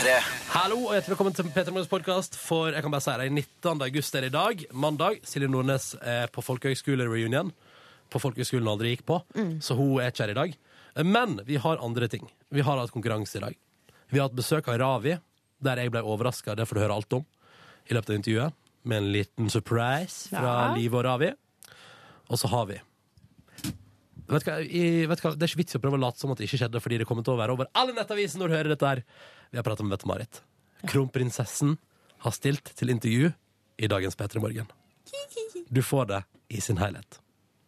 P3. 0.00 0.12
Hallo 0.54 0.76
og 0.86 0.94
hjertelig 0.94 1.12
velkommen 1.12 1.34
til 1.36 1.48
Peter 1.52 1.74
Morgens 1.74 1.90
podkast. 1.90 2.36
For 2.40 2.70
jeg 2.72 2.80
kan 2.80 2.92
bare 2.94 3.04
si 3.04 3.12
det, 3.20 3.26
19. 3.36 3.82
august 3.84 4.14
er 4.16 4.24
det 4.24 4.30
i 4.30 4.32
dag. 4.32 4.62
Mandag. 4.72 5.18
Silje 5.28 5.48
Nordnes 5.52 5.90
er 6.00 6.30
på 6.32 6.40
folkehøgskole-reunion. 6.40 7.50
På 8.08 8.20
folkehøgskolen 8.22 8.64
hun 8.64 8.72
aldri 8.72 8.94
gikk 8.94 9.04
på. 9.10 9.18
Så 9.60 9.76
hun 9.76 9.98
er 10.00 10.08
ikke 10.08 10.24
her 10.24 10.32
i 10.32 10.38
dag. 10.38 10.54
Men 11.04 11.36
vi 11.44 11.58
har 11.60 11.84
andre 11.84 12.08
ting. 12.08 12.24
Vi 12.48 12.64
har 12.64 12.80
hatt 12.80 12.94
konkurranse 12.94 13.36
i 13.36 13.44
dag. 13.44 13.58
Vi 14.08 14.16
har 14.16 14.30
hatt 14.30 14.38
besøk 14.40 14.70
av 14.72 14.80
Ravi, 14.80 15.18
der 15.60 15.82
jeg 15.84 15.92
ble 15.92 16.00
overraska. 16.00 16.56
Det 16.56 16.64
får 16.70 16.80
du 16.80 16.84
høre 16.86 16.96
alt 16.96 17.18
om 17.20 17.26
i 17.90 17.98
løpet 17.98 18.14
av 18.14 18.20
intervjuet. 18.22 18.56
Med 18.88 19.02
en 19.02 19.12
liten 19.12 19.52
surprise 19.52 20.30
fra 20.32 20.54
Ja. 20.70 20.74
Liv 20.80 20.96
og 20.96 21.04
Ravi. 21.04 21.34
Og 22.30 22.38
så 22.40 22.48
har 22.48 22.64
vi 22.72 22.80
Vet 24.30 24.46
hva, 24.46 24.56
i, 24.62 24.82
vet 25.10 25.22
hva, 25.24 25.32
Det 25.34 25.46
er 25.46 25.50
ikke 25.50 25.62
vits 25.64 25.74
i 25.74 25.78
å 25.80 25.82
prøve 25.82 25.98
å 25.98 26.02
late 26.04 26.22
som 26.22 26.30
at 26.30 26.38
det 26.38 26.46
ikke 26.46 26.60
skjedde, 26.62 26.82
fordi 26.82 27.00
det 27.02 27.06
kommer 27.08 27.26
til 27.26 27.34
å 27.34 27.40
være 27.40 27.56
over 27.56 27.70
alle 27.74 27.94
nettaviser 27.96 28.38
når 28.38 28.50
du 28.50 28.56
hører 28.56 28.74
dette 28.74 28.90
her. 28.90 29.02
Vi 29.50 29.58
har 29.58 29.66
pratet 29.66 29.86
med 29.86 29.96
Mette-Marit. 29.96 30.42
Kronprinsessen 30.90 31.74
har 32.24 32.36
stilt 32.36 32.70
til 32.78 32.92
intervju 32.94 33.32
i 33.80 33.90
dagens 33.90 34.16
P3 34.18 34.42
Morgen. 34.44 34.70
Du 35.70 35.82
får 35.82 36.06
det 36.12 36.22
i 36.54 36.62
sin 36.62 36.78
helhet 36.78 37.18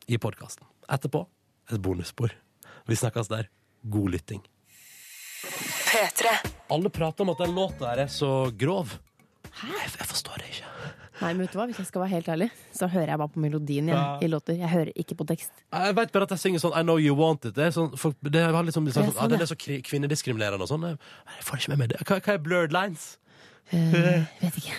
i 0.06 0.18
podkasten. 0.22 0.66
Etterpå 0.92 1.24
et 1.72 1.82
bonusspor. 1.82 2.34
Vi 2.86 2.98
snakkes 2.98 3.30
der. 3.32 3.48
God 3.82 4.14
lytting. 4.14 4.42
Alle 6.70 6.90
prater 6.90 7.24
om 7.24 7.32
at 7.34 7.42
den 7.42 7.54
låta 7.56 7.90
her 7.90 8.04
er 8.04 8.12
så 8.12 8.50
grov. 8.54 8.94
Jeg, 9.62 9.90
jeg 9.98 10.08
forstår 10.08 10.42
det 10.42 10.52
ikke. 10.52 11.01
Nei, 11.22 11.30
men 11.32 11.44
vet 11.46 11.52
du 11.54 11.58
hva? 11.60 11.66
Hvis 11.70 11.78
jeg 11.78 11.86
skal 11.88 12.02
være 12.02 12.10
helt 12.16 12.28
ærlig, 12.34 12.48
så 12.74 12.88
hører 12.90 13.12
jeg 13.12 13.18
bare 13.22 13.30
på 13.30 13.40
melodien 13.44 13.88
jeg, 13.88 13.96
Ja. 13.96 14.18
i 14.20 14.26
låter. 14.28 14.56
Jeg 14.58 14.68
hører 14.72 14.90
ikke 14.98 15.14
på 15.20 15.26
tekst. 15.28 15.52
Jeg 15.72 15.94
vet 15.96 16.12
bare 16.12 16.26
at 16.26 16.30
jeg 16.34 16.38
synger 16.42 16.58
sånn 16.64 16.74
I 16.78 16.82
know 16.82 16.98
you 16.98 17.14
want 17.14 17.44
it. 17.46 17.54
Det 17.54 17.64
er, 17.68 17.70
sånn, 17.70 17.92
folk, 17.96 18.16
det 18.22 18.42
er 18.42 18.50
liksom, 18.52 18.86
sånn, 18.88 18.92
sånn, 18.92 19.12
sånn, 19.14 19.22
ja, 19.22 19.28
den 19.30 19.40
er 19.40 19.46
så 19.46 19.54
kri- 19.56 19.82
kvinnediskriminerende 19.86 20.66
og 20.66 20.68
sånn. 20.72 20.82
Jeg, 20.90 20.98
jeg 21.38 21.44
får 21.46 21.58
ikke 21.62 21.68
med 21.74 21.78
meg 21.84 21.88
det. 21.94 22.00
Hva, 22.08 22.18
hva 22.20 22.34
er 22.34 22.38
blurred 22.38 22.72
lines? 22.74 23.18
Uh, 23.72 24.26
vet 24.42 24.56
ikke. 24.58 24.74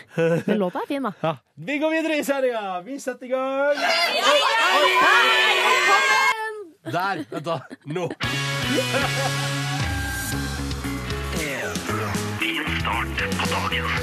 Men 0.46 0.60
låta 0.60 0.82
er 0.84 0.88
fin, 0.92 1.02
da. 1.08 1.14
Ja. 1.24 1.36
Vi 1.56 1.80
går 1.80 1.90
videre 1.96 2.18
i 2.20 2.24
sendinga! 2.28 2.82
Vi 2.86 3.00
setter 3.00 3.26
i 3.26 3.30
gang! 3.32 3.76
Der! 6.92 7.24
Vent, 7.32 7.46
da. 7.48 7.62
Nå. 7.88 8.10
Det 12.84 14.03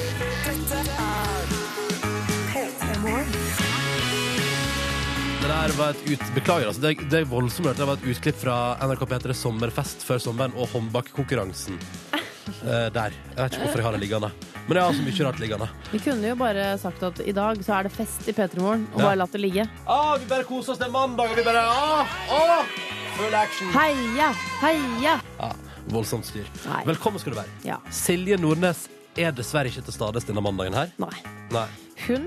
der 5.51 5.73
var 5.79 5.91
et 5.97 6.03
ut... 6.07 6.23
Beklager, 6.37 6.69
altså. 6.71 6.83
Det, 6.85 6.93
det 7.11 7.23
er 7.25 7.29
voldsomt 7.31 7.67
hørt. 7.71 7.79
Det 7.81 7.87
var 7.89 7.99
et 7.99 8.07
utklipp 8.13 8.39
fra 8.39 8.57
NRK 8.87 9.03
P3 9.11 9.35
Sommerfest 9.35 10.05
før 10.07 10.21
sommeren 10.23 10.55
og 10.59 10.71
håndbakkonkurransen. 10.75 11.81
Eh, 12.51 12.89
der. 12.93 13.13
Jeg 13.15 13.37
vet 13.37 13.55
ikke 13.55 13.61
hvorfor 13.63 13.79
jeg 13.79 13.85
har 13.87 13.95
det 13.95 14.01
liggende. 14.03 14.29
Men 14.67 14.77
jeg 14.77 14.83
har 14.83 14.95
så 14.97 15.03
mye 15.07 15.25
rart 15.27 15.39
liggende. 15.41 15.67
Vi 15.93 16.01
kunne 16.03 16.31
jo 16.33 16.37
bare 16.41 16.65
sagt 16.83 17.05
at 17.07 17.21
i 17.23 17.35
dag 17.37 17.61
så 17.63 17.77
er 17.77 17.87
det 17.87 17.93
fest 17.95 18.27
i 18.29 18.35
P3 18.35 18.59
Morgen, 18.59 18.83
og 18.91 18.99
Ja. 18.99 19.05
bare 19.07 19.19
latt 19.21 19.37
det 19.37 19.41
ligge. 19.45 19.67
Ah, 19.87 20.17
vi 20.19 20.27
bare 20.29 20.45
koser 20.49 20.73
oss. 20.75 20.81
Det 20.81 20.89
er 20.89 20.93
mandag, 20.93 21.31
og 21.31 21.39
vi 21.39 21.45
bare 21.47 21.63
ah, 21.63 22.17
ah, 22.35 22.73
Full 23.21 23.37
action. 23.39 23.71
Heia! 23.77 24.33
Heia! 24.65 25.15
Ja, 25.39 25.51
voldsomt 25.95 26.27
styr. 26.27 26.49
Nei. 26.67 26.83
Velkommen 26.91 27.23
skal 27.23 27.37
du 27.37 27.39
være. 27.39 27.55
Ja. 27.69 27.79
Silje 27.95 28.41
Nordnes 28.41 28.89
er 29.21 29.31
dessverre 29.37 29.71
ikke 29.71 29.87
til 29.87 29.97
stades 30.01 30.27
denne 30.29 30.43
mandagen 30.45 30.75
her. 30.77 30.91
Nei. 31.01 31.15
Nei. 31.55 31.69
Hun, 32.09 32.27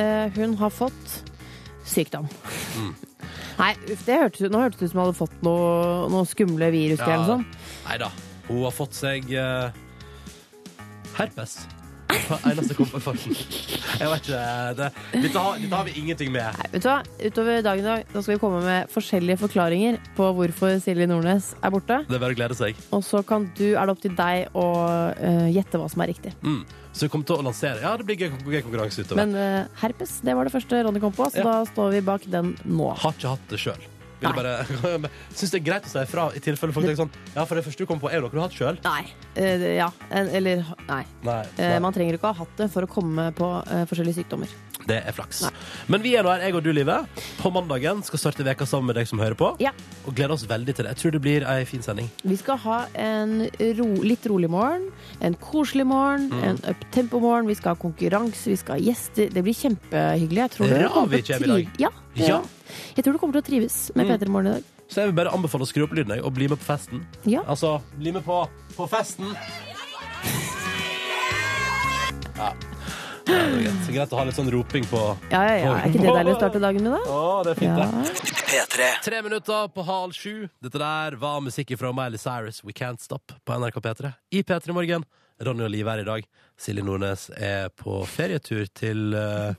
eh, 0.00 0.32
hun 0.38 0.56
har 0.62 0.72
fått 0.72 1.18
sykdom. 1.88 2.28
Mm. 2.78 2.92
Nei, 3.58 3.72
det 4.06 4.16
hørtes, 4.18 4.48
nå 4.50 4.62
hørtes 4.62 4.80
det 4.80 4.88
ut 4.88 4.92
som 4.94 5.00
hun 5.02 5.06
hadde 5.08 5.18
fått 5.18 5.36
noe, 5.46 6.08
noe 6.12 6.26
skumle 6.28 6.70
virus 6.74 7.02
Ja. 7.02 7.12
eller 7.14 7.36
noe. 7.36 7.62
Nei 7.88 7.98
da. 8.00 8.10
Hun 8.48 8.64
har 8.64 8.74
fått 8.74 8.96
seg 8.98 9.30
eh, 9.38 9.70
herpes. 11.18 11.62
Eneste 12.12 12.72
jeg 12.74 12.76
kom 12.76 12.88
på 12.92 12.98
i 13.00 13.04
farten. 13.04 13.32
Jeg 13.32 14.08
vet 14.10 14.26
ikke 14.26 14.40
det, 14.76 14.88
dette, 15.22 15.38
har, 15.38 15.56
dette 15.62 15.78
har 15.78 15.86
vi 15.88 15.94
ingenting 16.00 16.32
med. 16.34 16.44
Nei, 16.58 16.66
vet 16.74 16.84
du 16.84 16.88
hva? 16.90 16.98
Utover 17.24 17.62
dagen 17.64 17.84
i 17.84 17.88
dag 17.88 18.04
da 18.12 18.22
skal 18.24 18.34
vi 18.34 18.40
komme 18.42 18.60
med 18.66 18.90
forskjellige 18.92 19.40
forklaringer 19.40 19.96
på 20.16 20.28
hvorfor 20.36 20.76
Silje 20.84 21.08
Nordnes 21.08 21.52
er 21.64 21.72
borte. 21.72 22.02
Det 22.08 22.18
er 22.18 22.22
bare 22.24 22.36
å 22.36 22.38
glede 22.42 22.58
seg. 22.58 22.76
Og 22.92 23.04
så 23.06 23.22
kan 23.26 23.48
du, 23.56 23.64
er 23.72 23.80
det 23.88 23.94
opp 23.96 24.02
til 24.04 24.16
deg 24.18 24.52
å 24.58 24.66
eh, 25.16 25.48
gjette 25.56 25.80
hva 25.80 25.88
som 25.92 26.04
er 26.04 26.12
riktig. 26.12 26.34
Mm. 26.44 26.60
Så 26.92 27.06
vi 27.06 27.08
kommer 27.12 27.24
til 27.24 27.38
å 27.40 27.44
lansere 27.46 27.80
Ja, 27.80 27.94
det 27.96 28.04
blir 28.04 28.18
gøy, 28.20 28.30
gøy 28.44 28.62
konkurranse 28.66 29.00
utover. 29.04 29.22
Men 29.24 29.34
eh, 29.36 29.64
herpes, 29.80 30.18
det 30.20 30.34
var 30.36 30.44
det 30.44 30.52
første 30.52 30.82
Ronny 30.84 31.00
kom 31.00 31.12
på, 31.16 31.24
så 31.32 31.40
Ja. 31.40 31.44
da 31.48 31.54
står 31.70 31.90
vi 31.96 32.00
bak 32.04 32.26
den 32.28 32.52
nå. 32.68 32.90
har 33.00 33.12
ikke 33.16 33.32
hatt 33.32 33.48
det 33.48 33.58
sjøl. 33.62 33.88
Nei. 34.22 34.30
Syns 35.34 35.50
det 35.50 35.58
er 35.58 35.64
greit 35.66 35.86
å 35.88 35.90
si 35.90 35.98
ifra 35.98 36.28
i 36.36 36.38
tilfelle 36.44 36.70
folk 36.76 36.86
tenker 36.86 37.00
sånn 37.00 37.10
Ja, 37.34 37.42
for 37.48 37.58
det 37.58 37.64
første 37.66 37.82
du 37.82 37.88
kom 37.90 37.98
på, 37.98 38.06
er 38.12 38.20
jo 38.20 38.28
noe 38.28 38.30
du 38.30 38.38
har 38.38 38.46
hatt 38.46 38.54
sjøl. 38.54 38.78
Nei. 38.84 39.06
eh, 39.34 39.64
ja. 39.80 39.88
en- 40.10 40.28
Eller 40.30 40.62
nei. 40.86 41.00
Nei. 41.26 41.40
Eh, 41.58 41.78
man 41.82 41.92
trenger 41.96 42.14
ikke 42.20 42.28
å 42.30 42.34
ha 42.36 42.44
hatt 42.44 42.54
det 42.60 42.68
for 42.70 42.86
å 42.86 42.90
komme 42.92 43.32
på 43.34 43.48
eh, 43.66 43.82
forskjellige 43.90 44.20
sykdommer. 44.22 44.52
Det 44.86 45.00
er 45.06 45.12
flaks. 45.16 45.42
Nei. 45.48 45.51
Men 45.88 46.02
vi 46.02 46.14
er 46.16 46.22
nå 46.22 46.30
her, 46.30 46.40
jeg 46.46 46.54
og 46.54 46.62
du, 46.62 46.70
Live. 46.72 46.94
På 47.40 47.50
mandagen 47.52 48.02
skal 48.06 48.18
starte 48.18 48.44
veka 48.46 48.66
sammen 48.68 48.86
med 48.92 48.96
deg 49.00 49.08
som 49.08 49.18
hører 49.18 49.34
på. 49.38 49.48
Ja. 49.60 49.72
Og 50.06 50.14
gleder 50.14 50.32
oss 50.36 50.44
veldig 50.46 50.74
til 50.76 50.84
det. 50.86 50.92
Jeg 50.94 51.00
tror 51.02 51.10
det 51.16 51.22
blir 51.22 51.46
ei 51.48 51.64
fin 51.68 51.82
sending. 51.82 52.08
Vi 52.24 52.36
skal 52.36 52.56
ha 52.58 52.78
en 52.94 53.48
ro, 53.78 53.88
litt 54.02 54.26
rolig 54.30 54.50
morgen, 54.52 54.90
en 55.20 55.34
koselig 55.34 55.86
morgen, 55.86 56.28
Mm. 56.30 56.42
en 56.44 56.58
uptempo-morgen. 56.74 57.46
Vi 57.48 57.54
skal 57.54 57.74
ha 57.74 57.80
konkurranse, 57.82 58.44
vi 58.50 58.56
skal 58.56 58.78
ha 58.78 58.80
gjester. 58.80 59.28
Det 59.32 59.42
blir 59.42 59.54
kjempehyggelig. 59.54 60.42
Jeg 60.44 60.50
tror 60.50 60.68
du 60.68 60.72
kommer 60.72 60.78
til 60.78 60.88
å 60.88 60.92
kommer 60.92 61.16
i 61.16 61.22
dag. 61.22 61.66
trive- 61.66 61.78
Ja, 61.78 61.88
Ja. 62.14 62.26
jeg. 62.26 62.42
Jeg 62.96 63.04
tror 63.04 63.12
du 63.12 63.18
kommer 63.18 63.32
til 63.32 63.42
å 63.42 63.46
trives 63.46 63.90
med 63.96 64.06
Mm. 64.06 64.18
P3 64.18 64.28
Morgen 64.28 64.46
i 64.46 64.54
dag. 64.54 64.62
Så 64.88 64.94
jeg 65.00 65.06
vil 65.06 65.24
bare 65.24 65.32
anbefale 65.34 65.62
å 65.62 65.66
skru 65.66 65.84
opp 65.84 65.92
lyden 65.94 66.22
og 66.22 66.34
bli 66.34 66.48
med 66.48 66.58
på 66.58 66.64
festen. 66.64 67.06
Ja. 67.24 67.40
Altså, 67.48 67.80
bli 67.98 68.12
med 68.12 68.24
på, 68.24 68.46
på 68.76 68.88
festen! 68.88 69.24
Ja. 72.36 72.52
Ja, 73.28 73.38
det 73.38 73.54
er 73.54 73.62
greit. 73.62 73.88
greit 73.94 74.12
å 74.12 74.18
ha 74.18 74.24
litt 74.26 74.36
sånn 74.36 74.50
roping 74.52 74.84
på 74.90 75.00
Ja, 75.30 75.42
ja, 75.46 75.56
ja. 75.62 75.72
Er 75.78 75.88
ikke 75.90 76.02
det 76.02 76.14
deilig 76.16 76.32
å 76.34 76.38
starte 76.40 76.60
dagen 76.62 76.82
med, 76.86 76.92
da? 76.96 77.00
Å, 77.06 77.42
det 77.46 77.52
er 77.54 77.60
fint, 77.60 77.78
Ja. 77.78 77.86
det. 77.86 78.36
P3. 78.52 78.88
Tre 79.06 79.22
minutter 79.22 79.68
på 79.72 79.84
halv 79.86 80.12
sju. 80.16 80.48
Dette 80.62 80.78
der 80.82 81.16
var 81.20 81.40
musikk 81.40 81.72
fra 81.78 81.92
Miley 81.96 82.18
Cyrus, 82.20 82.62
We 82.64 82.72
Can't 82.76 83.00
Stop, 83.00 83.32
på 83.46 83.58
NRK 83.58 83.80
P3. 83.80 84.12
I 84.32 84.42
P3 84.42 84.74
Morgen. 84.76 85.04
Ronny 85.42 85.64
og 85.64 85.70
Liv 85.72 85.88
er 85.88 86.02
i 86.02 86.06
dag. 86.06 86.26
Silje 86.60 86.84
Nordnes 86.84 87.30
er 87.36 87.70
på 87.74 88.02
ferietur 88.06 88.66
til 88.74 89.14
uh... 89.16 89.54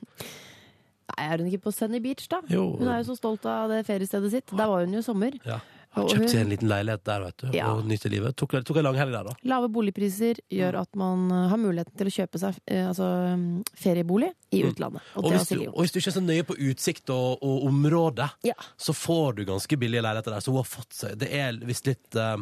Nei, 1.14 1.26
Er 1.26 1.38
hun 1.42 1.50
ikke 1.50 1.66
på 1.66 1.74
Sunny 1.76 2.00
Beach, 2.00 2.28
da? 2.32 2.40
Jo. 2.48 2.78
Hun 2.80 2.88
er 2.88 3.02
jo 3.02 3.10
så 3.12 3.18
stolt 3.20 3.44
av 3.50 3.70
det 3.74 3.82
feriestedet 3.88 4.32
sitt. 4.32 4.54
Der 4.56 4.70
var 4.70 4.86
hun 4.86 4.94
jo 4.96 5.02
i 5.02 5.06
sommer. 5.06 5.36
Ja. 5.46 5.60
Har 5.94 6.08
kjøpt 6.10 6.30
seg 6.32 6.40
en 6.42 6.50
liten 6.50 6.70
leilighet 6.72 7.04
der, 7.06 7.22
vet 7.28 7.38
du, 7.44 7.48
Ja. 7.54 7.68
og 7.74 7.86
nyter 7.86 8.10
livet. 8.10 8.36
Tok, 8.36 8.56
tok 8.66 8.78
en 8.82 8.88
langhelg 8.88 9.12
der, 9.14 9.28
da. 9.30 9.36
Lave 9.46 9.70
boligpriser 9.70 10.40
gjør 10.50 10.80
at 10.82 10.96
man 11.00 11.28
eh, 11.32 11.48
har 11.52 11.58
muligheten 11.62 11.96
til 12.00 12.10
å 12.10 12.14
kjøpe 12.16 12.42
seg 12.42 12.58
eh, 12.68 12.88
altså, 12.90 13.10
mm, 13.38 13.64
feriebolig 13.78 14.32
i 14.52 14.64
utlandet. 14.68 15.02
Og 15.16 15.26
Og 15.26 15.32
hvis, 15.36 15.48
du, 15.54 15.62
og 15.70 15.80
hvis 15.84 15.94
du 15.94 16.00
ikke 16.02 16.10
er 16.14 16.18
så 16.18 16.26
nøye 16.26 16.48
på 16.50 16.58
utsikt 16.72 17.10
og, 17.14 17.38
og 17.46 17.68
område, 17.70 18.30
Ja. 18.44 18.58
så 18.78 18.94
får 18.98 19.36
du 19.38 19.46
ganske 19.46 19.78
billige 19.78 20.02
leiligheter 20.02 20.34
der. 20.34 20.42
Så 20.42 20.52
hun 20.52 20.62
har 20.64 20.70
fått 20.70 20.94
seg 20.94 21.18
Det 21.22 21.30
er 21.32 21.54
visst 21.66 21.86
litt 21.88 22.16
eh, 22.16 22.38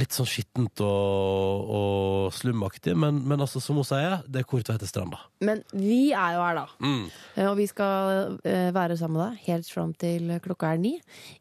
Litt 0.00 0.14
sånn 0.16 0.24
skittent 0.24 0.80
og, 0.80 1.72
og 1.76 2.32
slumaktig, 2.32 2.94
men, 2.96 3.18
men 3.28 3.42
altså, 3.44 3.60
som 3.60 3.76
hun 3.76 3.84
sier, 3.84 4.22
det 4.24 4.40
er 4.40 4.46
kort 4.48 4.70
vei 4.70 4.78
til 4.80 4.88
stranda. 4.88 5.18
Men 5.44 5.60
vi 5.76 6.14
er 6.16 6.38
jo 6.38 6.44
her, 6.46 6.60
da. 6.62 6.66
Mm. 6.80 7.02
Eh, 7.36 7.48
Og 7.50 7.58
vi 7.58 7.66
skal 7.68 8.38
eh, 8.48 8.70
være 8.72 8.96
sammen 8.96 9.18
med 9.20 9.26
deg 9.34 9.50
helt 9.50 9.68
fram 9.68 9.92
til 10.00 10.32
klokka 10.46 10.72
er 10.72 10.80
ni. 10.80 10.94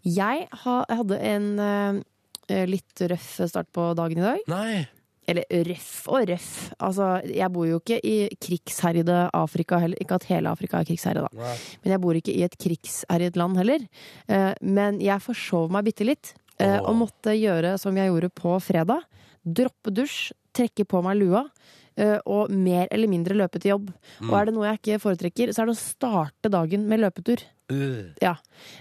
Jeg, 0.03 0.50
hadde 0.51 1.19
en 1.31 1.47
eh, 1.63 2.66
litt 2.67 3.06
røff 3.13 3.38
start 3.47 3.72
på 3.72 3.94
dagen 3.95 4.19
i 4.19 4.25
dag. 4.25 4.44
Nei. 4.51 4.81
Eller 5.31 5.47
røff 5.69 5.94
og 6.12 6.28
røff. 6.28 6.51
Altså, 6.83 7.07
jeg 7.31 7.47
bor 7.56 7.69
jo 7.69 7.79
ikke 7.79 8.01
i 8.03 8.18
krigsherjede 8.35 9.29
Afrika 9.38 9.79
heller. 9.79 10.01
Ikke 10.03 10.18
at 10.19 10.28
hele 10.28 10.51
Afrika 10.51 10.81
er 10.81 10.91
krigsherjet, 10.91 11.23
da. 11.23 11.31
Nei. 11.39 11.56
Men 11.85 11.95
jeg 11.95 12.03
bor 12.03 12.19
ikke 12.19 12.35
i 12.35 12.44
et 12.44 12.59
krigsherjet 12.59 13.39
land 13.39 13.56
heller. 13.62 13.85
Men 14.59 15.00
jeg 15.00 15.23
forsov 15.23 15.72
meg 15.72 15.88
bitte 15.88 16.09
litt, 16.09 16.33
eh, 16.62 16.80
og 16.82 16.96
måtte 17.00 17.34
gjøre 17.38 17.76
som 17.82 17.98
jeg 17.98 18.12
gjorde 18.12 18.32
på 18.38 18.56
fredag. 18.64 19.06
Droppe 19.42 19.94
dusj, 19.94 20.31
trekke 20.54 20.86
på 20.86 21.02
meg 21.06 21.18
lua, 21.18 21.46
eh, 21.98 22.19
og 22.30 22.52
mer 22.54 22.88
eller 22.92 23.10
mindre 23.10 23.38
løpe 23.40 23.62
til 23.62 23.74
jobb. 23.75 23.90
Mm. 24.19 24.30
Og 24.30 24.36
er 24.38 24.46
det 24.50 24.54
noe 24.56 24.68
jeg 24.69 24.81
ikke 24.81 25.02
foretrekker, 25.06 25.54
så 25.54 25.63
er 25.63 25.72
det 25.72 25.75
å 25.78 25.81
starte 25.81 26.52
dagen 26.54 26.86
med 26.90 27.02
løpetur. 27.02 27.44
Uh. 27.72 28.12
Ja. 28.22 28.36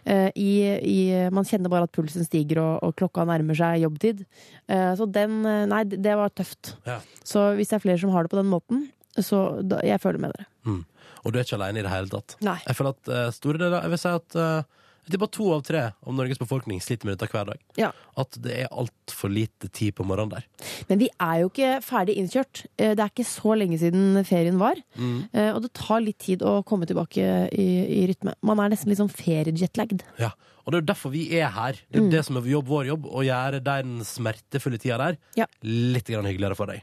Eh, 0.04 0.28
I, 0.34 0.52
i, 0.82 1.00
man 1.30 1.46
kjenner 1.46 1.70
bare 1.72 1.86
at 1.86 1.94
pulsen 1.94 2.26
stiger, 2.26 2.58
og, 2.62 2.72
og 2.84 2.96
klokka 2.98 3.24
nærmer 3.28 3.56
seg 3.58 3.84
jobbtid. 3.84 4.24
Eh, 4.68 4.92
Så 4.98 5.06
den 5.06 5.40
Nei, 5.46 5.84
det 5.88 6.16
var 6.18 6.32
tøft. 6.34 6.74
Ja. 6.88 6.98
Så 7.24 7.52
hvis 7.58 7.70
det 7.70 7.78
er 7.78 7.84
flere 7.86 8.02
som 8.02 8.10
har 8.14 8.26
det 8.26 8.34
på 8.34 8.40
den 8.40 8.50
måten, 8.50 8.88
så 9.18 9.60
da, 9.62 9.78
jeg 9.86 10.02
føler 10.02 10.22
med 10.22 10.34
dere. 10.34 10.46
Mm. 10.66 10.82
Og 11.20 11.32
du 11.32 11.38
er 11.38 11.44
ikke 11.44 11.58
alene 11.58 11.80
i 11.80 11.84
det 11.84 11.92
hele 11.92 12.08
tatt. 12.12 12.36
Nei. 12.44 12.58
Jeg 12.64 12.76
føler 12.78 12.94
at 12.96 13.34
store 13.36 13.60
deler 13.60 13.82
Jeg 13.84 13.92
vil 13.92 14.00
si 14.00 14.12
at 14.18 14.36
eh, 14.40 14.68
Jeg 15.10 15.18
tipper 15.18 15.30
to 15.34 15.46
av 15.56 15.62
tre 15.66 15.80
om 16.06 16.14
Norges 16.14 16.38
befolkning 16.38 16.78
sliter 16.80 17.08
med 17.08 17.18
dette 17.18 17.26
hver 17.32 17.48
dag. 17.50 17.58
Ja. 17.76 17.88
At 18.20 18.36
det 18.38 18.52
er 18.62 18.68
altfor 18.70 19.32
lite 19.32 19.66
tid 19.74 19.96
på 19.98 20.04
morgenen 20.06 20.36
der. 20.36 20.44
Men 20.88 21.00
vi 21.02 21.08
er 21.18 21.40
jo 21.42 21.48
ikke 21.50 21.70
ferdig 21.82 22.14
innkjørt. 22.20 22.64
Eh, 22.78 22.94
Det 22.94 23.00
er 23.02 23.10
ikke 23.10 23.26
så 23.26 23.56
lenge 23.58 23.78
siden 23.80 24.22
ferien 24.24 24.58
var. 24.60 24.78
Mm. 24.96 25.28
Eh, 25.32 25.50
Og 25.56 25.62
det 25.62 25.72
tar 25.74 26.00
litt 26.00 26.18
tid 26.22 26.42
å 26.46 26.62
komme 26.64 26.86
tilbake 26.86 27.48
i, 27.50 27.66
i 28.02 28.06
rytme. 28.06 28.34
Man 28.46 28.60
er 28.60 28.70
nesten 28.70 28.88
litt 28.92 29.00
sånn 29.02 29.10
feriejetlagd. 29.10 30.04
Ja. 30.20 30.30
Og 30.66 30.72
det 30.72 30.78
er 30.82 30.86
derfor 30.92 31.10
vi 31.10 31.24
er 31.40 31.48
her. 31.50 31.72
Det 31.90 31.98
er 31.98 32.04
jo 32.04 32.10
det 32.12 32.24
som 32.26 32.36
er 32.36 32.46
jobb, 32.46 32.68
vår 32.68 32.86
jobb, 32.92 33.06
å 33.10 33.24
gjøre 33.24 33.62
den 33.64 34.04
smertefulle 34.06 34.78
tida 34.78 34.98
der 35.00 35.16
Ja. 35.34 35.46
litt 35.64 36.06
hyggeligere 36.06 36.54
for 36.54 36.66
deg. 36.70 36.82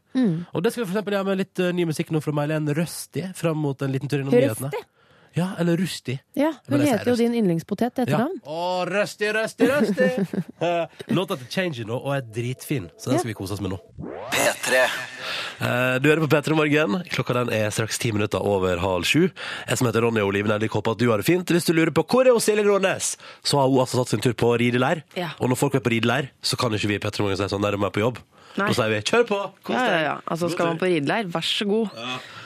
Og 0.51 0.63
det 0.63 0.73
skal 0.73 0.83
vi 0.83 0.91
for 0.91 0.97
eksempel 0.97 1.13
gjøre 1.13 1.25
med 1.29 1.37
litt 1.37 1.59
eh, 1.59 1.71
ny 1.71 1.85
musikk 1.85 2.09
nå 2.11 2.19
fra 2.21 2.33
May-Len 2.33 2.67
Røsti 2.75 3.23
fram 3.37 3.57
mot 3.61 3.79
en 3.81 3.91
liten 3.93 4.09
tur 4.09 4.19
innom 4.19 4.33
nyhetene. 4.33 4.71
Ja, 5.37 5.51
eller 5.61 5.77
Rusti. 5.77 6.15
Ja, 6.37 6.51
hun 6.67 6.81
heter 6.81 7.11
jo 7.11 7.15
din 7.19 7.35
yndlingspotet 7.37 7.93
til 7.95 8.09
Ja. 8.09 8.25
etternavn. 8.25 8.39
Å, 8.43 8.87
Rusty, 8.89 9.29
Rusty, 9.35 9.67
Rusty! 9.69 10.09
Låta 11.17 11.37
til 11.37 11.47
Change 11.53 11.85
nå, 11.85 11.99
og 12.01 12.15
er 12.15 12.21
dritfin, 12.25 12.89
så 12.97 13.11
den 13.11 13.17
Ja. 13.17 13.19
skal 13.21 13.29
vi 13.29 13.37
kose 13.37 13.53
oss 13.53 13.61
med 13.61 13.71
nå. 13.75 13.79
P3. 14.33 14.81
Eh, 15.59 15.99
Du 15.99 16.09
hører 16.09 16.21
på 16.25 16.29
P3 16.29 16.55
Morgen. 16.55 17.03
Klokka 17.09 17.33
den 17.33 17.49
er 17.53 17.69
straks 17.73 17.97
ti 17.99 18.11
minutter 18.11 18.39
over 18.41 18.77
halv 18.81 19.03
sju. 19.05 19.29
Jeg 19.67 19.77
som 19.77 19.87
heter 19.87 20.01
Ronny 20.05 20.21
Oliven 20.21 20.51
Ellik, 20.51 20.71
håper 20.71 20.91
at 20.91 20.97
du 21.01 21.09
har 21.09 21.17
det 21.17 21.25
fint. 21.25 21.45
Hvis 21.53 21.65
du 21.65 21.73
lurer 21.73 21.91
på 21.91 22.03
hvor 22.05 22.25
er 22.27 22.31
hun 22.35 22.39
Silje 22.43 22.63
Grånes, 22.65 23.15
så 23.43 23.57
har 23.61 23.67
hun 23.69 23.79
altså 23.81 23.97
tatt 24.01 24.09
sin 24.09 24.19
tur 24.23 24.33
på 24.33 24.57
rideleir. 24.59 25.03
Ja. 25.15 25.29
Og 25.39 25.49
når 25.49 25.57
folk 25.57 25.75
er 25.75 25.79
på 25.85 25.91
rideleir, 25.93 26.29
så 26.41 26.57
kan 26.57 26.71
ikke 26.73 26.87
vi 26.87 26.95
i 26.95 26.99
P3 26.99 27.21
Morgen 27.21 27.37
si 27.37 27.43
sånn 27.49 27.61
der 27.65 27.71
de 27.77 27.83
er 27.83 27.89
på 27.93 27.99
jobb. 28.03 28.17
Nei. 28.57 28.67
Da 28.71 28.73
sier 28.77 28.89
vi 28.95 29.01
kjør 29.05 29.25
på! 29.29 29.39
Kos 29.67 29.75
Ja, 29.77 29.85
ja, 29.85 29.99
ja. 30.07 30.15
Altså, 30.25 30.49
skal 30.53 30.71
man 30.71 30.79
på 30.81 30.89
rideleir, 30.89 31.29
vær 31.33 31.45
så 31.45 31.67
god. 31.69 31.93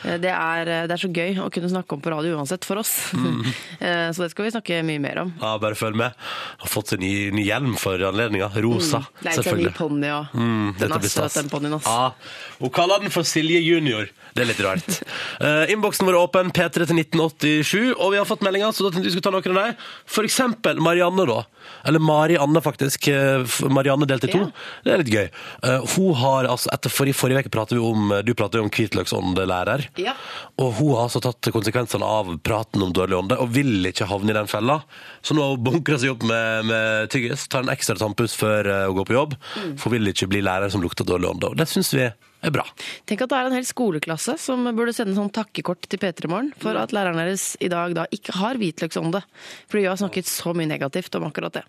Eh, 0.04 0.18
Det, 0.22 0.32
er, 0.34 0.66
det 0.90 0.96
er 0.96 1.02
så 1.02 1.10
gøy 1.14 1.38
å 1.44 1.50
kunne 1.54 1.70
snakke 1.72 1.96
om 1.96 2.02
på 2.04 2.12
radio 2.12 2.36
uansett, 2.40 2.66
for 2.68 2.82
oss. 2.82 2.96
Mm. 3.16 3.44
Eh, 3.82 4.12
så 4.14 4.22
det 4.22 4.28
skal 4.30 4.46
vi 4.46 4.52
snakke 4.54 4.76
mye 4.86 5.02
mer 5.02 5.18
om. 5.24 5.30
Ja, 5.42 5.56
bare 5.58 5.74
følg 5.74 5.96
med. 5.98 6.14
Har 6.62 6.70
fått 6.70 6.92
seg 6.92 7.00
ny, 7.02 7.32
ny 7.34 7.42
hjelm 7.48 7.72
for 7.82 7.98
anledninga. 8.06 8.52
Rosa, 8.62 9.00
Det 9.24 9.32
er 9.32 9.40
ikke 9.42 9.56
en 9.56 9.62
ny 9.64 9.72
ponni 9.74 10.12
òg. 10.14 10.36
Mm, 10.38 10.68
Den 10.78 10.94
er 10.94 11.08
søt, 11.10 11.34
den 11.40 11.50
ponnien. 11.50 11.80
Ja, 11.82 12.12
hun 12.60 12.70
kaller 12.76 13.02
den 13.02 13.10
for 13.10 13.26
Silje 13.26 13.58
Junior. 13.66 14.06
Det 14.36 14.44
er 14.46 14.50
litt 14.52 14.62
rart. 14.62 15.00
Uh, 15.42 15.66
Innboksen 15.74 16.06
vår 16.08 16.14
er 16.14 16.22
åpen, 16.22 16.52
P3 16.54 16.86
til 16.92 17.02
1987, 17.02 17.96
og 17.98 18.14
vi 18.14 18.20
har 18.22 18.30
fått 18.30 18.46
meldinger, 18.46 18.70
så 18.76 18.86
da 18.86 18.94
tenkte 18.94 19.10
vi 19.10 19.16
skulle 19.16 19.26
ta 19.26 19.34
noen 19.34 19.58
av 19.58 19.72
dem. 19.72 19.82
For 20.06 20.30
eksempel 20.30 20.78
Marianne, 20.86 21.26
da. 21.28 21.42
Eller 21.90 22.04
Mari 22.06 22.38
Anne, 22.38 22.62
faktisk. 22.64 23.10
Eh, 23.12 23.42
Marianne 23.74 24.06
delt 24.10 24.30
i 24.30 24.32
to. 24.32 24.46
Ja. 24.46 24.78
Det 24.86 24.94
er 24.94 25.02
litt 25.04 25.12
gøy. 25.18 25.28
Eh, 25.66 25.90
hun 26.02 26.18
har 26.18 26.50
altså, 26.50 26.72
etter 26.74 26.94
forrige, 26.94 27.18
forrige 27.18 27.46
uke 27.46 27.54
pratet 27.54 27.78
vi 27.78 27.84
om 27.86 28.14
Du 28.26 28.34
pratet 28.38 28.60
jo 28.60 28.66
om 28.66 28.72
hvitløksåndelærer. 28.74 29.88
Ja. 30.02 30.16
Og 30.62 30.74
hun 30.80 30.96
har 30.96 31.08
altså 31.08 31.22
tatt 31.24 31.52
konsekvensene 31.54 32.08
av 32.08 32.34
praten 32.44 32.84
om 32.84 32.94
dårlig 32.96 33.20
ånde, 33.20 33.38
og 33.42 33.54
vil 33.54 33.86
ikke 33.90 34.10
havne 34.10 34.34
i 34.34 34.38
den 34.38 34.50
fella. 34.52 34.82
Så 35.22 35.38
nå 35.38 35.46
har 35.46 35.62
hun 35.62 35.94
seg 36.02 36.14
opp 36.14 36.26
med, 36.28 36.68
med 36.70 37.14
tyggis, 37.14 37.48
tar 37.52 37.66
en 37.66 37.74
ekstra 37.74 37.98
tannpuss 38.00 38.36
før 38.40 38.70
eh, 38.72 38.88
hun 38.90 39.00
går 39.00 39.10
på 39.10 39.18
jobb. 39.18 39.38
For 39.78 39.90
hun 39.90 39.98
vil 39.98 40.14
ikke 40.14 40.30
bli 40.32 40.44
lærer 40.46 40.74
som 40.74 40.84
lukter 40.84 41.08
dårlig 41.08 41.32
ånde. 41.34 41.52
Og 41.52 41.60
det 41.60 41.70
syns 41.70 41.94
vi 41.96 42.08
er 42.08 42.54
bra. 42.54 42.66
Tenk 43.10 43.26
at 43.26 43.32
det 43.32 43.40
er 43.40 43.50
en 43.50 43.58
hel 43.58 43.68
skoleklasse 43.68 44.38
som 44.42 44.66
burde 44.78 44.96
sende 44.98 45.16
sånn 45.18 45.32
takkekort 45.34 45.86
til 45.90 46.02
P3 46.02 46.32
Morgen 46.32 46.54
for 46.62 46.78
at 46.80 46.94
læreren 46.96 47.20
deres 47.22 47.54
i 47.62 47.70
dag 47.72 47.94
da 47.98 48.08
ikke 48.14 48.36
har 48.40 48.60
hvitløksånde. 48.62 49.22
For 49.68 49.82
vi 49.82 49.88
har 49.90 50.00
snakket 50.02 50.30
så 50.30 50.56
mye 50.58 50.70
negativt 50.72 51.16
om 51.20 51.28
akkurat 51.30 51.62
det. 51.62 51.66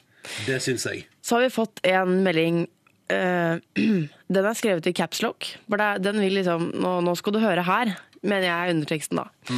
Det 0.46 0.60
syns 0.62 0.86
jeg. 0.86 1.06
Så 1.22 1.36
har 1.36 1.44
vi 1.46 1.52
fått 1.54 1.82
en 1.88 2.22
melding 2.24 2.64
eh, 3.12 3.84
Den 4.34 4.48
er 4.48 4.56
skrevet 4.56 4.88
i 4.88 4.94
capslock. 4.96 5.50
For 5.68 5.80
det 5.80 6.04
den 6.06 6.20
vil 6.22 6.38
liksom 6.40 6.70
nå, 6.80 6.98
nå 7.04 7.14
skal 7.18 7.36
du 7.36 7.40
høre 7.42 7.64
her, 7.66 7.92
mener 8.22 8.46
jeg 8.46 8.54
er 8.54 8.74
underteksten, 8.76 9.20
da. 9.20 9.52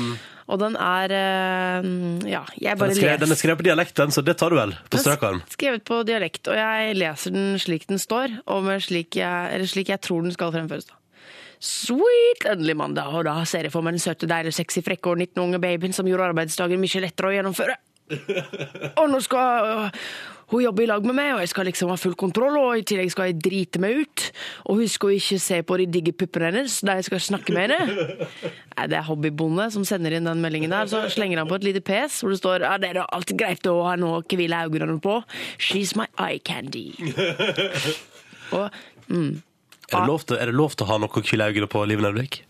Og 0.51 0.59
den 0.61 0.75
er 0.81 1.12
uh, 1.15 1.87
Ja, 2.29 2.43
jeg 2.61 2.77
bare 2.81 2.93
den 2.93 2.99
skrevet, 2.99 3.23
den 3.23 3.33
er 3.33 3.41
skrevet 3.41 3.61
på 3.62 3.67
dialekten, 3.69 4.12
så 4.12 4.25
det 4.25 4.35
tar 4.41 4.53
du 4.53 4.59
vel 4.59 4.75
på 4.91 5.01
strak 5.01 5.23
arm. 5.25 5.41
Skrevet 5.53 5.87
på 5.87 6.03
dialekt, 6.09 6.51
og 6.51 6.59
jeg 6.59 6.99
leser 6.99 7.33
den 7.37 7.55
slik 7.62 7.87
den 7.89 8.03
står, 8.03 8.41
og 8.51 8.69
slik 8.85 9.17
jeg, 9.21 9.55
eller 9.55 9.71
slik 9.71 9.95
jeg 9.95 10.03
tror 10.05 10.27
den 10.27 10.35
skal 10.35 10.53
fremføres. 10.53 10.91
da. 10.91 10.99
Sweet, 11.65 12.45
endelig 12.51 12.77
mandag, 12.77 13.15
og 13.15 13.25
da 13.25 13.39
ser 13.49 13.65
jeg 13.65 13.73
for 13.73 13.85
meg 13.85 13.97
den 13.97 14.03
søte, 14.05 14.29
deilige, 14.29 14.59
sexy, 14.59 14.83
frekke 14.85 15.15
og 15.15 15.23
19 15.23 15.41
unge 15.47 15.61
babyen 15.62 15.97
som 15.97 16.09
gjorde 16.09 16.27
arbeidsdagen 16.33 16.83
mye 16.83 17.05
lettere 17.06 17.31
å 17.31 17.37
gjennomføre. 17.39 17.79
Og 19.01 19.06
nå 19.09 19.19
skal 19.25 19.87
hun 20.52 20.62
jobber 20.64 20.85
i 20.85 20.88
lag 20.91 21.05
med 21.06 21.17
meg, 21.17 21.31
og 21.37 21.43
jeg 21.44 21.50
skal 21.52 21.69
liksom 21.69 21.91
ha 21.93 21.96
full 22.00 22.14
kontroll, 22.20 22.58
og 22.61 22.81
i 22.81 22.85
tillegg 22.87 23.12
skal 23.14 23.31
jeg 23.31 23.38
drite 23.44 23.81
meg 23.82 24.02
ut. 24.02 24.25
Og 24.69 24.82
husk 24.82 25.06
å 25.08 25.12
ikke 25.14 25.38
se 25.43 25.61
på 25.67 25.79
de 25.81 25.87
digge 25.96 26.12
puppene 26.17 26.50
hennes 26.50 26.76
da 26.85 26.99
jeg 26.99 27.08
skal 27.08 27.23
snakke 27.25 27.55
med 27.56 27.73
henne. 27.73 28.19
Nei, 28.75 28.87
det 28.91 28.99
er 28.99 29.06
hobbybonde 29.08 29.69
som 29.75 29.87
sender 29.88 30.17
inn 30.19 30.29
den 30.29 30.43
meldingen 30.44 30.75
der. 30.75 30.91
Så 30.91 31.05
slenger 31.14 31.41
han 31.43 31.50
på 31.50 31.58
et 31.61 31.67
lite 31.69 31.82
pes 31.85 32.20
hvor 32.23 32.35
det 32.35 32.41
står 32.43 32.67
ja, 32.67 32.75
det 32.82 32.93
er 32.93 33.02
alltid 33.05 33.41
greit 33.41 33.69
å 33.70 33.79
ha 33.88 33.94
noe 34.00 34.20
å 34.20 34.25
hvile 34.29 34.64
øynene 34.69 35.00
på. 35.05 35.20
She's 35.62 35.94
my 35.99 36.08
eye 36.20 36.41
candy. 36.44 36.91
Og 38.56 38.69
mm, 39.08 39.41
Er 39.93 40.00
det, 40.00 40.06
lov 40.08 40.25
til, 40.29 40.37
er 40.41 40.50
det 40.50 40.56
lov 40.56 40.75
til 40.76 40.87
å 40.87 40.91
ha 40.93 40.99
noe 41.02 41.08
å 41.12 41.23
hvile 41.25 41.49
øynene 41.52 41.70
på, 41.70 41.85
Liv 41.88 42.02
Nelvik? 42.05 42.43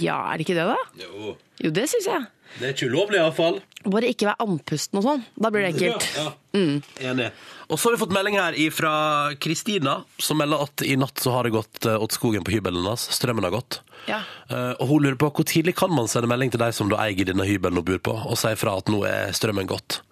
ja, 0.00 0.14
er 0.32 0.40
det 0.40 0.46
ikke 0.46 0.54
det, 0.56 0.64
da? 0.70 0.76
Jo. 1.02 1.34
Jo, 1.60 1.70
det 1.76 1.82
syns 1.92 2.06
jeg. 2.08 2.22
Det 2.58 2.68
er 2.68 2.72
ikke 2.72 2.88
ulovlig, 2.88 3.18
iallfall. 3.20 3.58
Bare 3.88 4.10
ikke 4.12 4.28
være 4.28 4.44
andpusten 4.44 5.00
og 5.00 5.06
sånn. 5.06 5.24
Da 5.34 5.50
blir 5.52 5.66
det 5.66 5.72
ekkelt. 5.74 6.06
Enig. 6.52 7.30
Og 7.72 7.78
så 7.78 7.88
har 7.88 7.96
vi 7.96 8.02
fått 8.02 8.14
melding 8.14 8.36
her 8.36 8.56
fra 8.74 8.92
Kristina, 9.40 9.96
som 10.20 10.38
melder 10.42 10.66
at 10.66 10.84
i 10.84 10.96
natt 11.00 11.22
så 11.22 11.32
har 11.34 11.48
det 11.48 11.54
gått 11.54 11.88
eh, 11.88 11.96
åt 11.96 12.14
skogen 12.14 12.44
på 12.44 12.54
hybelen 12.54 12.84
hans. 12.86 13.08
Strømmen 13.16 13.46
har 13.48 13.54
gått. 13.54 13.80
Ja. 14.10 14.20
Uh, 14.50 14.74
og 14.82 14.88
hun 14.90 15.04
lurer 15.04 15.18
på 15.20 15.30
hvor 15.30 15.46
tidlig 15.46 15.76
kan 15.78 15.92
man 15.94 16.08
sende 16.10 16.30
melding 16.30 16.50
til 16.52 16.60
de 16.62 16.72
som 16.74 16.90
da 16.90 16.98
eier 17.04 17.28
denne 17.28 17.46
hybelen 17.46 17.78
hun 17.80 17.86
bor 17.86 18.00
på, 18.10 18.16
og 18.26 18.38
si 18.40 18.50
fra 18.58 18.74
at 18.80 18.90
nå 18.92 19.04
er 19.08 19.34
strømmen 19.36 19.70
gått. 19.70 20.02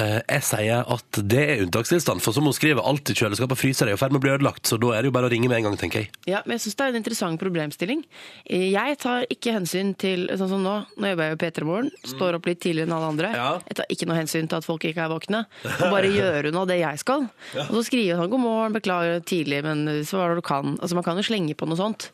Eh, 0.00 0.20
jeg 0.28 0.42
sier 0.46 0.84
at 0.88 1.18
det 1.28 1.42
er 1.42 1.62
unntakstilstand, 1.66 2.22
for 2.24 2.32
som 2.32 2.46
hun 2.48 2.54
skriver, 2.56 2.80
alt 2.86 3.10
i 3.12 3.16
kjøleskapet 3.18 3.58
fryser 3.60 3.90
er 3.90 3.96
i 3.96 4.00
ferd 4.00 4.12
med 4.14 4.22
å 4.22 4.24
bli 4.24 4.32
ødelagt, 4.32 4.64
så 4.68 4.78
da 4.80 4.92
er 4.96 5.02
det 5.04 5.10
jo 5.10 5.14
bare 5.16 5.28
å 5.28 5.32
ringe 5.32 5.48
med 5.50 5.58
en 5.60 5.66
gang, 5.68 5.76
tenker 5.80 6.04
jeg. 6.04 6.10
Ja, 6.30 6.40
men 6.46 6.56
jeg 6.56 6.64
syns 6.66 6.78
det 6.78 6.84
er 6.86 6.94
en 6.94 7.00
interessant 7.02 7.40
problemstilling. 7.42 8.04
Jeg 8.48 8.98
tar 9.02 9.26
ikke 9.32 9.52
hensyn 9.56 9.92
til 10.00 10.28
Sånn 10.32 10.48
som 10.48 10.62
nå, 10.64 10.72
nå 10.96 11.10
jobber 11.12 11.26
jeg 11.28 11.34
jo 11.34 11.38
P3 11.42 11.66
Morgen, 11.68 11.90
står 12.08 12.36
opp 12.38 12.46
litt 12.48 12.60
tidligere 12.64 12.88
enn 12.88 12.94
alle 12.96 13.08
andre. 13.12 13.30
Ja. 13.36 13.48
Jeg 13.68 13.76
tar 13.78 13.90
ikke 13.92 14.06
noe 14.08 14.16
hensyn 14.16 14.48
til 14.48 14.58
at 14.58 14.66
folk 14.66 14.84
ikke 14.88 15.04
er 15.04 15.10
våkne. 15.12 15.42
Og 15.82 15.92
bare 15.92 16.08
gjør 16.10 16.48
unna 16.50 16.64
det 16.70 16.78
jeg 16.80 17.00
skal. 17.02 17.26
Og 17.66 17.74
så 17.76 17.82
skriver 17.90 18.16
sånn 18.22 18.30
'god 18.32 18.42
morgen, 18.42 18.76
beklager 18.78 19.20
tidlig, 19.28 19.60
men 19.66 19.84
svar 20.08 20.32
når 20.32 20.40
du 20.40 20.44
kan'. 20.46 20.78
Altså 20.80 20.94
Man 20.98 21.04
kan 21.04 21.20
jo 21.20 21.26
slenge 21.26 21.54
på 21.58 21.68
noe 21.68 21.76
sånt. 21.78 22.08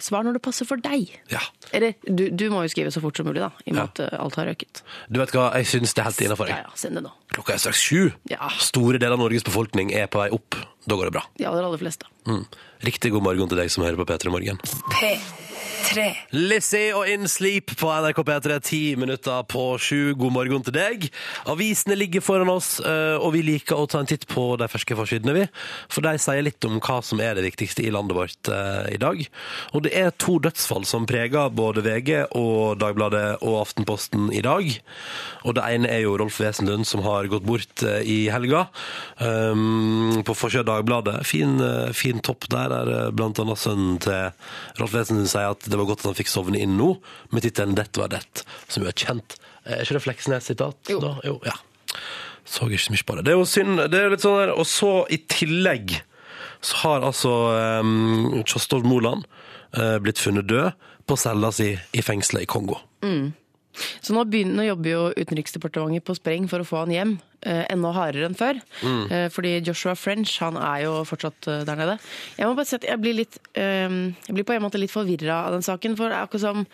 Svar 0.00 0.24
når 0.24 0.38
det 0.38 0.42
passer 0.46 0.64
for 0.66 0.80
deg. 0.80 1.10
Ja. 1.30 1.42
Eller 1.76 1.94
du, 2.06 2.30
du 2.30 2.46
må 2.50 2.62
jo 2.64 2.72
skrive 2.72 2.90
så 2.94 3.02
fort 3.04 3.16
som 3.20 3.26
mulig, 3.28 3.42
da, 3.44 3.50
i 3.66 3.70
og 3.70 3.76
med 3.76 3.82
Ja. 3.82 3.88
at 3.90 4.00
eh, 4.00 4.18
alt 4.24 4.34
har 4.40 4.46
røket. 4.50 4.82
Du 5.10 5.20
vet 5.20 5.30
hva, 5.36 5.50
jeg 5.60 5.66
syns 5.66 5.92
det 5.94 6.00
er 6.02 6.08
helt 6.10 6.20
innafor. 6.24 6.48
Ja 6.50 6.62
ja, 6.64 6.70
send 6.74 6.96
det 6.98 7.04
nå. 7.04 7.09
Klokka 7.30 7.54
er 7.54 7.62
straks 7.62 7.82
sju. 7.86 8.08
Ja. 8.30 8.48
Store 8.58 8.98
deler 8.98 9.14
av 9.14 9.22
Norges 9.22 9.44
befolkning 9.46 9.92
er 9.94 10.08
på 10.10 10.18
vei 10.22 10.30
opp. 10.34 10.58
Da 10.88 10.96
går 10.98 11.10
det 11.10 11.14
bra. 11.18 11.22
De 11.38 11.46
aller, 11.46 11.66
aller 11.66 11.78
fleste. 11.78 12.08
Mm. 12.26 12.42
Riktig 12.88 13.12
god 13.14 13.26
morgen 13.28 13.50
til 13.52 13.60
deg 13.60 13.70
som 13.70 13.86
hører 13.86 14.00
på 14.00 14.08
P3 14.10 14.32
Morgen. 14.34 14.58
P3. 14.96 15.49
Lizzie 16.30 16.92
og 16.94 17.08
In 17.10 17.26
Sleep 17.30 17.72
på 17.78 17.88
NRK 17.90 18.20
P3, 18.26 18.56
ti 18.62 18.80
minutter 18.98 19.42
på 19.50 19.62
sju. 19.80 20.12
God 20.18 20.34
morgen 20.34 20.62
til 20.66 20.74
deg. 20.76 21.06
Avisene 21.50 21.96
ligger 21.98 22.22
foran 22.22 22.50
oss, 22.52 22.78
eh, 22.84 23.16
og 23.18 23.32
vi 23.34 23.42
liker 23.46 23.78
å 23.80 23.88
ta 23.90 24.00
en 24.02 24.08
titt 24.08 24.26
på 24.30 24.44
de 24.60 24.68
ferske 24.70 24.94
forsidene, 24.98 25.34
vi. 25.34 25.46
For 25.90 26.04
de 26.04 26.12
sier 26.22 26.44
litt 26.44 26.64
om 26.68 26.78
hva 26.78 27.00
som 27.02 27.22
er 27.24 27.38
det 27.38 27.46
viktigste 27.48 27.82
i 27.86 27.92
landet 27.94 28.18
vårt 28.18 28.50
eh, 28.52 28.92
i 28.94 29.00
dag. 29.02 29.22
Og 29.74 29.84
det 29.86 29.94
er 29.98 30.12
to 30.20 30.36
dødsfall 30.42 30.86
som 30.88 31.08
preger 31.10 31.50
både 31.54 31.84
VG 31.86 32.12
og 32.38 32.78
Dagbladet 32.82 33.40
og 33.40 33.60
Aftenposten 33.62 34.28
i 34.36 34.44
dag. 34.46 34.70
Og 35.48 35.56
det 35.58 35.66
ene 35.66 35.90
er 35.90 36.04
jo 36.04 36.18
Rolf 36.20 36.38
Wesenlund 36.42 36.86
som 36.86 37.02
har 37.06 37.30
gått 37.32 37.48
bort 37.48 37.86
eh, 37.86 38.04
i 38.04 38.18
helga. 38.30 38.66
Um, 39.18 40.20
på 40.26 40.36
forsida 40.36 40.66
Dagbladet. 40.68 41.18
Fin, 41.26 41.58
fin 41.96 42.20
topp 42.22 42.46
der, 42.52 42.70
der 42.70 43.10
blant 43.16 43.40
annet 43.42 43.60
sønnen 43.60 43.98
til 44.02 44.30
Rolf 44.78 44.94
Wesenlund 44.94 45.30
sier 45.30 45.54
at 45.54 45.69
det 45.70 45.78
var 45.78 45.88
godt 45.88 46.02
at 46.04 46.10
han 46.10 46.18
fikk 46.18 46.30
sovne 46.32 46.60
inn 46.60 46.76
nå, 46.78 46.90
med 47.32 47.44
tittelen 47.46 47.76
'Dette 47.78 48.02
var 48.02 48.10
dett', 48.12 48.44
som 48.68 48.82
jo 48.84 48.90
er 48.90 48.96
kjent. 48.98 49.36
Eh, 49.64 49.78
Er 49.78 49.84
ikke 49.84 49.96
det 49.98 50.02
Fleksnes-sitat? 50.04 50.90
Jo. 50.90 51.00
da? 51.00 51.14
jo. 51.24 51.38
Ja. 51.46 51.56
Så 52.44 52.66
ikke 52.66 52.82
så 52.88 52.92
mye 52.94 53.06
på 53.06 53.16
det. 53.16 53.24
Det 53.24 53.32
er 53.32 53.38
jo 53.38 53.46
synd. 53.46 53.76
Det 53.92 53.98
er 54.00 54.10
litt 54.10 54.24
sånn 54.24 54.38
der. 54.40 54.52
Og 54.58 54.66
så 54.66 54.92
i 55.12 55.20
tillegg 55.30 56.00
så 56.60 56.76
har 56.82 57.04
altså 57.06 57.30
um, 57.80 58.42
Kjostolv 58.44 58.84
Moland 58.84 59.24
uh, 59.78 59.98
blitt 60.02 60.18
funnet 60.18 60.48
død 60.50 60.72
på 61.06 61.16
cella 61.16 61.52
si 61.54 61.70
i 61.92 62.02
fengselet 62.02 62.42
i 62.44 62.50
Kongo. 62.50 62.80
Så 64.00 64.14
nå, 64.16 64.24
begynner, 64.30 64.58
nå 64.60 64.66
jobber 64.68 64.90
jo 64.92 65.02
Utenriksdepartementet 65.16 66.06
på 66.06 66.16
spreng 66.18 66.48
for 66.50 66.62
å 66.62 66.68
få 66.68 66.82
han 66.84 66.94
hjem. 66.94 67.14
Eh, 67.40 67.62
enda 67.72 67.92
hardere 67.96 68.28
enn 68.28 68.36
før. 68.36 68.60
Eh, 68.84 69.28
fordi 69.32 69.54
Joshua 69.64 69.94
French 69.96 70.34
han 70.44 70.58
er 70.60 70.84
jo 70.84 70.98
fortsatt 71.08 71.48
eh, 71.48 71.62
der 71.68 71.80
nede. 71.80 71.96
Jeg 72.36 72.50
må 72.50 72.56
bare 72.58 72.68
si 72.68 72.76
at 72.76 72.84
jeg 72.88 73.00
blir 73.00 73.16
litt 73.22 73.40
eh, 73.54 73.88
Jeg 74.26 74.36
blir 74.36 74.44
på 74.48 74.56
en 74.56 74.66
måte 74.66 74.80
litt 74.80 74.92
forvirra 74.92 75.46
av 75.46 75.56
den 75.56 75.64
saken. 75.66 75.96
For 75.96 76.12
det 76.12 76.18
er 76.18 76.28
akkurat 76.28 76.44
som 76.44 76.64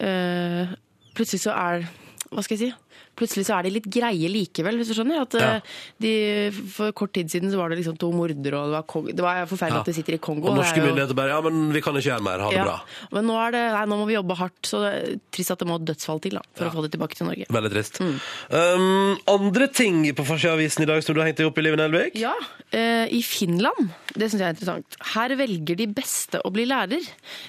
eh, 0.00 0.74
Plutselig 1.16 1.44
så 1.46 1.54
er 1.56 1.86
Hva 2.30 2.42
skal 2.44 2.56
jeg 2.58 2.66
si? 2.66 2.72
Plutselig 3.16 3.46
så 3.48 3.54
er 3.58 3.62
de 3.64 3.70
litt 3.78 3.86
greie 3.88 4.28
likevel, 4.28 4.76
hvis 4.76 4.90
du 4.90 4.94
skjønner. 4.98 5.22
At 5.22 5.32
Ja. 5.34 5.54
eh, 5.56 5.60
de, 6.00 6.50
For 6.76 6.92
kort 6.92 7.12
tid 7.14 7.30
siden 7.30 7.50
så 7.50 7.56
var 7.56 7.70
det 7.70 7.78
liksom 7.78 7.96
to 7.98 8.10
mordere, 8.12 8.54
og 8.60 8.68
det 8.68 8.76
var, 8.76 9.12
det 9.12 9.24
var 9.24 9.46
forferdelig 9.46 9.80
Ja. 9.80 9.80
at 9.80 9.86
de 9.86 9.92
sitter 9.94 10.14
i 10.14 10.18
Kongo. 10.18 10.48
Og 10.50 10.56
norske 10.56 10.76
er 10.76 10.84
jo- 10.84 10.92
myndigheter 10.92 11.14
bare 11.16 11.28
Ja, 11.28 11.40
men 11.40 11.72
vi 11.72 11.80
kan 11.80 11.94
ikke 11.94 12.10
gjøre 12.12 12.22
mer. 12.22 12.38
Ha 12.40 12.50
det 12.50 12.56
ja. 12.58 12.64
bra. 12.64 12.80
Men 13.12 13.24
nå, 13.26 13.34
er 13.46 13.50
det, 13.52 13.72
nei, 13.72 13.84
nå 13.86 13.96
må 13.96 14.06
vi 14.06 14.14
jobbe 14.14 14.36
hardt, 14.36 14.62
så 14.62 14.80
det 14.84 14.92
er 14.92 15.20
trist 15.32 15.50
at 15.50 15.58
det 15.58 15.68
må 15.68 15.78
dødsfall 15.82 16.20
til 16.20 16.32
da, 16.32 16.42
for 16.54 16.66
å 16.66 16.72
få 16.72 16.82
det 16.82 16.92
tilbake 16.92 17.14
til 17.16 17.26
Norge. 17.26 17.46
Veldig 17.48 17.72
trist. 17.72 17.98
Mm. 18.00 18.20
Um, 18.50 19.18
andre 19.28 19.68
ting 19.68 20.04
på 20.14 20.24
Forsida-avisen 20.24 20.82
i 20.82 20.86
dag 20.86 21.02
som 21.02 21.14
du 21.14 21.20
har 21.20 21.26
hengt 21.28 21.38
deg 21.38 21.46
opp 21.46 21.56
i, 21.58 21.62
Liven 21.62 21.80
Elvik? 21.80 22.14
Ja, 22.14 22.34
uh, 22.74 23.06
I 23.08 23.22
Finland, 23.22 23.90
det 24.14 24.30
syns 24.30 24.40
jeg 24.40 24.48
er 24.48 24.54
interessant, 24.54 24.96
her 25.14 25.28
velger 25.36 25.76
de 25.76 25.86
beste 25.86 26.40
å 26.44 26.52
bli 26.52 26.66
lærer. 26.66 27.02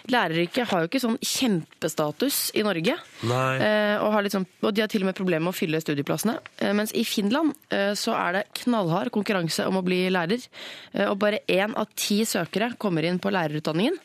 Læreryrket 0.07 0.67
har 0.67 0.81
jo 0.81 0.87
ikke 0.87 1.01
sånn 1.03 1.19
kjempestatus 1.19 2.51
i 2.55 2.63
Norge. 2.63 2.95
Eh, 3.23 3.97
og, 4.01 4.29
sånn, 4.31 4.45
og 4.63 4.73
de 4.73 4.81
har 4.81 4.87
til 4.87 5.01
og 5.01 5.05
med 5.05 5.15
problemer 5.15 5.36
med 5.43 5.53
å 5.53 5.57
fylle 5.57 5.81
studieplassene. 5.83 6.37
Eh, 6.57 6.73
mens 6.77 6.93
i 6.97 7.03
Finland 7.07 7.53
eh, 7.73 7.93
så 7.97 8.15
er 8.17 8.37
det 8.37 8.45
knallhard 8.63 9.11
konkurranse 9.15 9.67
om 9.69 9.79
å 9.79 9.85
bli 9.85 10.05
lærer. 10.13 10.43
Eh, 10.93 11.07
og 11.07 11.19
bare 11.21 11.43
én 11.47 11.75
av 11.77 11.91
ti 11.95 12.23
søkere 12.27 12.73
kommer 12.81 13.07
inn 13.07 13.21
på 13.23 13.33
lærerutdanningen. 13.33 14.01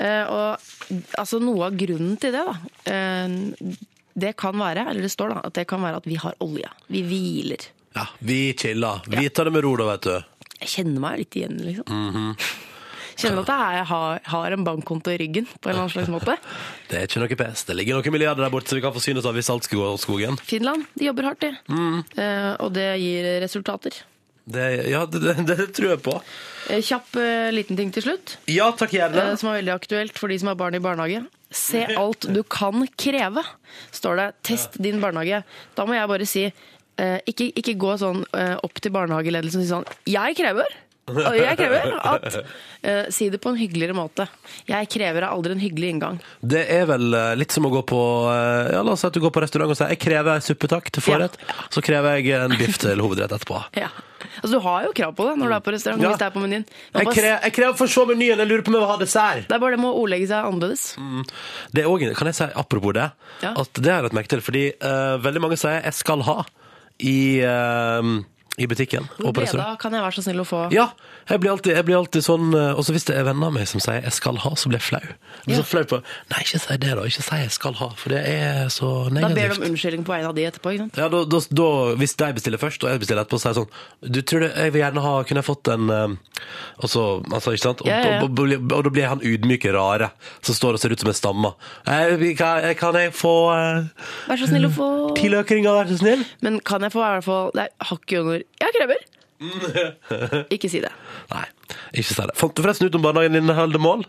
Og 0.00 0.94
altså 1.18 1.40
noe 1.42 1.66
av 1.66 1.74
grunnen 1.76 2.14
til 2.16 2.32
det, 2.32 2.40
da 2.88 3.74
det 4.20 4.32
kan 4.38 4.56
være, 4.58 4.86
eller 4.90 5.04
det 5.04 5.12
står 5.12 5.34
da, 5.34 5.42
at 5.48 5.56
det 5.58 5.66
kan 5.70 5.82
være 5.84 6.00
at 6.00 6.08
vi 6.08 6.16
har 6.20 6.38
olje. 6.44 6.70
Vi 6.90 7.02
hviler. 7.06 7.66
Ja, 7.96 8.06
vi 8.18 8.40
chiller. 8.58 9.04
Vi 9.10 9.28
tar 9.30 9.48
det 9.48 9.54
med 9.54 9.64
ro, 9.66 9.74
da, 9.78 9.90
vet 9.92 10.08
du. 10.08 10.48
Jeg 10.60 10.72
kjenner 10.74 11.04
meg 11.04 11.22
litt 11.22 11.36
igjen, 11.40 11.60
liksom. 11.66 11.86
Mhm. 11.88 12.34
Kjenner 13.20 13.44
at 13.44 13.50
jeg 13.76 13.86
har, 13.90 14.20
har 14.32 14.56
en 14.56 14.64
bankkonto 14.66 15.12
i 15.12 15.18
ryggen, 15.20 15.46
på 15.60 15.68
en 15.68 15.74
eller 15.74 15.84
annen 15.86 15.94
slags 15.94 16.10
måte. 16.12 16.36
Det 16.90 16.98
er 17.02 17.08
ikke 17.08 17.20
noe 17.22 17.36
pes. 17.42 17.64
Det 17.68 17.76
ligger 17.76 17.98
noen 18.00 18.14
milliarder 18.16 18.46
der 18.46 18.52
borte 18.54 18.72
som 18.72 18.78
vi 18.80 18.84
kan 18.84 18.94
forsyne 18.96 19.20
oss 19.20 19.28
av 19.28 19.36
hvis 19.36 19.50
alt 19.52 19.66
skal 19.68 19.80
gå 19.82 19.88
av 19.92 19.98
skogen. 20.02 20.38
Finland, 20.48 20.86
de 20.96 21.08
jobber 21.10 21.28
hardt, 21.30 21.44
de. 21.44 21.52
Mm. 21.68 21.98
Eh, 22.16 22.52
og 22.64 22.72
det 22.76 22.88
gir 23.02 23.28
resultater. 23.44 24.00
Det, 24.50 24.64
ja, 24.90 25.04
det, 25.06 25.20
det, 25.22 25.44
det 25.46 25.66
tror 25.76 25.92
jeg 25.92 26.00
på. 26.02 26.14
Eh, 26.72 26.80
kjapp 26.82 27.14
eh, 27.20 27.50
liten 27.54 27.76
ting 27.78 27.92
til 27.94 28.02
slutt, 28.08 28.38
Ja, 28.50 28.70
takk 28.74 28.96
gjerne. 28.96 29.28
eh, 29.30 29.36
som 29.38 29.50
er 29.52 29.60
veldig 29.60 29.74
aktuelt 29.76 30.18
for 30.18 30.32
de 30.32 30.40
som 30.40 30.50
har 30.50 30.58
barn 30.58 30.74
i 30.74 30.82
barnehage. 30.82 31.20
Se 31.54 31.84
alt 31.98 32.26
du 32.30 32.40
kan 32.46 32.84
kreve, 32.98 33.44
står 33.94 34.16
det. 34.22 34.28
Test 34.46 34.78
din 34.82 34.98
barnehage. 35.02 35.42
Da 35.78 35.86
må 35.86 35.94
jeg 35.98 36.10
bare 36.10 36.26
si, 36.26 36.44
eh, 36.48 37.18
ikke, 37.30 37.50
ikke 37.62 37.76
gå 37.78 37.94
sånn 38.00 38.24
opp 38.64 38.80
til 38.82 38.94
barnehageledelsen 38.96 39.62
og 39.62 39.66
si 39.66 39.72
sånn 39.74 39.86
Jeg 40.10 40.38
krever! 40.40 40.78
Og 41.16 41.36
jeg 41.38 41.56
krever 41.58 41.94
at 42.14 42.36
uh, 42.40 43.10
Si 43.12 43.28
det 43.32 43.40
på 43.42 43.50
en 43.52 43.58
hyggeligere 43.60 43.96
måte. 43.96 44.26
Jeg 44.68 44.88
krever 44.92 45.22
er 45.24 45.30
aldri 45.30 45.52
en 45.56 45.62
hyggelig 45.62 45.90
inngang. 45.94 46.20
Det 46.40 46.62
er 46.70 46.86
vel 46.88 47.12
eh, 47.14 47.34
litt 47.36 47.52
som 47.52 47.66
å 47.66 47.70
gå 47.72 47.82
på 47.88 47.98
eh, 48.32 48.70
Ja, 48.74 48.82
La 48.86 48.92
oss 48.94 49.02
si 49.04 49.08
at 49.08 49.16
du 49.16 49.20
går 49.20 49.32
på 49.34 49.42
restaurant 49.44 49.70
og 49.72 49.76
sier 49.78 49.90
'jeg 49.92 50.00
krever 50.00 50.34
en 50.38 50.44
suppe 50.44 50.68
takk 50.70 50.90
til 50.90 51.02
forrett'. 51.02 51.36
Så 51.70 51.82
krever 51.84 52.16
jeg 52.20 52.32
en 52.38 52.56
biff 52.56 52.78
til 52.78 52.98
hovedrett 53.00 53.32
etterpå. 53.32 53.64
Ja. 53.84 53.88
Altså, 54.42 54.52
du 54.52 54.60
har 54.60 54.84
jo 54.84 54.92
krav 54.92 55.14
på 55.16 55.24
det 55.26 55.32
når 55.40 55.48
du 55.48 55.54
er 55.56 55.62
på 55.64 55.72
restaurant. 55.72 56.02
Ja. 56.02 56.08
hvis 56.12 56.18
det 56.20 56.26
er 56.26 56.34
på 56.34 56.40
menyen. 56.44 56.64
Man 56.92 57.00
Jeg 57.02 57.06
bare- 57.08 57.40
jeg 57.42 57.52
krever 57.56 57.72
å 57.72 57.78
få 57.80 57.88
se 57.88 58.04
menyen, 58.06 58.38
jeg 58.38 58.48
lurer 58.48 58.62
på 58.62 58.68
om 58.68 58.74
jeg 58.76 58.82
vil 58.84 58.90
ha 58.92 58.96
dessert. 59.00 59.48
Det 59.48 59.54
er 59.56 59.62
bare 59.62 59.70
det 59.76 59.80
med 59.80 59.90
å 59.90 59.96
ordlegge 60.02 60.28
seg 60.28 60.44
annerledes. 60.44 60.82
Det 61.72 61.82
er 61.84 61.88
også, 61.88 62.14
kan 62.16 62.26
jeg 62.28 62.34
si 62.36 62.44
apropos 62.54 62.92
det, 62.92 63.10
Ja. 63.42 63.52
at 63.56 63.72
det 63.72 63.90
har 63.90 64.02
jeg 64.02 64.04
lagt 64.10 64.18
merke 64.20 64.28
til, 64.28 64.40
fordi 64.44 64.64
eh, 64.76 65.16
veldig 65.24 65.40
mange 65.40 65.56
sier 65.56 65.80
'jeg 65.82 65.94
skal 65.94 66.20
ha' 66.22 66.44
i, 67.00 67.40
eh, 67.40 68.02
i 68.60 68.68
butikken 68.70 69.08
på 69.16 69.32
restaurant. 69.32 69.64
Breda 69.64 69.76
kan 69.80 69.96
jeg 69.96 70.04
være 70.04 70.16
så 70.18 70.24
snill 70.26 70.42
å 70.42 70.46
få. 70.48 70.60
Ja, 70.76 70.90
jeg 71.30 71.40
blir 71.40 71.50
alltid, 71.54 71.72
jeg 71.78 71.86
blir 71.88 71.96
alltid 72.00 72.24
sånn 72.26 72.54
Og 72.54 72.80
så 72.84 72.92
hvis 72.92 73.04
det 73.08 73.14
er 73.16 73.24
venner 73.24 73.48
av 73.50 73.54
meg 73.54 73.68
som 73.70 73.80
sier 73.80 74.00
'jeg 74.02 74.12
skal 74.12 74.36
ha', 74.42 74.54
så 74.56 74.68
blir 74.68 74.78
jeg 74.80 74.86
flau. 74.90 75.00
Jeg 75.00 75.46
blir 75.46 75.56
Ja. 75.56 75.62
så 75.62 75.66
flau 75.70 75.84
på 75.84 76.02
Nei, 76.30 76.40
ikke 76.44 76.58
si 76.60 76.76
det, 76.76 76.90
da. 76.96 77.02
Ikke 77.02 77.22
si 77.22 77.36
'jeg 77.36 77.50
skal 77.50 77.72
ha', 77.74 77.90
for 77.96 78.08
det 78.10 78.22
er 78.26 78.68
så 78.68 79.08
negativt. 79.10 79.34
Da 79.34 79.40
ber 79.40 79.48
du 79.48 79.54
om 79.62 79.70
unnskyldning 79.70 80.04
på 80.04 80.12
vegne 80.12 80.28
av 80.28 80.34
de 80.34 80.44
etterpå. 80.44 80.72
ikke 80.72 80.78
sant? 80.78 80.96
Ja, 80.96 81.08
da, 81.08 81.24
da, 81.24 81.38
da, 81.40 81.68
Hvis 81.96 82.16
de 82.16 82.32
bestiller 82.34 82.58
først, 82.58 82.84
og 82.84 82.90
jeg 82.90 83.00
bestiller 83.00 83.24
etterpå, 83.24 83.38
så 83.38 83.42
sier 83.42 83.54
jeg 83.54 83.60
sånn 83.64 84.12
Du 84.12 84.20
tror 84.22 84.40
det, 84.40 84.54
jeg 84.56 84.72
vil 84.72 84.82
gjerne 84.82 85.00
ha 85.00 85.22
Kunne 85.24 85.40
jeg 85.40 85.44
fått 85.44 85.68
en 85.72 85.90
eh, 85.90 86.16
Og 86.82 86.88
så, 86.90 87.02
altså, 87.32 87.52
ikke 87.52 87.62
sant? 87.68 87.80
Og, 87.82 87.86
Ja, 87.86 88.00
ja, 88.00 88.22
og, 88.22 88.38
og, 88.38 88.72
og, 88.72 88.84
da 88.84 88.90
blir 88.90 89.08
han 89.08 89.20
ydmyke 89.20 89.72
rare, 89.72 90.10
som 90.42 90.54
står 90.54 90.72
og 90.74 90.80
ser 90.80 90.90
ut 90.92 91.00
som 91.00 91.08
en 91.08 91.14
stammer. 91.14 91.52
Eh, 91.86 92.34
kan, 92.36 92.74
kan 92.74 92.94
jeg 92.94 93.12
få 93.12 93.50
Vær 94.28 94.36
så 94.36 94.46
snill 94.48 94.66
å 94.66 94.72
få 94.72 95.14
ti 95.16 95.28
løkringer, 95.28 95.70
vær 95.72 95.88
så 95.88 95.98
snill? 96.00 96.24
Men 96.42 96.60
kan 96.60 96.80
jeg 96.82 96.92
få 96.92 97.00
i 97.00 97.10
hvert 97.14 97.24
fall 97.24 97.50
Det 97.54 97.62
er 97.66 97.84
hakket 97.90 98.18
under 98.20 98.42
Jeg 98.60 98.74
krever! 98.76 99.06
Ikke 100.54 100.68
si 100.68 100.82
det. 100.84 100.90
Nei, 101.30 101.46
ikke 101.96 102.04
si 102.10 102.16
det. 102.18 102.34
Fant 102.36 102.52
du 102.52 102.60
forresten 102.60 102.90
ut 102.90 102.96
om 102.98 103.04
barnehagen 103.06 103.38
din 103.38 103.52
holder 103.56 103.80
mål? 103.80 104.02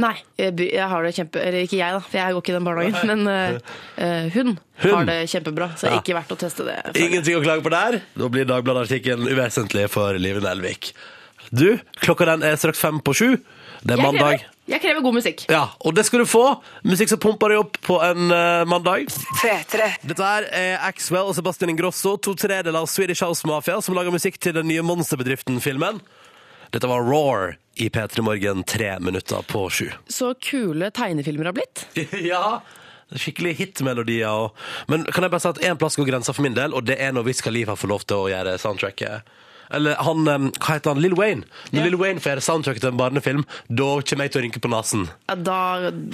Nei, 0.00 0.14
jeg, 0.40 0.54
by- 0.56 0.70
jeg 0.72 0.86
har 0.88 1.04
det 1.04 1.10
kjempe... 1.18 1.42
Eller 1.42 1.66
ikke 1.66 1.76
jeg, 1.76 1.92
da, 1.96 2.00
for 2.00 2.16
jeg 2.16 2.32
går 2.36 2.40
ikke 2.44 2.52
i 2.52 2.56
den 2.56 2.68
barnehagen. 2.68 3.10
Men 3.10 3.28
eh, 3.28 3.74
eh, 4.00 4.30
hun, 4.38 4.54
Hun? 4.80 4.94
har 4.94 5.04
det 5.10 5.18
kjempebra, 5.34 5.68
så 5.76 5.84
det 5.84 5.90
er 5.90 5.96
Ja. 5.98 6.00
ikke 6.00 6.16
verdt 6.16 6.32
å 6.32 6.38
teste 6.40 6.64
det. 6.70 6.78
føler. 6.86 7.00
Ingenting 7.04 7.36
å 7.36 7.42
klage 7.44 7.66
på 7.66 7.74
der. 7.74 7.98
Da 8.22 8.30
blir 8.32 8.48
Dagbladet-artikkelen 8.48 9.28
uvesentlig 9.34 9.84
for 9.92 10.16
Live 10.22 10.40
Nelvik. 10.46 10.92
Du, 11.52 11.66
klokka 12.00 12.30
den 12.32 12.46
er 12.48 12.56
straks 12.62 12.80
fem 12.80 13.02
på 13.04 13.12
sju. 13.20 13.28
Det 13.84 13.94
er 13.96 14.00
Jeg 14.00 14.06
mandag. 14.06 14.48
Jeg 14.70 14.82
krever 14.82 15.02
god 15.02 15.16
musikk. 15.18 15.44
Ja, 15.50 15.64
og 15.82 15.94
det 15.96 16.04
skal 16.06 16.22
du 16.22 16.28
få. 16.30 16.44
Musikk 16.86 17.10
som 17.10 17.20
pumper 17.22 17.52
deg 17.52 17.62
opp 17.64 17.78
på 17.82 17.98
en 18.06 18.30
eh, 18.34 18.62
mandag. 18.70 19.10
P3. 19.40 19.88
Dette 20.06 20.26
her 20.26 20.46
er 20.54 20.76
Axwell 20.86 21.30
og 21.30 21.34
Sebastian 21.38 21.72
Ingrosso, 21.72 22.14
to 22.22 22.36
tredeler 22.38 22.78
av 22.78 22.86
Swedish 22.90 23.24
House 23.26 23.46
Mafia, 23.48 23.80
som 23.82 23.98
lager 23.98 24.14
musikk 24.14 24.38
til 24.38 24.54
den 24.56 24.70
nye 24.70 24.84
Monsterbedriften-filmen. 24.86 25.98
Dette 26.70 26.86
var 26.86 27.02
Roar 27.02 27.56
i 27.82 27.88
P3 27.90 28.22
Morgen 28.22 28.62
tre 28.62 28.92
minutter 29.02 29.42
på 29.50 29.64
sju. 29.70 29.88
Så 30.06 30.34
kule 30.38 30.92
tegnefilmer 30.94 31.50
har 31.50 31.56
blitt. 31.56 31.86
ja, 32.30 32.60
skikkelig 33.10 33.56
hitmelodier. 33.64 34.30
Og... 34.30 34.54
Men 34.86 35.02
kan 35.10 35.26
jeg 35.26 35.34
bare 35.34 35.42
si 35.42 35.50
at 35.50 35.62
én 35.66 35.80
plass 35.80 35.98
går 35.98 36.12
grensa 36.12 36.34
for 36.36 36.46
min 36.46 36.54
del, 36.54 36.76
og 36.78 36.86
det 36.86 37.00
er 37.02 37.14
når 37.16 37.26
Wiz 37.26 37.42
Khalifa 37.42 37.74
får 37.74 37.90
lov 37.90 38.06
til 38.06 38.22
å 38.22 38.30
gjøre 38.30 38.54
soundtracket. 38.62 39.38
Eller 39.76 39.98
han, 40.02 40.24
hva 40.26 40.74
heter 40.74 40.94
han, 40.94 41.00
Lill 41.02 41.14
Wayne. 41.18 41.46
Når 41.70 41.78
Ja. 41.80 41.84
Lill 41.86 41.98
Wayne 42.00 42.22
får 42.22 42.32
gjøre 42.32 42.44
soundtracket 42.44 42.84
til 42.84 42.90
en 42.92 42.98
barnefilm, 43.00 43.44
da 43.68 43.88
kommer 44.02 44.26
jeg 44.26 44.32
til 44.34 44.40
å 44.40 44.44
rynke 44.44 44.62
på 44.64 44.70
nesen. 44.72 45.06
Ja, 45.30 45.36
da 45.36 45.58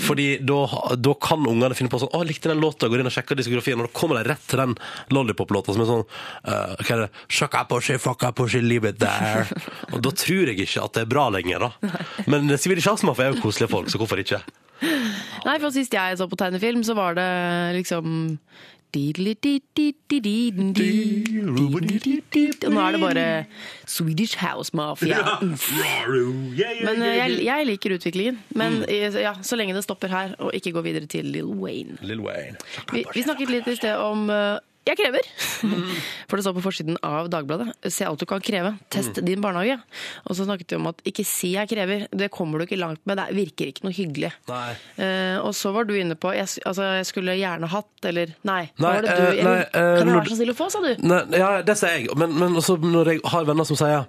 Fordi 0.07 0.27
da, 0.45 0.59
da 0.97 1.15
kan 1.21 1.47
ungene 1.49 1.77
finne 1.79 1.93
på 1.93 2.01
sånn 2.03 2.13
Å, 2.13 2.21
jeg 2.23 2.35
likte 2.35 2.51
den 2.53 2.61
låta, 2.63 2.91
går 2.93 3.03
inn 3.03 3.11
og 3.11 3.15
sjekker 3.15 3.39
diskografien, 3.39 3.81
og 3.81 3.89
da 3.89 3.95
kommer 3.97 4.21
de 4.21 4.29
rett 4.31 4.45
til 4.51 4.61
den 4.63 4.77
Lollipop-låta 5.15 5.75
som 5.75 5.85
er 5.85 5.91
sånn 5.91 6.05
uh, 6.05 6.77
Hva 6.83 6.93
er 6.97 7.03
det? 7.07 7.09
Shaka 7.33 7.65
pussy, 7.71 7.97
fucka 8.03 8.33
pushy, 8.37 8.61
leave 8.65 8.89
it 8.93 9.01
there. 9.03 9.47
og 9.95 9.99
da 10.05 10.13
tror 10.13 10.53
jeg 10.53 10.61
ikke 10.67 10.85
at 10.85 10.99
det 10.99 11.07
er 11.07 11.11
bra 11.11 11.29
lenger, 11.33 11.67
da. 11.67 12.05
Men 12.31 12.51
Swedish 12.59 12.87
Sjasmaf 12.87 13.21
er 13.23 13.33
jo 13.33 13.43
koselige 13.43 13.73
folk, 13.73 13.91
så 13.93 14.01
hvorfor 14.01 14.21
ikke? 14.23 14.43
Nei, 15.47 15.57
for 15.63 15.73
sist 15.73 15.95
jeg 15.95 16.19
så 16.19 16.27
på 16.29 16.37
tegnefilm, 16.39 16.83
så 16.85 16.97
var 16.99 17.17
det 17.17 17.29
liksom 17.79 18.37
Og 22.67 22.73
nå 22.73 22.81
er 22.81 22.97
det 22.97 23.01
bare 23.03 23.25
Swedish 23.87 24.39
House 24.41 24.71
Mafia. 24.77 25.19
Men 26.87 27.03
jeg, 27.05 27.39
jeg 27.45 27.67
liker 27.67 27.97
utviklingen. 27.99 28.39
Men 28.57 28.81
ja, 28.89 29.35
så 29.43 29.57
lenge 29.59 29.75
det 29.77 29.85
stopper 29.85 30.09
her, 30.13 30.35
og 30.39 30.55
ikke 30.57 30.73
går 30.73 30.87
videre 30.87 31.07
til 31.11 31.25
Lill 31.35 31.51
Wayne. 31.61 31.99
Vi, 32.93 33.05
vi 33.15 33.23
snakket 33.27 33.53
litt 33.53 33.67
i 33.69 33.77
sted 33.77 33.97
om 34.01 34.31
jeg 34.87 34.99
krever! 35.01 35.27
For 36.29 36.39
det 36.39 36.45
står 36.47 36.55
på 36.57 36.63
forsiden 36.65 36.99
av 37.07 37.31
Dagbladet. 37.33 37.73
Se 37.91 38.07
alt 38.07 38.23
du 38.23 38.27
kan 38.29 38.43
kreve. 38.45 38.77
Test 38.93 39.19
din 39.27 39.43
barnehage. 39.43 39.81
Og 40.27 40.39
så 40.39 40.47
snakket 40.47 40.75
vi 40.75 40.79
om 40.79 40.89
at 40.93 41.03
ikke 41.07 41.25
si 41.27 41.53
jeg 41.57 41.71
krever. 41.71 42.07
Det 42.15 42.31
kommer 42.35 42.59
du 42.59 42.67
ikke 42.67 42.79
langt 42.79 43.03
med. 43.09 43.19
Det 43.19 43.37
virker 43.37 43.71
ikke 43.73 43.87
noe 43.87 43.97
hyggelig. 43.97 44.33
Eh, 44.47 45.39
og 45.43 45.53
så 45.59 45.73
var 45.75 45.89
du 45.89 45.95
inne 45.99 46.15
på 46.19 46.35
jeg, 46.37 46.49
altså, 46.69 46.87
jeg 47.01 47.09
skulle 47.11 47.37
gjerne 47.39 47.71
hatt, 47.73 47.93
eller 48.07 48.35
Nei. 48.47 48.63
Nei, 48.79 48.93
var 48.93 49.07
det 49.07 49.17
du, 49.17 49.25
Uh, 49.27 49.43
nei, 49.43 49.57
uh, 49.65 49.97
kan 49.99 50.09
jeg 50.09 50.17
være 50.17 50.31
så 50.31 50.37
snill 50.39 50.53
å 50.53 50.57
få, 50.57 50.67
sa 50.73 50.81
du? 50.85 50.91
Nei, 51.03 51.19
ja, 51.37 51.49
det 51.67 51.75
sier 51.79 51.99
jeg. 51.99 52.15
Men, 52.19 52.37
men 52.39 52.57
også 52.59 52.77
når 52.81 53.11
jeg 53.13 53.23
har 53.33 53.49
venner 53.49 53.67
som 53.69 53.79
sier 53.79 54.05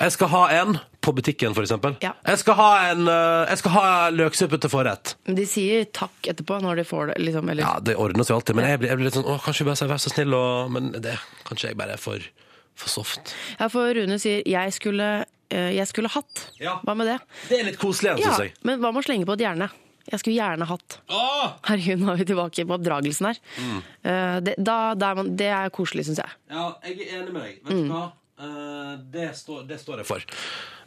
Jeg 0.00 0.12
skal 0.14 0.28
ha 0.32 0.42
en 0.60 0.78
på 1.02 1.12
butikken, 1.16 1.54
eksempel. 1.58 1.96
Ja. 2.02 2.12
Jeg 2.26 2.38
skal 2.38 2.54
ha 2.58 2.68
en 2.92 3.08
eh, 3.10 3.48
Jeg 3.50 3.58
skal 3.58 3.74
ha 3.74 3.84
løksuppe 4.14 4.58
til 4.62 4.70
forrett. 4.72 5.14
Men 5.26 5.36
De 5.38 5.46
sier 5.50 5.84
takk 5.94 6.30
etterpå 6.32 6.60
når 6.62 6.80
de 6.82 6.84
får 6.88 7.12
det, 7.12 7.18
liksom. 7.26 7.50
Eller, 7.50 7.62
Ja, 7.66 7.74
det 7.82 7.96
ordner 7.98 8.24
seg 8.28 8.36
alltid, 8.38 8.56
men 8.58 8.68
jeg 8.70 8.78
blir, 8.82 8.92
jeg 8.92 9.00
blir 9.00 9.10
litt 9.10 9.18
sånn 9.18 9.28
Å, 9.28 9.36
kanskje 9.42 9.66
bare 9.68 9.80
si 9.80 9.90
vær 9.90 10.02
så 10.02 10.12
snill, 10.14 10.34
og 10.38 10.70
Men 10.74 10.90
det 11.02 11.16
kanskje 11.48 11.72
jeg 11.72 11.78
bare 11.82 11.98
er 11.98 12.02
for, 12.02 12.22
for 12.78 12.88
soft. 12.88 13.34
Ja, 13.58 13.68
for 13.72 13.92
Rune 13.98 14.18
sier 14.22 14.42
jeg 14.48 14.72
skulle, 14.78 15.10
eh, 15.50 15.70
jeg 15.76 15.86
skulle 15.90 16.10
hatt. 16.14 16.46
Ja. 16.62 16.78
Hva 16.86 16.94
med 16.98 17.10
det? 17.10 17.18
Det 17.50 17.60
er 17.60 17.68
litt 17.72 17.80
koselig 17.82 18.12
igjen, 18.14 18.24
Ja, 18.26 18.34
syns 18.36 18.46
jeg. 18.48 18.54
men 18.62 18.80
hva 18.82 18.92
med 18.94 19.02
å 19.02 19.06
slenge 19.10 19.26
på 19.28 19.34
et 19.38 19.44
gjerne? 19.46 19.70
Jeg 20.12 20.18
skulle 20.18 20.34
gjerne 20.34 20.66
hatt. 20.66 20.96
Herregud, 21.68 22.00
nå 22.02 22.10
er 22.10 22.16
vi 22.18 22.24
tilbake 22.32 22.64
på 22.66 22.74
oppdragelsen 22.74 23.28
her. 23.28 23.38
Mm. 23.62 23.76
Eh, 24.02 24.38
det, 24.48 24.54
da, 24.58 24.78
da 24.98 25.12
er 25.12 25.20
man, 25.20 25.28
det 25.38 25.46
er 25.54 25.70
koselig, 25.74 26.08
syns 26.08 26.18
jeg. 26.24 26.34
Ja, 26.50 26.64
jeg 26.88 26.96
er 27.06 27.20
enig 27.20 27.34
med 27.36 27.42
deg. 27.44 27.60
Vet 27.68 27.84
du 27.84 27.92
hva? 27.92 28.08
Eh, 28.42 28.98
det, 29.12 29.36
står, 29.38 29.62
det 29.68 29.78
står 29.78 30.02
jeg 30.02 30.08
for. 30.08 30.24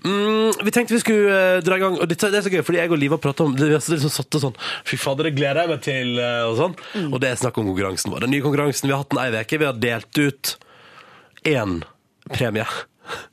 Mm, 0.04 0.52
vi 0.66 0.72
tenkte 0.76 0.96
vi 0.96 1.02
skulle 1.02 1.36
eh, 1.36 1.60
dra 1.64 1.78
i 1.78 1.84
gang, 1.84 1.96
og 1.96 2.10
det, 2.10 2.18
det 2.20 2.40
er 2.40 2.44
så 2.44 2.52
gøy, 2.52 2.64
fordi 2.68 2.82
jeg 2.82 2.92
og 2.92 3.00
Liv 3.00 3.16
har 3.16 3.22
pratet 3.24 3.46
om 3.46 3.54
det. 3.56 3.70
Vi 3.70 3.78
har 3.78 3.86
liksom 3.94 4.12
satt 4.12 4.32
det 4.36 4.42
sånn 4.44 4.58
Fy 4.88 5.00
fader, 5.00 5.30
det 5.30 5.38
gleder 5.38 5.64
jeg 5.64 5.72
meg 5.72 5.86
til, 5.86 6.12
eh, 6.20 6.42
og 6.50 6.58
sånn. 6.60 6.76
Og 7.08 7.16
det 7.24 7.32
er 7.32 7.40
snakk 7.40 7.62
om 7.62 7.70
konkurransen 7.72 8.12
vår. 8.12 8.26
Den 8.26 8.36
nye 8.36 8.44
konkurransen, 8.44 8.90
vi 8.90 8.96
har 8.96 9.06
hatt 9.06 9.16
den 9.16 9.24
ei 9.24 9.46
uke. 9.46 9.62
Vi 9.62 9.70
har 9.70 9.80
delt 9.80 10.20
ut 10.20 10.54
én 11.48 11.80
premie. 12.34 12.68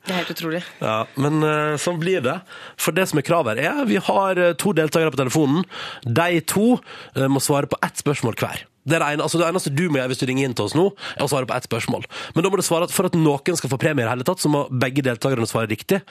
Det 0.05 0.13
er 0.13 0.19
helt 0.21 0.35
utrolig. 0.35 0.59
Ja, 0.83 0.97
men 1.17 1.39
uh, 1.41 1.73
sånn 1.81 1.97
blir 1.97 2.21
det. 2.21 2.35
For 2.77 2.93
det 2.93 3.07
som 3.09 3.17
er 3.19 3.25
kravet 3.25 3.57
her, 3.57 3.81
er 3.81 3.87
vi 3.89 3.97
har 3.97 4.41
to 4.61 4.71
deltakere 4.77 5.11
på 5.15 5.17
telefonen. 5.17 5.65
De 6.05 6.43
to 6.45 6.75
uh, 6.77 7.25
må 7.25 7.41
svare 7.41 7.71
på 7.71 7.79
ett 7.81 8.03
spørsmål 8.05 8.37
hver. 8.37 8.67
Det, 8.83 8.97
det, 8.97 8.99
ene, 8.99 9.23
altså 9.23 9.39
det 9.39 9.47
eneste 9.47 9.71
du 9.71 9.85
må 9.87 9.99
gjøre 9.99 10.11
hvis 10.11 10.21
du 10.21 10.25
ringer 10.27 10.49
inn 10.49 10.55
til 10.57 10.67
oss 10.67 10.75
nå, 10.75 10.89
er 11.15 11.23
å 11.23 11.29
svare 11.31 11.47
på 11.47 11.55
ett 11.55 11.67
spørsmål. 11.69 12.03
Men 12.35 12.45
da 12.45 12.51
må 12.51 12.59
du 12.59 12.65
svare 12.65 12.87
at 12.89 12.93
for 12.93 13.07
at 13.07 13.15
noen 13.17 13.59
skal 13.59 13.71
få 13.71 13.79
premie 13.79 14.03
i 14.03 14.05
det 14.05 14.11
hele 14.11 14.27
tatt, 14.27 14.43
så 14.43 14.51
må 14.51 14.65
begge 14.69 15.05
deltakerne 15.05 15.47
svare 15.49 15.71
riktig. 15.71 16.01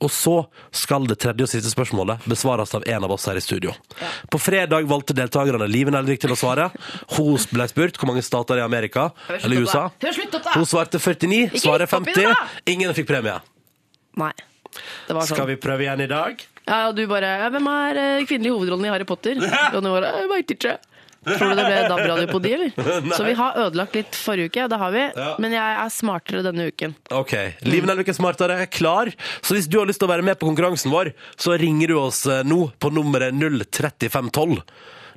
Og 0.00 0.08
så 0.12 0.38
skal 0.72 1.06
det 1.10 1.18
tredje 1.22 1.44
og 1.44 1.52
siste 1.52 1.72
spørsmålet 1.72 2.24
besvares 2.30 2.72
av 2.78 2.86
en 2.88 3.04
av 3.04 3.12
oss 3.12 3.28
her 3.28 3.36
i 3.36 3.44
studio. 3.44 3.74
På 4.32 4.40
fredag 4.40 4.88
valgte 4.88 5.16
deltakerne 5.16 5.68
Live 5.68 5.92
Nelvik 5.92 6.22
til 6.24 6.32
å 6.32 6.38
svare. 6.38 6.70
Hun 7.18 7.36
ble 7.52 7.68
spurt 7.70 8.00
hvor 8.00 8.10
mange 8.10 8.24
stater 8.24 8.62
i 8.62 8.64
Amerika, 8.64 9.10
eller 9.42 9.66
USA. 9.66 9.88
Hun 10.54 10.66
svarte 10.68 11.00
49, 11.02 11.60
svaret 11.60 11.82
rikk 11.86 11.98
opp 12.00 12.08
i 12.08 12.16
50. 12.16 12.72
Ingen 12.72 12.94
fikk 12.96 13.10
premie. 13.10 13.36
Nei. 14.20 14.32
Det 15.06 15.14
var 15.14 15.26
sånn. 15.26 15.36
Skal 15.36 15.50
vi 15.50 15.58
prøve 15.60 15.84
igjen 15.84 16.00
i 16.04 16.08
dag? 16.10 16.40
Ja, 16.62 16.86
og 16.88 16.96
du 16.96 17.02
bare 17.10 17.34
ja, 17.42 17.48
Hvem 17.52 17.68
er 17.72 17.98
eh, 18.00 18.24
kvinnelig 18.28 18.54
hovedrollen 18.54 18.86
i 18.86 18.92
Harry 18.92 19.06
Potter? 19.08 19.40
Og 19.74 19.80
nå 19.82 19.92
bare 19.96 20.12
Jeg 20.22 20.28
veit 20.30 20.54
ikke. 20.54 20.76
Tror 21.22 21.52
du 21.52 21.58
det 21.58 21.66
ble 21.66 21.82
DAB-radio 21.86 22.30
på 22.32 22.40
de, 22.42 22.52
eller? 22.56 22.72
Så 23.16 23.26
vi 23.26 23.34
har 23.38 23.58
ødelagt 23.62 23.94
litt 23.98 24.16
forrige 24.18 24.50
uke, 24.50 24.68
det 24.72 24.78
har 24.80 24.94
vi. 24.94 25.04
Ja. 25.14 25.28
Men 25.42 25.54
jeg 25.54 25.76
er 25.84 25.92
smartere 25.94 26.42
denne 26.46 26.66
uken. 26.72 26.96
Ok, 27.14 27.36
liven 27.66 27.92
er 27.92 28.02
ikke 28.02 28.16
smartere, 28.16 28.58
er 28.64 28.72
klar. 28.72 29.12
Så 29.40 29.54
hvis 29.58 29.70
du 29.70 29.78
har 29.78 29.86
lyst 29.90 30.02
til 30.02 30.10
å 30.10 30.14
være 30.14 30.26
med 30.26 30.40
på 30.40 30.48
konkurransen 30.50 30.90
vår, 30.94 31.12
så 31.38 31.54
ringer 31.60 31.92
du 31.92 32.00
oss 32.00 32.24
eh, 32.26 32.42
nå 32.46 32.64
på 32.82 32.90
nummeret 32.94 33.36
03512. 33.38 34.58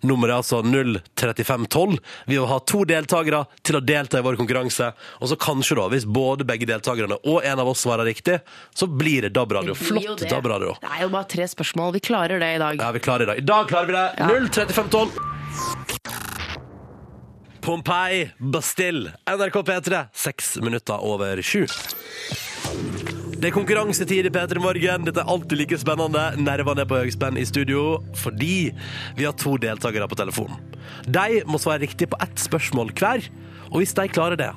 Nummeret 0.05 0.33
er 0.33 0.41
altså 0.43 0.59
03512. 0.62 1.97
Vi 2.29 2.38
vil 2.38 2.47
ha 2.50 2.59
to 2.69 2.83
deltakere 2.88 3.43
til 3.65 3.79
å 3.79 3.81
delta 3.83 4.19
i 4.19 4.25
vår 4.25 4.38
konkurranse. 4.39 4.91
Og 5.21 5.31
så 5.31 5.38
kanskje, 5.41 5.77
da, 5.79 5.88
hvis 5.93 6.05
både 6.05 6.47
begge 6.47 6.67
deltakerne 6.69 7.17
og 7.24 7.39
en 7.41 7.63
av 7.63 7.71
oss 7.71 7.85
svarer 7.85 8.07
riktig, 8.07 8.39
så 8.75 8.89
blir 8.91 9.25
det 9.25 9.33
DAB-radio. 9.38 9.77
Flott. 9.79 10.27
DAB-radio. 10.29 10.75
Det 10.83 10.91
er 10.91 11.07
jo 11.07 11.09
bare 11.15 11.29
tre 11.31 11.50
spørsmål. 11.50 11.95
Vi 11.97 12.03
klarer 12.12 12.43
det 12.43 12.51
i 12.57 12.62
dag. 12.62 12.83
Ja, 12.83 12.91
vi 12.95 13.01
klarer 13.07 13.31
det. 13.31 13.39
I 13.41 13.47
dag 13.47 13.71
klarer 13.71 13.89
vi 13.89 13.97
det. 13.97 14.07
Ja. 14.21 14.29
03512. 14.51 15.75
Pompeii, 17.65 18.29
Bastille, 18.38 19.12
NRK 19.25 19.55
P3, 19.65 20.05
seks 20.13 20.57
minutter 20.62 21.01
over 21.01 21.41
sju. 21.41 21.65
Det 23.41 23.50
er 23.50 23.53
konkurransetid 23.55 24.27
i 24.29 24.29
P3 24.29 24.60
Morgen. 24.62 25.07
Dette 25.07 25.24
er 25.24 25.31
alltid 25.34 25.57
like 25.57 25.79
spennende. 25.81 26.27
Nervene 26.38 26.84
er 26.84 26.89
på 26.89 27.00
høyspenn 27.01 27.39
i 27.41 27.45
studio 27.50 28.03
fordi 28.22 28.69
vi 29.17 29.25
har 29.25 29.34
to 29.41 29.55
deltakere 29.57 30.05
på 30.05 30.17
telefonen. 30.19 30.62
De 31.10 31.41
må 31.50 31.57
svare 31.57 31.81
riktig 31.81 32.12
på 32.12 32.19
ett 32.22 32.38
spørsmål 32.43 32.93
hver, 33.00 33.25
og 33.72 33.79
hvis 33.81 33.95
de 33.98 34.05
klarer 34.13 34.38
det, 34.43 34.51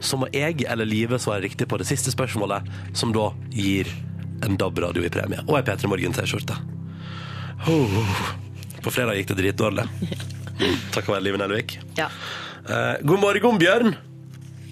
så 0.00 0.16
må 0.16 0.30
jeg 0.32 0.64
eller 0.64 0.88
Live 0.88 1.18
svare 1.20 1.44
riktig 1.44 1.68
på 1.68 1.76
det 1.80 1.88
siste 1.90 2.14
spørsmålet, 2.16 2.64
som 2.96 3.12
da 3.12 3.26
gir 3.52 3.90
en 4.40 4.56
DAB-radio 4.56 5.04
i 5.04 5.12
premie. 5.12 5.44
Og 5.44 5.58
ei 5.60 5.66
P3 5.68 5.92
Morgen-T-skjorte. 5.92 6.56
Oh. 7.68 8.24
På 8.80 8.88
fredag 8.88 9.20
gikk 9.20 9.34
det 9.34 9.38
dritdårlig. 9.42 9.84
Takk 10.96 11.04
for 11.04 11.12
det, 11.12 11.26
Live 11.28 11.44
Nelvik. 11.44 11.76
Ja. 12.00 12.08
Eh, 12.64 12.94
god 13.04 13.20
morgen, 13.20 13.58
Bjørn. 13.60 13.94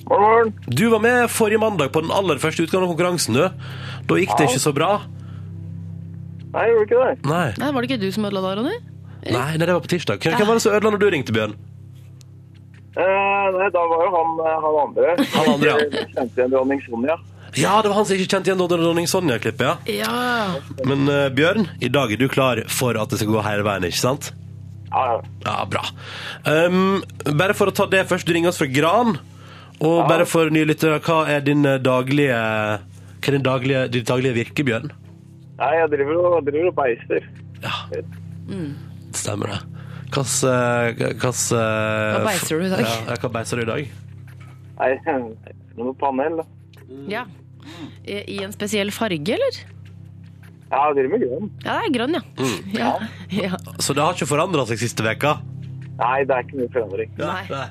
God 0.09 0.21
morgen. 0.21 0.53
Du 0.69 0.89
var 0.91 1.03
med 1.05 1.31
forrige 1.31 1.61
mandag 1.61 1.93
på 1.93 2.01
den 2.05 2.11
aller 2.15 2.41
første 2.41 2.65
utgaven 2.65 2.87
av 2.87 2.95
konkurransen. 2.95 3.35
du. 3.37 3.49
Da 4.09 4.15
gikk 4.21 4.33
det 4.39 4.49
ikke 4.49 4.63
så 4.63 4.73
bra. 4.77 4.93
Nei, 6.53 6.65
gjorde 6.69 6.87
ikke 6.89 7.03
det. 7.03 7.13
Nei, 7.29 7.53
Nei, 7.59 7.73
Var 7.73 7.81
det 7.83 7.91
ikke 7.91 8.01
du 8.03 8.11
som 8.13 8.25
ødela 8.29 8.43
da, 8.45 8.55
Ronny? 8.61 8.79
nei, 9.23 9.57
nei 9.57 9.67
det 9.67 9.73
var 9.73 9.81
på 9.85 9.93
tirsdag. 9.93 10.19
Hvem 10.21 10.35
hvem 10.37 10.49
var 10.49 10.59
det 10.59 10.63
som 10.65 10.73
ødela 10.75 10.91
når 10.93 11.01
du 11.01 11.07
ringte, 11.15 11.33
Bjørn? 11.33 11.55
Eh, 12.93 13.47
nei, 13.57 13.69
da 13.73 13.85
var 13.89 14.03
jo 14.05 14.11
han, 14.17 14.33
eh, 14.45 14.57
han 14.65 14.81
andre. 14.83 15.15
Han 15.37 15.53
andre, 15.55 15.69
ja. 15.71 15.77
Jeg 15.93 16.09
Kjente 16.17 16.41
igjen 16.41 16.51
dronning 16.53 16.83
Sonja. 16.85 17.17
Ja, 17.57 17.73
det 17.85 17.89
var 17.93 17.97
han 18.01 18.07
som 18.09 18.17
ikke 18.17 18.29
kjente 18.33 18.49
igjen 18.51 18.61
dronning 18.69 19.09
Sonja-klippet, 19.09 19.65
ja. 19.65 19.77
Ja. 19.93 20.61
Men 20.89 21.09
eh, 21.09 21.29
Bjørn, 21.33 21.69
i 21.81 21.89
dag 21.93 22.13
er 22.13 22.21
du 22.21 22.29
klar 22.33 22.61
for 22.69 22.97
at 23.01 23.13
det 23.13 23.21
skal 23.21 23.33
gå 23.33 23.45
hele 23.45 23.65
veien, 23.65 23.85
ikke 23.89 24.01
sant? 24.03 24.33
Ja, 24.93 25.03
ja. 25.09 25.19
Ja, 25.47 25.59
bra. 25.73 25.83
Um, 26.45 27.03
bare 27.39 27.57
for 27.57 27.73
å 27.73 27.75
ta 27.75 27.87
det 27.91 28.05
først, 28.11 28.29
du 28.29 28.35
ringer 28.37 28.53
oss 28.53 28.61
fra 28.61 28.69
Gran. 28.69 29.17
Og 29.83 30.05
bare 30.07 30.27
for 30.29 30.53
nye 30.55 30.69
lyttere, 30.69 31.01
hva 31.03 31.25
er 31.33 31.43
din 31.43 31.65
eh, 31.67 31.81
daglige 31.83 32.37
Hva 32.37 33.31
er 33.31 33.35
din 33.35 33.47
daglige, 33.47 33.81
din 33.91 34.05
daglige 34.07 34.37
virke, 34.37 34.67
Bjørn? 34.69 34.93
Nei, 35.59 35.73
jeg 35.81 35.91
driver 35.95 36.21
og, 36.21 36.37
driver 36.47 36.71
og 36.71 36.77
beister. 36.79 37.27
Ja, 37.63 37.75
stemmer 39.15 39.55
det. 39.55 39.61
Hvilken 40.13 41.25
Hva 41.25 42.23
beiser 42.27 42.59
du 42.61 42.67
i 42.67 42.73
dag? 42.73 42.83
Ja, 42.85 43.17
hva 43.23 43.31
beiser 43.39 43.59
du 43.61 43.65
i 43.65 43.69
dag? 43.71 43.93
Nei, 44.83 44.91
noe 45.79 45.95
panel. 45.99 46.43
da. 46.43 46.47
ja. 47.09 47.27
I, 48.03 48.19
I 48.35 48.41
en 48.45 48.53
spesiell 48.55 48.91
farge, 48.95 49.39
eller? 49.39 49.63
Ja, 50.73 50.87
jeg 50.89 50.97
driver 50.97 51.11
med 51.13 51.25
grønn. 51.27 51.49
Ja, 51.67 51.73
det 51.77 51.89
er 51.89 51.95
grønn, 51.99 52.15
ja. 52.17 52.23
Mm. 52.41 52.61
ja. 52.81 52.93
ja. 53.37 53.59
Så 53.77 53.93
det 53.93 54.05
har 54.05 54.17
ikke 54.17 54.31
forandra 54.31 54.65
seg 54.69 54.81
siste 54.81 55.05
veka? 55.05 55.37
Nei, 55.99 56.23
det 56.25 56.35
er 56.35 56.47
ikke 56.47 56.59
mye 56.63 56.73
forandring. 56.73 57.11
Nei. 57.21 57.65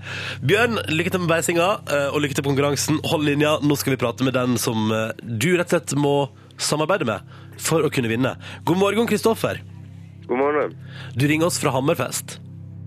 Bjørn, 0.46 0.78
lykke 0.94 1.14
til 1.14 1.24
med 1.24 1.32
beisinga, 1.32 1.70
eh, 1.90 2.08
og 2.14 2.22
lykke 2.22 2.38
til 2.38 2.46
på 2.46 2.52
konkurransen. 2.52 3.00
Hold 3.10 3.26
linja, 3.26 3.56
nå 3.66 3.78
skal 3.80 3.96
vi 3.96 4.02
prate 4.04 4.28
med 4.28 4.38
den 4.38 4.60
som 4.62 4.94
eh, 4.94 5.10
du 5.26 5.50
rett 5.58 5.66
og 5.66 5.74
slett 5.74 5.96
må 5.98 6.14
samarbeide 6.62 7.10
med 7.10 7.34
for 7.62 7.82
å 7.82 7.90
kunne 7.94 8.12
vinne. 8.12 8.36
God 8.70 8.80
morgen, 8.84 9.10
Kristoffer. 9.10 9.64
God 10.30 10.38
morgen. 10.38 10.78
Du 11.18 11.26
ringer 11.28 11.50
oss 11.50 11.58
fra 11.60 11.74
Hammerfest. 11.74 12.38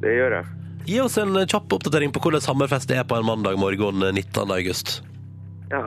Det 0.05 0.15
gjør 0.15 0.39
jeg. 0.39 0.51
Gi 0.87 1.03
oss 1.03 1.19
en 1.19 1.35
eh, 1.43 1.49
kjapp 1.51 1.75
oppdatering 1.81 2.15
på 2.15 2.23
hvordan 2.23 2.47
Hammerfest 2.47 2.95
er 2.95 3.03
på 3.03 3.19
en 3.19 3.27
mandag 3.27 3.59
morgen 3.59 4.07
eh, 4.07 4.15
19. 4.15 4.47
august. 4.55 5.01
Ja, 5.75 5.83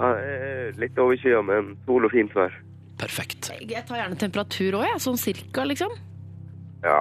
litt 0.75 0.97
overskyet, 0.99 1.39
men 1.47 1.77
sol 1.87 2.03
og 2.03 2.11
fint 2.11 2.33
vær. 2.35 2.51
Perfekt. 2.97 3.51
Jeg 3.61 3.85
tar 3.85 3.99
gjerne 4.01 4.17
temperatur 4.17 4.79
òg, 4.79 4.85
jeg. 4.89 5.01
Sånn 5.03 5.17
cirka, 5.21 5.63
liksom. 5.69 5.91
Ja 6.83 6.97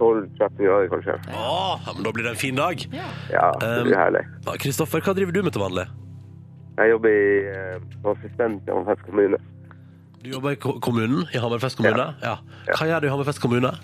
12-13 0.00 0.64
grader, 0.64 0.88
kanskje. 0.88 1.14
Åh, 1.36 1.80
ja, 1.86 1.92
men 1.92 2.04
da 2.06 2.12
blir 2.16 2.24
det 2.24 2.30
en 2.32 2.38
fin 2.40 2.56
dag. 2.56 2.84
Ja. 2.94 3.08
Ja, 3.32 3.50
det 3.60 3.68
Um, 3.68 3.88
blir 3.90 3.98
herlig. 4.00 4.22
Kristoffer, 4.40 4.58
Kristoffer, 4.64 5.00
hva 5.04 5.14
driver 5.18 5.32
du 5.36 5.42
med 5.44 5.52
til 5.52 5.60
vanlig? 5.60 5.84
Jeg 6.80 6.90
jobber 6.94 7.10
i, 7.12 7.26
uh, 7.52 8.08
assistent 8.14 8.62
i 8.64 8.70
Hammerfest 8.72 9.04
kommune. 9.04 9.36
Du 10.22 10.30
jobber 10.30 10.50
i 10.56 10.56
ko- 10.56 10.78
kommunen, 10.80 11.26
i 11.34 11.38
Hammerfest 11.38 11.76
kommune? 11.76 12.06
Ja. 12.22 12.38
Hva 12.72 12.86
gjør 12.88 13.00
du 13.04 13.06
i 13.06 13.10
Hammerfest 13.12 13.40
kommune? 13.44 13.74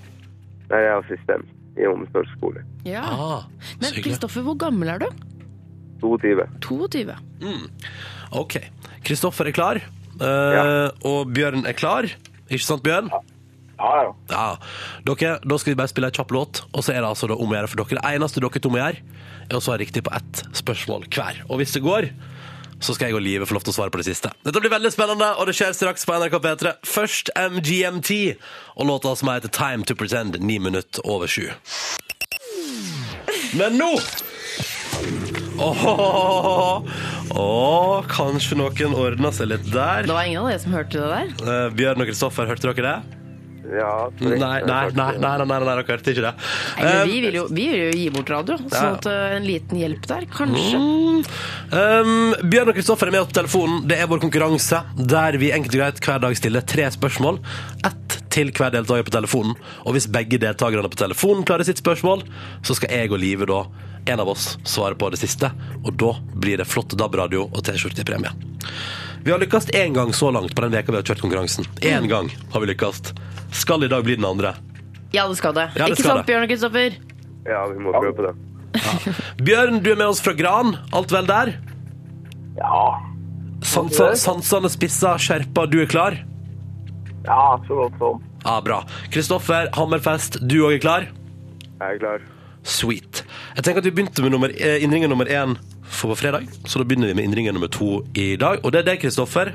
Jeg 0.71 0.85
er 0.89 0.97
assistent 1.03 1.45
i 1.77 1.85
omsorgsskole. 1.87 2.65
ja. 2.89 3.03
Ah, 3.05 3.45
Men. 3.81 3.93
Kristoffer, 3.93 4.41
hvor 4.43 4.57
gammel 4.57 4.89
er 4.89 4.99
du? 4.99 5.07
22. 6.01 6.47
22. 6.61 7.15
Mm. 7.41 7.69
Ok. 8.33 8.57
Kristoffer 9.05 9.47
er 9.49 9.53
klar, 9.53 9.81
eh, 10.23 11.09
og 11.09 11.33
Bjørn 11.37 11.67
er 11.67 11.77
klar. 11.77 12.09
Ikke 12.47 12.65
sant, 12.65 12.85
Bjørn? 12.87 13.11
Ja, 13.77 13.91
ja. 14.01 14.13
Ja. 14.31 14.47
Dere, 15.05 15.37
da 15.45 15.59
skal 15.61 15.75
vi 15.75 15.79
bare 15.81 15.93
spille 15.93 16.09
en 16.09 16.17
kjapp 16.17 16.33
låt, 16.33 16.63
og 16.73 16.85
så 16.85 16.95
er 16.95 17.03
det 17.03 17.11
altså 17.11 17.29
da 17.29 17.37
om 17.37 17.51
å 17.53 17.59
gjøre 17.59 17.71
for 17.73 17.83
dere. 17.83 18.01
Det 18.01 18.15
eneste 18.17 18.41
dere 18.45 18.63
to 18.63 18.73
må 18.73 18.81
gjøre, 18.81 19.03
er 19.47 19.59
å 19.59 19.63
svare 19.63 19.83
riktig 19.85 20.05
på 20.07 20.15
ett 20.17 20.43
spørsmål 20.57 21.07
hver. 21.13 21.43
Og 21.51 21.61
hvis 21.61 21.77
det 21.77 21.85
går, 21.85 22.09
så 22.81 22.93
skal 22.97 23.09
jeg 23.09 23.17
og 23.17 23.25
Live 23.25 23.47
få 23.49 23.57
lov 23.57 23.65
til 23.65 23.73
å 23.73 23.77
svare 23.79 23.93
på 23.93 24.01
det 24.01 24.09
siste. 24.09 24.31
Dette 24.45 24.61
blir 24.61 24.73
veldig 24.73 24.93
spennende, 24.93 25.29
og 25.41 25.49
det 25.49 25.57
skjer 25.57 25.77
straks 25.77 26.05
på 26.09 26.17
NRK 26.17 26.39
P3. 26.45 26.73
Først 26.89 27.33
MGMT, 27.37 28.19
og 28.77 28.91
låta 28.91 29.15
som 29.17 29.33
heter 29.33 29.53
Time 29.53 29.87
to 29.89 29.97
Pretend, 29.97 30.37
ni 30.41 30.59
minutter 30.61 31.05
over 31.09 31.31
sju. 31.31 31.49
Men 33.57 33.79
nå 33.81 33.93
Åh, 35.57 36.83
åh, 37.35 38.05
kanskje 38.11 38.59
noen 38.61 38.95
ordna 38.97 39.33
seg 39.35 39.51
litt 39.53 39.69
der. 39.73 40.07
Det 40.07 40.15
var 40.15 40.25
ingen 40.29 40.43
av 40.45 40.51
dere 40.53 40.63
som 40.63 40.75
hørte 40.77 41.01
det 41.03 41.13
der? 41.13 41.37
Eh, 41.43 41.69
Bjørn 41.77 42.03
og 42.05 42.11
Kristoffer, 42.11 42.49
hørte 42.51 42.73
dere 42.73 42.87
det? 42.89 43.23
Ja, 43.67 44.07
Nei, 44.23 44.37
nei, 44.39 44.61
nei, 44.63 44.83
nei, 44.95 45.07
nei, 45.19 45.31
nei, 45.43 45.47
nei, 45.51 45.57
dere 45.67 45.83
hørte 45.89 46.13
ikke 46.13 46.23
det. 46.23 46.31
Nei, 46.79 46.85
men 46.87 47.09
vi 47.11 47.17
vil 47.25 47.35
jo, 47.41 47.47
vi 47.51 47.65
vil 47.73 47.81
jo 47.89 47.97
gi 47.99 48.05
bort 48.15 48.31
radio, 48.31 48.59
sånn 48.71 48.93
at 49.01 49.09
eh, 49.11 49.35
en 49.41 49.49
liten 49.49 49.81
hjelp 49.83 50.07
der, 50.07 50.29
kanskje. 50.31 50.79
um, 50.79 52.13
Bjørn 52.47 52.71
og 52.71 52.79
Kristoffer 52.79 53.11
er 53.11 53.17
med 53.17 53.25
oss 53.25 53.33
på 53.33 53.41
telefonen. 53.41 53.81
Det 53.91 53.99
er 53.99 54.07
vår 54.13 54.23
konkurranse 54.23 54.85
der 55.11 55.41
vi 55.43 55.51
enkelt 55.57 55.75
og 55.75 55.83
greit 55.83 55.99
hver 56.07 56.23
dag 56.29 56.39
stiller 56.39 56.63
tre 56.63 56.87
spørsmål. 56.95 57.43
Ett 57.83 58.06
til 58.37 58.53
hver 58.53 58.73
deltaker 58.75 59.07
på 59.07 59.15
telefonen. 59.15 59.57
Og 59.85 59.97
hvis 59.97 60.09
begge 60.13 60.39
deltakerne 60.43 60.91
på 60.93 61.01
telefonen 61.01 61.47
klarer 61.49 61.67
sitt 61.67 61.81
spørsmål, 61.83 62.25
så 62.67 62.77
skal 62.77 62.93
jeg 62.93 63.13
og 63.13 63.21
Live 63.23 63.49
da, 63.49 63.63
en 64.13 64.23
av 64.23 64.31
oss, 64.31 64.55
svare 64.69 64.99
på 64.99 65.09
det 65.15 65.21
siste. 65.23 65.51
Og 65.83 65.95
da 65.99 66.13
blir 66.37 66.61
det 66.61 66.69
flott 66.69 66.95
DAB-radio 66.99 67.49
og 67.49 67.65
T-skjorte 67.67 68.05
i 68.05 68.09
premie. 68.09 68.33
Vi 69.27 69.33
har 69.35 69.43
lykkes 69.43 69.73
én 69.75 69.97
gang 69.97 70.13
så 70.15 70.31
langt 70.31 70.55
på 70.55 70.63
den 70.63 70.77
veka 70.77 70.93
vi 70.93 71.01
har 71.01 71.09
kjørt 71.09 71.25
konkurransen. 71.25 71.67
Én 71.83 72.07
gang 72.11 72.31
har 72.53 72.63
vi 72.63 72.71
lykkes. 72.71 73.11
Skal 73.57 73.83
i 73.83 73.91
dag 73.91 74.05
bli 74.07 74.19
den 74.21 74.29
andre. 74.29 74.55
Ja, 75.15 75.27
det 75.27 75.41
skal 75.41 75.57
det. 75.57 75.71
Ja, 75.75 75.87
det 75.89 75.97
Ikke 75.97 76.05
skal 76.05 76.13
sant, 76.13 76.27
det. 76.27 76.31
Bjørn 76.31 76.47
og 76.47 76.53
Kristoffer? 76.53 77.01
Ja, 77.47 77.65
vi 77.73 77.83
må 77.83 77.97
prøve 77.97 78.15
på 78.15 78.29
det. 78.29 78.37
Bjørn, 79.47 79.81
du 79.83 79.91
er 79.95 79.99
med 79.99 80.11
oss 80.13 80.21
fra 80.23 80.37
Gran. 80.37 80.77
Alt 80.95 81.15
vel 81.15 81.27
der? 81.31 81.55
Ja, 82.61 82.87
Sansa, 83.67 84.13
sansene 84.21 84.69
spissa, 84.71 85.17
skjerpa, 85.19 85.67
du 85.67 85.81
er 85.83 85.91
klar? 85.91 86.21
ja 87.27 87.57
så 87.67 87.75
godt 87.81 87.97
sånn. 87.99 88.26
Ja, 88.47 88.61
bra. 88.63 88.85
Kristoffer, 89.11 89.69
Hammerfest, 89.75 90.39
du 90.47 90.61
òg 90.69 90.77
er 90.77 90.83
klar? 90.83 91.07
Jeg 91.81 91.97
er 91.97 91.99
klar. 91.99 92.27
Sweet. 92.67 93.25
Jeg 93.57 93.65
tenker 93.67 93.83
at 93.83 93.89
Vi 93.89 93.91
begynte 93.91 94.23
med 94.23 94.31
nummer, 94.31 94.49
eh, 94.55 94.83
innringer 94.83 95.09
nummer 95.09 95.27
én 95.27 95.57
for 95.83 96.15
på 96.15 96.17
fredag, 96.17 96.47
så 96.65 96.79
da 96.79 96.85
begynner 96.85 97.09
vi 97.09 97.15
med 97.15 97.25
innringer 97.25 97.53
nummer 97.53 97.69
to 97.69 98.05
i 98.15 98.37
dag. 98.37 98.61
Og 98.65 98.73
det 98.73 98.81
er 98.81 98.93
deg, 98.93 99.01
Kristoffer. 99.01 99.53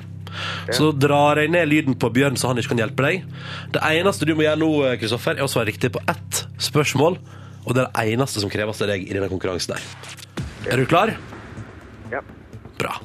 Så 0.72 0.92
da 0.92 1.08
drar 1.08 1.36
jeg 1.36 1.52
ned 1.52 1.68
lyden 1.68 1.96
på 1.96 2.12
Bjørn, 2.12 2.36
så 2.36 2.48
han 2.48 2.58
ikke 2.58 2.70
kan 2.70 2.78
hjelpe 2.78 3.04
deg. 3.04 3.24
Det 3.72 3.82
eneste 3.82 4.26
du 4.26 4.36
må 4.36 4.44
gjøre 4.44 4.60
nå, 4.60 4.92
eh, 4.92 4.98
Kristoffer, 4.98 5.38
er 5.38 5.44
å 5.44 5.50
svare 5.52 5.68
riktig 5.68 5.92
på 5.92 6.00
ett 6.08 6.46
spørsmål 6.60 7.18
Og 7.64 7.76
det 7.76 7.84
er 7.84 7.92
det 7.94 8.18
eneste 8.18 8.42
som 8.42 8.50
kreves 8.50 8.82
av 8.82 8.88
deg 8.88 9.08
i 9.08 9.14
denne 9.14 9.30
konkurransen 9.30 9.76
her. 9.76 9.84
Er 10.66 10.78
du 10.78 10.86
klar? 10.86 11.16
Ja. 12.12 12.22
Bra. 12.80 13.00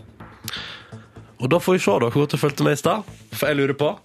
Og 1.38 1.50
da 1.50 1.58
får 1.58 1.72
vi 1.72 1.78
se 1.78 1.90
da 1.90 2.08
hvor 2.08 2.24
godt 2.24 2.30
du 2.30 2.38
fulgte 2.38 2.64
med 2.64 2.72
i 2.72 2.80
stad. 2.80 3.04
For 3.32 3.48
jeg 3.48 3.56
lurer 3.56 3.74
på 3.74 3.98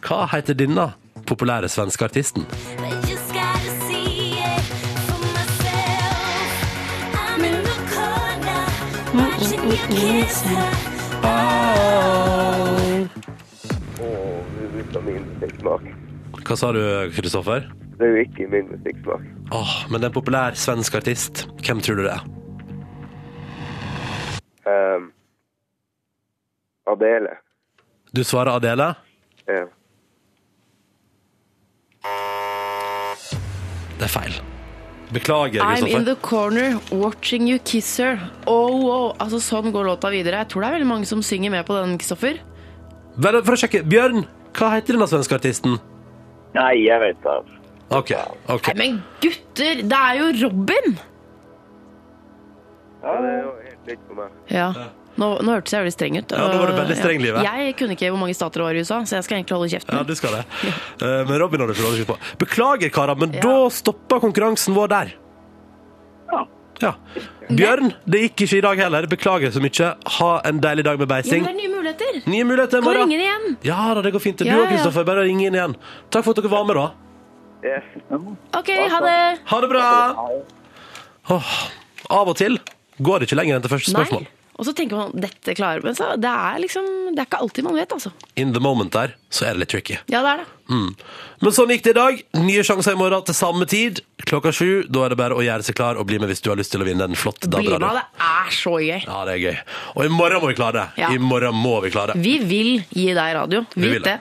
hva 0.00 0.26
heter 0.32 0.54
denne 0.54 0.94
populære 1.30 1.70
svenske 1.70 2.04
artisten? 2.04 2.46
Hva 16.50 16.56
sa 16.58 16.72
du, 16.74 16.82
Kristoffer? 17.14 17.68
Det 18.00 18.06
er 18.06 18.10
jo 18.10 18.22
ikke 18.24 18.46
min 18.50 18.70
musikksmak. 18.72 19.26
Åh, 19.54 19.74
men 19.90 20.00
det 20.00 20.08
er 20.08 20.10
en 20.10 20.16
populær 20.16 20.56
svensk 20.58 20.94
artist. 20.98 21.44
Hvem 21.62 21.82
tror 21.84 22.00
du 22.00 22.06
det 22.08 22.14
er? 22.16 22.24
Um, 24.66 25.12
Adele. 26.90 27.36
Du 28.16 28.24
svarer 28.26 28.56
Adele. 28.56 28.88
Ja. 29.46 29.68
Det 34.00 34.08
er 34.08 34.12
feil. 34.14 34.36
Beklager, 35.12 35.60
I'm 35.66 35.88
in 35.90 36.04
the 36.06 36.14
corner 36.22 36.78
watching 36.94 37.48
you 37.50 37.58
kiss 37.58 37.98
her. 37.98 38.20
Oh, 38.46 38.86
oh. 38.86 39.06
Altså, 39.20 39.40
sånn 39.42 39.72
går 39.74 39.88
låta 39.90 40.08
videre. 40.12 40.38
Jeg 40.44 40.52
tror 40.52 40.62
det 40.62 40.68
er 40.70 40.76
veldig 40.78 40.88
mange 40.88 41.08
som 41.10 41.20
synger 41.26 41.52
med 41.52 41.66
på 41.68 41.74
den, 41.76 41.96
Kristoffer. 42.00 42.38
Vel, 43.20 43.40
For 43.44 43.56
å 43.56 43.60
sjekke. 43.60 43.82
Bjørn, 43.90 44.24
hva 44.56 44.70
heter 44.76 44.96
denne 44.96 45.10
svenske 45.10 45.36
artisten? 45.36 45.76
Nei, 46.54 46.72
jeg 46.86 47.02
vet 47.02 47.20
det. 47.26 47.36
OK. 47.90 48.14
ok. 48.54 48.70
Nei, 48.70 48.76
men 48.78 49.00
gutter, 49.20 49.82
det 49.82 49.98
er 49.98 50.20
jo 50.22 50.30
Robin! 50.46 50.98
ja, 53.02 53.12
det 53.24 53.30
er 53.34 53.38
jo 53.42 53.52
helt 53.66 53.90
likt 53.90 54.06
for 54.06 54.20
meg. 54.22 54.40
Ja. 54.52 54.70
Nå, 55.18 55.26
nå 55.42 55.52
hørtes 55.52 55.72
jeg 55.74 55.82
veldig 55.82 55.92
streng 55.92 56.16
ut. 56.20 56.30
Ja, 56.32 56.44
nå 56.52 56.58
var 56.62 56.70
du 56.70 56.76
veldig 56.78 56.96
streng, 56.96 57.18
livet. 57.20 57.42
Jeg 57.44 57.74
kunne 57.76 57.96
ikke 57.96 58.10
hvor 58.14 58.20
mange 58.22 58.34
stater 58.38 58.62
det 58.62 58.66
var 58.68 58.74
i 58.78 58.84
USA, 58.84 59.00
så 59.04 59.18
jeg 59.18 59.24
skal 59.26 59.36
egentlig 59.40 59.56
holde 59.58 59.68
kjeften. 59.72 59.96
Ja, 59.98 60.02
du 60.06 60.14
skal 60.16 60.36
det. 60.38 60.44
Eh, 61.02 61.24
Men 61.28 61.38
Robin 61.42 61.60
har 61.60 61.66
du 61.66 61.74
ikke 61.74 61.82
lov 61.88 62.06
på. 62.12 62.16
Beklager, 62.38 62.90
karer, 62.94 63.16
men 63.18 63.32
da 63.42 63.56
stoppa 63.74 64.20
konkurransen 64.22 64.74
vår 64.76 64.88
der. 64.92 65.12
Ja. 66.32 66.44
Ja. 66.80 66.92
Bjørn, 67.50 67.90
det 68.08 68.20
gikk 68.22 68.44
ikke 68.46 68.58
i 68.60 68.62
dag 68.64 68.78
heller. 68.84 69.06
Beklager 69.10 69.50
så 69.52 69.60
mye. 69.60 69.88
Ha 70.20 70.30
en 70.48 70.60
deilig 70.62 70.84
dag 70.86 71.00
med 71.00 71.08
Ja, 71.08 71.14
beising. 71.16 71.42
men 71.44 71.56
det 71.58 71.64
er 71.64 71.68
nye 71.68 71.74
muligheter. 71.76 72.20
Nye 72.30 72.44
muligheter 72.48 72.80
Kan 72.86 72.94
ringe 73.00 73.16
inn 73.18 73.24
igjen. 73.26 73.56
Ja 73.66 73.80
da, 73.96 74.00
det 74.06 74.12
går 74.14 74.22
fint. 74.24 74.38
Du 74.38 74.44
Ja, 74.48 74.60
og. 74.62 74.68
Kristoffer, 74.70 75.04
bare 75.08 75.24
ring 75.26 75.40
inn 75.44 75.56
igjen. 75.58 75.74
Takk 76.10 76.24
for 76.24 76.30
at 76.36 76.40
dere 76.44 76.52
var 76.52 76.64
med, 76.68 76.76
da. 76.78 76.88
Yes. 77.66 77.84
OK, 78.56 78.70
ha 78.94 79.00
det. 79.04 79.16
Ha 79.50 79.60
det 79.60 79.68
bra! 79.68 79.86
Åh, 81.30 81.50
av 82.10 82.28
og 82.32 82.36
til 82.40 82.56
går 83.00 83.20
det 83.20 83.28
ikke 83.28 83.36
lenger 83.40 83.58
enn 83.58 83.64
til 83.66 83.72
første 83.74 83.92
spørsmål. 83.92 84.24
Nei. 84.24 84.39
Og 84.60 84.66
så 84.68 84.74
tenker 84.76 84.98
man 84.98 85.14
dette 85.16 85.54
klarer 85.56 85.80
men 85.80 85.96
så 85.96 86.10
det 86.20 86.28
er 86.28 86.58
liksom 86.60 86.84
Det 87.14 87.22
er 87.22 87.28
ikke 87.28 87.38
alltid 87.40 87.64
man 87.64 87.78
vet, 87.80 87.92
altså. 87.96 88.12
In 88.36 88.52
the 88.52 88.60
moment 88.60 88.92
der, 88.92 89.14
så 89.32 89.46
er 89.48 89.56
det 89.56 89.62
litt 89.64 89.72
tricky. 89.72 89.96
Ja, 90.12 90.20
det 90.20 90.34
er 90.34 90.42
det. 90.42 90.48
Mm. 90.70 90.90
Men 91.40 91.54
sånn 91.56 91.72
gikk 91.72 91.86
det 91.86 91.94
i 91.94 91.96
dag. 91.98 92.20
Nye 92.44 92.64
sjanser 92.66 92.94
i 92.94 92.98
morgen 93.00 93.24
til 93.26 93.36
samme 93.38 93.66
tid. 93.70 94.02
Klokka 94.28 94.52
sju. 94.54 94.84
Da 94.86 95.06
er 95.06 95.14
det 95.14 95.18
bare 95.18 95.38
å 95.38 95.44
gjøre 95.44 95.66
seg 95.66 95.78
klar 95.80 95.98
og 95.98 96.06
bli 96.10 96.20
med 96.22 96.30
hvis 96.30 96.44
du 96.44 96.50
har 96.52 96.60
lyst 96.60 96.74
til 96.74 96.84
å 96.84 96.86
vinne 96.86 97.08
en 97.08 97.18
flott 97.18 97.48
Bli 97.50 97.72
med, 97.72 97.80
det 97.82 98.04
er 98.28 98.52
så 98.54 98.76
gøy. 98.78 99.00
Ja, 99.06 99.22
det 99.26 99.38
er 99.38 99.40
gøy. 99.46 99.62
Og 99.96 100.04
i 100.04 100.12
morgen 100.12 100.44
må 100.44 100.52
vi 100.52 100.58
klare 100.60 100.76
det. 100.76 101.02
Ja. 101.02 101.14
I 101.16 101.22
morgen 101.22 101.56
må 101.56 101.78
vi 101.82 101.90
klare 101.94 102.14
det. 102.14 102.22
Vi 102.22 102.36
vil 102.44 102.74
gi 102.92 103.08
deg 103.16 103.32
radio. 103.40 103.64
Vi 103.74 103.88
vil 103.88 103.96
Vit 103.98 104.06
det. 104.06 104.20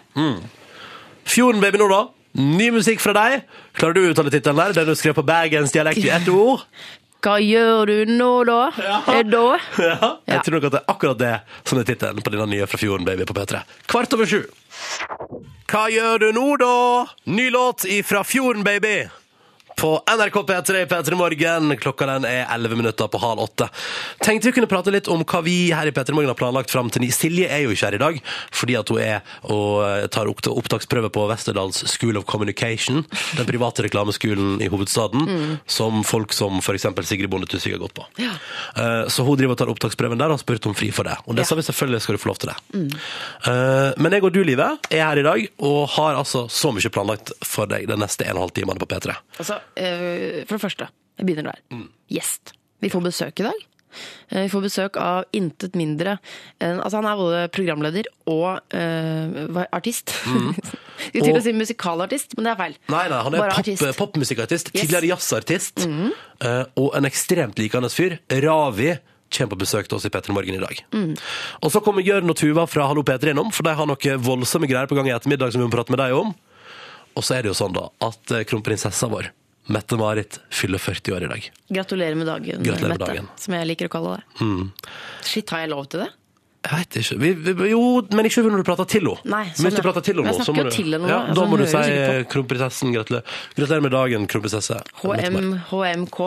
Fjorden 1.29 1.61
Baby 1.61 1.83
nå, 1.83 1.89
da. 1.91 2.07
Ny 2.39 2.69
musikk 2.71 3.01
fra 3.01 3.13
deg. 3.17 3.43
Klarer 3.77 3.97
du 3.97 4.03
å 4.03 4.09
uttale 4.13 4.31
tittelen 4.33 4.59
der? 4.61 4.75
Den 4.77 4.89
du 4.91 4.97
skrev 4.97 5.15
på 5.17 5.25
bergensdialekt 5.25 6.01
i 6.05 6.11
ett 6.13 6.29
ord? 6.31 6.65
Hva 7.19 7.35
gjør 7.43 7.89
du 7.89 8.11
nå, 8.15 8.29
da? 8.47 8.59
Eh, 8.79 9.23
Da? 9.27 9.45
Ja. 9.77 10.11
Jeg 10.29 10.43
tror 10.45 10.55
nok 10.55 10.67
at 10.69 10.75
det 10.77 10.79
er 10.79 10.91
akkurat 10.93 11.19
det 11.19 11.33
som 11.67 11.79
er 11.81 11.87
tittelen 11.89 12.23
på 12.23 12.31
denne 12.31 12.47
nye 12.47 12.67
fra 12.69 12.79
Fjorden 12.79 13.07
Baby 13.07 13.25
på 13.27 13.35
P3. 13.35 13.59
Kvart 13.91 14.13
over 14.15 14.29
sju. 14.29 14.45
Hva 15.69 15.83
gjør 15.91 16.23
du 16.23 16.29
nå, 16.37 16.45
da? 16.61 16.71
Ny 17.27 17.49
låt 17.51 17.83
fra 18.07 18.23
Fjorden 18.23 18.63
Baby. 18.63 19.09
På 19.79 20.01
NRK 20.17 20.33
P3 20.33 20.85
P3 20.85 21.15
Morgen. 21.15 21.77
Klokka 21.77 22.05
den 22.05 22.25
er 22.27 22.47
11 22.53 22.75
minutter 22.75 23.07
på 23.07 23.17
halv 23.17 23.39
åtte. 23.39 23.69
Tenkte 24.19 24.49
vi 24.49 24.51
kunne 24.57 24.67
prate 24.67 24.91
litt 24.91 25.07
om 25.07 25.21
hva 25.23 25.39
vi 25.45 25.71
her 25.71 25.87
i 25.87 25.93
P3 25.95 26.11
Morgen 26.11 26.27
har 26.27 26.35
planlagt 26.35 26.71
fram 26.71 26.89
til 26.91 27.05
ni. 27.05 27.07
Silje 27.15 27.47
er 27.47 27.63
jo 27.63 27.71
ikke 27.71 27.87
her 27.87 27.95
i 27.95 28.01
dag, 28.01 28.17
fordi 28.51 28.75
at 28.75 28.91
hun 28.91 28.99
er 28.99 29.21
og 29.47 29.85
eh, 29.85 30.07
tar 30.11 30.27
opptaksprøve 30.27 31.11
på 31.15 31.23
Westerdals 31.29 31.79
School 31.93 32.19
of 32.19 32.27
Communication, 32.27 33.05
den 33.37 33.47
private 33.47 33.85
reklameskolen 33.87 34.59
i 34.59 34.67
hovedstaden, 34.67 35.55
som 35.63 36.03
folk 36.03 36.35
som 36.35 36.59
f.eks. 36.59 36.89
Sigrid 37.07 37.31
Bonde 37.31 37.47
Tusvik 37.47 37.77
har 37.77 37.83
gått 37.85 37.95
på. 38.01 38.07
Ja. 38.19 38.35
Så 39.07 39.23
hun 39.23 39.39
driver 39.39 39.55
og 39.55 39.61
tar 39.61 39.71
opptaksprøven 39.71 40.19
der 40.19 40.33
og 40.33 40.37
har 40.37 40.43
spurt 40.43 40.67
om 40.67 40.75
fri 40.75 40.91
for 40.95 41.07
det. 41.07 41.15
Og 41.31 41.39
det 41.39 41.47
sa 41.47 41.55
vi 41.55 41.63
selvfølgelig 41.63 42.03
skal 42.03 42.19
du 42.19 42.23
få 42.25 42.33
lov 42.33 42.41
til 42.43 42.51
det. 42.51 42.57
Mm. 42.75 42.91
Men 44.03 44.17
jeg 44.17 44.27
og 44.27 44.35
du, 44.35 44.43
Live, 44.45 44.67
er 44.91 45.05
her 45.05 45.23
i 45.23 45.25
dag 45.25 45.47
og 45.69 45.81
har 45.95 46.19
altså 46.19 46.45
så 46.51 46.73
mye 46.75 46.91
planlagt 46.93 47.33
for 47.45 47.69
deg 47.69 47.87
den 47.89 48.03
neste 48.03 48.27
en 48.27 48.35
og 48.35 48.43
en 48.43 48.47
halv 48.47 48.55
time 48.59 48.77
på 48.79 48.89
P3. 48.91 49.15
Altså, 49.39 49.55
eh, 49.55 49.68
for 49.75 50.55
det 50.57 50.61
første, 50.63 50.87
jeg 51.19 51.25
begynner 51.27 51.51
der. 51.53 51.61
Mm. 51.73 51.89
Gjest. 52.09 52.53
Vi 52.81 52.89
får 52.93 53.03
besøk 53.09 53.39
i 53.43 53.47
dag. 53.49 53.65
Eh, 54.29 54.43
Vi 54.45 54.49
får 54.53 54.61
besøk 54.61 54.97
av 55.01 55.23
intet 55.33 55.73
mindre 55.73 56.19
enn 56.61 56.77
Altså, 56.79 56.99
han 57.01 57.07
er 57.09 57.15
både 57.17 57.39
programleder 57.49 58.05
og 58.29 58.61
uh, 58.73 59.63
artist. 59.73 60.13
Mm. 60.29 60.53
skulle 61.09 61.23
til 61.25 61.33
Mm. 61.33 61.39
Å 61.39 61.43
si 61.43 61.53
musikalartist, 61.57 62.35
men 62.37 62.45
det 62.45 62.51
er 62.53 62.59
feil. 62.59 62.75
Nei, 62.93 63.05
nei, 63.09 63.21
han 63.25 63.33
er 63.33 63.95
popmusikartist. 63.97 64.69
pop, 64.69 64.75
Yes. 64.75 64.83
Tidligere 64.85 65.09
jazzartist, 65.09 65.85
eh, 65.87 66.63
og 66.77 66.95
en 66.97 67.05
ekstremt 67.09 67.57
likende 67.57 67.89
fyr. 67.89 68.19
Ravi 68.29 68.91
kommer 69.33 69.55
på 69.55 69.59
besøk 69.63 69.87
til 69.89 69.97
oss 69.97 70.05
i 70.05 70.09
P3 70.13 70.33
Morgen 70.33 70.55
i 70.57 70.61
dag. 70.61 70.83
Mm. 70.93 71.15
Og 71.63 71.71
så 71.71 71.81
kommer 71.85 72.01
Jørn 72.05 72.29
og 72.29 72.37
Tuva 72.37 72.65
fra 72.67 72.87
Hallo 72.89 73.01
P3 73.03 73.31
innom, 73.33 73.51
for 73.53 73.63
de 73.63 73.73
har 73.77 73.85
noen 73.89 74.21
voldsomme 74.25 74.67
greier 74.69 74.89
på 74.89 74.97
gang 74.97 75.07
i 75.09 75.13
ettermiddag 75.15 75.51
som 75.53 75.61
vi 75.61 75.67
må 75.67 75.73
prate 75.73 75.93
med 75.93 76.01
deg 76.01 76.13
om. 76.17 76.33
Og 77.17 77.23
så 77.25 77.37
er 77.37 77.43
det 77.45 77.51
jo 77.53 77.57
sånn 77.57 77.73
da, 77.73 77.87
at 78.05 78.31
eh, 78.37 78.43
kronprinsessa 78.49 79.09
vår, 79.11 79.31
Mette-Marit, 79.69 80.39
fyller 80.53 80.81
40 80.81 81.15
år 81.15 81.25
i 81.27 81.29
dag. 81.33 81.49
Gratulerer 81.69 82.17
med 82.17 82.27
dagen, 82.29 82.63
Gratulerer 82.65 82.95
med 82.95 82.95
Mette, 82.97 83.11
dagen. 83.11 83.27
som 83.37 83.53
jeg 83.53 83.69
liker 83.69 83.89
å 83.89 83.93
kalle 83.93 84.15
deg. 84.17 84.87
Shit, 85.25 85.53
har 85.53 85.65
jeg 85.65 85.71
lov 85.75 85.85
til 85.91 86.03
det? 86.05 86.09
Jeg 86.59 86.75
vet 86.75 86.97
ikke. 86.99 87.17
Vi, 87.21 87.29
vi, 87.45 87.67
jo, 87.71 87.81
men 88.11 88.27
ikke 88.27 88.41
når 88.43 88.63
du 88.63 88.67
prater 88.67 88.87
til 88.91 89.05
henne. 89.07 89.31
Nei, 89.31 89.43
sånn. 89.55 89.71
ja. 89.71 89.83
prater 89.85 90.03
til 90.03 90.17
henne 90.19 90.33
jeg 90.33 90.39
snakker 90.41 90.57
du 90.57 90.59
jo 90.67 90.73
til 90.75 90.89
henne 90.89 90.99
nå, 91.05 91.11
ja, 91.11 91.19
altså, 91.21 91.35
Da 91.37 91.45
må 91.47 91.59
du 91.61 91.65
si 91.69 92.23
kronprinsessen 92.33 92.95
gratulerer. 92.97 93.37
Gratulerer 93.55 93.85
med 93.85 93.95
dagen, 93.95 94.25
kronprinsesse. 94.33 94.79
HM, 95.03 95.53
HMK. 95.69 96.19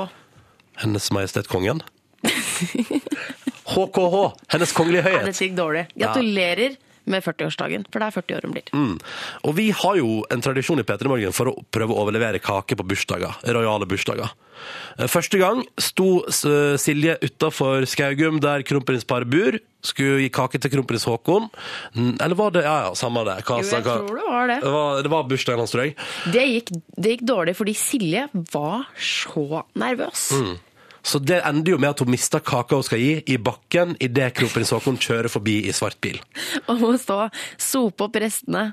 Hennes 0.81 1.11
Majestet 1.13 1.51
Kongen. 1.53 1.83
HKH, 3.73 4.17
Hennes 4.55 4.73
Kongelige 4.77 5.05
Høyhet. 5.05 5.21
Høyhet. 5.21 5.29
dette 5.29 5.47
gikk 5.51 5.59
dårlig. 5.59 5.85
Gratulerer 5.99 6.81
med 7.07 7.25
40-årsdagen, 7.25 7.87
for 7.91 7.99
det 8.03 8.07
er 8.11 8.17
40 8.21 8.37
år 8.39 8.47
hun 8.47 8.55
blir. 8.55 8.71
Mm. 8.77 8.95
Og 9.49 9.57
vi 9.59 9.71
har 9.75 9.97
jo 9.99 10.23
en 10.31 10.45
tradisjon 10.45 10.79
i 10.83 10.87
P3 10.87 11.11
Morgen 11.11 11.33
for 11.37 11.51
å 11.53 11.57
prøve 11.75 11.95
å 11.97 12.05
overlevere 12.05 12.39
kake 12.43 12.77
på 12.79 12.87
bursdager. 12.87 13.35
Rojale 13.49 13.89
bursdager. 13.91 14.31
Eh, 14.99 15.09
Første 15.11 15.41
gang 15.41 15.65
sto 15.81 16.23
eh, 16.29 16.77
Silje 16.79 17.17
utafor 17.25 17.87
Skaugum, 17.91 18.39
der 18.45 18.63
kronprinsparet 18.69 19.27
bor. 19.33 19.59
Skulle 19.83 20.21
gi 20.23 20.29
kake 20.31 20.61
til 20.63 20.71
kronprins 20.77 21.05
Haakon. 21.11 21.49
Eller 21.99 22.37
var 22.39 22.53
det 22.55 22.63
Ja 22.63 22.77
ja, 22.87 22.91
samme 22.95 23.25
det. 23.27 23.41
Hva, 23.49 23.57
Jo, 23.59 23.67
jeg 23.73 23.83
hva- 23.83 23.97
tror 23.99 24.21
det 24.21 24.27
var 24.31 24.47
det. 24.53 24.59
Det 24.63 24.71
var, 24.77 25.03
det 25.03 25.11
var 25.11 25.25
bursdagen 25.33 25.59
hans, 25.65 25.73
tror 25.75 25.89
jeg. 25.89 25.97
Det 26.31 26.45
gikk, 26.53 26.71
det 27.03 27.17
gikk 27.17 27.25
dårlig 27.27 27.57
fordi 27.59 27.75
Silje 27.75 28.29
var 28.55 28.87
så 28.95 29.65
nervøs. 29.75 30.29
Mm. 30.39 30.53
Så 31.03 31.19
det 31.19 31.41
ender 31.43 31.75
jo 31.75 31.79
med 31.83 31.91
at 31.91 32.01
hun 32.03 32.11
mister 32.13 32.43
kaka 32.45 32.79
hun 32.79 32.87
skal 32.87 33.01
gi, 33.03 33.15
i 33.27 33.37
bakken 33.43 33.97
idet 34.03 34.31
kronprins 34.39 34.71
Haakon 34.75 34.99
kjører 35.03 35.31
forbi 35.33 35.59
i 35.67 35.75
svart 35.75 35.99
bil. 36.05 36.21
Og 36.71 36.79
må 36.81 36.93
stå 37.01 37.27
sope 37.61 38.07
opp 38.07 38.19
restene. 38.23 38.73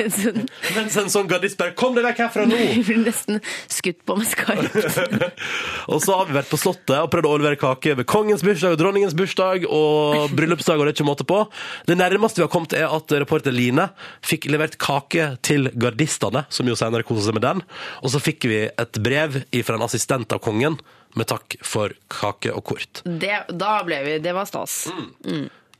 Mens 0.76 0.98
en 1.00 1.10
sånn 1.12 1.28
gardist 1.30 1.58
bare 1.58 1.74
'Kom 1.74 1.96
deg 1.96 2.06
vekk 2.06 2.22
herfra 2.24 2.46
nå!' 2.46 2.60
blir 2.84 3.00
nesten 3.02 3.40
skutt 3.70 4.04
på 4.06 4.16
med 4.18 4.28
skarpt. 4.30 5.34
Og 5.92 6.00
så 6.04 6.16
har 6.18 6.28
vi 6.28 6.38
vært 6.38 6.50
på 6.52 6.60
Slottet 6.60 6.96
og 7.00 7.10
prøvd 7.12 7.28
å 7.28 7.34
overlevere 7.34 7.60
kake 7.60 7.96
ved 7.98 8.08
kongens 8.08 8.44
bursdag 8.46 8.76
og 8.76 8.80
dronningens 8.80 9.16
bursdag 9.18 9.66
og 9.68 10.32
bryllupsdag, 10.36 10.78
og 10.78 10.86
det 10.86 10.94
er 10.94 10.98
ikke 10.98 11.08
måte 11.08 11.26
på. 11.28 11.42
Det 11.88 11.98
nærmeste 11.98 12.40
vi 12.40 12.46
har 12.46 12.52
kommet, 12.52 12.76
er 12.76 12.86
at 12.88 13.14
reporter 13.18 13.54
Line 13.54 13.88
fikk 14.24 14.48
levert 14.52 14.78
kake 14.80 15.34
til 15.44 15.70
gardistene, 15.74 16.44
som 16.48 16.68
jo 16.68 16.78
senere 16.78 17.06
koser 17.06 17.28
seg 17.28 17.38
med 17.38 17.46
den. 17.46 17.64
Og 18.02 18.14
så 18.14 18.22
fikk 18.22 18.46
vi 18.50 18.60
et 18.68 19.00
brev 19.02 19.42
fra 19.64 19.78
en 19.78 19.86
assistent 19.86 20.32
av 20.34 20.42
kongen 20.44 20.78
med 21.18 21.28
takk 21.30 21.56
for 21.64 21.94
kake 22.12 22.52
og 22.54 22.64
kort. 22.72 23.02
Det, 23.04 23.44
da 23.50 23.76
ble 23.86 24.00
vi 24.06 24.18
Det 24.22 24.34
var 24.34 24.48
stas. 24.48 24.84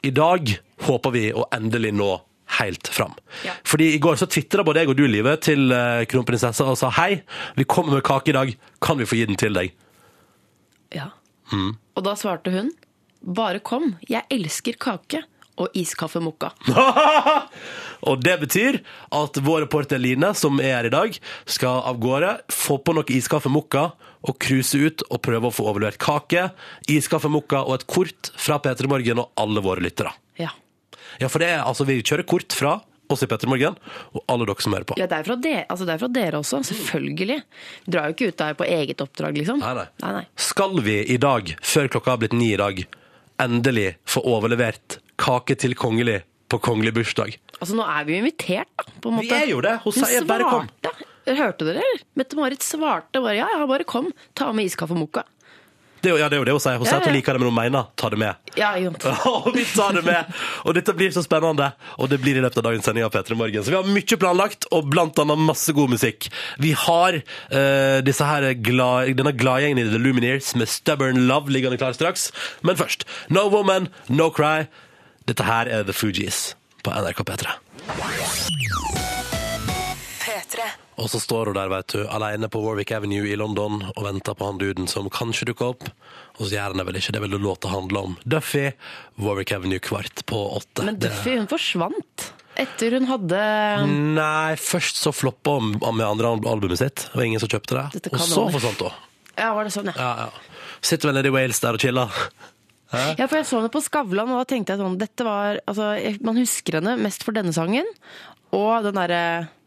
I 0.04 0.12
dag 0.14 0.54
håper 0.84 1.14
vi 1.14 1.28
å 1.32 1.46
endelig 1.54 1.94
nå 1.96 2.12
helt 2.58 2.88
fram. 2.88 3.14
Ja. 3.44 3.54
Fordi 3.66 3.94
i 3.94 3.98
går 3.98 4.18
så 4.20 4.28
tvitra 4.30 4.64
både 4.66 4.82
jeg 4.82 4.92
og 4.92 4.98
du, 4.98 5.06
Live, 5.08 5.36
til 5.42 5.72
eh, 5.74 6.04
kronprinsessa 6.10 6.66
og 6.70 6.78
sa 6.78 6.90
hei, 7.00 7.22
vi 7.58 7.66
kommer 7.66 7.96
med 7.96 8.06
kake 8.06 8.30
i 8.32 8.36
dag, 8.36 8.54
kan 8.84 9.00
vi 9.00 9.08
få 9.08 9.18
gi 9.18 9.28
den 9.30 9.40
til 9.40 9.56
deg? 9.56 9.72
Ja. 10.94 11.10
Mm. 11.52 11.74
Og 11.96 12.04
da 12.06 12.14
svarte 12.18 12.52
hun 12.54 12.72
bare 13.24 13.62
kom, 13.64 13.94
jeg 14.04 14.26
elsker 14.32 14.76
kake 14.80 15.24
og 15.60 15.76
iskaffe 15.78 16.20
mokka. 16.22 16.50
og 18.08 18.22
det 18.24 18.34
betyr 18.42 18.80
at 19.14 19.38
vår 19.44 19.64
reporter 19.66 20.00
Line, 20.02 20.32
som 20.36 20.58
er 20.60 20.78
her 20.78 20.88
i 20.90 20.94
dag, 20.94 21.18
skal 21.46 21.82
av 21.88 22.00
gårde, 22.02 22.36
få 22.52 22.80
på 22.82 22.96
noe 22.96 23.14
iskaffe 23.14 23.52
å 24.24 24.34
cruise 24.40 24.78
ut 24.80 25.04
og 25.10 25.20
prøve 25.24 25.50
å 25.50 25.54
få 25.54 25.66
overlevert 25.68 26.00
kake, 26.02 26.48
iskaffe 26.90 27.30
mokka 27.32 27.64
og 27.66 27.78
et 27.78 27.86
kort 27.90 28.32
fra 28.40 28.58
P3 28.62 28.88
Morgen 28.90 29.20
og 29.22 29.30
alle 29.40 29.62
våre 29.64 29.84
lyttere. 29.84 30.14
Ja. 30.40 30.50
Ja, 31.20 31.28
for 31.28 31.42
det 31.42 31.52
er, 31.52 31.62
altså, 31.62 31.86
vi 31.88 32.00
kjører 32.02 32.26
kort 32.28 32.56
fra 32.56 32.78
oss 33.12 33.22
i 33.22 33.28
P3 33.28 33.48
Morgen 33.50 33.76
og 34.16 34.24
alle 34.32 34.48
dere 34.48 34.64
som 34.64 34.74
hører 34.74 34.88
på. 34.88 34.98
Ja, 35.00 35.08
det 35.10 35.20
er 35.20 35.28
fra 35.28 35.36
dere, 35.36 35.64
altså 35.68 35.86
det 35.88 35.96
er 35.96 36.02
fra 36.02 36.10
dere 36.16 36.40
også, 36.40 36.62
selvfølgelig. 36.70 37.38
Vi 37.84 37.94
drar 37.94 38.08
jo 38.08 38.16
ikke 38.16 38.30
ut 38.32 38.40
der 38.40 38.58
på 38.58 38.68
eget 38.68 39.04
oppdrag, 39.04 39.40
liksom. 39.40 39.62
Nei, 39.62 39.74
nei. 39.80 39.88
nei, 40.04 40.12
nei. 40.20 40.26
Skal 40.40 40.78
vi 40.86 40.98
i 41.14 41.18
dag, 41.20 41.54
før 41.62 41.90
klokka 41.96 42.14
har 42.14 42.22
blitt 42.24 42.36
ni 42.36 42.52
i 42.54 42.60
dag, 42.60 42.84
endelig 43.44 43.88
få 44.08 44.22
overlevert 44.30 45.00
kake 45.20 45.58
til 45.60 45.76
kongelig 45.78 46.22
på 46.52 46.60
kongelig 46.64 46.94
bursdag? 46.96 47.36
Altså, 47.60 47.76
nå 47.76 47.84
er 47.86 48.06
vi 48.08 48.16
jo 48.16 48.22
invitert, 48.24 48.70
da, 48.80 48.86
på 49.00 49.12
en 49.12 49.18
måte. 49.20 49.28
Vi 49.28 49.36
er 49.36 49.52
jo 49.52 49.60
det! 49.64 49.76
Hun 49.84 49.94
Hun 49.94 50.08
sier 50.08 50.26
bare 50.28 50.48
kom. 50.48 50.70
Hørte 51.24 51.64
dere, 51.64 51.80
eller? 51.80 52.02
Mette-Marit 52.20 52.64
svarte 52.64 53.22
bare 53.22 53.38
ja, 53.38 53.46
ja, 53.54 53.64
bare 53.68 53.86
kom. 53.88 54.10
Ta 54.36 54.50
med 54.52 54.68
iskaffe 54.68 54.96
og 54.96 55.06
mokka. 55.06 55.24
Det 56.04 56.12
ja, 56.20 56.28
det 56.28 56.36
er 56.36 56.42
jo 56.42 56.44
det 56.44 56.52
hun 56.52 56.60
sier. 56.60 56.76
Hun 56.76 56.84
sier 56.84 56.98
at 57.00 57.06
hun 57.06 57.14
ja. 57.14 57.16
liker 57.16 57.36
det, 57.36 57.40
men 57.40 57.48
hun 57.48 57.56
mener 57.56 57.86
ta 57.96 58.10
det 58.12 58.18
med. 58.20 58.50
Ja. 58.60 58.74
Og 59.30 59.48
vi 59.56 59.64
tar 59.70 59.96
det 59.96 60.02
med! 60.04 60.34
Og 60.68 60.76
dette 60.76 60.92
blir 60.96 61.14
så 61.14 61.22
spennende. 61.24 61.70
Og 61.96 62.10
det 62.12 62.18
blir 62.20 62.36
i 62.36 62.42
løpet 62.44 62.60
av 62.60 62.66
dagens 62.68 62.84
sending 62.84 63.06
av 63.06 63.14
P3 63.14 63.38
Morgen. 63.40 63.64
Så 63.64 63.72
vi 63.72 63.78
har 63.78 63.88
mye 63.88 64.18
planlagt, 64.20 64.68
og 64.74 64.90
blant 64.92 65.18
annet 65.22 65.40
masse 65.40 65.72
god 65.76 65.94
musikk. 65.94 66.28
Vi 66.60 66.74
har 66.84 67.20
uh, 67.22 67.98
disse 68.04 68.28
her 68.28 68.50
glad, 68.60 69.14
denne 69.16 69.32
gladgjengen 69.32 69.80
i 69.80 69.88
The 69.88 70.02
Lumineers 70.02 70.52
med 70.60 70.68
Stubborn 70.68 71.24
Love 71.30 71.54
liggende 71.54 71.80
klar 71.80 71.96
straks. 71.96 72.28
Men 72.60 72.76
først 72.80 73.08
No 73.32 73.48
Woman, 73.48 73.88
No 74.12 74.28
Cry. 74.34 74.68
Dette 75.24 75.48
her 75.48 75.72
er 75.72 75.88
The 75.88 75.96
Fugees 75.96 76.50
på 76.84 76.92
NRK 76.92 77.24
P3. 77.24 77.58
P3. 80.20 80.72
Og 81.00 81.08
så 81.10 81.18
står 81.18 81.50
hun 81.50 81.56
der, 81.58 81.70
vet 81.72 81.90
du, 81.90 82.04
alene 82.06 82.48
på 82.52 82.60
Warwick 82.62 82.92
Avenue 82.94 83.26
i 83.26 83.36
London 83.38 83.80
og 83.90 84.00
venter 84.06 84.36
på 84.38 84.46
han 84.46 84.60
duden 84.60 84.86
som 84.90 85.08
kanskje 85.10 85.48
dukker 85.50 85.72
opp. 85.72 85.88
Og 86.38 86.46
så 86.46 86.54
gjør 86.54 86.70
han 86.74 86.82
det 86.82 86.86
vel 86.90 87.00
ikke. 87.00 87.14
Det 87.16 87.22
vil 87.24 87.34
du 87.34 87.40
låta 87.42 87.72
handle 87.72 88.04
om. 88.08 88.16
Duffy, 88.22 88.68
Warwick 89.18 89.52
Avenue 89.56 89.82
kvart 89.82 90.22
på 90.30 90.38
åtte. 90.60 90.86
Men 90.86 91.00
Duffy, 91.02 91.34
hun 91.40 91.50
forsvant. 91.50 92.28
Etter 92.54 92.94
hun 92.94 93.08
hadde 93.10 93.38
Nei, 93.90 94.54
først 94.62 95.00
så 95.02 95.10
floppa 95.10 95.56
hun 95.58 95.72
med 95.74 96.06
andre 96.06 96.36
albumet 96.46 96.78
sitt. 96.78 97.08
Det 97.10 97.18
var 97.18 97.26
ingen 97.26 97.42
som 97.42 97.50
kjøpte 97.50 97.80
det. 97.80 98.12
Og 98.12 98.22
så 98.22 98.46
forsvant 98.54 98.84
hun. 98.86 99.00
Ja, 99.34 99.50
var 99.56 99.66
det 99.66 99.74
sånn, 99.74 99.90
ja. 99.90 99.96
Ja, 99.98 100.28
ja. 100.28 100.76
Sitter 100.84 101.10
vel 101.10 101.18
nede 101.18 101.32
i 101.32 101.34
Wales 101.34 101.58
der 101.64 101.74
og 101.74 101.82
chiller. 101.82 102.22
Ja, 102.94 103.26
for 103.26 103.40
jeg 103.40 103.48
så 103.48 103.58
henne 103.58 103.72
på 103.74 103.82
Skavlan, 103.82 104.30
og 104.30 104.44
da 104.44 104.46
tenkte 104.52 104.74
jeg 104.76 104.78
sånn 104.78 104.98
Dette 105.00 105.24
var 105.26 105.56
Altså, 105.66 105.88
man 106.22 106.36
husker 106.38 106.76
henne 106.78 106.92
mest 107.00 107.24
for 107.26 107.34
denne 107.34 107.50
sangen. 107.56 107.88
Og 108.54 108.84
den 108.86 108.94
derre 109.00 109.22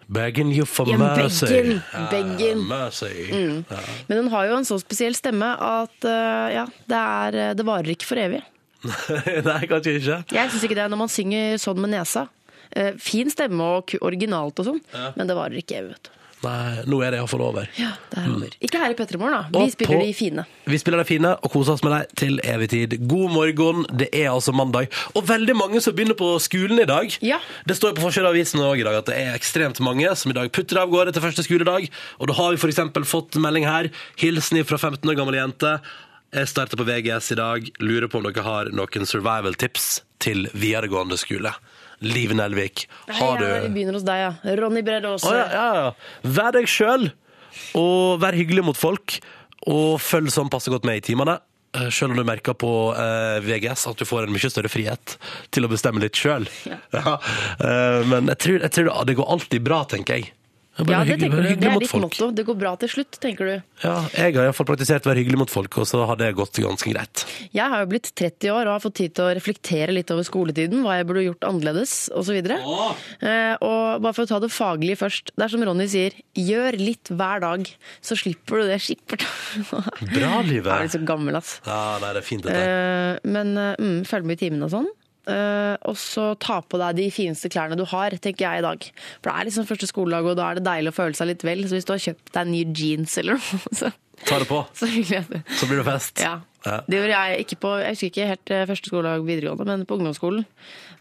Begging 0.07 0.53
you 0.55 0.63
for 0.65 0.87
Ja, 0.87 0.95
mercy. 0.97 1.45
begging, 1.49 1.81
Ja, 1.93 2.03
begging. 2.11 2.61
mercy. 2.67 3.09
Ja. 3.27 3.79
Men 4.07 4.17
hun 4.21 4.29
har 4.31 4.45
jo 4.47 4.55
en 4.61 4.65
så 4.67 4.77
spesiell 4.79 5.15
stemme 5.19 5.49
at 5.59 6.07
uh, 6.07 6.47
ja, 6.53 6.63
det, 6.87 7.01
er, 7.01 7.39
det 7.59 7.65
varer 7.67 7.91
ikke 7.91 8.07
for 8.07 8.21
evig. 8.21 8.39
Nei, 9.49 9.61
kanskje 9.67 9.97
ikke. 9.99 10.19
Jeg 10.31 10.51
syns 10.53 10.63
ikke 10.63 10.77
det 10.79 10.85
når 10.93 11.01
man 11.01 11.11
synger 11.11 11.57
sånn 11.59 11.81
med 11.83 11.91
nesa. 11.91 12.27
Uh, 12.71 12.93
fin 13.01 13.27
stemme 13.31 13.63
og 13.79 13.97
originalt 14.03 14.59
og 14.63 14.69
sånn, 14.71 14.79
men 15.17 15.27
det 15.27 15.35
varer 15.35 15.59
ikke 15.59 15.81
evig, 15.81 15.97
vet 15.97 16.07
du. 16.07 16.13
Nei, 16.43 16.83
nå 16.85 16.99
er 17.01 17.11
det 17.15 17.17
iallfall 17.17 17.41
over. 17.41 17.65
Ja, 17.81 17.95
det 18.11 18.19
er 18.21 18.27
over. 18.29 18.51
Ikke 18.61 18.77
her 18.77 18.91
i 18.93 18.97
P3morgen, 18.99 19.33
da. 19.33 19.41
Vi 19.49 19.57
Mm. 19.57 19.63
Og 19.63 19.71
spiller 19.71 19.97
på- 19.97 20.05
de 20.05 20.13
fine. 20.13 20.45
Vi 20.67 20.77
spiller 20.77 20.97
de 21.01 21.05
fine 21.05 21.31
og 21.33 21.51
koser 21.51 21.71
oss 21.73 21.83
med 21.83 21.91
dem 21.91 22.05
til 22.15 22.39
evig 22.43 22.69
tid. 22.69 23.07
God 23.07 23.31
morgen, 23.31 23.85
det 23.97 24.09
er 24.13 24.29
altså 24.29 24.53
mandag. 24.53 24.87
Og 25.15 25.25
veldig 25.25 25.55
mange 25.57 25.81
som 25.81 25.93
begynner 25.95 26.13
på 26.13 26.39
skolen 26.39 26.79
i 26.79 26.85
dag. 26.85 27.17
Ja. 27.23 27.39
Det 27.65 27.75
står 27.75 27.95
på 27.95 28.01
forsiden 28.05 28.27
av 28.27 28.33
avisen 28.35 28.59
i 28.61 28.83
dag 28.83 28.93
at 28.99 29.05
det 29.05 29.15
er 29.17 29.33
ekstremt 29.35 29.79
mange 29.79 30.15
som 30.15 30.29
i 30.29 30.33
dag 30.35 30.51
putter 30.51 30.77
av 30.77 30.89
gårde 30.89 31.11
til 31.13 31.21
første 31.23 31.43
skoledag. 31.43 31.89
Og 32.21 32.27
da 32.27 32.33
har 32.33 32.51
vi 32.51 32.57
f.eks. 32.57 32.75
fått 33.09 33.31
melding 33.41 33.65
her. 33.65 33.89
Hilsen 34.17 34.63
fra 34.63 34.77
15 34.77 35.09
år 35.09 35.15
gammel 35.17 35.33
jente. 35.41 35.81
Jeg 36.33 36.47
starter 36.47 36.77
på 36.77 36.85
VGS 36.85 37.31
i 37.31 37.35
dag. 37.35 37.69
Lurer 37.79 38.07
på 38.07 38.17
om 38.17 38.23
dere 38.31 38.43
har 38.43 38.65
noen 38.65 39.05
survival 39.07 39.53
tips 39.55 40.01
til 40.19 40.45
videregående 40.53 41.17
skole. 41.17 41.51
Liv 42.05 42.33
Nelvik, 42.37 42.85
Ha 43.09 43.13
Hei, 43.17 43.29
Vi 43.37 43.67
du 43.67 43.73
begynner 43.73 43.97
hos 43.97 44.05
deg, 44.05 44.19
ja. 44.21 44.55
Ronny 44.59 44.83
Aase. 44.85 45.25
å, 45.25 45.33
ja, 45.33 45.47
ja, 45.49 45.67
ja. 45.81 45.91
Vær 46.37 46.51
deg 46.53 46.69
sjøl, 46.69 47.09
og 47.77 48.19
vær 48.21 48.37
hyggelig 48.37 48.65
mot 48.69 48.77
folk. 48.77 49.17
Og 49.67 49.97
følg 49.99 50.29
sånn 50.31 50.51
passe 50.53 50.71
godt 50.71 50.85
med 50.87 51.01
i 51.01 51.05
timene. 51.09 51.39
Eh, 51.75 51.89
Selv 51.91 52.13
om 52.13 52.19
du 52.21 52.23
merker 52.23 52.55
på 52.55 52.69
eh, 52.95 53.39
VGS 53.43 53.87
at 53.89 53.99
du 53.99 54.05
får 54.07 54.27
en 54.27 54.33
mye 54.35 54.51
større 54.53 54.69
frihet 54.71 55.17
til 55.51 55.65
å 55.65 55.71
bestemme 55.71 56.01
litt 56.03 56.15
sjøl. 56.17 56.47
Ja. 56.95 57.17
Eh, 57.59 58.01
men 58.07 58.29
jeg 58.31 58.39
tror, 58.43 58.59
jeg 58.63 58.75
tror 58.77 59.05
det 59.09 59.17
går 59.17 59.31
alltid 59.35 59.65
bra, 59.65 59.81
tenker 59.89 60.21
jeg. 60.21 60.31
Ja, 60.77 60.83
det 60.85 61.17
hyggelig- 61.17 61.19
tenker 61.19 61.41
du. 61.41 61.47
Det 61.47 61.67
er 61.71 61.79
ditt 61.81 61.93
motto. 61.97 62.31
Det 62.37 62.45
går 62.45 62.57
bra 62.59 62.75
til 62.77 62.89
slutt, 62.89 63.17
tenker 63.19 63.45
du. 63.49 63.63
Ja, 63.83 63.95
jeg 64.13 64.35
har 64.35 64.43
iallfall 64.45 64.67
praktisert 64.69 65.07
å 65.07 65.09
være 65.09 65.23
hyggelig 65.23 65.37
mot 65.41 65.49
folk, 65.49 65.77
og 65.81 65.87
så 65.89 66.05
har 66.05 66.15
det 66.19 66.35
gått 66.37 66.53
ganske 66.61 66.91
greit. 66.93 67.23
Jeg 67.51 67.65
har 67.73 67.81
jo 67.81 67.89
blitt 67.89 68.11
30 68.13 68.51
år 68.53 68.67
og 68.67 68.73
har 68.75 68.83
fått 68.83 68.95
tid 69.01 69.15
til 69.17 69.25
å 69.25 69.33
reflektere 69.33 69.93
litt 69.95 70.11
over 70.13 70.21
skoletiden, 70.27 70.83
hva 70.85 70.97
jeg 70.99 71.07
burde 71.09 71.25
gjort 71.25 71.47
annerledes 71.49 71.95
osv. 72.13 72.37
Eh, 72.37 73.55
og 73.61 74.01
bare 74.05 74.13
for 74.13 74.23
å 74.25 74.27
ta 74.29 74.39
det 74.39 74.51
faglige 74.53 74.97
først. 75.01 75.31
Det 75.35 75.43
er 75.47 75.53
som 75.55 75.63
Ronny 75.65 75.87
sier, 75.89 76.13
gjør 76.37 76.77
litt 76.77 77.09
hver 77.09 77.41
dag, 77.41 77.65
så 78.01 78.17
slipper 78.19 78.61
du 78.61 78.67
det 78.69 78.79
skippert. 78.83 79.25
Bra, 80.13 80.41
livet. 80.45 80.69
Jeg 80.69 80.77
er 80.77 80.85
litt 80.85 80.95
så 80.97 81.03
gammel, 81.07 81.35
ass. 81.39 81.57
Ja, 81.65 81.97
nei, 82.03 82.13
det 82.13 82.21
er 82.23 82.27
fint, 82.27 82.45
dette. 82.45 82.61
Eh, 82.61 83.19
men 83.33 83.57
eh, 83.57 83.75
mm, 83.81 83.99
følg 84.05 84.25
med 84.29 84.37
i 84.37 84.45
timene 84.45 84.69
og 84.69 84.73
sånn. 84.77 84.89
Eh, 85.27 85.75
og 85.89 85.97
så 85.99 86.31
ta 86.39 86.61
på 86.63 86.79
deg 86.79 86.97
de 87.01 87.07
fineste 87.11 87.51
klærne 87.51 87.77
du 87.79 87.83
har, 87.91 88.15
tenker 88.23 88.47
jeg 88.47 88.61
i 88.61 88.65
dag. 88.65 88.89
For 89.19 89.29
det 89.29 89.35
er 89.35 89.49
liksom 89.49 89.67
første 89.69 89.89
skoledag, 89.89 90.29
og 90.31 90.37
da 90.39 90.49
er 90.49 90.59
det 90.59 90.67
deilig 90.67 90.93
å 90.93 90.97
føle 90.97 91.17
seg 91.19 91.31
litt 91.31 91.47
vel. 91.47 91.65
Så 91.67 91.77
hvis 91.77 91.87
du 91.87 91.93
har 91.95 92.03
kjøpt 92.03 92.33
deg 92.37 92.51
nye 92.53 92.69
jeans 92.71 93.17
eller 93.21 93.39
noe, 93.39 93.63
så, 93.81 93.93
Ta 94.25 94.39
det 94.41 94.47
på, 94.49 94.63
så 94.73 94.87
så 94.89 95.67
blir 95.69 95.77
det 95.77 95.83
fest. 95.85 96.23
Ja. 96.23 96.39
Det 96.89 96.97
gjorde 96.97 97.19
jeg 97.19 97.43
ikke 97.43 97.57
på 97.61 97.69
Jeg 97.77 97.93
husker 97.93 98.09
ikke 98.09 98.29
helt 98.31 98.51
eh, 98.51 98.63
første 98.65 98.89
skoledag 98.89 99.27
videregående, 99.27 99.75
men 99.77 99.85
på 99.85 99.99
ungdomsskolen. 99.99 100.47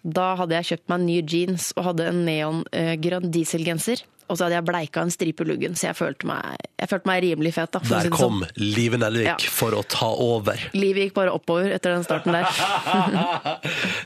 Da 0.05 0.35
hadde 0.39 0.59
jeg 0.59 0.69
kjøpt 0.69 0.93
meg 0.93 1.07
nye 1.07 1.25
jeans 1.25 1.71
og 1.79 1.89
hadde 1.89 2.11
en 2.11 2.21
neongrønn 2.29 3.33
dieselgenser. 3.35 4.05
Og 4.29 4.37
så 4.39 4.45
hadde 4.47 4.57
jeg 4.59 4.65
bleika 4.67 5.03
en 5.07 5.11
stripe 5.15 5.45
i 5.45 5.47
luggen, 5.47 5.77
så 5.79 5.89
jeg 5.91 5.97
følte 5.97 6.27
meg, 6.27 6.57
jeg 6.81 6.89
følte 6.91 7.07
meg 7.07 7.23
rimelig 7.23 7.53
fet. 7.55 7.71
Da, 7.77 7.79
Der 7.87 8.09
kom 8.11 8.41
sånn. 8.43 8.51
Live 8.59 8.99
Nelvik 8.99 9.27
Ja. 9.27 9.37
for 9.55 9.71
å 9.79 9.85
ta 9.87 10.09
over. 10.11 10.59
Livet 10.75 11.07
gikk 11.09 11.15
bare 11.15 11.31
oppover 11.33 11.71
etter 11.73 11.95
den 11.95 12.03
starten 12.03 12.33
der. 12.35 12.43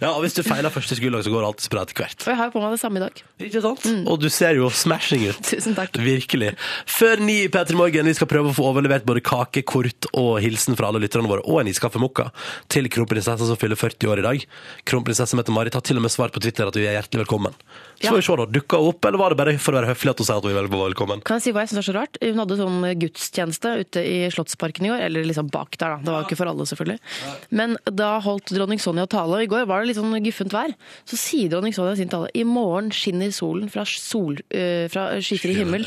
ja, 0.02 0.10
og 0.12 0.20
hvis 0.24 0.34
du 0.36 0.42
feiler 0.44 0.72
første 0.72 0.96
skoledag, 0.98 1.24
så 1.26 1.32
går 1.32 1.46
alltid 1.46 1.70
bra 1.72 1.84
etter 1.86 1.96
hvert. 2.02 2.18
Og 2.26 2.30
jeg 2.32 2.38
har 2.40 2.50
jo 2.50 2.54
på 2.56 2.62
meg 2.64 2.74
det 2.76 2.80
samme 2.82 3.00
i 3.00 3.04
dag. 3.04 3.22
Ikke 3.46 3.62
sant? 3.64 3.86
Og 4.10 4.20
du 4.22 4.28
ser 4.32 4.58
jo 4.60 4.68
smashing 4.70 5.24
ut. 5.30 5.40
Tusen 5.50 5.76
takk. 5.78 5.96
Virkelig. 6.04 6.52
Før 6.90 7.22
ni 7.24 7.38
i 7.46 7.48
P3 7.52 7.78
Morgen, 7.78 8.10
vi 8.10 8.16
skal 8.18 8.30
prøve 8.30 8.52
å 8.52 8.56
få 8.56 8.68
overlevert 8.70 9.06
både 9.08 9.22
kake, 9.24 9.64
kort 9.68 10.10
og 10.12 10.40
hilsen 10.44 10.76
fra 10.78 10.90
alle 10.90 11.02
lytterne 11.04 11.30
våre, 11.30 11.44
og 11.48 11.62
en 11.62 11.70
iskaffe 11.72 12.00
mokka 12.02 12.28
til 12.72 12.88
kronprinsessa 12.92 13.48
som 13.48 13.58
fyller 13.60 13.78
40 13.80 14.10
år 14.12 14.22
i 14.22 14.26
dag. 14.28 14.46
Kronprinsesse 14.88 15.38
Mette-Marit 15.38 15.76
har 15.78 15.84
til 15.86 16.00
og 16.00 16.04
med 16.06 16.12
svart 16.14 16.34
på 16.36 16.42
Twitter 16.44 16.68
at 16.70 16.76
vi 16.78 16.86
er 16.90 16.98
hjertelig 17.00 17.24
velkommen. 17.24 17.56
Så 18.00 18.08
Ja. 18.08 18.10
får 18.12 18.20
vi 18.20 18.26
se 18.28 18.36
da, 18.40 18.46
dukka 18.60 18.78
opp, 18.80 19.04
eller 19.04 19.18
var 19.20 19.30
det 19.34 19.38
bare 19.40 19.58
for 19.60 19.72
å 19.72 19.80
være 19.80 19.90
høflig 19.94 20.09
at 20.10 20.18
hun 20.20 20.26
sier 20.28 20.36
at 20.40 20.44
hun 20.44 20.54
vel- 20.56 20.68
velkommen? 20.70 21.22
Kan 21.24 21.38
jeg 21.38 21.42
si 21.46 21.52
hva 21.54 21.62
jeg 21.64 21.70
syns 21.72 21.80
er 21.82 21.86
så 21.88 21.94
rart? 21.96 22.18
Hun 22.22 22.38
hadde 22.42 22.58
sånn 22.58 22.80
gudstjeneste 23.00 23.72
ute 23.84 24.02
i 24.04 24.16
Slottsparken 24.34 24.86
i 24.86 24.90
går. 24.92 25.04
Eller 25.06 25.24
liksom 25.24 25.50
bak 25.50 25.78
der, 25.78 25.96
da. 25.96 25.98
Det 26.04 26.12
var 26.14 26.22
jo 26.22 26.28
ikke 26.28 26.38
for 26.40 26.50
alle, 26.52 26.66
selvfølgelig. 26.68 26.98
Men 27.50 27.76
da 27.86 28.10
holdt 28.20 28.52
dronning 28.54 28.80
Sonja 28.82 29.06
tale, 29.10 29.38
og 29.38 29.42
i 29.46 29.50
går 29.50 29.66
var 29.70 29.80
det 29.84 29.92
litt 29.92 30.00
sånn 30.00 30.16
guffent 30.24 30.52
vær. 30.52 30.74
Så 31.08 31.16
sier 31.20 31.48
dronning 31.52 31.72
Sonja 31.76 31.94
i 31.96 32.02
sin 32.02 32.12
tale 32.12 32.28
i 32.34 32.44
morgen 32.44 32.90
skinner 32.90 33.30
solen 33.34 33.70
fra, 33.72 33.84
sol, 33.86 34.36
øh, 34.50 34.88
fra 34.92 35.08
skyfri 35.20 35.54
himmel. 35.56 35.86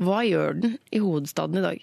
Hva 0.00 0.22
gjør 0.24 0.60
den 0.62 0.78
i 0.94 0.98
hovedstaden 1.02 1.58
i 1.58 1.64
dag? 1.64 1.80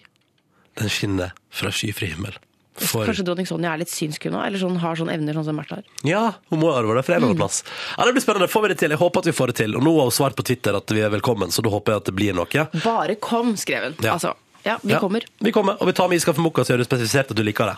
Den 0.78 0.88
skinner 0.88 1.32
fra 1.50 1.70
skyfri 1.74 2.12
himmel. 2.14 2.34
For... 2.78 3.04
Kanskje 3.08 3.24
dronning 3.26 3.48
Sonja 3.48 3.72
er 3.74 3.80
litt 3.82 3.90
synsk 3.92 4.28
hun 4.28 4.36
òg? 4.38 4.46
Eller 4.48 4.62
sånn, 4.62 4.76
har 4.82 4.98
sånne 4.98 5.14
evner 5.18 5.36
sånn 5.38 5.46
som 5.50 5.56
Märtha 5.58 5.80
har? 5.80 5.86
Ja, 6.06 6.24
hun 6.52 6.62
må 6.62 6.70
arve 6.72 6.94
det, 6.98 7.04
for 7.06 7.16
en 7.16 7.20
eller 7.20 7.32
annen 7.32 7.40
plass. 7.42 7.62
Ja, 7.96 8.04
det 8.06 8.14
blir 8.16 8.24
spennende. 8.24 8.50
Får 8.52 8.64
vi 8.66 8.72
det 8.72 8.78
til? 8.82 8.94
Jeg 8.94 9.00
håper 9.02 9.24
at 9.24 9.30
vi 9.30 9.34
får 9.36 9.52
det 9.52 9.56
til. 9.64 9.76
Og 9.78 9.86
nå 9.86 9.94
har 9.98 10.08
hun 10.10 10.14
svart 10.14 10.36
på 10.38 10.46
Twitter 10.46 10.78
at 10.78 10.94
vi 10.94 11.02
er 11.04 11.10
velkommen, 11.14 11.50
så 11.54 11.64
da 11.66 11.72
håper 11.74 11.96
jeg 11.96 12.04
at 12.04 12.10
det 12.10 12.16
blir 12.18 12.36
noe. 12.38 12.66
Bare 12.84 13.18
kom, 13.22 13.56
skrev 13.60 13.88
hun. 13.90 13.98
Ja. 14.04 14.14
Altså, 14.18 14.34
ja, 14.64 14.78
vi 14.82 14.92
Ja, 14.94 15.00
kommer. 15.02 15.26
Vi 15.42 15.52
kommer, 15.54 15.78
og 15.80 15.90
vi 15.90 15.96
tar 15.98 16.08
med 16.10 16.20
iskaffe 16.20 16.42
mokka, 16.44 16.64
så 16.64 16.74
gjør 16.74 16.84
du 16.84 16.88
spesifisert 16.88 17.30
at 17.34 17.38
du 17.38 17.44
liker 17.46 17.72
det. 17.72 17.76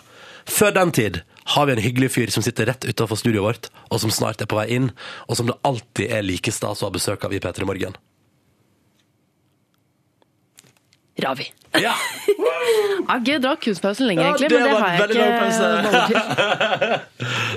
Før 0.49 0.73
den 0.73 0.91
tid 0.91 1.21
har 1.53 1.65
vi 1.69 1.75
en 1.75 1.83
hyggelig 1.83 2.11
fyr 2.15 2.31
som 2.33 2.43
sitter 2.45 2.65
rett 2.71 2.85
utenfor 2.85 3.19
studioet 3.19 3.45
vårt, 3.45 3.69
og 3.89 4.01
som 4.01 4.13
snart 4.13 4.41
er 4.41 4.49
på 4.49 4.57
vei 4.57 4.67
inn, 4.77 4.89
og 5.29 5.37
som 5.37 5.49
det 5.49 5.57
alltid 5.67 6.09
er 6.13 6.25
like 6.25 6.51
stas 6.53 6.81
å 6.81 6.89
ha 6.89 6.93
besøk 6.95 7.25
av 7.27 7.33
i 7.33 7.41
P3 7.43 7.67
Morgen. 7.69 7.97
Ravi. 11.19 11.51
Ja, 11.75 11.91
jeg 12.27 13.05
har 13.07 13.19
ikke 13.21 13.37
dratt 13.43 13.61
kunstpausen 13.63 14.07
lenger, 14.07 14.23
Ja, 14.23 14.29
egentlig, 14.31 14.49
det 14.51 14.57
men 14.59 14.63
det 14.63 14.71
har 14.75 14.87
jeg 14.87 14.95
ikke 14.97 15.07
baller 15.07 16.07
til. 16.07 16.19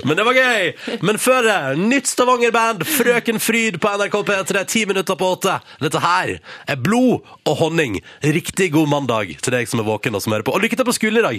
Men 0.07 0.17
det 0.19 0.25
var 0.27 0.37
gøy! 0.37 0.99
Men 1.07 1.19
før 1.19 1.41
det, 1.47 1.55
nytt 1.81 2.07
Stavanger-band, 2.07 2.83
Frøken 2.87 3.39
Fryd 3.43 3.79
på 3.81 3.91
NRK 3.97 4.15
P3, 4.29 4.63
ti 4.69 4.85
minutter 4.87 5.17
på 5.19 5.31
åtte. 5.35 5.57
Dette 5.81 5.99
her 6.03 6.35
er 6.67 6.77
blod 6.79 7.25
og 7.43 7.57
honning. 7.63 7.99
Riktig 8.23 8.69
god 8.75 8.87
mandag 8.91 9.35
til 9.41 9.57
deg 9.57 9.67
som 9.71 9.81
er 9.83 9.89
våken 9.89 10.15
og 10.15 10.23
som 10.23 10.35
hører 10.35 10.47
på. 10.47 10.55
Og 10.55 10.63
lykke 10.63 10.79
til 10.79 10.87
på 10.87 10.95
skolen 10.95 11.19
i 11.19 11.25
dag! 11.25 11.37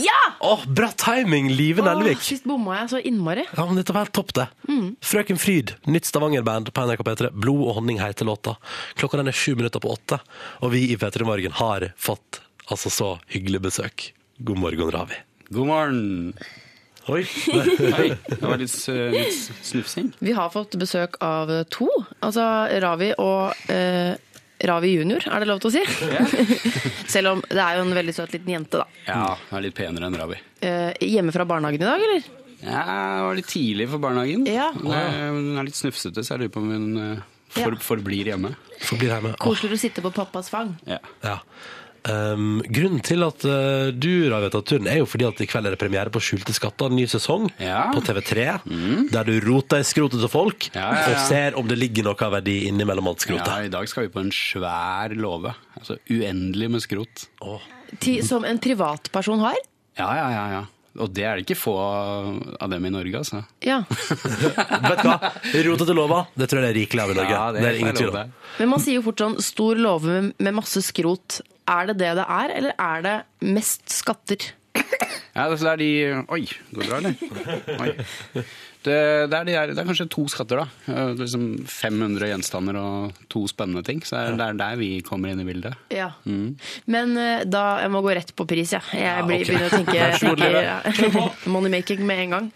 Ja! 0.00 0.20
Åh, 0.40 0.62
bra 0.66 0.88
timing, 0.96 1.50
Live 1.52 1.84
Nelvik. 1.84 2.22
sist 2.24 2.46
bomma 2.48 2.78
jeg 2.80 2.90
så 2.94 3.00
innmari. 3.10 3.44
Ja, 3.56 3.66
men 3.68 3.76
dette 3.80 3.92
var 3.92 4.06
helt 4.06 4.14
topp, 4.16 4.32
det. 4.36 4.46
Mm. 4.68 4.94
Frøken 5.04 5.40
Fryd, 5.40 5.74
nytt 5.90 6.08
Stavanger-band 6.08 6.72
på 6.72 6.86
NRK 6.86 7.04
P3. 7.06 7.32
Blod 7.36 7.66
og 7.66 7.74
honning 7.80 8.00
heter 8.00 8.28
låta. 8.28 8.56
Klokka 9.00 9.20
den 9.20 9.28
er 9.32 9.36
sju 9.36 9.54
minutter 9.58 9.82
på 9.82 9.92
åtte, 9.92 10.20
og 10.64 10.72
vi 10.74 10.86
i 10.94 10.96
P3 11.00 11.26
Morgen 11.28 11.52
har 11.60 11.90
fått 12.00 12.40
altså 12.70 12.92
så 12.94 13.10
hyggelig 13.34 13.60
besøk. 13.68 14.10
God 14.38 14.58
morgen, 14.62 14.90
Ravi. 14.94 15.20
God 15.50 15.66
morgen. 15.66 16.34
Oi. 17.10 17.24
Hei. 17.96 18.10
Det 18.28 18.40
var 18.44 18.60
litt, 18.60 18.74
eh, 18.92 19.06
litt 19.14 19.38
snufsing. 19.66 20.12
Vi 20.22 20.32
har 20.36 20.50
fått 20.54 20.76
besøk 20.80 21.18
av 21.24 21.50
to. 21.72 21.88
Altså 22.22 22.44
Ravi 22.84 23.10
og 23.18 23.70
eh, 23.72 24.14
Ravi 24.68 24.90
junior, 24.92 25.24
er 25.24 25.40
det 25.40 25.48
lov 25.48 25.60
til 25.62 25.70
å 25.70 25.72
si? 25.72 25.82
Selv 27.14 27.32
om 27.34 27.40
det 27.48 27.60
er 27.62 27.78
jo 27.78 27.84
en 27.86 27.94
veldig 27.96 28.14
søt 28.16 28.34
liten 28.36 28.52
jente, 28.52 28.82
da. 28.82 28.86
Ja, 29.06 29.22
hun 29.48 29.58
er 29.58 29.64
litt 29.68 29.76
penere 29.78 30.10
enn 30.10 30.18
Ravi. 30.20 30.36
Eh, 30.60 30.92
hjemme 31.08 31.32
fra 31.34 31.46
barnehagen 31.48 31.80
i 31.80 31.88
dag, 31.88 32.04
eller? 32.06 32.28
Ja, 32.60 32.82
det 32.84 33.24
var 33.24 33.38
litt 33.38 33.48
tidlig 33.48 33.86
for 33.88 34.02
barnehagen. 34.02 34.44
Ja. 34.50 34.68
Hun 34.76 34.92
er- 34.92 35.30
Hun 35.32 35.58
er 35.58 35.64
litt 35.64 35.78
snufsete, 35.78 36.20
så 36.20 36.34
jeg 36.36 36.42
lurer 36.44 36.52
på 36.52 36.60
om 36.60 36.70
hun 36.70 36.88
eh, 36.98 37.22
for, 37.50 37.72
Ja. 37.72 37.78
forblir 37.88 38.24
hjemme. 38.34 38.52
Forblir 38.84 39.14
hjemme. 39.16 39.32
Koselig 39.40 39.78
å 39.78 39.80
sitte 39.80 40.02
på 40.04 40.12
pappas 40.14 40.50
fang. 40.52 40.76
Ja. 40.86 40.98
ja. 41.24 41.38
Um, 42.08 42.62
grunnen 42.64 43.02
til 43.04 43.20
at 43.26 43.44
uh, 43.44 43.90
du 43.92 44.30
har 44.32 44.40
vedtatt 44.40 44.68
turen, 44.70 44.86
er 44.88 45.02
jo 45.02 45.08
fordi 45.10 45.26
at 45.28 45.42
i 45.44 45.48
kveld 45.50 45.68
er 45.68 45.74
det 45.76 45.80
premiere 45.82 46.12
på 46.14 46.22
Skjulte 46.24 46.54
skatter, 46.56 46.88
en 46.88 46.96
ny 46.96 47.04
sesong 47.10 47.50
Ja. 47.60 47.90
på 47.92 48.00
TV3, 48.06 48.46
der 49.12 49.28
du 49.28 49.34
roter 49.44 49.82
i 49.82 49.86
skrotet 49.86 50.22
til 50.22 50.32
folk 50.32 50.70
Ja, 50.72 50.86
ja, 50.88 51.02
ja. 51.02 51.12
og 51.12 51.20
ser 51.28 51.58
om 51.60 51.68
det 51.68 51.76
ligger 51.80 52.08
noe 52.08 52.16
av 52.24 52.38
verdi 52.38 52.56
innimellom 52.70 53.10
alt 53.12 53.20
skrotet. 53.26 53.52
ja, 53.52 53.68
I 53.68 53.72
dag 53.72 53.88
skal 53.90 54.06
vi 54.08 54.14
på 54.14 54.22
en 54.24 54.32
svær 54.32 55.12
låve. 55.16 55.52
Altså 55.76 55.98
uendelig 56.08 56.70
med 56.72 56.84
skrot. 56.84 57.26
Ti, 58.00 58.20
som 58.24 58.44
en 58.48 58.58
privatperson 58.62 59.40
har. 59.44 59.60
Ja, 60.00 60.10
ja, 60.16 60.28
ja. 60.32 60.44
ja. 60.58 60.66
Og 61.00 61.12
det 61.14 61.22
er 61.22 61.38
det 61.38 61.44
ikke 61.44 61.54
få 61.60 61.74
av 61.78 62.66
dem 62.72 62.84
i 62.88 62.90
Norge, 62.90 63.20
altså. 63.20 63.44
Ja. 63.62 63.78
Vet 64.90 65.02
du 65.04 65.06
hva? 65.06 65.30
Rotete 65.68 65.94
lova, 65.94 66.24
det 66.34 66.48
tror 66.50 66.60
jeg 66.60 66.66
det 66.66 66.72
er 66.72 66.78
rikelig 66.80 67.04
av 67.04 67.12
i 67.12 67.16
Norge. 67.20 67.36
Ja, 67.36 67.44
det, 67.54 67.60
er 67.62 67.62
ingen 67.62 67.70
er 67.70 67.80
ingen 67.84 67.98
tvil 68.00 68.10
om. 68.10 68.32
Men 68.58 68.72
man 68.72 68.82
sier 68.82 68.98
jo 68.98 69.04
fort 69.06 69.22
sånn 69.22 69.36
stor 69.44 69.78
låve 69.80 70.10
med, 70.10 70.32
med 70.42 70.56
masse 70.58 70.82
skrot. 70.84 71.40
Er 71.70 71.90
det 71.90 72.00
det 72.00 72.14
det 72.18 72.26
er, 72.26 72.56
eller 72.56 72.74
er 72.78 73.04
det 73.06 73.18
mest 73.46 73.86
skatter? 73.94 74.50
Ja, 75.30 75.46
det 75.46 75.62
er 75.62 75.78
de 75.78 75.92
Oi, 76.34 76.42
går 76.74 76.82
det 76.82 76.90
bra, 76.90 76.98
eller? 76.98 77.14
Oi. 77.84 78.42
Det, 78.80 78.94
det, 79.28 79.36
er 79.36 79.44
de 79.44 79.52
der, 79.52 79.72
det 79.74 79.80
er 79.82 79.88
kanskje 79.90 80.06
to 80.08 80.22
skatter, 80.32 80.62
da. 80.62 81.02
Liksom 81.18 81.42
500 81.68 82.30
gjenstander 82.30 82.78
og 82.80 83.18
to 83.28 83.42
spennende 83.50 83.82
ting. 83.84 84.00
Så 84.00 84.16
det 84.16 84.40
er, 84.40 84.54
er 84.54 84.56
der 84.56 84.78
vi 84.80 84.88
kommer 85.04 85.32
inn 85.32 85.42
i 85.42 85.44
bildet. 85.44 85.76
Ja. 85.92 86.08
Men 86.24 87.12
eh, 87.20 87.44
da 87.44 87.82
Jeg 87.84 87.92
må 87.92 88.00
gå 88.04 88.14
rett 88.16 88.32
på 88.36 88.48
pris, 88.48 88.72
jeg. 88.72 88.80
Jeg 88.96 89.26
blir, 89.28 89.44
okay. 89.44 89.52
begynner 89.52 89.68
å 89.68 89.74
tenke, 89.76 90.08
tenke 90.96 91.02
tenke 91.04 91.52
moneymaking 91.52 92.06
med 92.08 92.24
en 92.24 92.36
gang. 92.38 92.48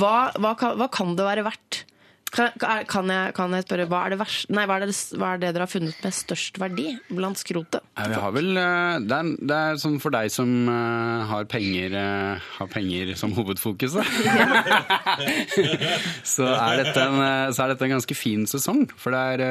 Hva, 0.00 0.14
hva, 0.40 0.56
kan, 0.56 0.80
hva 0.80 0.88
kan 0.92 1.12
det 1.18 1.28
være 1.28 1.44
verdt? 1.46 1.84
Kan, 2.34 2.50
kan, 2.58 3.06
jeg, 3.08 3.32
kan 3.36 3.52
jeg 3.54 3.64
spørre, 3.64 3.86
hva 3.88 4.00
er, 4.04 4.12
det 4.12 4.18
vers, 4.18 4.36
nei, 4.52 4.64
hva, 4.66 4.80
er 4.80 4.90
det, 4.90 4.94
hva 5.16 5.28
er 5.32 5.38
det 5.40 5.52
dere 5.54 5.62
har 5.62 5.70
funnet 5.70 6.00
med 6.02 6.14
størst 6.14 6.58
verdi 6.58 6.98
blant 7.06 7.38
skrotet? 7.38 7.84
Vi 7.96 8.18
har 8.18 8.32
vel, 8.34 8.50
eh, 8.58 8.96
det, 9.06 9.18
er, 9.18 9.28
det 9.46 9.56
er 9.56 9.78
sånn 9.80 10.00
for 10.02 10.10
deg 10.12 10.30
som 10.34 10.50
eh, 10.72 11.22
har, 11.30 11.46
penger, 11.48 11.94
eh, 11.96 12.48
har 12.58 12.70
penger 12.72 13.12
som 13.18 13.32
hovedfokus, 13.36 13.94
da. 13.96 14.04
så, 16.34 16.48
er 16.50 16.82
dette 16.82 17.04
en, 17.06 17.22
så 17.54 17.64
er 17.64 17.72
dette 17.72 17.86
en 17.86 17.94
ganske 17.94 18.18
fin 18.18 18.42
sesong. 18.50 18.82
For 18.98 19.14
det 19.14 19.22
er, 19.36 19.44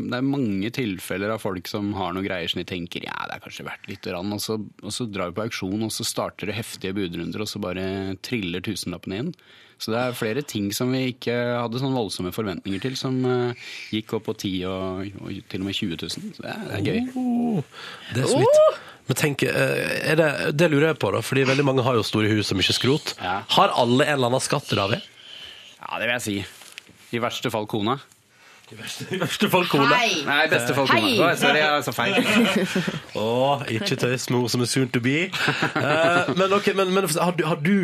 det 0.00 0.18
er 0.18 0.26
mange 0.26 0.72
tilfeller 0.74 1.36
av 1.36 1.44
folk 1.44 1.68
som 1.70 1.92
har 1.98 2.16
noen 2.16 2.26
greier 2.26 2.50
som 2.50 2.62
de 2.62 2.66
tenker 2.72 3.04
ja, 3.04 3.18
det 3.28 3.36
er 3.36 3.44
kanskje 3.44 3.68
verdt 3.68 3.92
litt, 3.92 4.08
rann, 4.08 4.32
og, 4.32 4.40
så, 4.42 4.56
og 4.58 4.96
så 4.96 5.06
drar 5.12 5.30
vi 5.30 5.38
på 5.38 5.44
auksjon, 5.44 5.86
og 5.86 5.92
så 5.92 6.08
starter 6.08 6.48
det 6.48 6.56
heftige 6.56 6.96
budrunder, 6.96 7.44
og 7.44 7.52
så 7.52 7.60
bare 7.62 8.16
triller 8.24 8.64
tusenlappene 8.64 9.26
inn. 9.26 9.34
Så 9.78 9.92
det 9.92 10.00
er 10.00 10.16
flere 10.16 10.42
ting 10.46 10.70
som 10.76 10.92
vi 10.94 11.08
ikke 11.12 11.34
hadde 11.58 11.80
sånn 11.82 11.96
voldsomme 11.96 12.32
forventninger 12.34 12.82
til, 12.84 12.96
som 12.98 13.18
eh, 13.28 13.68
gikk 13.94 14.16
opp 14.18 14.28
på 14.30 14.36
10 14.38 14.52
og, 14.70 15.20
og 15.20 15.38
til 15.50 15.64
og 15.64 15.68
med 15.68 15.76
20 15.76 15.98
000. 16.00 16.34
Så 16.38 16.44
det 16.44 16.54
er, 16.54 16.64
det 16.70 16.78
er 16.78 16.88
gøy. 16.88 17.00
Oh, 17.20 17.84
det 18.14 18.24
er 18.24 18.30
så 18.30 18.40
vidt. 18.44 18.82
Men 19.04 19.20
tenk, 19.20 19.44
eh, 19.44 19.84
er 20.14 20.16
det, 20.20 20.30
det 20.56 20.70
lurer 20.72 20.92
jeg 20.92 21.00
på, 21.02 21.10
da, 21.12 21.20
fordi 21.24 21.44
veldig 21.50 21.66
mange 21.68 21.84
har 21.84 21.98
jo 21.98 22.06
store 22.06 22.30
hus 22.32 22.54
og 22.54 22.60
mye 22.62 22.76
skrot. 22.76 23.14
Ja. 23.20 23.40
Har 23.58 23.74
alle 23.76 24.06
en 24.06 24.16
eller 24.16 24.32
annen 24.32 24.44
skatt, 24.44 24.72
Ravi? 24.78 25.00
Ja, 25.76 25.98
det 26.00 26.06
vil 26.06 26.14
jeg 26.16 26.24
si. 26.24 26.36
I 27.14 27.20
verste 27.22 27.52
fall 27.52 27.68
kona. 27.70 27.98
I 28.72 28.78
verste 28.80 29.50
fall 29.52 29.66
kona. 29.68 29.98
Hei! 30.00 30.22
Nei, 30.24 30.38
i 30.46 30.50
beste 30.50 30.72
fall 30.76 30.88
kona. 30.88 31.04
Hei! 31.04 31.18
Å, 31.20 31.28
sorry, 31.36 31.60
jeg 31.60 31.84
sa 31.84 31.92
feil. 31.92 32.16
Å, 33.20 33.26
ikke 33.76 33.98
tøys 34.00 34.24
med 34.30 34.38
henne 34.40 34.52
som 34.54 34.64
er 34.64 34.70
soon 34.72 34.88
to 34.94 35.02
be. 35.04 35.18
Eh, 35.28 36.32
men, 36.38 36.48
ok, 36.56 36.72
men, 36.78 36.94
men 36.96 37.10
har, 37.12 37.36
du, 37.36 37.44
har 37.44 37.60
du 37.60 37.76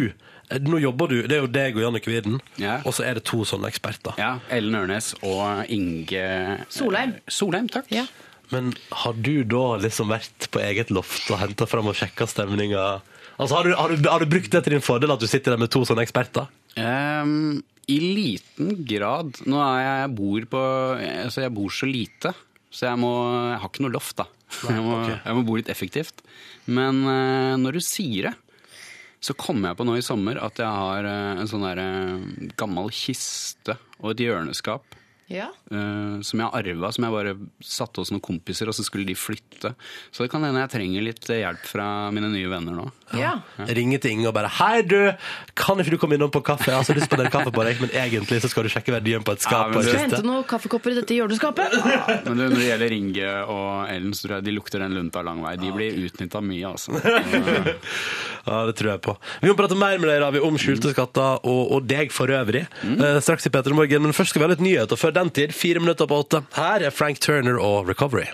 Nå 0.66 0.80
jobber 0.82 1.10
du, 1.12 1.16
det 1.30 1.36
er 1.36 1.44
jo 1.44 1.50
deg 1.52 1.76
og 1.78 1.84
Jannicke 1.84 2.10
Widen, 2.10 2.40
Ja. 2.58 2.80
og 2.82 2.94
så 2.96 3.04
er 3.06 3.14
det 3.20 3.24
to 3.28 3.44
sånne 3.46 3.68
eksperter. 3.70 4.16
Ja, 4.18 4.32
Ellen 4.50 4.74
Ørnes 4.74 5.12
og 5.22 5.70
Inge 5.70 6.24
Solheim. 6.74 7.12
Solheim, 7.30 7.68
takk. 7.70 7.86
Ja. 7.94 8.06
Men 8.50 8.72
har 9.04 9.14
du 9.14 9.44
da 9.46 9.76
liksom 9.78 10.10
vært 10.10 10.48
på 10.50 10.58
eget 10.64 10.90
loft 10.90 11.28
og 11.30 11.38
henta 11.38 11.68
fram 11.70 11.86
og 11.92 11.94
sjekka 11.94 12.26
stemninga? 12.26 13.00
Altså, 13.38 13.56
har, 13.60 13.68
du, 13.68 13.74
har, 13.78 13.94
du, 13.94 14.08
har 14.10 14.24
du 14.24 14.26
brukt 14.32 14.50
det 14.50 14.64
til 14.66 14.74
din 14.74 14.82
fordel 14.84 15.14
at 15.14 15.22
du 15.22 15.28
sitter 15.30 15.54
der 15.54 15.62
med 15.62 15.70
to 15.72 15.84
sånne 15.86 16.02
eksperter? 16.02 16.50
Um, 16.74 17.62
I 17.86 18.00
liten 18.02 18.74
grad. 18.88 19.38
Nå 19.46 19.62
er 19.62 19.78
jeg, 19.84 19.96
jeg 20.02 20.14
bor 20.18 20.50
på 20.56 20.64
Altså, 20.98 21.44
jeg 21.46 21.54
bor 21.56 21.72
så 21.78 21.88
lite, 21.88 22.34
så 22.74 22.90
jeg 22.90 23.00
må 23.02 23.12
Jeg 23.52 23.62
har 23.62 23.70
ikke 23.70 23.86
noe 23.86 23.94
loft, 23.94 24.16
da. 24.18 24.26
Jeg 24.66 24.82
må, 24.82 24.98
okay. 24.98 25.16
jeg 25.22 25.38
må 25.38 25.46
bo 25.46 25.56
litt 25.60 25.70
effektivt. 25.70 26.24
Men 26.66 27.04
uh, 27.06 27.54
når 27.62 27.78
du 27.78 27.84
sier 27.86 28.32
det, 28.32 28.34
så 29.20 29.36
kom 29.36 29.60
jeg 29.64 29.76
på 29.76 29.84
nå 29.84 29.98
i 30.00 30.04
sommer 30.04 30.40
at 30.40 30.60
jeg 30.60 30.68
har 30.68 31.06
eh, 31.08 31.42
en 31.42 31.50
sånn 31.50 31.66
der 31.66 31.82
eh, 31.82 32.48
gammel 32.60 32.88
kiste 32.94 33.76
og 34.00 34.14
et 34.14 34.24
hjørneskap. 34.24 34.96
Ja. 35.30 35.46
uh, 35.70 36.18
som 36.26 36.40
jeg 36.42 36.50
arva, 36.58 36.88
som 36.92 37.04
jeg 37.06 37.12
bare 37.14 37.34
satte 37.62 38.02
hos 38.02 38.10
noen 38.10 38.22
kompiser, 38.24 38.66
og 38.66 38.74
så 38.74 38.82
skulle 38.82 39.06
de 39.06 39.14
flytte. 39.14 39.70
Så 40.10 40.24
det 40.24 40.30
kan 40.32 40.42
hende 40.42 40.58
jeg 40.64 40.72
trenger 40.72 41.04
litt 41.06 41.28
hjelp 41.30 41.62
fra 41.70 41.86
mine 42.10 42.26
nye 42.32 42.48
venner 42.50 42.74
nå. 42.74 42.88
ja. 43.14 43.36
Ringer 43.70 44.00
til 44.02 44.10
Inge 44.16 44.26
og 44.28 44.34
bare 44.34 44.48
'Hei, 44.50 44.82
du! 44.82 45.12
Kan 45.54 45.78
ikke 45.78 45.90
du 45.94 45.98
komme 46.02 46.16
innom 46.18 46.30
på 46.34 46.42
kaffe?' 46.42 46.66
Jeg 46.70 46.74
har 46.80 46.84
så 46.84 46.94
lyst 46.98 47.08
på 47.10 47.16
den 47.20 47.30
kaffe 47.30 47.52
på 47.54 47.62
deg, 47.64 47.78
men 47.80 47.90
egentlig 47.94 48.40
så 48.42 48.48
skal 48.50 48.64
du 48.66 48.68
sjekke 48.74 48.90
verdien 48.92 49.22
på 49.22 49.32
et 49.32 49.40
skap. 49.46 49.70
Ja, 49.70 49.78
du- 49.78 49.82
Skal 49.86 49.98
jeg 50.00 50.10
hente 50.10 50.22
noen 50.26 50.44
kaffekopper 50.44 50.90
i 50.90 50.98
dette 50.98 51.14
hjørneskapet? 51.14 51.78
Men 52.26 52.36
du, 52.36 52.42
når 52.50 52.56
det 52.58 52.66
gjelder 52.70 52.92
Inge 52.98 53.30
og 53.46 53.88
Ellen, 53.88 54.12
så 54.12 54.26
tror 54.26 54.34
jeg 54.40 54.44
de 54.44 54.56
lukter 54.58 54.78
den 54.82 54.94
lunta 54.98 55.22
lang 55.22 55.42
vei. 55.42 55.54
De 55.56 55.70
blir 55.70 55.94
utnytta 56.10 56.40
mye, 56.42 56.66
altså. 56.74 56.90
Ja, 58.46 58.64
det 58.66 58.74
tror 58.78 58.90
jeg 58.94 59.00
på. 59.04 59.14
Vi 59.42 59.50
må 59.50 59.54
prate 59.58 59.76
mer 59.78 59.98
med 60.00 60.08
deg, 60.08 60.20
Ravi, 60.22 60.40
om 60.42 60.56
skjulte 60.58 60.90
skatter 60.94 61.42
og, 61.46 61.60
og 61.76 61.86
deg 61.86 62.10
for 62.14 62.30
øvrig. 62.32 62.62
Eh, 62.88 63.18
straks 63.22 63.46
i 63.46 63.52
Peter 63.52 63.74
Morgen, 63.76 64.02
men 64.06 64.14
først 64.16 64.32
skal 64.32 64.40
vi 64.42 64.46
ha 64.48 64.52
litt 64.54 64.64
nyheter. 64.64 64.96
Før 64.98 65.12
den 65.20 65.30
tid, 65.36 65.52
fire 65.54 65.80
minutter 65.82 66.08
på 66.08 66.20
åtte. 66.24 66.42
Her 66.56 66.86
er 66.88 66.94
Frank 66.94 67.20
Turner 67.20 67.58
og 67.60 67.88
Recovery. 67.90 68.26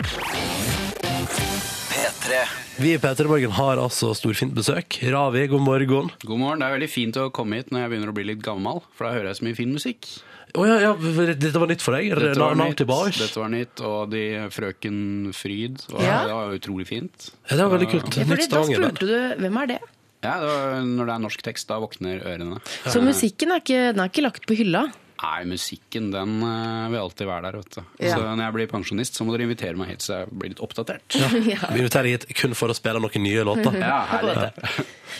P3. 1.91 2.39
Vi 2.79 2.93
i 2.95 2.99
P3 3.01 3.25
Morgen 3.31 3.55
har 3.57 3.81
altså 3.81 4.13
storfint 4.17 4.55
besøk. 4.57 4.99
Ravi, 5.13 5.47
god 5.49 5.63
morgen. 5.65 6.11
God 6.23 6.39
morgen. 6.41 6.61
Det 6.63 6.69
er 6.69 6.75
veldig 6.77 6.89
fint 6.93 7.19
å 7.21 7.29
komme 7.35 7.59
hit 7.61 7.73
når 7.73 7.87
jeg 7.87 7.93
begynner 7.95 8.13
å 8.13 8.17
bli 8.17 8.27
litt 8.31 8.43
gammel, 8.45 8.83
for 8.97 9.09
da 9.09 9.15
hører 9.17 9.31
jeg 9.33 9.41
så 9.41 9.47
mye 9.49 9.59
fin 9.59 9.73
musikk. 9.73 10.11
Å 10.57 10.65
ja, 10.65 10.77
ja, 10.81 10.91
dette 11.37 11.61
var 11.61 11.69
nytt 11.69 11.83
for 11.85 11.97
deg? 11.97 12.13
Dette 12.17 12.41
var, 12.41 12.55
nytt, 12.57 12.81
dette 13.19 13.41
var 13.43 13.51
nytt, 13.53 13.83
og 13.85 14.13
de 14.13 14.23
Frøken 14.55 15.01
Fryd. 15.37 15.83
Og 15.93 16.01
Ja. 16.05 16.23
Det 16.29 16.37
var 16.39 16.55
utrolig 16.57 16.87
fint. 16.89 17.31
Ja, 17.51 17.57
det 17.59 17.63
var 17.67 17.75
veldig 17.77 17.91
kult. 17.93 18.09
Ja, 18.17 18.29
fordi 18.31 18.47
Nytt 18.47 18.55
da 18.55 18.63
spurte 18.71 19.09
du 19.11 19.43
hvem 19.43 19.59
er 19.63 19.73
det? 19.75 19.81
Ja, 20.25 20.37
det 20.41 20.47
var, 20.49 20.79
Når 20.87 21.09
det 21.11 21.15
er 21.17 21.25
norsk 21.27 21.43
tekst, 21.45 21.69
da 21.69 21.81
våkner 21.83 22.23
ørene. 22.25 22.61
Så 22.89 23.03
musikken 23.05 23.53
er 23.53 23.61
ikke, 23.65 23.83
den 23.93 24.05
er 24.05 24.13
ikke 24.13 24.25
lagt 24.25 24.49
på 24.49 24.57
hylla? 24.59 24.87
Nei, 25.17 25.45
musikken 25.49 26.11
den 26.13 26.35
eh, 26.45 26.89
vil 26.93 27.01
alltid 27.01 27.29
være 27.31 27.49
der. 27.49 27.57
vet 27.63 27.77
du. 27.79 27.83
Ja. 28.05 28.17
Så 28.17 28.25
når 28.27 28.43
jeg 28.45 28.55
blir 28.59 28.69
pensjonist, 28.73 29.17
så 29.17 29.25
må 29.25 29.33
dere 29.33 29.47
invitere 29.49 29.79
meg 29.81 29.95
hit, 29.95 30.05
så 30.05 30.21
jeg 30.21 30.33
blir 30.33 30.53
litt 30.53 30.61
oppdatert. 30.65 31.17
Vi 31.17 31.55
inviterer 31.81 32.09
deg 32.11 32.19
hit 32.19 32.27
kun 32.37 32.57
for 32.59 32.73
å 32.73 32.77
spille 32.77 33.01
noen 33.01 33.25
nye 33.25 33.47
låter. 33.49 33.79
Ja, 33.81 34.03
herlig. 34.13 34.51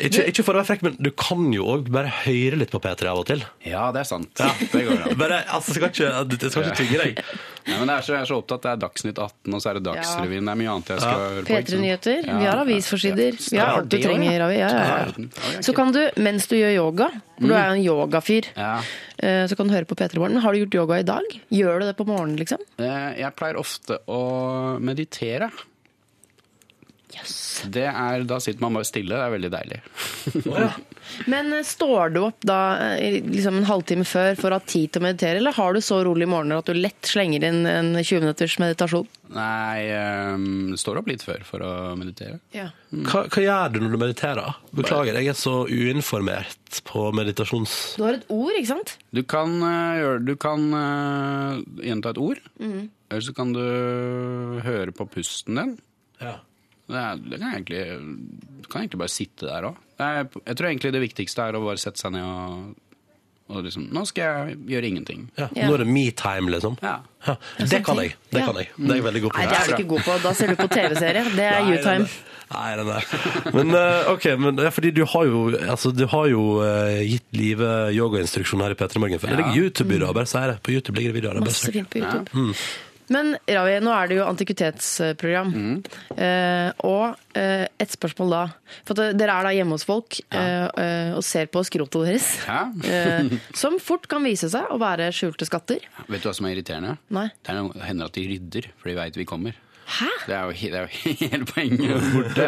Ikke, 0.03 0.25
ikke 0.29 0.43
for 0.45 0.53
å 0.57 0.61
være 0.61 0.69
frekk, 0.69 0.83
men 0.87 0.97
du 1.01 1.11
kan 1.17 1.47
jo 1.55 1.65
òg 1.73 1.87
bare 1.95 2.11
høre 2.27 2.59
litt 2.61 2.71
på 2.75 2.81
P3 2.85 3.07
av 3.11 3.21
og 3.23 3.27
til. 3.31 3.45
Ja, 3.65 3.87
det 3.95 4.03
er 4.03 4.09
sant. 4.09 4.33
Det 4.37 4.83
går 4.87 5.05
an. 5.07 5.15
Bare, 5.23 5.39
altså, 5.57 5.73
skal 5.77 5.89
ikke, 5.93 6.09
jeg 6.11 6.51
skal 6.53 6.67
ikke 6.67 6.77
tvinge 6.81 6.99
deg. 7.03 7.21
Nei, 7.67 7.77
men 7.81 7.89
det 7.91 7.95
er 7.97 8.05
så, 8.07 8.13
jeg 8.15 8.21
er 8.27 8.29
så 8.31 8.37
opptatt. 8.43 8.63
Det 8.67 8.71
er 8.75 8.81
Dagsnytt 8.85 9.19
18, 9.23 9.55
og 9.57 9.63
så 9.63 9.71
er 9.71 9.79
det 9.79 9.85
Dagsrevyen. 9.89 10.47
Det 10.47 10.53
er 10.55 10.61
mye 10.61 10.73
annet 10.75 10.91
jeg 10.93 11.03
skal 11.03 11.23
høre 11.23 11.45
på. 11.47 11.49
P3-nyheter. 11.51 12.19
Ja. 12.29 12.37
Vi 12.43 12.47
har 12.51 12.61
avisforsider. 12.65 13.39
Ja. 13.41 13.47
Vi 13.51 13.61
har 13.63 13.73
alt 13.81 13.89
du 13.91 13.97
trenger. 14.03 14.37
Ravi. 14.45 14.59
Ja, 14.61 14.69
ja, 14.69 14.83
Ja, 14.83 14.99
ja. 15.07 15.27
ja, 15.27 15.53
ja, 15.57 15.63
Så 15.67 15.75
kan 15.79 15.95
du, 15.97 16.01
mens 16.29 16.47
du 16.51 16.57
gjør 16.59 16.75
yoga, 16.77 17.09
for 17.39 17.47
du 17.51 17.55
er 17.57 17.67
jo 17.67 17.79
en 17.79 17.85
yogafyr, 17.87 18.51
Ja. 18.57 18.73
eh, 19.19 19.47
så 19.51 19.57
kan 19.59 19.67
du 19.71 19.75
høre 19.75 19.89
på 19.89 19.97
P3 19.99 20.19
Morgen. 20.23 20.43
Har 20.45 20.53
du 20.55 20.63
gjort 20.65 20.79
yoga 20.83 21.01
i 21.03 21.07
dag? 21.09 21.39
Gjør 21.51 21.81
du 21.83 21.87
det 21.91 21.97
på 21.99 22.07
morgenen, 22.07 22.37
liksom? 22.43 22.63
Eh, 22.79 23.17
Jeg 23.23 23.33
pleier 23.39 23.59
ofte 23.59 23.99
å 24.07 24.21
meditere. 24.83 25.51
Det 27.73 27.87
er, 27.89 28.25
da 28.29 28.37
sitter 28.43 28.61
man 28.63 28.77
bare 28.77 28.87
stille. 28.89 29.15
Det 29.17 29.25
er 29.25 29.33
veldig 29.33 29.51
deilig. 29.55 29.79
Men 31.33 31.53
eh, 31.55 31.63
står 31.67 32.11
du 32.15 32.19
opp 32.27 32.43
da 32.47 32.59
eh, 32.99 33.21
liksom 33.25 33.61
en 33.61 33.69
halvtime 33.69 34.05
før 34.07 34.35
for 34.39 34.53
å 34.53 34.59
ha 34.59 34.65
tid 34.67 34.93
til 34.93 35.03
å 35.03 35.07
meditere, 35.07 35.39
eller 35.41 35.55
har 35.57 35.77
du 35.77 35.81
så 35.85 36.01
rolig 36.05 36.29
morgener 36.29 36.61
at 36.61 36.69
du 36.69 36.77
lett 36.77 37.07
slenger 37.09 37.47
inn 37.49 37.63
en 37.71 37.93
20 38.01 38.25
minutters 38.27 38.57
meditasjon? 38.63 39.07
Nei, 39.37 39.87
um, 40.35 40.75
står 40.79 41.01
opp 41.01 41.09
litt 41.11 41.25
før 41.27 41.43
for 41.47 41.65
å 41.67 41.71
meditere. 41.99 42.37
Ja. 42.55 42.69
Hva, 42.93 43.25
hva 43.33 43.43
gjør 43.43 43.73
du 43.75 43.81
når 43.83 43.95
du 43.97 44.01
mediterer? 44.05 44.59
Beklager, 44.77 45.19
jeg 45.19 45.33
er 45.33 45.39
så 45.39 45.55
uinformert 45.67 46.83
på 46.87 47.09
meditasjons... 47.17 47.75
Du 47.99 48.05
har 48.07 48.19
et 48.21 48.29
ord, 48.31 48.53
ikke 48.59 48.71
sant? 48.75 48.97
Du 49.17 49.23
kan, 49.27 49.57
uh, 49.63 49.97
gjøre, 49.99 50.21
du 50.29 50.35
kan 50.43 50.69
uh, 50.75 51.63
gjenta 51.87 52.13
et 52.15 52.23
ord, 52.23 52.43
Mm. 52.61 52.87
eller 53.11 53.23
så 53.23 53.33
kan 53.37 53.51
du 53.55 53.63
høre 54.65 54.95
på 54.97 55.07
pusten 55.13 55.59
din. 55.59 55.75
Ja. 56.23 56.39
Det, 56.87 57.39
kan 57.41 57.53
egentlig, 57.53 57.85
kan 58.71 58.83
egentlig 58.85 59.01
bare 59.03 59.13
sitte 59.13 59.49
der 59.49 59.71
òg. 59.73 59.79
Jeg 59.99 60.57
tror 60.59 60.69
egentlig 60.69 60.93
det 60.95 61.03
viktigste 61.03 61.47
er 61.49 61.57
å 61.59 61.65
bare 61.65 61.81
sette 61.81 61.99
seg 61.99 62.13
ned 62.15 62.27
og, 62.27 62.75
og 63.47 63.63
liksom 63.65 63.87
Nå 63.95 64.03
skal 64.11 64.27
jeg 64.27 64.57
gjøre 64.75 64.91
ingenting. 64.91 65.27
Ja. 65.39 65.49
Ja. 65.57 65.67
Nå 65.67 65.77
er 65.77 65.85
det 65.85 65.89
me-time, 65.91 66.53
liksom. 66.55 66.79
Ja. 66.85 66.99
Ja. 67.27 67.37
Det 67.59 67.83
kan 67.87 67.99
jeg. 68.03 68.15
Det 68.31 68.45
kan 68.45 68.59
jeg. 68.61 68.71
Det 68.77 68.91
er 68.91 69.01
jeg 69.01 69.07
veldig 69.09 69.23
god 69.27 69.35
på. 69.35 69.43
Nei, 69.43 69.51
det 69.51 69.59
er 69.59 69.67
du 69.67 69.77
ikke 69.77 69.93
god 69.95 70.07
på. 70.07 70.17
Da 70.23 70.35
ser 70.39 70.53
du 70.53 70.59
på 70.61 70.69
TV-serie. 70.71 71.27
Det 71.35 71.47
er 71.51 71.71
you-time. 71.73 72.09
Nei, 72.47 72.67
den 72.79 72.91
der. 72.93 73.07
Men 73.57 73.75
eh, 73.75 74.11
ok, 74.13 74.27
men 74.39 74.61
fordi 74.71 74.93
du 74.95 75.03
har 75.11 75.27
jo, 75.27 75.41
altså, 75.57 75.91
du 75.91 76.05
har 76.13 76.29
jo 76.31 76.43
uh, 76.63 77.01
gitt 77.03 77.27
Live 77.35 77.71
yogainstruksjon 77.97 78.63
her 78.63 78.77
i 78.77 78.79
P3 78.79 79.03
Morgen. 79.03 79.19
Det 79.19 79.39
ligger 79.41 79.63
YouTube-videoer, 79.63 80.15
bare 80.15 80.31
si 80.31 80.45
det. 80.53 80.61
På 80.63 80.75
YouTube 80.77 81.01
ligger 81.01 81.15
det 81.15 81.23
videoer. 81.23 81.41
er 81.41 81.49
Masse 81.49 81.73
fint 81.75 81.91
på 81.91 82.05
YouTube. 82.05 82.55
Men 83.13 83.35
Ravi, 83.47 83.77
nå 83.85 83.93
er 83.95 84.11
det 84.11 84.17
jo 84.19 84.25
antikvitetsprogram. 84.27 85.53
Eh, 86.17 86.71
og 86.87 87.37
eh, 87.39 87.67
et 87.83 87.93
spørsmål 87.95 88.33
da. 88.35 88.43
For 88.89 88.99
at 88.99 89.19
dere 89.19 89.37
er 89.37 89.47
da 89.49 89.53
hjemme 89.55 89.77
hos 89.79 89.87
folk 89.87 90.19
ja. 90.25 90.67
eh, 90.75 91.13
og 91.15 91.23
ser 91.27 91.51
på 91.53 91.63
skrotet 91.67 92.07
deres. 92.09 92.31
Ja. 92.49 92.65
eh, 92.91 93.37
som 93.57 93.79
fort 93.83 94.09
kan 94.11 94.27
vise 94.27 94.51
seg 94.53 94.73
å 94.73 94.81
være 94.83 95.13
skjulte 95.15 95.47
skatter. 95.49 95.87
Vet 96.09 96.25
du 96.25 96.31
hva 96.31 96.35
som 96.37 96.49
er 96.49 96.57
irriterende? 96.57 96.97
Nei. 97.15 97.29
Det 97.43 97.55
er 97.55 97.63
noe- 97.63 97.87
hender 97.87 98.11
at 98.11 98.19
de 98.19 98.27
rydder, 98.33 98.71
for 98.81 98.91
de 98.91 98.99
veit 98.99 99.21
vi 99.21 99.29
kommer. 99.29 99.57
Hæ? 99.87 100.09
Det 100.27 100.35
er 100.35 100.49
jo, 100.49 100.55
det 100.73 100.79
er 100.79 100.87
jo 100.87 101.13
hele 101.23 101.47
poenget 101.47 102.07
borte. 102.15 102.47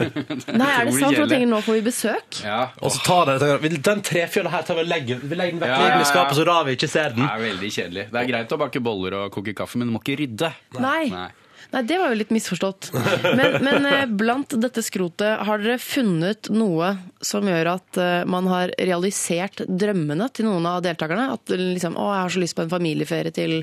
Nei, 0.60 0.68
er 0.68 0.88
det 0.90 0.96
sant? 0.98 1.16
Jeg 1.16 1.30
tenker 1.30 1.48
nå 1.48 1.60
får 1.64 1.78
vi 1.78 1.84
besøk. 1.86 2.40
Ja, 2.44 2.58
Og 2.84 2.92
så 2.92 3.00
tar 3.06 3.30
det, 3.32 3.70
Den 3.86 4.02
trefjøla 4.04 4.52
her 4.52 4.66
tar 4.68 4.76
vi 4.78 4.84
og 4.84 4.90
legger, 4.92 5.22
vi 5.22 5.38
legger 5.38 5.56
den 5.56 5.62
vekk 5.64 5.72
Ja, 5.72 5.78
i 5.80 5.88
ja, 5.94 6.02
ja. 6.02 6.10
skapet, 6.10 6.36
så 6.36 6.44
Ravi 6.48 6.76
ikke 6.76 6.90
ser 6.92 7.14
den. 7.16 7.24
Det 7.24 7.30
er 7.30 7.46
veldig 7.48 7.70
kjedelig. 7.78 8.04
Det 8.12 8.20
er 8.20 8.28
greit 8.34 8.52
å 8.52 8.60
bake 8.60 8.84
boller 8.84 9.16
og 9.22 9.32
koke 9.34 9.56
kaffe, 9.56 9.80
men 9.80 9.88
du 9.88 9.96
må 9.96 10.02
ikke 10.04 10.18
rydde. 10.20 10.52
Nei. 10.84 11.00
Nei. 11.14 11.30
Nei, 11.72 11.80
det 11.88 11.96
var 11.98 12.12
jo 12.12 12.18
litt 12.20 12.30
misforstått. 12.30 12.90
Men, 13.34 13.56
men 13.64 13.86
eh, 13.88 14.04
blant 14.06 14.52
dette 14.62 14.82
skrotet, 14.84 15.40
har 15.48 15.62
dere 15.62 15.80
funnet 15.82 16.50
noe 16.54 16.92
som 17.24 17.48
gjør 17.48 17.72
at 17.72 17.98
eh, 17.98 18.20
man 18.30 18.46
har 18.52 18.70
realisert 18.78 19.64
drømmene 19.66 20.28
til 20.36 20.46
noen 20.46 20.68
av 20.70 20.84
deltakerne? 20.84 21.32
At 21.34 21.50
liksom, 21.56 21.96
å, 21.98 22.10
jeg 22.12 22.26
har 22.26 22.36
så 22.36 22.44
lyst 22.44 22.58
på 22.60 22.66
en 22.66 22.70
familieferie 22.76 23.34
til 23.34 23.56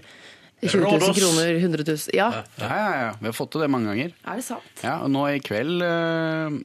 20 0.61 0.77
000 0.77 0.91
Rådås. 0.93 1.17
kroner, 1.17 1.55
100 1.57 1.83
000 1.87 1.97
Ja, 2.13 2.27
Ja, 2.59 2.67
ja, 2.69 2.91
ja. 3.01 3.11
Vi 3.19 3.25
har 3.25 3.33
fått 3.33 3.51
til 3.55 3.61
det 3.63 3.69
mange 3.73 3.89
ganger. 3.89 4.11
er 4.25 4.35
det 4.35 4.43
sant? 4.45 4.83
Ja, 4.83 4.99
og 5.01 5.09
nå 5.09 5.23
i 5.33 5.39
kveld, 5.41 5.81
eh, 5.81 6.59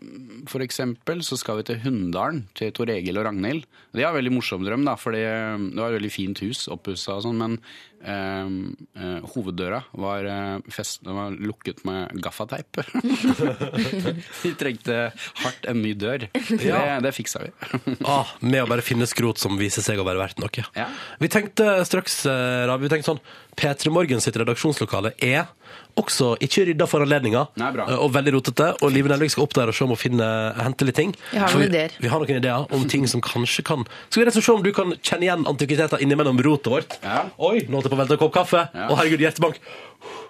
for 0.53 0.61
eksempel, 0.61 1.22
så 1.24 1.38
skal 1.40 1.57
vi 1.62 1.62
til 1.70 1.80
Hunndalen, 1.84 2.44
til 2.55 2.72
Tor 2.76 2.90
Egil 2.92 3.16
og 3.18 3.24
Ragnhild. 3.24 3.64
Det 3.97 4.05
er 4.05 4.09
en 4.11 4.18
veldig 4.18 4.34
morsom 4.36 4.64
drøm, 4.66 4.84
da, 4.84 4.94
for 5.01 5.12
det 5.16 5.24
var 5.24 5.88
et 5.92 6.01
veldig 6.01 6.12
fint 6.12 6.38
hus, 6.44 6.66
oppussa 6.68 7.16
og 7.16 7.22
sånn, 7.24 7.38
men 7.40 7.59
eh, 8.03 8.49
eh, 9.01 9.28
hoveddøra 9.34 9.82
var, 9.99 10.28
eh, 10.30 10.72
fest, 10.72 11.03
var 11.07 11.34
lukket 11.36 11.82
med 11.88 12.16
gaffateip. 12.24 12.80
vi 14.42 14.53
trengte 14.59 14.99
hardt 15.42 15.68
en 15.70 15.82
ny 15.82 15.94
dør. 15.99 16.28
Det, 16.32 16.76
det 17.07 17.14
fiksa 17.16 17.44
vi. 17.44 17.53
Ah, 18.07 18.28
med 18.40 18.62
å 18.62 18.68
bare 18.70 18.84
finne 18.84 19.07
skrot 19.09 19.40
som 19.40 19.57
viser 19.59 19.84
seg 19.84 19.99
å 20.01 20.07
være 20.07 20.20
verdt 20.20 20.40
noe. 20.42 20.66
Ja. 20.76 20.86
Vi 21.22 21.30
tenkte 21.32 21.80
straks, 21.88 22.20
eh, 22.30 22.76
vi 22.80 22.92
tenkte 22.92 23.12
sånn 23.12 23.22
P3 23.57 23.92
Morgen 23.94 24.22
sitt 24.22 24.36
redaksjonslokale 24.36 25.14
er 25.24 25.47
også 25.97 26.34
ikke 26.44 26.66
rydda 26.70 26.86
for 26.90 27.05
anledninga, 27.05 27.47
eh, 27.59 27.92
og 27.97 28.12
veldig 28.14 28.34
rotete. 28.36 28.68
Og 28.82 28.92
Live 28.92 29.09
Nelvik 29.09 29.32
skal 29.32 29.47
opp 29.47 29.55
der 29.57 29.72
og 29.72 29.76
se 29.76 29.84
om 29.86 29.94
å 29.94 29.99
finne, 29.99 30.26
hente 30.61 30.84
litt 30.88 30.99
ting. 30.99 31.14
Vi 31.32 31.38
har 31.40 31.49
noen 31.53 31.64
vi, 31.64 31.70
ideer. 31.72 31.97
Vi 32.01 32.09
har 32.12 32.20
noen 32.22 32.40
ideer 32.40 32.66
om 32.76 32.86
ting 32.88 33.07
som 33.09 33.20
kanskje 33.24 33.64
kan 33.66 33.86
Skal 34.11 34.22
vi 34.22 34.26
rett 34.28 34.36
og 34.36 34.42
slett 34.42 34.51
se 34.51 34.57
om 34.59 34.62
du 34.66 34.72
kan 34.76 34.92
kjenne 35.01 35.26
igjen 35.28 35.47
antikviteter 35.49 36.03
innimellom 36.05 36.38
rotet 36.44 36.72
vårt? 36.72 36.99
Ja. 37.03 37.24
Oi, 37.38 37.64
nå 37.66 37.78
holdt 37.80 37.88
jeg 37.88 37.94
på 37.94 37.97
å 37.97 38.03
velte 38.05 38.18
en 38.18 38.22
kopp 38.24 38.34
kaffe. 38.34 38.66
Å, 38.68 38.88
Ja. 38.88 38.94
herregud, 38.97 39.20
hjertebank. 39.24 39.57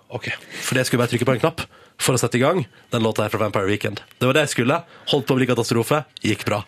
Ok, 0.09 0.31
for 0.62 0.75
det 0.79 0.87
skulle 0.87 1.03
jeg 1.03 1.09
bare 1.09 1.12
trykke 1.19 1.27
på 1.27 1.35
en 1.35 1.41
knapp 1.43 1.61
for 1.99 2.14
å 2.14 2.19
sette 2.21 2.37
i 2.37 2.43
gang 2.43 2.67
den 2.93 3.03
låta 3.03 3.25
her 3.25 3.31
fra 3.33 3.41
Vampire 3.41 3.67
Weekend. 3.67 4.03
Det 4.21 4.27
var 4.29 4.35
det 4.37 4.45
jeg 4.47 4.53
skulle. 4.53 4.85
Holdt 5.09 5.27
på 5.27 5.35
å 5.35 5.39
bli 5.41 5.47
katastrofe. 5.49 6.05
Gikk 6.23 6.45
bra. 6.45 6.62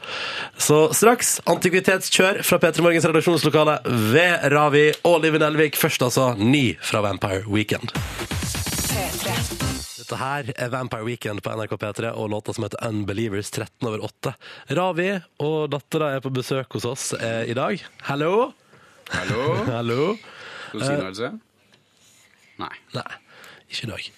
Så 0.58 0.88
straks 0.96 1.36
antikvitetskjør 1.46 2.42
fra 2.42 2.58
P3 2.58 2.80
Morgens 2.82 3.04
redaksjonslokale 3.04 3.78
ved 4.12 4.48
Ravi 4.50 4.88
og 5.04 5.22
Liven 5.22 5.44
Nelvik. 5.44 5.76
Først 5.76 6.02
altså 6.02 6.32
ny 6.38 6.76
fra 6.80 7.04
Vampire 7.04 7.44
Weekend. 7.46 7.92
Dette 8.98 10.16
her 10.18 10.48
er 10.56 10.70
Vampire 10.72 11.04
Weekend 11.06 11.42
på 11.44 11.52
NRK 11.54 11.74
P3 11.78 12.10
og 12.18 12.30
låta 12.32 12.54
som 12.54 12.64
heter 12.64 12.80
Unbelievers 12.88 13.50
13 13.52 13.86
over 13.86 14.02
8. 14.08 14.32
Ravi 14.74 15.10
og 15.44 15.68
dattera 15.70 16.08
er 16.16 16.24
på 16.24 16.32
besøk 16.34 16.74
hos 16.74 16.86
oss 16.88 17.04
eh, 17.14 17.44
i 17.52 17.54
dag. 17.54 17.78
Hallo? 18.08 18.48
Hallo? 19.12 19.44
Hallo? 19.76 20.00
Noe, 20.74 20.96
Else? 21.10 21.30
Nei. 22.58 22.72
Nei, 22.96 23.06
ikke 23.70 23.86
i 23.86 23.90
dag. 23.92 24.08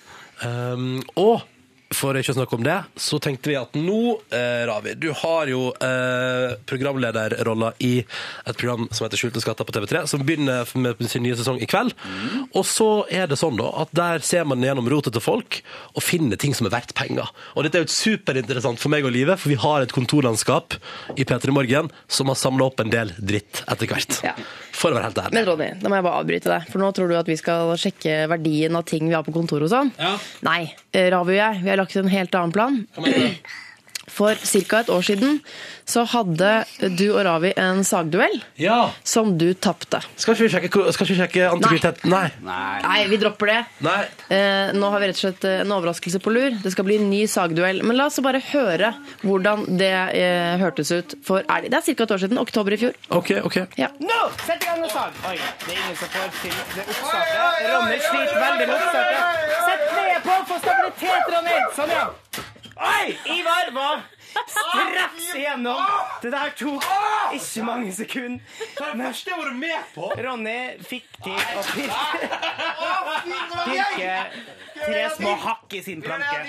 Um, 0.49 1.03
og 1.20 1.45
for 1.91 2.14
ikke 2.14 2.30
å 2.30 2.36
snakke 2.36 2.55
om 2.55 2.62
det, 2.62 2.76
så 3.03 3.18
tenkte 3.22 3.51
vi 3.51 3.57
at 3.59 3.74
nå, 3.74 4.20
eh, 4.30 4.62
Ravi, 4.68 4.93
du 4.95 5.09
har 5.22 5.51
jo 5.51 5.72
eh, 5.74 6.55
programlederrolla 6.70 7.72
i 7.82 7.93
et 8.01 8.57
program 8.61 8.86
som 8.95 9.07
heter 9.07 9.18
Skjulte 9.18 9.43
skatter 9.43 9.66
på 9.66 9.74
TV3, 9.74 10.05
som 10.11 10.22
begynner 10.22 10.70
med 10.78 11.03
sin 11.11 11.24
nye 11.26 11.34
sesong 11.38 11.59
i 11.59 11.68
kveld. 11.70 11.97
Og 12.55 12.62
så 12.68 12.88
er 13.11 13.26
det 13.30 13.41
sånn 13.41 13.59
da, 13.59 13.72
at 13.82 13.91
der 13.97 14.22
ser 14.26 14.47
man 14.47 14.62
gjennom 14.62 14.86
rotet 14.91 15.16
til 15.16 15.24
folk 15.24 15.61
og 15.97 16.07
finner 16.07 16.38
ting 16.41 16.55
som 16.55 16.70
er 16.70 16.76
verdt 16.76 16.95
penger. 16.99 17.26
Og 17.57 17.66
dette 17.66 17.80
er 17.80 17.86
jo 17.86 17.93
superinteressant 17.97 18.78
for 18.78 18.95
meg 18.95 19.09
og 19.09 19.14
livet, 19.16 19.43
for 19.43 19.51
vi 19.51 19.59
har 19.59 19.82
et 19.82 19.95
kontorlandskap 19.95 20.78
i 21.18 21.26
P3 21.26 21.55
Morgen 21.57 21.91
som 22.07 22.30
har 22.30 22.38
samla 22.38 22.70
opp 22.70 22.84
en 22.84 22.95
del 22.95 23.12
dritt 23.18 23.64
etter 23.66 23.91
hvert. 23.91 24.22
Ja. 24.24 24.36
For 24.77 24.93
å 24.93 24.97
være 24.97 25.09
helt 25.11 25.18
ærlig. 25.23 25.35
Men 25.37 25.47
Ronny, 25.49 25.68
da 25.83 25.91
må 25.91 25.99
jeg 25.99 26.07
bare 26.07 26.21
avbryte 26.23 26.51
deg. 26.53 26.68
For 26.73 26.83
nå 26.83 26.91
tror 26.97 27.11
du 27.11 27.16
at 27.18 27.29
vi 27.31 27.37
skal 27.41 27.73
sjekke 27.81 28.14
verdien 28.31 28.77
av 28.79 28.85
ting 28.89 29.09
vi 29.09 29.14
har 29.16 29.25
på 29.27 29.35
kontoret 29.35 29.66
og 29.66 29.73
sånn. 29.73 29.91
Ja. 29.99 30.14
Nei. 30.47 30.61
eh, 30.93 31.09
Ravi 31.12 31.35
og 31.35 31.41
jeg, 31.41 31.62
vi 31.64 31.73
har 31.73 31.81
lagt 31.83 31.97
en 32.01 32.09
helt 32.12 32.35
annen 32.39 32.55
plan. 32.55 32.79
For 34.11 34.34
ca. 34.36 34.80
et 34.84 34.90
år 34.92 35.02
siden 35.06 35.40
så 35.90 36.04
hadde 36.06 36.50
du 36.98 37.06
og 37.16 37.24
Ravi 37.26 37.50
en 37.58 37.80
sagduell 37.86 38.36
Ja! 38.61 38.90
som 39.06 39.32
du 39.38 39.48
tapte. 39.54 39.98
Skal 40.20 40.34
ikke 40.36 40.44
vi 40.46 40.50
sjekke, 40.52 40.70
skal 40.94 41.06
ikke 41.06 41.14
vi 41.14 41.18
sjekke 41.18 41.46
antikvitet? 41.50 42.04
Nei. 42.11 42.28
Nei. 42.46 42.80
Nei, 42.84 42.98
vi 43.11 43.18
dropper 43.22 43.50
det. 43.50 43.58
Nei. 43.86 43.96
Eh, 44.30 44.70
nå 44.76 44.90
har 44.92 45.02
vi 45.02 45.08
rett 45.11 45.18
og 45.18 45.24
slett 45.24 45.46
eh, 45.48 45.62
en 45.64 45.74
overraskelse 45.74 46.20
på 46.22 46.34
lur. 46.34 46.54
Det 46.62 46.72
skal 46.74 46.86
bli 46.86 46.98
en 47.00 47.08
ny 47.11 47.24
sagduell. 47.30 47.82
Men 47.86 47.98
la 47.98 48.06
oss 48.11 48.20
bare 48.22 48.42
høre 48.52 48.92
hvordan 49.24 49.64
det 49.80 49.90
eh, 50.20 50.54
hørtes 50.62 50.92
ut. 50.94 51.16
For 51.26 51.42
er 51.46 51.66
det, 51.66 51.72
det 51.74 51.80
er 51.82 51.88
ca. 51.90 52.06
et 52.06 52.14
år 52.16 52.22
siden. 52.26 52.38
Oktober 52.42 52.76
i 52.76 52.80
fjor. 52.84 52.94
OK, 53.18 53.32
OK. 53.48 53.58
Ja. 53.80 53.90
Nå! 53.98 54.20
Sett 54.46 54.62
i 54.62 54.70
gang 54.70 54.80
med 54.84 54.90
sag! 54.94 55.16
Oi, 55.26 55.36
det 55.66 55.74
er 55.74 55.78
ingen 55.80 55.98
som 55.98 56.14
får 56.14 56.32
til 56.42 56.56
det 56.76 56.86
oppstartet. 56.86 57.68
Ronny 57.70 57.98
sliter 58.06 58.42
veldig 58.46 58.66
med 58.70 58.74
oppstartet. 58.78 59.54
Sett 59.66 59.86
kneet 59.90 60.26
på 60.28 60.38
for 60.52 60.64
stabilitet, 60.66 61.32
Ronny! 61.34 61.58
Sånn, 61.80 61.94
ja. 61.98 62.06
Oi! 62.81 63.18
Ivar 63.39 63.70
var 63.74 64.01
straks 64.47 65.35
igjennom. 65.35 65.81
Det 66.22 66.31
der 66.33 66.53
tok 66.57 66.85
ikke 67.35 67.64
mange 67.66 67.93
sekunder. 67.93 68.41
Men 68.95 69.12
Det 69.24 69.37
var 69.37 69.51
du 69.51 69.57
med 69.59 69.93
på! 69.95 70.09
Ronny 70.16 70.61
fikk 70.89 71.09
til 71.24 71.37
å 71.37 71.64
pirke, 71.74 72.31
pirke 73.66 74.14
tre 74.81 75.03
små 75.16 75.35
hakk 75.45 75.76
i 75.76 75.83
sin 75.85 76.01
planke. 76.03 76.41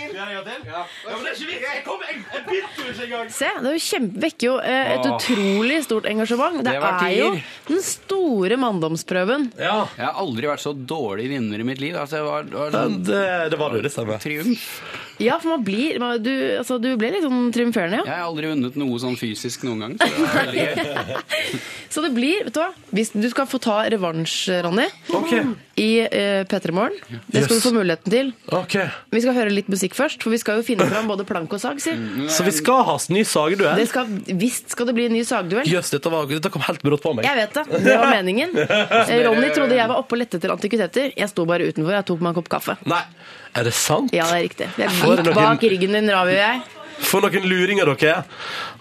Se, 3.32 3.50
det 3.60 3.74
er 3.76 4.08
vekker 4.24 4.48
jo 4.48 4.56
eh, 4.64 4.94
et 4.96 5.08
utrolig 5.10 5.82
stort 5.86 6.08
engasjement. 6.10 6.62
Det, 6.64 6.78
er 6.80 7.16
jo 7.18 7.30
den 7.68 7.84
store 7.86 8.60
manndomsprøven. 8.62 9.52
Ja, 9.60 9.84
Jeg 9.98 10.08
har 10.08 10.20
aldri 10.22 10.52
vært 10.52 10.64
så 10.64 10.74
dårlig 10.74 11.30
vinner 11.34 11.60
i 11.60 11.68
mitt 11.68 11.84
liv. 11.84 11.98
Altså, 12.00 12.22
det 12.22 12.28
var, 12.30 12.48
det 12.48 12.60
var 12.60 12.76
sånn 12.78 13.00
det, 13.08 13.24
det 13.52 13.60
var 13.62 13.76
du, 13.76 13.82
det 13.84 13.94
stemmer. 13.94 14.22
triumf. 14.22 14.68
Ja, 15.20 15.40
for 15.40 15.50
man 15.58 15.64
blir 15.64 16.00
man- 16.00 16.22
Du, 16.24 16.32
altså, 16.58 16.80
du 16.82 16.96
ble 16.98 17.12
litt 17.12 17.24
sånn 17.24 17.52
triumferende, 17.54 18.00
ja. 18.02 18.06
Jeg 18.06 18.16
har 18.22 18.28
aldri 18.30 18.48
vunnet 18.54 18.76
noe 18.76 18.98
sånn 19.00 19.18
fysisk 19.20 19.64
noen 19.68 19.80
gang. 19.80 19.98
Så 19.98 20.08
det 20.08 20.56
veldig. 20.56 21.22
Så 21.92 22.00
det 22.02 22.14
blir, 22.16 22.46
vet 22.46 22.54
du 22.56 22.60
hva 22.62 22.70
Hvis 22.96 23.10
du 23.12 23.26
skal 23.30 23.48
få 23.52 23.60
ta 23.60 23.82
revansj, 23.92 24.62
Ronny, 24.64 24.86
okay. 25.12 25.42
i 25.76 25.90
uh, 26.06 26.44
P3 26.48 26.72
Morgen. 26.72 26.96
Det 27.28 27.44
skal 27.44 27.58
Yes. 27.58 27.64
du 27.64 27.70
få 27.70 27.74
muligheten 27.76 28.12
til. 28.14 28.30
Okay. 28.48 28.88
Vi 29.12 29.22
skal 29.26 29.36
høre 29.36 29.52
litt 29.52 29.68
musikk 29.72 29.96
først, 29.98 30.24
for 30.24 30.32
vi 30.32 30.40
skal 30.40 30.62
jo 30.62 30.64
finne 30.64 30.88
fram 30.88 31.10
både 31.12 31.26
plank 31.28 31.52
og 31.52 31.60
sag, 31.60 31.82
si. 31.84 31.92
Så 32.32 32.46
vi 32.48 32.54
skal 32.56 32.84
ha 32.88 32.96
ny 33.12 33.24
sagduell? 33.28 33.76
Det 33.76 33.90
skal, 33.92 34.08
visst 34.40 34.72
skal 34.72 34.88
det 34.88 34.96
bli 34.96 35.06
en 35.10 35.16
ny 35.18 35.24
sagduell. 35.28 35.68
Jøss, 35.68 35.92
dette, 35.92 36.12
dette 36.32 36.52
kom 36.54 36.64
helt 36.64 36.82
brått 36.86 37.04
på 37.04 37.14
meg. 37.18 37.26
Jeg 37.28 37.36
vet 37.42 37.60
det. 37.60 37.84
Det 37.84 37.98
var 38.00 38.10
meningen. 38.16 38.56
Eh, 39.12 39.24
Ronny 39.26 39.50
trodde 39.52 39.76
jeg 39.76 39.88
var 39.90 39.98
oppe 40.00 40.16
og 40.16 40.20
lette 40.22 40.38
etter 40.38 40.52
antikviteter. 40.54 41.12
Jeg 41.18 41.30
sto 41.32 41.44
bare 41.50 41.66
utenfor. 41.68 41.92
Jeg 41.98 42.06
tok 42.08 42.22
meg 42.24 42.32
en 42.32 42.38
kopp 42.38 42.50
kaffe. 42.54 42.76
Nei, 42.88 43.02
er 43.56 43.64
det 43.68 43.74
sant? 43.74 44.14
Ja, 44.16 44.26
det 44.32 44.38
er 44.38 44.46
riktig. 44.50 44.68
Jeg 44.78 44.90
gikk 44.90 45.26
noen- 45.26 45.36
bak 45.36 45.62
ryggen 45.62 45.92
din, 45.98 46.10
Ravi 46.10 46.32
og 46.38 46.42
jeg. 46.42 46.62
For 47.02 47.20
noen 47.22 47.46
luringer 47.50 47.86
dere 47.96 48.10
er. 48.12 48.24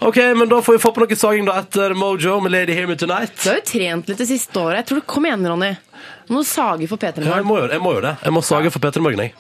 Ok, 0.04 0.16
men 0.36 0.48
da 0.48 0.58
får 0.60 0.76
vi 0.76 0.82
få 0.82 0.90
på 0.92 1.00
noe 1.00 1.16
saging 1.16 1.46
da 1.48 1.54
etter 1.62 1.94
Mojo 1.96 2.38
med 2.44 2.52
Lady 2.52 2.74
Hear 2.76 2.86
Me 2.86 2.94
Tonight. 2.94 3.32
Du 3.42 3.48
har 3.48 3.56
jo 3.56 3.64
trent 3.64 4.08
litt 4.12 4.18
det 4.18 4.28
siste 4.28 4.52
året. 4.60 4.76
Jeg 4.82 4.86
tror 4.90 5.00
du 5.00 5.06
Kom 5.06 5.24
igjen, 5.24 5.46
Ronny. 5.48 5.70
Nå 6.28 6.36
må 6.36 6.44
sage 6.44 6.86
for 6.86 6.96
P3 7.00 7.24
Ja, 7.24 7.36
jeg, 7.40 7.44
Morgen. 7.44 7.68
må 7.68 7.72
jeg 7.72 7.80
må 7.80 7.94
jo 7.94 8.00
det. 8.04 8.16
Jeg 8.22 8.32
må 8.32 8.42
sage 8.44 8.70
for 8.70 8.78
Peter 8.78 9.00
Morgen, 9.00 9.18
jeg. 9.18 9.32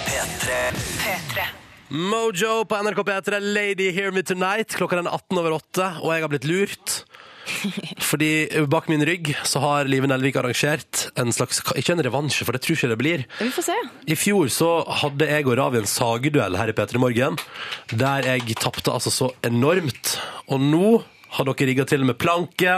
P3. 0.00 1.44
Mojo 1.92 2.64
på 2.64 2.76
NRK 2.82 3.02
P3, 3.04 3.38
Lady 3.52 3.90
Hear 3.92 4.10
Me 4.12 4.22
Tonight. 4.22 4.72
Klokka 4.78 4.96
er 4.96 5.04
18 5.12 5.38
over 5.38 5.52
8, 5.58 5.90
og 6.02 6.12
jeg 6.14 6.22
har 6.24 6.28
blitt 6.32 6.48
lurt. 6.48 7.04
Fordi 8.10 8.30
bak 8.70 8.88
min 8.90 9.04
rygg 9.06 9.32
så 9.48 9.62
har 9.62 9.90
Live 9.90 10.08
Nelvik 10.10 10.38
arrangert 10.40 11.06
en 11.20 11.32
slags 11.34 11.62
Ikke 11.78 11.94
en 11.94 12.04
revansje, 12.04 12.46
for 12.46 12.56
det 12.56 12.62
tror 12.64 12.78
ikke 12.78 12.92
det 12.92 13.00
blir. 13.00 13.24
Vi 13.40 13.50
får 13.54 13.68
se. 13.70 13.78
I 14.10 14.18
fjor 14.18 14.50
så 14.52 14.70
hadde 15.02 15.28
jeg 15.30 15.48
og 15.48 15.56
Ravi 15.60 15.82
en 15.82 15.90
sageduell 15.90 16.58
her 16.58 16.72
i 16.72 16.76
P3 16.76 17.00
Morgen, 17.02 17.38
der 17.92 18.28
jeg 18.32 18.58
tapte 18.60 18.94
altså 18.94 19.12
så 19.14 19.32
enormt. 19.46 20.16
Og 20.48 20.62
nå 20.62 20.92
har 21.32 21.48
dere 21.48 21.68
rigga 21.70 21.86
til 21.88 22.04
med 22.04 22.18
planke 22.20 22.74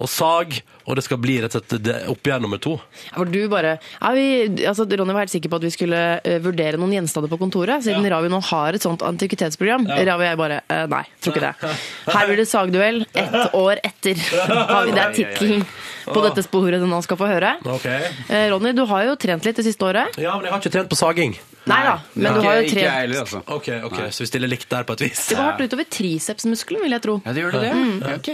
og 0.00 0.08
sag, 0.08 0.60
og 0.88 0.96
det 0.96 1.04
skal 1.04 1.18
bli 1.20 1.34
rett 1.44 1.52
og 1.54 1.60
slett 1.66 1.82
det- 1.84 1.98
oppgjør 2.08 2.40
nummer 2.40 2.58
to. 2.64 2.78
Ja, 3.10 3.14
For 3.18 3.28
du 3.28 3.42
bare 3.52 3.74
ja, 3.78 4.12
vi, 4.16 4.24
altså, 4.64 4.86
Ronny 4.88 5.12
var 5.12 5.26
helt 5.26 5.34
sikker 5.34 5.52
på 5.52 5.58
at 5.60 5.66
vi 5.68 5.72
skulle 5.74 6.00
eh, 6.24 6.38
vurdere 6.40 6.80
noen 6.80 6.94
gjenstander 6.96 7.28
på 7.28 7.38
kontoret, 7.42 7.84
siden 7.84 8.06
Ravi 8.08 8.30
nå 8.32 8.40
har 8.48 8.72
et 8.78 8.82
sånt 8.84 9.04
antikvitetsprogram. 9.04 9.84
Ravi 9.86 10.24
og 10.24 10.26
jeg 10.30 10.40
bare 10.40 10.60
eh, 10.64 10.86
nei, 10.88 11.02
tror 11.20 11.36
ikke 11.36 11.44
det. 11.44 11.76
Her 12.16 12.26
blir 12.32 12.40
det 12.40 12.48
sagduell 12.48 13.02
ett 13.12 13.54
år 13.58 13.82
etter. 13.84 14.24
Har 14.72 14.86
vi- 14.88 14.96
Det 14.96 15.04
er 15.04 15.12
tittelen 15.20 15.66
på 16.08 16.22
dette 16.24 16.42
sporet 16.46 16.80
du 16.80 16.86
nå 16.88 17.02
skal 17.04 17.18
få 17.20 17.28
høre. 17.28 17.52
Eh, 17.68 18.48
Ronny, 18.50 18.72
du 18.72 18.86
har 18.88 19.04
jo 19.10 19.14
trent 19.20 19.44
litt 19.44 19.60
det 19.60 19.66
siste 19.68 19.84
året. 19.84 20.16
Ja, 20.16 20.34
men 20.38 20.48
jeg 20.48 20.54
har 20.56 20.62
ikke 20.64 20.72
trent 20.78 20.88
på 20.88 20.96
saging. 20.96 21.36
Nei 21.68 21.82
da, 21.84 21.98
men 22.16 22.32
du 22.32 22.40
har 22.46 22.54
jo 22.56 22.62
ikke 22.64 22.78
jeg 22.80 22.86
trent 22.86 22.94
heller, 23.02 23.18
altså. 23.26 23.42
Ok, 23.52 23.66
ok, 23.90 23.98
Så 24.16 24.22
vi 24.24 24.28
stiller 24.30 24.48
likt 24.48 24.70
der 24.72 24.86
på 24.88 24.94
et 24.96 25.02
vis. 25.04 25.26
Det 25.28 25.36
går 25.36 25.50
hardt 25.50 25.60
utover 25.66 25.84
tricepsmuskelen, 25.92 26.80
vil 26.86 26.96
jeg 26.96 27.02
tro. 27.04 27.18
Ja, 27.26 27.34
det 27.36 27.42
gjør 27.44 27.58
det 27.58 27.60
det? 27.66 27.72
Ja, 27.76 28.14
ok. 28.16 28.30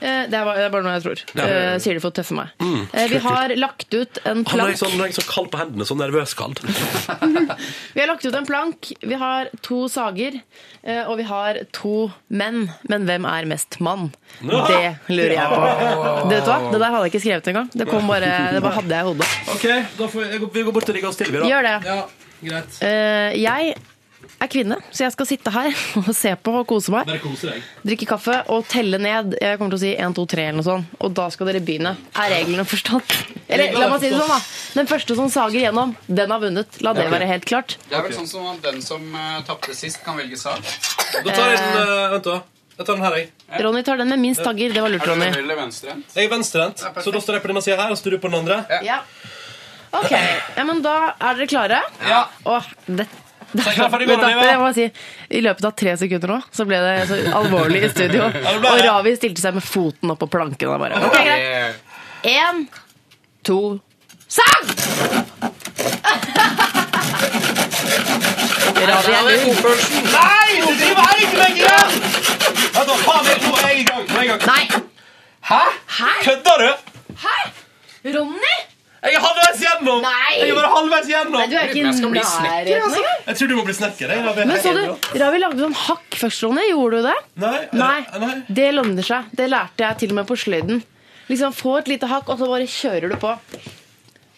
Eh, 0.00 0.26
Det 0.28 0.34
er 0.36 0.44
bare, 0.44 0.56
det 0.60 0.64
er 0.66 0.72
bare 0.74 0.82
noe 0.84 0.94
jeg 0.98 1.04
tror. 1.06 1.20
Eh, 1.44 1.78
Sier 1.80 1.94
det 1.96 2.02
for 2.04 2.10
å 2.12 2.16
tøffe 2.18 2.34
meg. 2.36 2.48
Eh, 2.92 3.06
Vi 3.08 3.18
har 3.24 3.48
lagt 3.56 3.94
ut 3.94 4.18
en 4.24 4.42
Han 4.44 4.60
er 4.60 4.74
plank. 4.74 4.76
sånn, 4.82 4.90
han 4.98 5.06
er 5.08 5.14
så 5.16 5.24
kald 5.28 5.50
på 5.50 5.58
hendene, 5.62 5.86
så 5.88 5.96
nervøs 5.96 6.34
kald. 6.36 6.60
Vi 7.94 8.00
har 8.00 8.08
lagt 8.10 8.24
ut 8.26 8.34
en 8.34 8.46
plank. 8.46 8.90
Vi 9.00 9.14
har 9.20 9.48
to 9.62 9.88
sager. 9.88 10.40
eh, 10.84 11.02
Og 11.08 11.16
vi 11.18 11.22
har 11.24 11.58
to 11.72 12.10
menn. 12.30 12.68
Men 12.88 13.06
hvem 13.08 13.24
er 13.26 13.46
mest 13.46 13.80
mann? 13.80 14.12
Det 14.40 14.98
lurer 15.08 15.34
jeg 15.36 15.48
på. 15.48 16.28
Det, 16.28 16.36
vet 16.36 16.44
du 16.44 16.50
hva? 16.50 16.60
det 16.72 16.78
der 16.80 16.90
hadde 16.94 17.02
jeg 17.08 17.12
ikke 17.14 17.24
skrevet 17.24 17.50
engang. 17.52 17.70
Det, 17.72 17.88
kom 17.88 18.06
bare, 18.10 18.30
det 18.54 18.62
bare 18.62 18.74
hadde 18.80 18.94
jeg 18.94 19.04
i 19.04 19.08
hodet. 19.10 19.28
Ok, 19.54 19.66
da 19.98 20.06
får 20.12 20.30
vi, 20.30 20.38
vi 20.58 20.62
går 20.68 20.72
bort 20.76 20.88
og 20.90 20.94
rigger 20.96 21.08
oss 21.12 21.16
til, 21.20 21.30
vi 21.32 21.40
da. 21.42 21.50
Gjør 21.50 21.62
det. 21.70 21.76
Ja, 21.86 21.98
greit. 22.42 22.80
Eh, 22.82 23.36
Jeg 23.40 23.76
er 24.42 24.50
kvinne, 24.52 24.78
så 24.90 25.06
jeg 25.06 25.14
skal 25.14 25.28
sitte 25.28 25.52
her 25.54 25.70
og 26.02 26.10
se 26.16 26.32
på 26.36 26.54
og 26.60 26.66
kose 26.68 26.92
meg. 26.94 27.10
Drikke 27.86 28.08
kaffe 28.08 28.38
og 28.52 28.66
telle 28.70 29.00
ned. 29.02 29.36
Jeg 29.40 29.60
kommer 29.60 29.74
til 29.74 29.80
å 29.80 29.84
si 29.84 29.92
1, 29.94 30.16
2, 30.18 30.26
3 30.34 30.46
eller 30.48 30.60
noe 30.60 30.66
sånt. 30.66 30.96
Og 31.00 31.14
da 31.16 31.28
skal 31.32 31.50
dere 31.50 31.62
begynne. 31.64 31.94
Er 32.14 32.32
reglene 32.34 32.66
forstått? 32.68 33.16
Eller 33.46 33.76
la 33.78 33.86
meg 33.92 34.02
si 34.02 34.08
det 34.10 34.18
sånn, 34.18 34.30
da. 34.32 34.40
Den 34.74 34.88
første 34.90 35.14
som 35.14 35.28
sager 35.30 35.60
gjennom, 35.62 35.92
den 36.10 36.32
har 36.34 36.40
vunnet. 36.42 36.80
La 36.82 36.90
det 36.96 37.04
være 37.12 37.28
helt 37.30 37.44
klart. 37.46 37.76
Det 37.86 37.94
er 37.94 38.02
vel 38.02 38.16
sånn 38.16 38.26
som 38.26 38.48
at 38.50 38.58
den 38.64 38.80
som 38.82 39.04
uh, 39.14 39.36
tapte 39.46 39.76
sist, 39.78 40.00
kan 40.02 40.18
velge 40.18 40.34
sak. 40.40 40.66
Da 41.14 41.30
tar 41.30 41.52
jeg 41.52 41.60
den, 41.62 41.76
uh, 41.78 42.08
vent 42.16 42.26
da. 42.26 42.40
Jeg 42.76 42.88
tar 42.88 42.98
den 42.98 43.04
her, 43.06 43.18
jeg. 43.20 43.28
Ronny 43.62 43.84
tar 43.86 44.00
den 44.02 44.10
med 44.10 44.20
minst 44.20 44.42
tagger. 44.42 44.74
Det 44.74 44.82
var 44.82 44.90
lurt, 44.90 45.06
Ronny. 45.06 45.30
venstrehendt? 45.30 46.10
Jeg 46.18 46.26
er 46.26 46.32
venstrehendt, 46.34 46.82
så 46.82 47.14
da 47.14 47.22
står 47.22 47.38
jeg 47.38 47.46
på 47.46 47.52
denne 47.52 47.62
sida 47.64 47.78
her, 47.78 47.94
og 47.94 47.96
så 47.96 48.02
står 48.02 48.16
du 48.16 48.24
på 48.26 48.32
den 48.32 48.40
andre. 48.42 48.58
Ja. 48.84 48.98
Ok, 49.96 50.10
ja, 50.12 50.64
men 50.66 50.82
da 50.84 50.96
er 51.14 51.38
dere 51.38 51.46
klare? 51.48 51.78
Ja. 52.04 52.26
Åh, 52.44 52.66
det, 52.90 53.06
må 53.54 54.72
si, 54.74 54.88
I 55.30 55.40
løpet 55.44 55.64
av 55.68 55.72
tre 55.78 55.92
sekunder 56.00 56.28
nå 56.34 56.38
Så 56.54 56.62
ble 56.68 56.78
det 56.82 56.94
så 57.10 57.14
alvorlig 57.38 57.80
i 57.86 57.88
studio. 57.92 58.22
Og. 58.26 58.80
Ravi 58.82 59.12
stilte 59.16 59.40
seg 59.42 59.52
med 59.56 59.64
foten 59.64 60.10
opp 60.12 60.20
på 60.24 60.28
planken. 60.32 60.68
Og 60.72 60.78
bare, 60.82 60.94
ok, 61.06 61.16
greit. 61.22 61.74
En, 62.26 62.56
to, 63.46 63.60
sang! 64.26 64.64
Ravi 68.86 69.12
er 69.12 69.22
lur. 69.26 69.36
Nei! 70.12 70.50
Du 70.60 70.66
driver 70.80 71.14
ikke 71.22 71.36
med 71.40 71.52
grønn! 71.62 71.92
Faen, 73.06 73.24
jeg 73.30 73.38
tror 73.44 73.56
jeg 73.62 73.72
i 73.80 73.82
gang. 73.86 74.04
Nå 74.10 74.14
jeg 74.20 74.26
i 74.26 74.28
gang. 74.32 74.42
Nei! 74.46 74.64
Hæ? 75.46 75.62
Kødder 76.24 76.56
du? 76.62 76.70
Hæ? 77.22 77.36
Ronny? 78.16 78.56
Jeg 79.04 79.14
er 79.14 79.22
halvveis 79.22 79.60
gjennom! 79.62 80.00
Nei. 80.02 80.32
Jeg 80.40 80.50
er 80.50 80.56
bare 80.58 80.70
halvveis 80.72 81.08
gjennom! 81.10 81.36
Nei, 81.36 81.46
du 81.50 81.54
er 81.60 81.68
ikke 81.70 81.82
jeg 81.84 81.94
skal 81.98 82.10
bli 82.14 82.22
nærheten 82.24 82.86
altså. 82.86 83.02
Jeg 83.26 83.38
tror 83.40 83.48
du 83.48 83.54
må 83.58 83.64
bli 83.68 83.74
snekker. 83.76 84.12
Jeg, 84.16 84.24
Ravi. 84.26 84.46
Men 84.50 84.60
så 84.64 84.72
du, 84.74 84.82
Ravi 85.22 85.40
lagde 85.42 85.62
sånn 85.62 85.76
hakk 85.84 86.18
først, 86.22 86.42
Ronny. 86.46 86.64
Gjorde 86.72 87.00
du 87.02 87.08
det? 87.10 87.14
Nei, 87.44 87.54
Nei, 87.76 87.94
eh, 88.08 88.18
nei. 88.24 88.34
det 88.60 88.68
lønner 88.74 89.06
seg. 89.06 89.30
Det 89.38 89.48
lærte 89.52 89.84
jeg 89.86 90.00
til 90.02 90.14
og 90.14 90.20
med 90.20 90.28
på 90.32 90.38
sløyden. 90.42 90.82
Liksom, 91.30 91.54
Få 91.58 91.76
et 91.82 91.88
lite 91.92 92.10
hakk, 92.10 92.28
og 92.32 92.38
så 92.40 92.48
bare 92.50 92.66
kjører 92.70 93.12
du 93.12 93.16
på. 93.22 93.32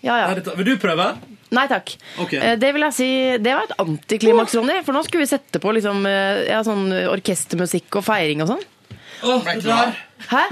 Ja, 0.05 0.19
ja. 0.25 0.29
Vil 0.59 0.65
du 0.73 0.75
prøve? 0.83 1.11
Nei 1.55 1.65
takk. 1.71 1.95
Ok. 2.21 2.35
Eh, 2.37 2.57
Det 2.61 2.73
vil 2.77 2.85
jeg 2.91 2.97
si, 2.99 3.09
det 3.41 3.55
var 3.57 3.65
et 3.71 3.77
antiklimaks, 3.81 4.55
Ronny. 4.59 4.83
For 4.85 4.93
nå 4.97 5.05
skulle 5.07 5.25
vi 5.25 5.31
sette 5.33 5.63
på 5.63 5.73
liksom, 5.79 6.05
eh, 6.09 6.45
ja, 6.51 6.61
sånn 6.67 6.91
orkestermusikk 7.15 8.01
og 8.03 8.05
feiring 8.11 8.43
og 8.45 8.53
sånn. 8.53 8.67
Åh, 9.23 9.49
det 9.55 9.65
der. 9.65 9.97
Hæ? 10.29 10.43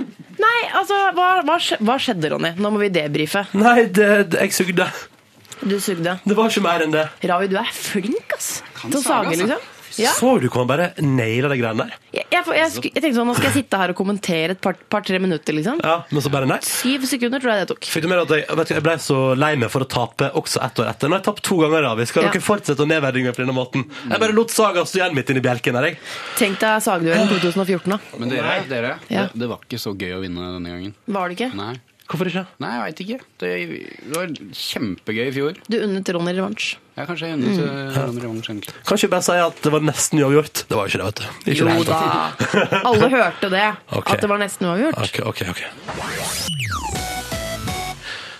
Nei, 0.41 0.57
altså, 0.79 0.99
hva, 1.17 1.29
hva, 1.47 1.59
hva 1.59 1.97
skjedde, 2.03 2.31
Ronny? 2.33 2.55
Nå 2.61 2.71
må 2.75 2.81
vi 2.83 2.91
debrife. 2.95 3.47
Nei, 3.57 3.87
det, 3.87 4.09
det, 4.33 4.41
jeg 4.47 4.57
sugde. 4.57 4.89
Du 5.62 5.79
sugde. 5.81 6.19
Det 6.27 6.37
var 6.37 6.51
ikke 6.53 6.64
mer 6.67 6.85
enn 6.85 6.93
det. 6.95 7.07
Ravi, 7.31 7.49
du 7.53 7.57
er 7.61 7.71
flink, 7.73 8.35
ass. 8.37 8.51
Kan 8.77 8.93
Til 8.93 9.01
å 9.01 9.03
sage, 9.05 9.33
sage, 9.33 9.33
altså. 9.33 9.47
liksom. 9.47 9.73
Ja. 9.99 10.11
Så 10.16 10.34
du 10.40 10.49
hvordan 10.49 10.66
han 10.66 10.70
bare 10.70 10.86
naila 11.03 11.49
de 11.53 11.57
greiene 11.61 11.86
der? 11.86 11.94
Jeg, 12.12 12.26
jeg, 12.32 12.44
jeg, 12.47 12.72
jeg 12.84 13.03
tenkte 13.03 13.14
sånn, 13.16 13.28
Nå 13.30 13.34
skal 13.38 13.49
jeg 13.51 13.57
sitte 13.62 13.78
her 13.80 13.92
og 13.92 13.97
kommentere 13.99 14.55
et 14.57 14.61
par-tre 14.61 14.86
par, 14.92 15.09
minutter, 15.24 15.57
liksom. 15.57 15.80
Ja, 15.84 16.03
Men 16.12 16.22
så 16.24 16.32
bare 16.32 16.49
nei. 16.51 16.59
Syv 16.66 17.07
sekunder 17.09 17.40
tror 17.42 17.55
jeg 17.55 17.64
det 17.64 17.70
tok. 17.72 17.88
Fikk 17.88 18.05
du 18.05 18.09
med 18.12 18.20
at 18.24 18.34
jeg, 18.36 18.44
vet 18.61 18.68
du, 18.70 18.74
jeg 18.76 18.84
ble 18.86 18.97
så 19.03 19.18
lei 19.38 19.53
meg 19.61 19.70
for 19.72 19.86
å 19.86 19.88
tape 19.88 20.28
også 20.36 20.61
ett 20.66 20.82
år 20.84 20.90
etter. 20.92 21.09
Nå 21.09 21.16
har 21.16 21.22
jeg 21.24 21.28
tapt 21.30 21.44
to 21.49 21.59
ganger, 21.62 21.86
Ravi. 21.88 22.07
Skal 22.11 22.26
Ja. 22.26 22.30
dere 22.34 22.44
fortsette 22.44 22.84
å 22.84 22.88
nedverdige 22.90 23.24
meg 23.30 23.36
på 23.38 23.42
denne 23.44 23.57
måten? 23.57 23.86
Jeg 24.11 24.20
bare 24.22 24.36
lot 24.36 24.51
saga 24.55 24.84
stå 24.84 25.01
igjen 25.03 25.16
midt 25.16 25.30
inni 25.32 25.44
bjelken 25.44 25.78
her, 25.80 25.88
jeg. 25.90 25.99
Tenk 26.36 26.61
deg 26.61 26.82
sagduellen 26.84 27.28
2014, 27.32 27.90
da. 27.97 27.99
Men 28.20 28.28
dere, 28.32 28.57
dere 28.68 28.94
Ja. 29.09 29.26
det, 29.32 29.40
det 29.40 29.49
var 29.49 29.64
ikke 29.64 29.80
så 29.80 29.94
gøy 29.97 30.16
å 30.18 30.22
vinne 30.24 30.53
denne 30.59 30.74
gangen. 30.76 30.94
Var 31.07 31.28
det 31.32 31.38
ikke? 31.38 31.51
Nei, 31.57 31.72
Hvorfor 32.07 32.31
ikke? 32.31 32.45
Nei 32.63 32.73
jeg 32.73 32.83
veit 32.85 33.01
ikke. 33.05 33.19
Det, 33.43 33.53
det 34.07 34.13
var 34.15 34.35
kjempegøy 34.61 35.25
i 35.27 35.33
fjor. 35.35 35.63
Du 35.67 35.79
unnet 35.81 36.11
Ronny 36.15 36.35
revansj. 36.37 36.77
Jeg 36.97 37.03
er 37.03 37.09
kanskje 37.11 37.31
jeg 37.31 37.39
unnet 37.39 37.59
mm. 37.61 38.21
revansj, 38.23 38.51
egentlig. 38.53 38.77
Kanskje 38.89 39.11
bare 39.13 39.27
si 39.27 39.39
at 39.43 39.63
det 39.65 39.73
var 39.75 39.83
nesten 39.85 40.23
uavgjort. 40.23 40.63
Det 40.71 40.79
var 40.79 40.87
jo 40.87 40.95
ikke 40.95 41.03
det, 41.03 41.09
vet 41.11 41.19
du. 41.21 41.51
Ikke 41.53 41.67
Jo 41.67 41.89
da. 41.91 41.99
Alle 42.83 43.11
hørte 43.17 43.53
det. 43.53 43.67
Okay. 43.97 44.17
At 44.17 44.23
det 44.23 44.29
var 44.31 44.41
nesten 44.43 44.69
uavgjort. 44.69 45.03
Ok, 45.03 45.21
ok, 45.33 45.41
ok. 45.55 46.95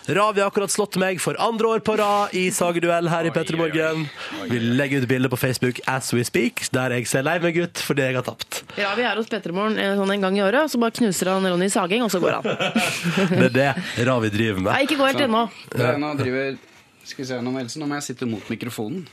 Ravi 0.07 0.41
har 0.41 0.47
akkurat 0.53 0.71
slått 0.71 0.97
meg 1.03 1.19
for 1.19 1.35
andre 1.43 1.67
år 1.67 1.81
på 1.83 1.97
rad 1.99 2.35
i 2.39 2.45
sageduell 2.55 3.09
her 3.11 3.27
i 3.27 3.33
P3 3.35 3.59
Morgen. 3.59 4.05
Vi 4.47 4.61
legger 4.63 5.03
ut 5.03 5.09
bilde 5.11 5.31
på 5.33 5.39
Facebook 5.41 5.81
as 5.91 6.13
we 6.15 6.23
speak, 6.25 6.63
der 6.71 6.95
jeg 6.95 7.09
ser 7.11 7.27
lei 7.27 7.41
meg 7.43 7.59
ut 7.59 7.83
fordi 7.83 8.07
jeg 8.07 8.19
har 8.21 8.27
tapt. 8.27 8.63
Ravi 8.79 9.03
Vi 9.03 9.09
er 9.09 9.19
hos 9.19 9.27
P3 9.33 9.57
Morgen 9.57 9.99
sånn 9.99 10.15
en 10.15 10.29
gang 10.29 10.39
i 10.39 10.45
året, 10.47 10.63
og 10.63 10.71
så 10.71 10.79
bare 10.79 10.95
knuser 11.01 11.33
han 11.33 11.51
Ronny 11.51 11.67
i 11.67 11.75
saging, 11.75 12.07
og 12.07 12.13
så 12.15 12.23
går 12.23 12.39
han. 12.39 12.47
Det 13.43 13.51
er 13.51 13.57
det 13.59 14.07
Ravi 14.07 14.31
driver 14.31 14.63
med. 14.63 14.71
Nei, 14.73 14.87
ikke 14.87 15.01
gå 15.01 15.11
helt 15.11 15.27
ennå. 15.27 15.43
Er- 15.75 16.01
driver 16.23 16.57
Skal 17.07 17.23
vi 17.23 17.27
se 17.29 17.37
nå, 17.39 17.51
Else, 17.61 17.79
nå 17.79 17.87
må 17.87 17.95
jeg 18.01 18.03
sitte 18.09 18.27
mot 18.27 18.43
mikrofonen. 18.51 19.05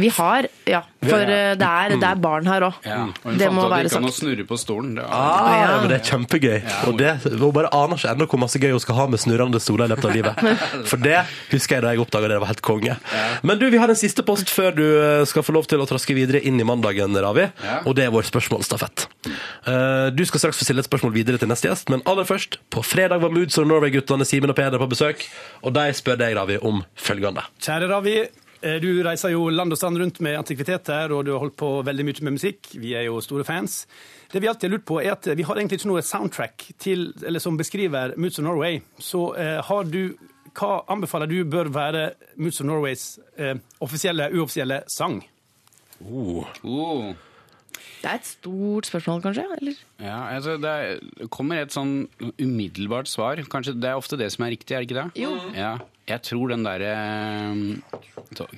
Vi 0.00 0.08
har 0.16 0.46
Ja, 0.64 0.78
for 1.04 1.20
eh, 1.28 1.52
det 1.60 1.66
er, 1.68 1.92
det 2.00 2.06
er 2.08 2.20
barn 2.24 2.46
her 2.48 2.64
òg. 2.70 2.78
Ja. 2.88 3.02
Og 3.10 3.26
hun 3.28 3.36
Det 3.36 3.48
fant 3.50 3.56
må 3.58 3.66
ut 3.66 3.66
at 3.66 3.72
være 3.74 3.82
det 3.84 3.90
gikk 3.92 3.98
an 4.00 4.08
å 4.08 4.12
snurre 4.16 4.46
på 4.48 4.58
stolen. 4.62 4.94
Det 4.96 5.04
Ah, 5.04 5.50
Ja. 5.60 5.74
men 5.82 5.90
det 5.92 5.98
er 6.00 6.06
kjempegøy. 6.08 6.58
Og 6.88 6.96
det, 7.02 7.10
Hun 7.36 7.52
bare 7.52 7.68
aner 7.76 8.00
ikke 8.00 8.14
ennå 8.14 8.28
hvor 8.32 8.40
masse 8.40 8.58
gøy 8.62 8.70
hun 8.72 8.80
skal 8.80 8.96
ha 9.02 9.06
med 9.12 9.20
snurrende 9.20 9.60
stoler 9.60 9.84
i 9.90 9.92
løpet 9.92 10.08
av 10.08 10.16
livet. 10.16 10.42
For 10.90 10.96
det 11.04 11.18
husker 11.52 11.76
jeg 11.76 11.84
da 11.84 11.92
jeg 11.92 12.00
oppdaga 12.06 12.30
det. 12.32 12.38
Det 12.38 12.44
var 12.46 12.52
helt 12.54 12.64
konge. 12.64 12.96
Men 13.42 13.58
du, 13.60 13.68
vi 13.68 13.82
har 13.84 13.92
en 13.92 14.00
siste 14.06 14.24
post 14.24 14.48
før 14.48 14.72
du 14.80 14.86
eh, 14.88 15.24
skal 15.28 15.44
få 15.44 15.52
lov 15.52 15.68
til 15.68 15.84
å 15.84 15.88
traske 15.90 16.16
videre 16.16 16.40
inn 16.40 16.56
i 16.58 16.64
mandagen, 16.64 17.12
Ravi. 17.20 17.50
Og 17.84 17.92
det 17.98 18.08
er 18.08 18.14
vår 18.16 18.24
spørsmålsstafett. 18.32 19.10
Eh, 19.26 20.10
Du 20.14 20.24
skal 20.26 20.40
straks 20.40 20.58
få 20.58 20.64
stille 20.66 20.82
et 20.82 20.88
spørsmål 20.88 21.14
videre 21.14 21.38
til 21.38 21.48
neste 21.50 21.68
gjest, 21.68 21.90
men 21.90 22.02
aller 22.06 22.24
først, 22.28 22.58
på 22.70 22.82
fredag 22.82 23.22
var 23.22 23.30
Moods 23.30 23.58
of 23.58 23.66
Norway-guttene 23.66 24.26
Simen 24.26 24.50
og 24.50 24.56
Peder 24.56 24.78
på 24.82 24.88
besøk, 24.90 25.26
og 25.62 25.74
de 25.74 25.92
spør 25.94 26.18
deg, 26.18 26.36
Ravi, 26.36 26.58
om 26.62 26.82
følgende. 26.96 27.44
Kjære 27.62 27.90
Ravi, 27.92 28.16
eh, 28.62 28.78
du 28.82 29.02
reiser 29.06 29.34
jo 29.34 29.48
land 29.48 29.72
og 29.72 29.78
strand 29.78 29.98
rundt 30.02 30.20
med 30.20 30.38
antikviteter, 30.40 31.12
og 31.12 31.24
du 31.26 31.32
har 31.32 31.38
holdt 31.44 31.56
på 31.56 31.70
veldig 31.86 32.04
mye 32.04 32.22
med 32.22 32.38
musikk. 32.40 32.74
Vi 32.74 32.94
er 32.98 33.06
jo 33.06 33.20
store 33.20 33.44
fans. 33.44 33.86
Det 34.32 34.40
vi 34.42 34.48
alltid 34.48 34.70
har 34.70 34.76
lurt 34.78 34.86
på, 34.88 35.00
er 35.02 35.12
at 35.12 35.26
vi 35.36 35.42
har 35.42 35.56
egentlig 35.56 35.78
ikke 35.80 35.92
noe 35.92 36.02
soundtrack 36.02 36.70
til, 36.80 37.12
eller 37.26 37.38
som 37.38 37.56
beskriver 37.56 38.14
Moods 38.16 38.38
of 38.38 38.44
Norway. 38.44 38.80
Så 38.98 39.34
eh, 39.36 39.60
har 39.62 39.84
du 39.84 40.14
hva 40.52 40.82
anbefaler 40.92 41.26
du 41.30 41.44
bør 41.48 41.70
være 41.72 42.12
Moods 42.36 42.60
of 42.60 42.66
Norways 42.66 43.18
eh, 43.38 43.54
offisielle, 43.80 44.30
uoffisielle 44.34 44.82
sang? 44.88 45.22
Oh. 46.04 46.44
oh. 46.64 47.12
Det 48.02 48.10
er 48.10 48.18
et 48.18 48.26
stort 48.26 48.88
spørsmål, 48.90 49.22
kanskje? 49.22 49.44
Eller? 49.60 49.78
Ja, 50.02 50.18
altså 50.34 50.56
det, 50.58 50.70
er, 50.70 51.28
kommer 51.30 51.62
et 51.62 51.74
sånn 51.74 52.08
umiddelbart 52.40 53.10
svar. 53.10 53.38
Kanskje 53.50 53.76
Det 53.78 53.92
er 53.92 54.00
ofte 54.00 54.18
det 54.18 54.32
som 54.34 54.46
er 54.46 54.56
riktig, 54.56 54.74
er 54.74 54.82
det 54.82 54.90
ikke 54.90 54.98
det? 54.98 55.22
Jo. 55.22 55.36
Ja. 55.54 55.76
Jeg 56.10 56.24
tror 56.26 56.50
den 56.50 56.64
derre 56.66 56.92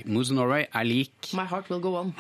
Moose 0.09 0.33
of 0.33 0.37
Norway 0.39 0.65
er 0.65 0.87
lik 0.89 1.29
My 1.37 1.45
heart 1.45 1.69
will 1.69 1.83
go 1.85 1.93
on. 2.01 2.15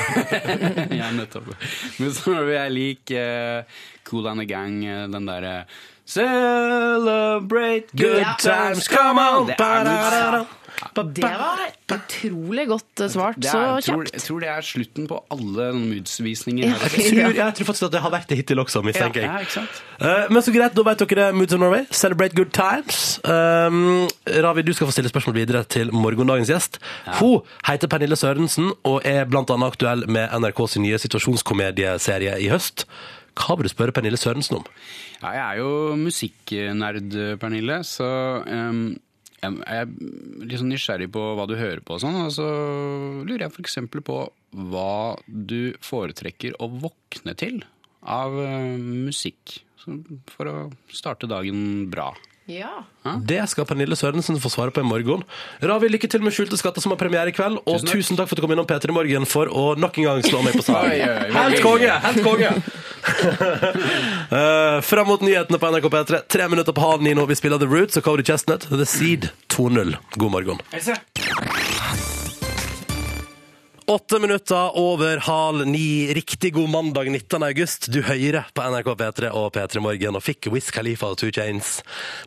Ja, 1.00 1.10
nettopp. 1.10 1.50
Moose 1.98 2.22
Norway 2.30 2.60
er 2.60 2.70
lik 2.70 3.10
uh, 3.18 3.66
Cool 4.06 4.30
and 4.30 4.44
the 4.44 4.46
Gang, 4.46 4.78
eh, 4.86 5.08
den 5.10 5.26
derre 5.26 5.64
Celebrate 6.10 7.86
good 7.96 8.18
Ja. 8.20 8.34
times, 8.38 8.88
come 8.88 9.20
on! 9.20 9.46
Det 9.46 9.56
er 9.60 9.84
Moose. 9.84 10.46
Det 11.12 11.22
var 11.22 11.58
utrolig 11.92 12.64
godt 12.70 13.00
eh, 13.04 13.08
svart. 13.12 13.36
Er, 13.36 13.50
Så 13.50 13.58
jeg, 13.58 13.82
tror, 13.84 14.02
kjapt. 14.04 14.12
jeg 14.14 14.22
tror 14.24 14.40
det 14.40 14.48
er 14.48 14.60
slutten 14.64 15.06
på 15.10 15.18
alle 15.30 15.66
Moods-visninger. 15.76 16.64
Ja. 16.66 16.74
Jeg 16.96 17.10
tror, 17.10 17.34
jeg 17.36 17.54
tror 17.58 17.64
faktisk 17.68 17.86
at 17.88 17.92
det 17.92 18.00
har 18.00 18.10
vært 18.14 18.28
det 18.30 18.36
hittil 18.40 18.58
også, 18.62 18.82
mistenker 18.86 19.22
Ja, 19.26 19.34
jeg. 19.42 19.46
sant? 19.52 19.82
Eh, 20.00 20.24
men 20.32 20.42
så 20.42 20.54
greit, 20.54 20.74
da 20.78 20.82
vet 20.88 20.98
dere 21.04 21.18
det. 21.20 21.34
Moods 21.36 21.52
of 21.52 21.60
Norway. 21.60 21.84
Celebrate 21.90 22.34
good 22.38 22.50
times. 22.56 23.20
Um, 23.24 24.08
Ravi, 24.26 24.62
du 24.62 24.72
skal 24.72 24.86
få 24.88 24.92
stille 24.96 25.12
spørsmål 25.12 25.34
videre 25.36 25.62
til 25.64 25.92
morgendagens 25.92 26.48
gjest. 26.50 26.78
Hun 27.20 27.42
heter 27.68 27.88
Pernille 27.92 28.16
Sørensen 28.16 28.72
og 28.84 29.02
er 29.04 29.24
blant 29.30 29.50
annet 29.50 29.74
aktuell 29.74 30.06
med 30.08 30.32
NRKs 30.40 30.78
nye 30.80 30.98
situasjonskomedieserie 30.98 32.38
i 32.40 32.48
høst. 32.50 32.86
Hva 33.36 33.54
vil 33.56 33.68
du 33.68 33.72
spørre 33.74 33.92
Pernille 33.92 34.16
Sørensen 34.18 34.56
om? 34.62 34.64
Ja, 35.20 35.30
jeg 35.36 35.44
er 35.44 35.60
jo 35.60 35.70
musikknerd, 36.00 37.16
Pernille, 37.40 37.82
så 37.84 38.08
um, 38.46 38.84
jeg 39.40 39.60
er 39.72 39.88
litt 40.44 40.60
sånn 40.60 40.72
nysgjerrig 40.72 41.10
på 41.12 41.22
hva 41.36 41.46
du 41.48 41.56
hører 41.56 41.82
på 41.84 41.96
og 41.96 42.02
sånn, 42.02 42.18
og 42.26 42.32
så 42.34 42.46
lurer 43.24 43.46
jeg 43.46 43.64
eksempel 43.64 44.04
på 44.04 44.22
hva 44.72 45.16
du 45.26 45.72
foretrekker 45.84 46.56
å 46.60 46.68
våkne 46.72 47.36
til 47.38 47.60
av 48.00 48.36
eh, 48.40 48.76
musikk 48.80 49.60
for 50.28 50.50
å 50.50 50.56
starte 50.92 51.28
dagen 51.30 51.88
bra. 51.92 52.10
Ja. 52.50 52.84
Det 53.24 53.40
skal 53.48 53.66
Pernille 53.68 53.96
Sørensen 53.96 54.38
få 54.42 54.50
svare 54.52 54.74
på 54.74 54.82
i 54.82 54.86
morgen. 54.86 55.22
Ravi, 55.62 55.88
lykke 55.92 56.10
til 56.10 56.24
med 56.24 56.34
Skjulte 56.34 56.58
skatter 56.60 56.82
som 56.84 56.92
har 56.94 56.98
premiere 57.00 57.30
i 57.30 57.34
kveld. 57.36 57.60
Og 57.64 57.80
Tusen 57.80 57.92
tusen 57.92 58.18
takk. 58.18 58.26
takk, 58.26 58.32
for 58.32 58.36
at 58.36 58.42
du 58.42 58.46
kom 58.46 58.54
innom 58.56 58.68
P3 58.68 58.96
Morgen 58.96 59.28
for 59.28 59.48
å 59.48 59.64
nok 59.78 60.00
en 60.00 60.08
gang 60.08 60.22
slå 60.26 60.42
meg 60.44 60.58
på 60.58 60.66
salen. 60.66 61.32
Helt 61.36 61.62
konge! 61.64 61.94
Helt 62.06 62.22
konge! 62.26 62.52
uh, 64.34 64.80
fram 64.84 65.08
mot 65.08 65.22
nyhetene 65.24 65.60
på 65.60 65.72
NRK 65.72 65.90
P3. 65.94 66.22
Tre 66.36 66.48
minutter 66.52 66.76
på 66.76 66.84
halv 66.84 67.06
ni 67.06 67.14
nå. 67.16 67.26
Vi 67.30 67.38
spiller 67.38 67.62
The 67.62 67.70
Roots 67.70 68.00
og 68.00 68.06
Cody 68.08 68.26
Chestnut. 68.26 68.66
The 68.68 68.88
Seed 68.88 69.30
2-0. 69.54 69.96
God 70.18 70.36
morgen. 70.36 70.60
Åtte 73.86 74.18
minutter 74.18 74.78
over 74.78 75.16
halv 75.16 75.66
ni. 75.66 76.14
Riktig 76.14 76.52
god 76.54 76.68
mandag 76.68 77.10
19. 77.10 77.42
august. 77.42 77.86
Du 77.92 78.02
hører 78.02 78.44
på 78.54 78.62
NRK 78.62 78.90
P3 79.00 79.30
og 79.34 79.52
P3 79.54 79.80
Morgen 79.82 80.18
og 80.18 80.22
fikk 80.22 80.46
Wiz 80.52 80.68
Khalifa 80.74 81.10
og 81.10 81.18
Two 81.18 81.32
Chains 81.34 81.80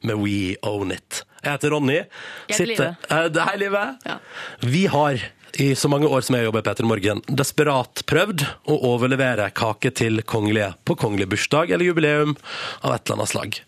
med 0.04 0.20
We 0.20 0.56
Own 0.68 0.92
It. 0.96 1.22
Jeg 1.44 1.56
heter 1.58 1.74
Ronny. 1.76 2.00
Jeg 2.02 2.58
heter 2.58 2.68
Live. 2.72 2.90
Eh, 3.10 3.30
det- 3.30 3.46
Hei, 3.48 3.58
Live. 3.58 3.84
Ja. 4.06 4.18
Vi 4.62 4.86
har 4.88 5.20
i 5.60 5.74
så 5.76 5.88
mange 5.90 6.08
år 6.08 6.22
som 6.24 6.36
jeg 6.36 6.46
jobber 6.46 6.60
i 6.60 6.68
P3 6.70 6.84
Morgen, 6.90 7.22
desperat 7.30 8.04
prøvd 8.10 8.44
å 8.68 8.80
overlevere 8.84 9.52
kake 9.54 9.94
til 9.94 10.22
kongelige 10.24 10.74
på 10.86 10.96
kongelig 10.98 11.30
bursdag 11.30 11.72
eller 11.72 11.86
jubileum 11.86 12.36
av 12.84 12.96
et 12.96 13.06
eller 13.06 13.16
annet 13.22 13.30
slag. 13.30 13.60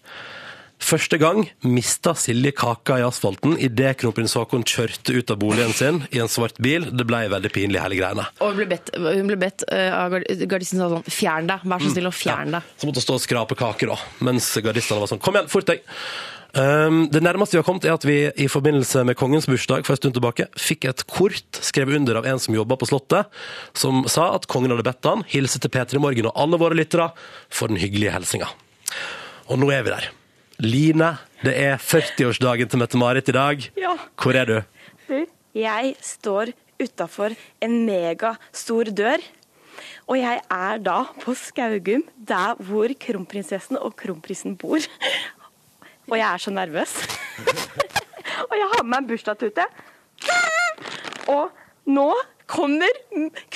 Første 0.81 1.17
gang 1.17 1.45
mista 1.63 2.11
Silje 2.19 2.51
kaka 2.55 2.99
i 2.99 3.05
asfalten 3.05 3.55
idet 3.63 3.95
kronprins 4.01 4.35
Haakon 4.37 4.65
kjørte 4.67 5.15
ut 5.15 5.31
av 5.31 5.39
boligen 5.41 5.73
sin 5.73 6.01
i 6.11 6.19
en 6.21 6.29
svart 6.31 6.59
bil. 6.61 6.89
Det 6.91 7.07
ble 7.07 7.23
veldig 7.31 7.51
pinlig, 7.55 7.79
hele 7.81 7.97
greiene. 7.97 8.27
Og 8.43 8.51
hun 8.51 8.59
ble 8.59 8.67
bedt, 8.75 8.91
hun 8.99 9.31
ble 9.31 9.39
bedt 9.39 9.65
eh, 9.71 9.89
av 9.95 10.13
gardisten 10.45 10.81
sa 10.81 10.91
sånn 10.91 11.07
Fjern 11.07 11.49
deg, 11.49 11.65
vær 11.65 11.81
så 11.81 11.91
snill 11.93 12.11
og 12.11 12.15
fjern 12.15 12.57
deg. 12.57 12.71
Så 12.75 12.89
måtte 12.89 13.01
hun 13.01 13.07
stå 13.07 13.17
og 13.17 13.23
skrape 13.23 13.57
kake, 13.59 13.89
da, 13.89 13.97
mens 14.27 14.51
gardistene 14.65 15.01
var 15.01 15.11
sånn 15.11 15.23
Kom 15.23 15.37
igjen, 15.37 15.51
fort 15.51 15.71
deg! 15.71 15.85
Um, 16.55 17.01
det 17.11 17.19
nærmeste 17.19 17.57
vi 17.57 17.59
har 17.59 17.67
kommet, 17.67 17.83
er 17.83 17.97
at 17.97 18.05
vi 18.07 18.29
i 18.39 18.45
forbindelse 18.47 19.01
med 19.07 19.17
kongens 19.19 19.47
bursdag 19.51 19.83
for 19.83 19.95
en 19.95 19.99
stund 19.99 20.15
tilbake 20.15 20.45
fikk 20.55 20.87
et 20.87 21.03
kort 21.11 21.59
skrevet 21.59 21.99
under 21.99 22.21
av 22.21 22.29
en 22.31 22.39
som 22.39 22.55
jobba 22.55 22.77
på 22.79 22.87
Slottet, 22.87 23.27
som 23.75 24.05
sa 24.11 24.29
at 24.37 24.47
kongen 24.51 24.71
hadde 24.71 24.85
bedt 24.87 25.09
han 25.09 25.25
hilse 25.33 25.59
til 25.59 25.73
P3 25.73 25.99
Morgen 25.99 26.29
og 26.31 26.37
alle 26.45 26.59
våre 26.61 26.77
lyttere 26.79 27.09
for 27.51 27.71
den 27.71 27.81
hyggelige 27.81 28.15
hilsinga. 28.15 28.47
Og 29.51 29.59
nå 29.59 29.67
er 29.75 29.83
vi 29.83 29.91
der. 29.97 30.07
Line, 30.63 31.17
det 31.43 31.51
er 31.59 31.79
40-årsdagen 31.81 32.69
til 32.71 32.79
Mette-Marit 32.79 33.27
i 33.27 33.33
dag. 33.35 33.63
Ja. 33.75 33.95
Hvor 34.15 34.37
er 34.39 34.47
du? 34.47 34.55
Jeg 35.55 35.95
står 35.99 36.53
utafor 36.79 37.35
en 37.63 37.75
megastor 37.87 38.87
dør. 38.95 39.23
Og 40.07 40.19
jeg 40.21 40.39
er 40.39 40.79
da 40.79 41.01
på 41.19 41.35
Skaugum, 41.35 42.05
der 42.15 42.55
hvor 42.63 42.91
kronprinsessen 42.99 43.75
og 43.81 43.97
kronprinsen 43.99 44.55
bor. 44.55 44.79
Og 46.07 46.15
jeg 46.15 46.27
er 46.29 46.39
så 46.39 46.53
nervøs. 46.55 46.95
og 48.49 48.55
jeg 48.55 48.71
har 48.71 48.83
med 48.83 48.91
meg 48.93 49.03
en 49.03 49.09
bursdagstute. 49.11 49.67
Og 51.31 51.51
nå 51.91 52.09
kommer 52.47 52.93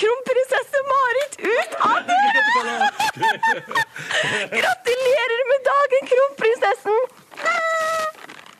kronprinsesse 0.00 0.80
Marit 0.90 1.34
ut 1.46 1.72
av 1.86 1.98
døra! 2.08 2.88
Gratulerer 4.60 5.42
med 5.52 5.60
dagen, 5.70 6.08
kronprinsessen! 6.12 7.00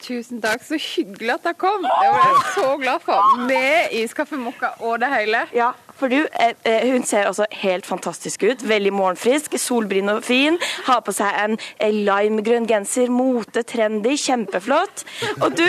Tusen 0.01 0.41
takk, 0.43 0.63
så 0.67 0.79
hyggelig 0.81 1.35
at 1.37 1.45
dere 1.45 1.59
kom. 1.61 1.85
Det 1.85 2.09
var 2.11 2.25
jeg 2.25 2.39
så 2.57 2.71
glad 2.81 3.03
for. 3.05 3.35
Med 3.47 3.93
iskaffe 4.01 4.39
mokka 4.41 4.73
og 4.83 4.97
det 5.03 5.11
hele. 5.13 5.45
Ja, 5.55 5.69
for 6.01 6.11
du, 6.11 6.17
eh, 6.41 6.55
eh, 6.67 6.87
hun 6.91 7.05
ser 7.07 7.29
også 7.29 7.47
helt 7.61 7.87
fantastisk 7.87 8.43
ut. 8.49 8.65
Veldig 8.69 8.93
morgenfrisk, 8.97 9.55
solbryn 9.61 10.09
og 10.09 10.25
fin. 10.27 10.59
Har 10.89 11.05
på 11.07 11.15
seg 11.15 11.37
en 11.45 11.59
eh, 11.79 11.93
limegrønn 11.95 12.67
genser, 12.71 13.13
mote, 13.13 13.63
trendy, 13.63 14.17
kjempeflott. 14.19 15.05
Og 15.45 15.55
du, 15.61 15.69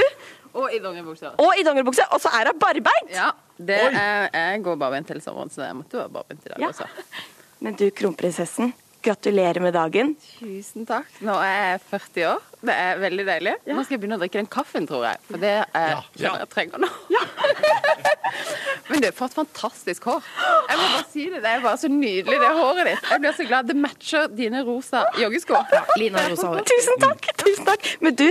Og 0.53 0.73
i 0.73 0.79
dongeribukse. 0.83 1.35
og 1.37 1.53
i 1.59 1.63
dongeribukse, 1.67 2.07
og 2.11 2.21
så 2.23 2.31
er 2.39 2.49
hun 2.53 2.59
barbeint! 2.59 3.11
Ja, 3.13 3.29
det 3.67 3.79
er, 3.91 4.29
jeg 4.33 4.61
går 4.65 4.77
barbeint 4.81 5.09
hele 5.13 5.21
sommeren, 5.23 5.51
så 5.53 5.65
jeg 5.67 5.75
måtte 5.77 5.99
være 6.01 6.13
barbeint 6.19 6.45
i 6.47 6.53
dag 6.53 6.63
Ja. 6.65 6.69
også. 6.73 6.87
Men 7.63 7.75
du, 7.77 7.83
kronprinsessen, 7.93 8.71
gratulerer 9.05 9.61
med 9.61 9.73
dagen. 9.73 10.15
Tusen 10.39 10.85
takk. 10.89 11.07
Nå 11.25 11.33
er 11.41 11.71
jeg 11.75 11.81
40 11.89 12.25
år. 12.31 12.41
Det 12.61 12.73
er 12.77 12.99
veldig 13.01 13.23
deilig. 13.25 13.53
Nå 13.69 13.83
skal 13.85 13.95
jeg 13.95 14.01
begynne 14.03 14.17
å 14.17 14.21
drikke 14.21 14.37
den 14.41 14.49
kaffen, 14.53 14.85
tror 14.89 15.05
jeg. 15.07 15.21
For 15.29 15.41
det 15.41 15.53
er 15.61 15.93
Ja, 15.95 16.01
ja. 16.21 16.33
jeg 16.43 16.49
trenger 16.53 16.81
nå. 16.83 16.89
Men 18.89 19.01
du, 19.01 19.07
for 19.15 19.29
et 19.29 19.35
fantastisk 19.37 20.05
hår. 20.09 20.25
Jeg 20.69 20.77
må 20.79 20.87
bare 20.95 21.05
si 21.11 21.25
det. 21.31 21.39
Det 21.43 21.51
er 21.53 21.63
bare 21.63 21.79
så 21.81 21.89
nydelig, 21.91 22.39
det 22.41 22.51
håret 22.57 22.89
ditt. 22.89 23.07
Jeg 23.13 23.23
blir 23.23 23.37
så 23.37 23.45
glad. 23.47 23.69
Det 23.71 23.77
matcher 23.79 24.27
dine 24.35 24.63
rosa 24.67 25.05
joggesko. 25.19 25.61
Lina 26.01 26.25
Rosa 26.31 26.51
hår. 26.51 26.65
Tusen 26.71 26.99
takk! 27.01 27.29
tusen 27.41 27.67
takk. 27.67 27.87
Men 28.03 28.17
du, 28.19 28.27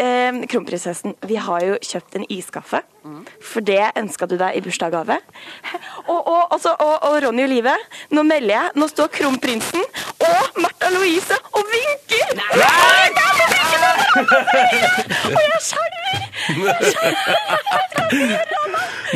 eh, 0.00 0.40
kronprinsessen, 0.50 1.14
vi 1.28 1.36
har 1.48 1.66
jo 1.66 1.78
kjøpt 1.92 2.18
en 2.20 2.26
iskaffe. 2.32 2.82
For 3.42 3.64
det 3.64 3.80
ønska 3.98 4.26
du 4.30 4.36
deg 4.40 4.56
i 4.58 4.62
bursdagsgave. 4.64 5.18
Og, 6.06 6.20
og, 6.20 6.52
også, 6.56 6.74
og, 6.78 6.94
og 7.08 7.18
Ronny 7.24 7.42
og 7.46 7.52
Live, 7.52 7.76
nå 8.14 8.24
melder 8.26 8.54
jeg. 8.54 8.70
Nå 8.78 8.88
står 8.90 9.06
kronprinsen 9.18 9.84
og 10.18 10.60
Martha 10.62 10.88
Louise 10.94 11.36
og 11.52 11.64
vinker! 11.72 12.28
Og 15.28 15.40
jeg 15.42 15.60
skjelver! 15.68 15.98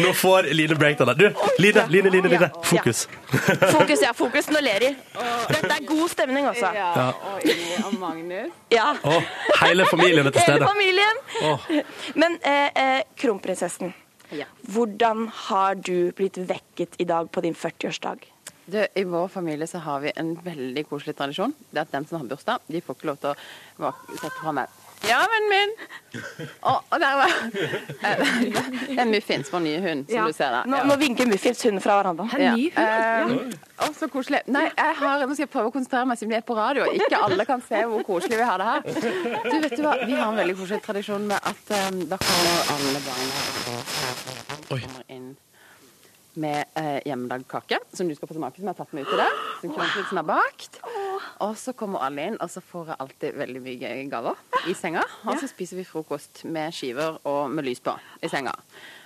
Nå 0.02 0.12
får 0.14 0.42
Line 0.54 0.74
breakdown 0.76 1.08
der. 1.08 1.14
Du, 1.14 1.34
Line, 1.58 1.86
Line, 1.88 2.10
Line, 2.10 2.28
Line. 2.28 2.50
Fokus. 2.64 3.08
Fokus, 3.70 4.02
ja. 4.02 4.12
Fokus. 4.14 4.50
Nå 4.50 4.60
ler 4.60 4.78
de. 4.80 4.90
Dette 5.48 5.72
er 5.72 5.84
god 5.88 6.08
stemning, 6.12 6.46
altså. 6.48 6.68
Ja, 6.76 7.08
og 7.10 7.44
Ingrid 7.44 7.84
og 7.86 7.94
Magnus. 8.00 8.50
Ja. 8.72 8.92
Hele 9.62 9.86
familien 9.90 10.26
er 10.26 10.30
til 10.30 10.42
Hele 10.46 10.68
familien. 10.68 11.16
Men 12.14 12.38
eh, 12.44 12.68
eh, 12.84 13.00
kronprinsessen, 13.20 13.81
Ja. 14.32 14.46
hvordan 14.72 15.26
har 15.48 15.74
du 15.76 16.12
blitt 16.16 16.38
vekket 16.38 16.96
i 17.02 17.08
dag 17.08 17.30
på 17.32 17.42
din 17.44 17.54
40-årsdag? 17.54 18.24
Du, 18.64 18.78
I 18.94 19.04
vår 19.04 19.28
familie 19.28 19.66
så 19.66 19.82
har 19.82 20.00
vi 20.04 20.12
en 20.16 20.36
veldig 20.44 20.86
koselig 20.88 21.16
tradisjon. 21.18 21.52
Det 21.70 21.82
er 21.82 21.88
at 21.88 21.92
den 21.92 22.06
som 22.08 22.20
har 22.20 22.30
bursdag, 22.30 22.62
de 22.70 22.80
får 22.80 22.96
ikke 22.96 23.10
lov 23.10 23.18
til 23.20 23.34
å 23.82 23.92
sette 24.14 24.36
fra 24.38 24.54
meg 24.62 24.81
Ja, 25.08 25.18
vennen 25.32 25.50
min! 25.50 25.72
Å, 26.62 26.72
og 26.92 27.00
der 27.00 27.16
var 27.18 27.32
Det 28.92 28.98
er 29.00 29.08
Muffins, 29.08 29.48
vår 29.52 29.62
nye 29.64 29.80
hund, 29.82 30.04
som 30.10 30.28
du 30.28 30.36
ser 30.36 30.52
der. 30.54 30.68
Nå, 30.70 30.82
nå 30.90 30.96
vinker 31.00 31.28
Muffins 31.30 31.62
hunden 31.66 31.82
fra 31.82 31.96
hverandre. 31.98 32.26
Ja. 32.38 32.52
Eh, 32.54 33.34
Å, 33.82 33.88
så 33.96 34.08
koselig. 34.12 34.42
Nei, 34.52 34.66
jeg 34.68 34.98
har, 35.00 35.24
nå 35.26 35.34
skal 35.34 35.46
jeg 35.46 35.52
prøve 35.52 35.72
å 35.72 35.74
konsentrere 35.74 36.06
meg 36.10 36.20
siden 36.20 36.34
vi 36.34 36.38
er 36.38 36.46
på 36.46 36.56
radio. 36.58 36.86
Ikke 36.94 37.22
alle 37.26 37.46
kan 37.48 37.64
se 37.66 37.82
hvor 37.90 38.04
koselig 38.06 38.38
vi 38.38 38.46
har 38.46 38.62
det 38.62 38.68
her. 38.70 38.80
Du, 38.86 39.56
vet 39.64 39.76
du 39.78 39.82
hva? 39.86 39.96
Vi 40.04 40.18
har 40.18 40.26
en 40.28 40.38
veldig 40.42 40.58
koselig 40.60 40.82
tradisjon 40.84 41.26
med 41.32 41.38
at 41.52 41.72
um, 41.88 42.02
da 42.12 42.20
kommer 42.22 42.74
alle 42.76 43.06
barna 43.08 43.32
kommer 44.68 45.08
inn 45.12 45.32
med 46.40 46.64
eh, 46.80 47.00
hjemmelagd 47.04 47.44
kake, 47.50 47.76
som 47.92 48.08
du 48.08 48.14
skal 48.16 48.30
få 48.30 48.36
smake, 48.38 48.56
som 48.56 48.64
jeg 48.64 48.72
har 48.72 48.78
tatt 48.78 48.94
med 48.96 49.04
ut 49.04 49.10
til 49.12 49.20
deg. 49.20 49.40
Som 49.60 49.74
kronprinsen 49.74 50.20
har 50.20 50.24
bakt. 50.28 50.78
Og 51.42 51.56
så 51.58 51.74
kommer 51.74 52.04
alle 52.06 52.28
inn, 52.30 52.36
og 52.38 52.50
så 52.50 52.62
får 52.62 52.92
jeg 52.92 53.00
alltid 53.02 53.38
veldig 53.40 53.62
mye 53.64 53.92
gaver 54.12 54.68
i 54.70 54.74
senga. 54.78 55.02
Og 55.26 55.40
så 55.40 55.48
spiser 55.50 55.80
vi 55.80 55.86
frokost 55.86 56.44
med 56.46 56.74
skiver 56.74 57.18
og 57.28 57.50
med 57.50 57.66
lys 57.66 57.82
på 57.82 57.96
i 58.22 58.30
senga. 58.30 58.54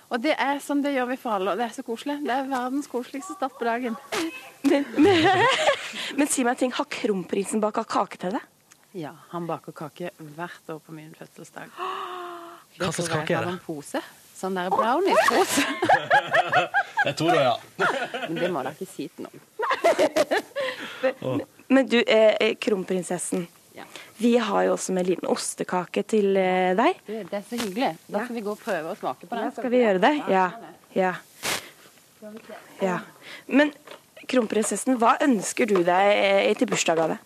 Og 0.06 0.20
det 0.22 0.36
er 0.38 0.60
sånn 0.62 0.82
det 0.84 0.92
gjør 0.94 1.08
vi 1.10 1.16
for 1.18 1.34
alle, 1.34 1.54
og 1.54 1.58
det 1.58 1.64
er 1.66 1.72
så 1.74 1.82
koselig. 1.86 2.20
Det 2.26 2.34
er 2.34 2.50
verdens 2.50 2.86
koseligste 2.90 3.34
start 3.34 3.56
på 3.58 3.66
dagen. 3.66 3.96
Men, 4.62 4.84
men, 5.00 5.24
men 6.18 6.30
si 6.30 6.44
meg 6.46 6.54
en 6.54 6.60
ting, 6.66 6.76
har 6.76 6.86
kronprinsen 7.00 7.64
baka 7.64 7.82
kake 7.88 8.20
til 8.22 8.36
deg? 8.36 8.44
Ja, 8.96 9.12
han 9.32 9.48
baker 9.48 9.74
kake 9.76 10.12
hvert 10.36 10.70
år 10.72 10.78
på 10.84 10.94
min 10.96 11.10
fødselsdag. 11.18 11.72
Hva 12.76 12.92
slags 12.92 13.10
kake 13.10 13.34
er 13.34 13.48
det? 13.48 13.56
en 13.56 13.60
pose. 13.64 14.00
Sånn 14.36 14.56
der 14.56 14.68
brownies-pose. 14.68 15.64
Jeg 17.06 17.14
tror 17.16 17.30
det, 17.32 17.42
ja. 17.42 17.56
Men 18.28 18.36
det 18.36 18.50
må 18.52 18.62
dere 18.66 18.76
ikke 18.76 18.88
si 18.90 19.08
til 19.08 19.24
noen. 19.24 19.40
Men 21.68 21.86
du, 21.90 21.98
eh, 22.02 22.54
kronprinsessen. 22.54 23.46
kronprinsessen. 23.46 23.46
Vi 24.16 24.36
har 24.38 24.62
jo 24.64 24.72
også 24.72 24.94
med 24.96 25.04
en 25.04 25.10
liten 25.10 25.28
ostekake 25.28 26.02
til 26.08 26.38
eh, 26.40 26.72
deg. 26.78 27.02
Du, 27.04 27.12
det 27.18 27.36
er 27.36 27.44
så 27.44 27.58
hyggelig. 27.60 27.92
Da 28.08 28.24
skal 28.24 28.38
vi 28.38 28.44
gå 28.46 28.54
og 28.54 28.62
prøve 28.62 28.94
å 28.94 28.96
smake 28.96 29.28
på 29.28 29.36
den. 29.36 29.44
Ja, 29.44 29.52
skal 29.58 29.72
vi 29.74 29.82
gjøre 29.82 30.02
det? 30.06 30.14
Ja. 30.32 30.46
Ja. 30.96 31.12
ja. 32.80 32.98
Men 33.46 33.74
kronprinsessen, 34.26 34.96
hva 35.00 35.18
ønsker 35.26 35.68
du 35.68 35.82
deg 35.84 36.12
eh, 36.16 36.50
til 36.56 36.70
bursdagsgave? 36.72 37.20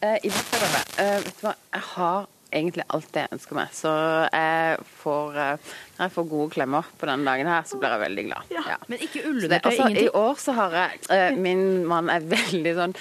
Eh, 0.00 0.16
I 0.16 0.32
bursdagsgave 0.32 0.84
eh, 0.96 1.16
Vet 1.26 1.42
du 1.42 1.48
hva, 1.50 1.56
jeg 1.76 1.88
har 1.92 2.28
egentlig 2.50 2.84
alt 2.90 3.10
det 3.14 3.26
jeg 3.26 3.36
ønsker 3.36 3.58
meg. 3.60 3.74
Så 3.76 3.90
jeg 4.32 4.84
får, 5.02 5.36
eh, 5.44 5.72
når 5.98 6.08
jeg 6.08 6.14
får 6.16 6.30
gode 6.32 6.54
klemmer 6.56 6.88
på 6.98 7.10
denne 7.10 7.28
dagen 7.28 7.52
her, 7.52 7.66
så 7.68 7.78
blir 7.78 7.94
jeg 7.94 8.06
veldig 8.08 8.30
glad. 8.30 8.54
Ja. 8.56 8.78
Men 8.88 9.04
ikke 9.04 9.26
ullundertøy, 9.28 9.74
altså, 9.74 9.90
I 9.92 10.08
år 10.24 10.40
så 10.40 10.56
har 10.56 10.78
jeg 10.80 11.02
eh, 11.12 11.36
Min 11.36 11.66
mann 11.90 12.08
er 12.10 12.24
veldig 12.24 12.78
sånn 12.80 12.96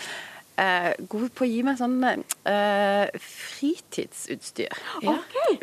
eh, 0.59 0.91
god 1.11 1.31
på 1.37 1.45
å 1.45 1.49
gi 1.49 1.61
meg 1.67 1.79
sånn 1.79 1.97
eh, 2.05 3.09
fritidsutstyr. 3.23 4.73
Ja. 5.05 5.17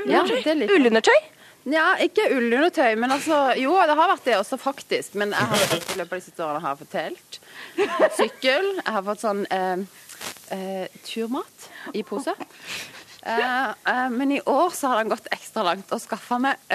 Ja, 0.07 0.23
det 0.29 0.47
er 0.47 0.61
litt- 0.63 0.73
Ullundertøy? 0.77 1.19
Ja, 1.67 1.97
ikke 1.99 2.29
ullundertøy, 2.31 2.93
men 3.03 3.11
altså 3.11 3.57
Jo, 3.59 3.73
det 3.89 3.97
har 3.99 4.13
vært 4.13 4.25
det 4.29 4.37
også, 4.39 4.59
faktisk. 4.63 5.17
Men 5.19 5.33
jeg 5.35 5.49
har 5.51 5.65
i 5.67 5.99
løpet 5.99 6.13
av 6.13 6.19
de 6.21 6.25
siste 6.29 6.45
årene 6.47 6.63
har 6.63 6.77
jeg 6.77 6.83
fått 6.85 6.95
telt, 6.95 7.41
fått 7.99 8.21
sykkel, 8.21 8.69
jeg 8.85 8.95
har 8.95 9.03
fått 9.09 9.25
sånn 9.25 9.43
eh, 9.51 9.83
eh, 10.55 10.87
turmat 11.09 11.67
i 11.99 12.05
pose. 12.07 12.35
Eh, 13.27 13.43
eh, 13.91 14.09
men 14.15 14.37
i 14.37 14.41
år 14.47 14.71
så 14.79 14.93
har 14.93 15.03
han 15.03 15.11
gått 15.11 15.27
ekstra 15.35 15.65
langt 15.67 15.91
og 15.91 15.99
skaffa 16.05 16.39
meg 16.39 16.71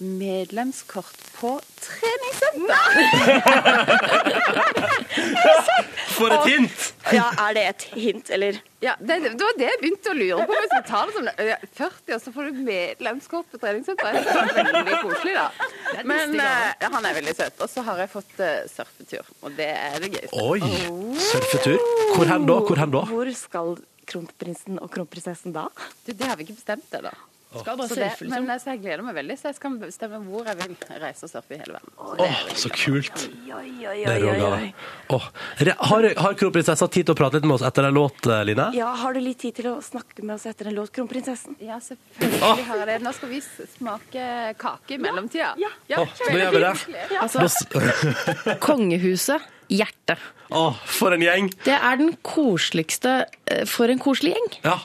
medlemskort 0.00 1.18
på 1.40 1.60
treningssenter. 1.80 2.86
For 6.16 6.32
et 6.32 6.46
hint! 6.48 6.84
Ja, 7.12 7.26
er 7.46 7.56
det 7.56 7.64
et 7.70 7.84
hint, 7.92 8.30
eller? 8.32 8.58
Ja, 8.82 8.94
det, 9.00 9.18
det 9.24 9.42
var 9.42 9.58
det 9.58 9.66
jeg 9.68 9.80
begynte 9.82 10.12
å 10.12 10.16
lure 10.16 10.46
på. 10.48 10.56
Hvis 10.62 10.72
du 10.72 10.88
tar 10.88 11.10
det 11.10 11.14
som 11.16 11.28
40, 11.80 12.14
og 12.16 12.22
så 12.24 12.32
får 12.34 12.48
du 12.48 12.62
medlemskort 12.66 13.50
på 13.52 13.60
treningssenteret. 13.62 14.24
Det 14.26 14.62
er 14.62 14.70
veldig 14.72 14.96
koselig, 15.04 15.34
da. 15.36 15.46
Men 16.08 16.36
uh, 16.40 16.88
han 16.96 17.10
er 17.10 17.18
veldig 17.20 17.36
søt. 17.36 17.60
Og 17.60 17.72
så 17.72 17.84
har 17.86 18.02
jeg 18.04 18.12
fått 18.14 18.34
uh, 18.40 18.46
surfetur, 18.72 19.30
og 19.42 19.60
det 19.60 19.70
er 19.74 20.00
det 20.02 20.12
gøyeste. 20.16 20.42
Oi! 20.42 20.60
Surfetur. 21.28 21.78
Hvor 22.14 22.32
hen 22.32 22.48
da? 22.48 22.58
Hvor 22.70 22.82
hen 22.82 22.96
da? 22.96 23.06
Hvor 23.12 23.32
skal 23.36 23.76
kronprinsen 24.06 24.80
og 24.80 24.92
kronprinsessen 24.94 25.56
da? 25.56 25.68
Du, 26.06 26.12
det 26.12 26.24
har 26.24 26.38
vi 26.38 26.46
ikke 26.46 26.58
bestemt 26.58 26.96
ennå. 26.96 27.12
Skal 27.62 27.76
bare 27.80 27.88
surfe, 27.88 28.24
liksom. 28.26 28.46
men 28.46 28.60
så 28.62 28.70
jeg 28.74 28.80
gleder 28.82 29.02
meg 29.06 29.14
veldig, 29.18 29.36
så 29.40 29.48
jeg 29.50 29.56
skal 29.58 29.76
bestemme 29.80 30.20
hvor 30.26 30.46
jeg 30.50 30.56
vil 30.60 30.76
reise 31.02 31.24
og 31.26 31.30
surfe 31.32 31.54
i 31.56 31.58
hele 31.60 31.76
verden. 31.76 31.92
Åh, 32.26 32.40
så 32.58 32.70
kult. 32.74 33.24
Oi, 33.56 33.70
oi, 33.86 33.96
Det 34.04 34.14
er 34.16 34.24
rågave. 34.26 34.72
Åh, 35.16 35.28
re- 35.68 35.76
Har, 35.90 36.08
har 36.26 36.34
kronprinsessa 36.40 36.88
tid 36.90 37.06
til 37.06 37.14
å 37.14 37.18
prate 37.18 37.38
litt 37.40 37.46
med 37.48 37.54
oss 37.58 37.66
etter 37.68 37.88
en 37.88 37.94
låt, 37.96 38.26
eh, 38.26 38.44
Line? 38.48 38.68
Ja, 38.76 38.92
har 39.02 39.12
du 39.16 39.20
litt 39.20 39.38
tid 39.44 39.54
til 39.60 39.70
å 39.72 39.76
snakke 39.82 40.22
med 40.24 40.34
oss 40.36 40.46
etter 40.50 40.66
en 40.70 40.74
låt, 40.78 40.92
kronprinsessen? 40.96 41.56
Ja, 41.60 41.78
selvfølgelig 41.80 42.64
har 42.70 42.82
jeg 42.82 42.86
det. 42.92 42.98
Nå 43.06 43.12
skal 43.16 43.28
vi 43.32 43.40
smake 43.78 44.26
kake 44.58 44.96
i 44.96 44.98
mellomtida. 45.02 45.52
Ja, 45.60 45.70
Åh, 46.02 46.06
nå 46.30 46.38
gjør 46.40 46.56
vi 46.56 46.64
det. 46.64 46.74
Altså, 47.20 47.38
Da 47.38 47.48
s- 47.48 48.56
kongehuset, 48.66 49.42
hjertet. 49.72 50.18
Åh, 50.50 50.74
for 50.86 51.14
en 51.16 51.22
gjeng. 51.24 51.48
Det 51.64 51.74
er 51.74 51.96
den 51.98 52.12
koseligste 52.22 53.16
eh, 53.50 53.64
For 53.66 53.90
en 53.90 53.98
koselig 54.02 54.36
gjeng. 54.36 54.52
Ja, 54.62 54.76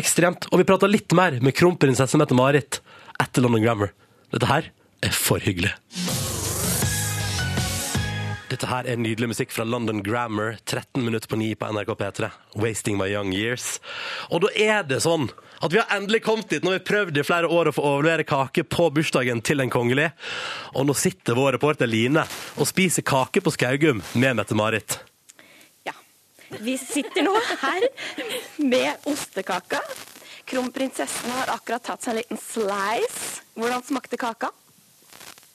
ekstremt. 0.00 0.48
Og 0.52 0.62
vi 0.62 0.68
prater 0.68 0.90
litt 0.90 1.12
mer 1.16 1.38
med 1.44 1.56
kronprinsesse 1.56 2.20
Mette-Marit 2.20 2.80
etter 3.22 3.44
London 3.44 3.64
Grammar. 3.64 3.94
Dette 4.34 4.50
her 4.50 4.70
er 5.04 5.14
for 5.14 5.42
hyggelig. 5.42 5.74
Dette 8.54 8.68
her 8.70 8.86
er 8.86 9.00
nydelig 9.00 9.32
musikk 9.32 9.50
fra 9.54 9.64
London 9.66 10.02
Grammar, 10.04 10.58
13 10.68 11.02
minutter 11.02 11.30
på 11.30 11.38
9 11.40 11.54
på 11.58 11.70
NRK 11.74 11.94
P3. 11.98 12.28
'Wasting 12.54 12.98
My 13.00 13.08
Young 13.10 13.32
Years'. 13.32 13.80
Og 14.30 14.44
da 14.44 14.52
er 14.54 14.84
det 14.86 15.00
sånn 15.02 15.30
at 15.64 15.72
vi 15.72 15.80
har 15.80 15.90
endelig 15.96 16.22
kommet 16.22 16.52
dit. 16.52 16.62
Nå 16.62 16.70
har 16.70 16.78
vi 16.78 16.84
prøvd 16.90 17.18
i 17.18 17.24
flere 17.26 17.48
år 17.48 17.70
å 17.70 17.74
få 17.74 17.86
overlevere 17.88 18.26
kake 18.28 18.66
på 18.68 18.90
bursdagen 18.94 19.42
til 19.42 19.64
en 19.64 19.72
kongelig. 19.72 20.12
Og 20.74 20.86
nå 20.86 20.94
sitter 20.94 21.34
vår 21.34 21.56
reporter 21.56 21.90
Line 21.90 22.26
og 22.54 22.68
spiser 22.68 23.02
kake 23.02 23.42
på 23.42 23.54
Skaugum 23.54 24.04
med 24.14 24.36
Mette-Marit. 24.38 25.00
Vi 26.60 26.76
sitter 26.78 27.24
nå 27.24 27.32
her 27.62 27.86
med 28.62 29.06
ostekaka. 29.10 29.80
Kronprinsessen 30.44 31.32
har 31.38 31.54
akkurat 31.56 31.84
tatt 31.84 32.04
seg 32.04 32.14
en 32.14 32.20
liten 32.20 32.40
slice. 32.40 33.44
Hvordan 33.56 33.84
smakte 33.86 34.18
kaka? 34.20 34.50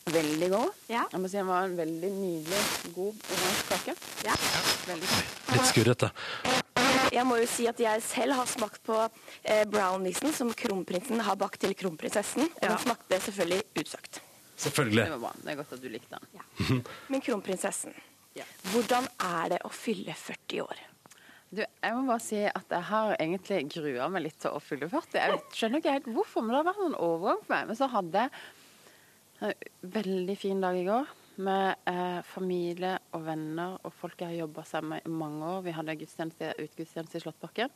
Veldig 0.09 0.49
god. 0.49 0.77
Ja. 0.89 1.03
Jeg 1.11 1.21
må 1.21 1.29
si 1.29 1.37
den 1.37 1.49
var 1.49 1.67
en 1.67 1.75
veldig 1.77 2.09
nydelig, 2.15 2.61
god 2.95 3.27
oransje 3.35 3.67
kake. 3.69 3.95
Ja. 4.25 4.37
Veldig 4.89 5.11
god. 5.11 5.35
Litt 5.53 5.69
skurrete. 5.69 6.09
Jeg 7.13 7.25
må 7.25 7.37
jo 7.41 7.45
si 7.49 7.67
at 7.69 7.79
jeg 7.81 8.01
selv 8.05 8.37
har 8.37 8.49
smakt 8.49 8.81
på 8.85 8.97
eh, 9.03 9.63
browniesen 9.69 10.33
som 10.33 10.49
kronprinsen 10.57 11.21
har 11.25 11.37
bakt 11.41 11.61
til 11.61 11.75
kronprinsessen. 11.77 12.49
Og 12.49 12.65
den 12.65 12.81
smakte 12.81 13.21
selvfølgelig 13.27 13.61
utsøkt. 13.83 14.21
Selvfølgelig. 14.59 15.05
Det 15.05 15.15
var 15.15 15.23
bra. 15.23 15.33
Det 15.43 15.51
er 15.53 15.59
godt 15.61 15.73
at 15.77 15.83
du 15.83 15.89
likte 15.93 16.17
den. 16.17 16.81
Men 17.11 17.23
kronprinsessen, 17.25 17.93
hvordan 18.71 19.09
er 19.25 19.55
det 19.55 19.59
å 19.65 19.71
fylle 19.73 20.13
40 20.15 20.63
år? 20.65 20.81
Du, 21.49 21.63
jeg 21.63 21.93
må 21.97 22.03
bare 22.05 22.21
si 22.21 22.43
at 22.45 22.73
jeg 22.75 22.85
har 22.91 23.15
egentlig 23.15 23.63
grua 23.73 24.09
meg 24.13 24.27
litt 24.27 24.37
til 24.41 24.53
å 24.53 24.61
fylle 24.61 24.89
40. 24.91 25.17
Jeg 25.17 25.39
skjønner 25.57 25.81
ikke 25.81 25.95
helt 25.95 26.09
hvorfor, 26.13 26.45
men 26.45 26.53
det 26.53 26.59
har 26.59 26.67
vært 26.67 26.83
en 26.85 26.99
overgang 27.07 27.39
for 27.41 27.55
meg. 27.55 27.71
Men 27.71 27.79
så 27.79 27.89
hadde 27.89 28.25
jeg 28.25 29.47
en 29.47 29.89
veldig 29.95 30.35
fin 30.37 30.61
dag 30.61 30.77
i 30.77 30.85
går 30.85 31.09
med 31.39 31.89
eh, 31.89 32.19
familie 32.27 32.97
og 33.15 33.23
venner 33.23 33.77
og 33.87 33.93
folk 33.95 34.19
jeg 34.19 34.33
har 34.33 34.41
jobba 34.43 34.65
sammen 34.67 34.97
med 34.97 35.07
i 35.07 35.19
mange 35.21 35.53
år. 35.55 35.63
Vi 35.65 35.73
hadde 35.73 35.97
gudstjeneste, 36.01 36.51
utgudstjeneste 36.67 37.17
i 37.17 37.23
Slåttbakken. 37.23 37.73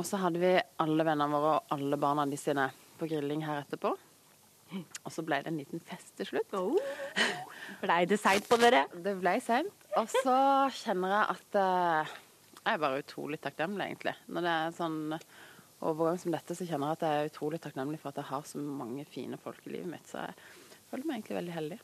Og 0.00 0.08
så 0.08 0.18
hadde 0.22 0.40
vi 0.40 0.54
alle 0.82 1.06
vennene 1.06 1.36
våre 1.36 1.58
og 1.58 1.76
alle 1.76 2.00
barna 2.00 2.26
de 2.26 2.38
sine 2.40 2.70
på 2.98 3.06
grilling 3.10 3.44
her 3.44 3.62
etterpå. 3.62 3.92
Og 5.04 5.12
så 5.14 5.24
ble 5.26 5.40
det 5.44 5.52
en 5.52 5.60
liten 5.60 5.82
fest 5.86 6.14
til 6.18 6.28
slutt. 6.32 6.56
Blei 7.84 8.02
det 8.08 8.18
seint 8.20 8.48
på 8.48 8.58
dere? 8.60 8.84
Det 8.92 9.14
ble 9.20 9.36
seint. 9.44 9.86
Og 10.00 10.10
så 10.22 10.36
kjenner 10.82 11.16
jeg 11.16 11.36
at 11.36 11.58
uh, 11.60 12.18
jeg 12.62 12.76
er 12.76 12.82
bare 12.82 13.02
utrolig 13.02 13.40
takknemlig, 13.42 13.88
egentlig. 13.90 14.14
Når 14.32 14.46
det 14.46 14.52
er 14.56 14.76
sånn 14.76 14.98
overgang 15.82 16.20
som 16.22 16.34
dette, 16.34 16.54
så 16.54 16.66
kjenner 16.66 16.92
jeg 16.92 16.98
at 16.98 17.06
jeg 17.06 17.22
er 17.22 17.32
utrolig 17.32 17.58
takknemlig 17.62 17.98
for 18.02 18.12
at 18.12 18.20
jeg 18.22 18.30
har 18.30 18.44
så 18.46 18.60
mange 18.62 19.06
fine 19.10 19.38
folk 19.42 19.66
i 19.66 19.74
livet 19.74 19.90
mitt. 19.90 20.06
Så 20.08 20.22
jeg 20.22 20.36
føler 20.90 21.08
meg 21.08 21.18
egentlig 21.18 21.38
veldig 21.40 21.56
heldig. 21.56 21.80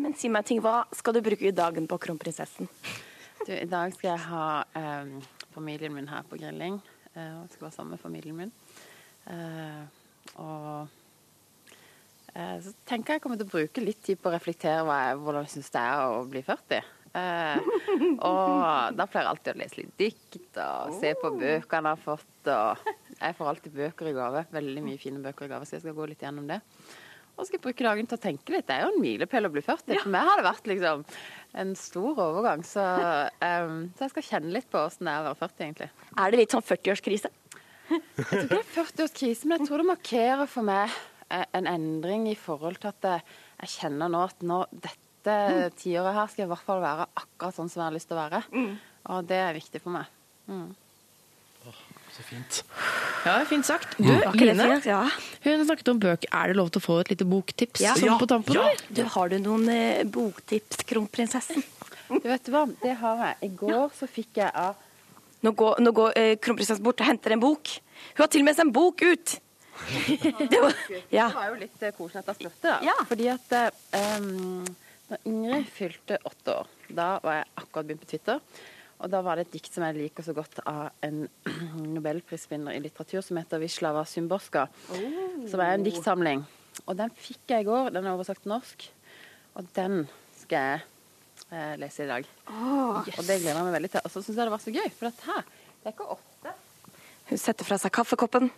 Men 0.00 0.14
si 0.16 0.30
meg 0.32 0.46
ting, 0.48 0.62
hva 0.64 0.84
skal 0.96 1.16
du 1.16 1.22
bruke 1.24 1.50
i 1.50 1.54
dagen 1.54 1.88
på 1.90 1.98
kronprinsessen? 2.06 2.70
Du, 3.42 3.50
I 3.52 3.68
dag 3.68 3.92
skal 3.96 4.12
jeg 4.12 4.24
ha 4.30 4.46
eh, 4.78 5.32
familien 5.52 5.94
min 5.96 6.08
her 6.08 6.24
på 6.30 6.38
grilling. 6.40 6.78
Eh, 7.12 7.26
jeg 7.26 7.52
skal 7.56 7.66
være 7.66 7.74
sammen 7.74 7.96
med 7.96 8.00
familien 8.00 8.38
min. 8.38 8.54
Eh, 9.34 9.82
og 10.40 11.01
så 12.32 12.72
tenker 12.88 13.12
jeg 13.12 13.20
jeg 13.20 13.24
kommer 13.26 13.40
til 13.40 13.48
å 13.48 13.52
bruke 13.52 13.84
litt 13.84 14.00
tid 14.06 14.20
på 14.20 14.30
å 14.30 14.34
reflektere 14.34 14.82
jeg, 14.88 15.20
hvordan 15.20 15.44
jeg 15.44 15.54
syns 15.56 15.72
det 15.74 15.84
er 15.84 16.02
å 16.08 16.22
bli 16.32 16.42
40. 16.46 16.90
Eh, 17.12 17.58
og 18.24 18.96
da 18.96 19.04
pleier 19.04 19.26
jeg 19.26 19.32
alltid 19.34 19.52
å 19.52 19.60
lese 19.60 19.80
litt 19.82 19.94
dikt 20.00 20.60
og 20.64 20.94
se 20.96 21.12
på 21.20 21.32
bøkene 21.36 21.92
jeg 21.92 21.98
har 21.98 22.00
fått. 22.00 22.50
Og 22.54 22.92
jeg 23.18 23.38
får 23.38 23.52
alltid 23.52 23.76
bøker 23.76 24.10
i 24.10 24.16
gave. 24.16 24.44
Veldig 24.54 24.84
mye 24.86 25.00
fine 25.00 25.20
bøker 25.24 25.48
i 25.48 25.52
gave, 25.52 25.68
så 25.68 25.76
jeg 25.76 25.84
skal 25.84 25.96
gå 25.98 26.08
litt 26.08 26.24
gjennom 26.24 26.48
det. 26.48 26.62
Og 27.32 27.46
skal 27.48 27.56
jeg 27.56 27.64
bruke 27.64 27.84
dagen 27.84 28.08
til 28.08 28.18
å 28.18 28.22
tenke 28.22 28.52
litt. 28.52 28.66
Det 28.68 28.74
er 28.76 28.84
jo 28.84 28.90
en 28.92 29.02
milepæl 29.02 29.48
å 29.48 29.52
bli 29.52 29.62
40. 29.64 30.00
For 30.02 30.12
meg 30.12 30.26
har 30.28 30.40
det 30.40 30.48
vært 30.48 30.66
liksom 30.68 31.04
en 31.62 31.70
stor 31.80 32.20
overgang. 32.26 32.64
Så, 32.68 32.82
um, 32.84 33.78
så 33.96 34.06
jeg 34.06 34.12
skal 34.12 34.26
kjenne 34.28 34.52
litt 34.56 34.68
på 34.72 34.80
åssen 34.80 35.08
det 35.08 35.14
er 35.14 35.22
å 35.22 35.30
være 35.30 35.40
40, 35.40 35.62
egentlig. 35.66 35.88
Er 36.16 36.32
det 36.32 36.42
litt 36.42 36.56
sånn 36.56 36.66
40-årskrise? 36.68 37.32
Jeg 37.92 38.02
tror 38.24 38.42
ikke 38.42 38.52
det 38.52 38.60
er 38.60 38.68
40-årskrise, 38.76 39.48
men 39.48 39.58
jeg 39.58 39.68
tror 39.68 39.82
det 39.82 39.88
markerer 39.88 40.48
for 40.48 40.68
meg 40.68 40.92
eh, 40.92 41.00
en 41.58 41.68
endring 41.70 42.28
i 42.30 42.36
forhold 42.38 42.78
til 42.82 42.90
at 42.92 43.08
jeg, 43.08 43.24
jeg 43.62 43.72
kjenner 43.78 44.12
nå 44.12 44.22
at 44.28 44.44
nå, 44.46 44.60
dette 44.72 45.38
tiåret 45.80 46.16
her 46.16 46.30
skal 46.32 46.46
i 46.46 46.50
hvert 46.50 46.66
fall 46.66 46.80
være 46.82 47.06
akkurat 47.14 47.56
sånn 47.56 47.70
som 47.72 47.82
jeg 47.82 47.88
har 47.88 47.96
lyst 47.96 48.10
til 48.10 48.18
å 48.18 48.22
være. 48.24 48.42
Og 49.12 49.26
det 49.30 49.38
er 49.38 49.56
viktig 49.56 49.82
for 49.84 49.94
meg. 49.94 50.10
Mm. 50.50 50.70
Så 52.12 52.22
fint. 52.26 52.58
Ja, 53.24 53.38
fint 53.48 53.64
sagt. 53.64 53.94
Du, 53.96 54.04
Var 54.10 54.34
Line. 54.36 54.80
Ja. 54.84 55.06
hun 55.46 55.62
snakket 55.64 55.88
om 55.94 56.00
bøker. 56.02 56.28
Er 56.34 56.50
det 56.50 56.58
lov 56.58 56.68
til 56.74 56.82
å 56.82 56.84
få 56.84 56.98
et 57.00 57.12
lite 57.14 57.24
boktips 57.28 57.80
Ja. 57.80 57.94
sånn 57.96 58.18
på 58.20 58.28
tampen? 58.28 58.58
Ja. 58.58 58.66
Du, 58.92 59.02
har 59.14 59.30
du 59.32 59.38
noen 59.40 59.68
eh, 59.72 60.02
boktips, 60.04 60.82
kronprinsessen? 60.90 61.62
Du 62.12 62.26
vet 62.28 62.50
hva, 62.52 62.66
det 62.82 62.96
har 63.00 63.22
jeg. 63.24 63.36
I 63.48 63.50
går 63.62 63.94
så 63.96 64.08
fikk 64.10 64.42
jeg 64.42 64.50
av 64.52 64.74
Nå 65.42 65.50
går, 65.58 65.80
nå 65.82 65.90
går 65.90 66.12
eh, 66.20 66.34
kronprinsessen 66.38 66.84
bort 66.84 67.00
og 67.02 67.08
henter 67.08 67.32
en 67.34 67.40
bok. 67.42 67.70
Hun 68.12 68.20
har 68.22 68.28
til 68.30 68.44
og 68.44 68.46
med 68.46 68.54
sendt 68.54 68.68
en 68.68 68.76
bok 68.76 69.00
ut! 69.02 69.32
det 70.52 70.60
var, 70.60 70.76
ja. 71.10 71.26
Det 71.28 71.36
var 71.36 71.48
jo 71.50 71.58
litt 71.62 71.82
eh, 71.82 71.94
koselig 71.96 72.22
at 72.22 72.30
jeg 72.32 72.40
spurte, 72.42 72.76
da. 72.84 72.94
Fordi 73.08 73.28
at 73.32 73.54
um, 74.20 74.62
da 75.08 75.18
Ingrid 75.28 75.66
fylte 75.72 76.18
åtte 76.28 76.54
år, 76.62 76.70
da 76.88 77.08
var 77.24 77.40
jeg 77.40 77.50
akkurat 77.62 77.88
begynt 77.88 78.04
på 78.04 78.10
Twitter. 78.12 78.40
Og 79.02 79.10
da 79.10 79.18
var 79.26 79.38
det 79.38 79.48
et 79.48 79.56
dikt 79.56 79.74
som 79.74 79.84
jeg 79.88 79.98
liker 79.98 80.24
så 80.24 80.34
godt 80.36 80.60
av 80.68 80.92
en 81.02 81.24
nobelprisvinner 81.96 82.76
i 82.76 82.82
litteratur 82.84 83.24
som 83.24 83.40
heter 83.40 83.62
'Vislava 83.62 84.04
Symborska', 84.06 84.68
oh. 84.94 85.48
Som 85.50 85.60
er 85.64 85.74
en 85.74 85.86
diktsamling. 85.86 86.44
Og 86.86 86.96
den 86.96 87.10
fikk 87.18 87.50
jeg 87.50 87.64
i 87.64 87.68
går. 87.68 87.90
Den 87.92 88.06
er 88.06 88.14
oversagt 88.14 88.44
til 88.44 88.54
norsk. 88.54 88.86
Og 89.58 89.66
den 89.76 90.06
skal 90.38 90.68
jeg 90.68 90.80
eh, 91.50 91.74
lese 91.82 92.06
i 92.06 92.12
dag. 92.12 92.28
Og 93.18 93.26
det 93.26 93.40
gleder 93.42 93.58
jeg 93.58 93.66
meg 93.66 93.76
veldig 93.76 93.90
til. 93.96 94.04
Og 94.06 94.14
så 94.14 94.22
syns 94.22 94.38
jeg 94.38 94.46
det 94.46 94.54
var 94.54 94.62
så 94.62 94.74
gøy, 94.74 94.88
for 94.96 95.10
dette 95.10 95.28
her 95.28 95.42
det 95.82 95.90
er 95.90 95.94
ikke 95.96 96.12
ofte 96.14 96.31
Hun 97.32 97.40
setter 97.40 97.64
fra 97.64 97.78
seg 97.80 97.94
kaffekoppen. 97.96 98.50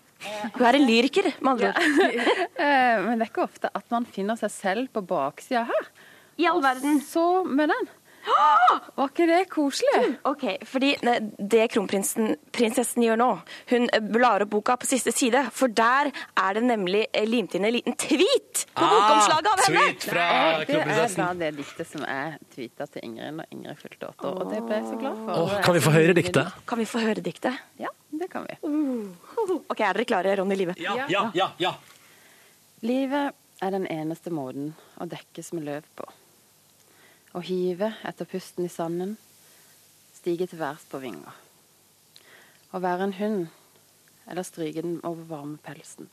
Hun 0.56 0.64
er 0.66 0.74
en 0.80 0.86
lyriker, 0.88 1.28
med 1.38 1.52
andre 1.52 1.68
ord. 1.70 2.22
Eh, 2.64 2.96
Men 3.04 3.20
det 3.20 3.26
er 3.26 3.30
ikke 3.30 3.44
ofte 3.44 3.68
at 3.70 3.86
man 3.92 4.06
finner 4.08 4.38
seg 4.40 4.50
selv 4.50 4.88
på 4.94 5.02
baksida 5.06 5.62
her. 5.68 5.86
I 6.42 6.48
all 6.50 6.58
verden. 6.64 6.98
Så 7.06 7.44
med 7.46 7.70
den. 7.70 7.86
Var 8.96 9.10
ikke 9.10 9.26
det 9.28 9.40
koselig? 9.52 10.02
Ok, 10.28 10.44
fordi 10.68 10.92
det 11.38 11.64
kronprinsessen 11.72 13.04
gjør 13.04 13.18
nå, 13.20 13.28
hun 13.72 13.88
eh, 13.92 14.04
blar 14.14 14.44
opp 14.44 14.52
boka 14.54 14.76
på 14.80 14.88
siste 14.88 15.12
side, 15.14 15.42
for 15.54 15.72
der 15.72 16.10
er 16.10 16.56
det 16.58 16.62
nemlig 16.66 17.04
eh, 17.10 17.26
limt 17.28 17.56
inn 17.58 17.66
en 17.68 17.74
liten 17.74 17.96
tweet 18.00 18.64
på 18.72 18.88
bokomslaget 18.88 19.50
av 19.50 19.62
henne. 19.66 19.84
tweet 19.84 20.08
fra 20.08 20.28
kronprinsessen. 20.70 21.20
det 21.20 21.26
er 21.26 21.34
da 21.34 21.44
det 21.44 21.52
diktet 21.60 21.90
som 21.90 22.06
jeg 22.06 22.38
tweeta 22.54 22.88
til 22.94 23.06
Ingrid 23.10 23.38
når 23.40 23.50
Ingrid 23.56 23.82
fylte 23.82 24.10
åtte 24.10 24.30
år. 24.30 24.40
Og 24.40 24.54
det 24.54 24.62
ble 24.64 24.80
jeg 24.80 24.88
så 24.88 24.98
glad 25.02 25.20
for. 25.24 25.44
Åh, 25.44 25.54
kan 25.68 25.78
vi 25.78 25.84
få 25.84 25.94
høre 25.98 26.16
diktet? 26.20 26.58
Kan 26.70 26.82
vi 26.82 26.88
få 26.88 27.04
høre 27.04 27.24
diktet? 27.24 27.62
Ja, 27.82 27.92
det 28.14 28.30
kan 28.32 28.48
vi. 28.48 28.58
Ok, 29.44 29.80
er 29.80 29.92
dere 29.92 30.04
klare, 30.08 30.32
Ronny 30.38 30.56
Live? 30.56 30.74
Ja, 30.80 30.94
ja, 31.10 31.26
ja, 31.36 31.50
ja. 31.60 31.74
Livet 32.84 33.34
er 33.64 33.72
den 33.74 33.84
eneste 33.90 34.32
måten 34.32 34.72
å 35.00 35.06
dekkes 35.08 35.52
med 35.56 35.66
løv 35.68 35.88
på. 35.98 36.06
Å 37.34 37.40
hive 37.42 37.88
etter 38.06 38.28
pusten 38.30 38.68
i 38.68 38.70
sanden, 38.70 39.16
stige 40.14 40.46
til 40.46 40.60
værs 40.60 40.84
på 40.86 41.00
vinger. 41.02 41.34
Å 42.70 42.78
være 42.78 43.08
en 43.08 43.14
hund, 43.18 43.40
eller 44.30 44.46
stryke 44.46 44.84
den 44.84 45.00
over 45.02 45.26
varme 45.32 45.58
pelsen. 45.64 46.06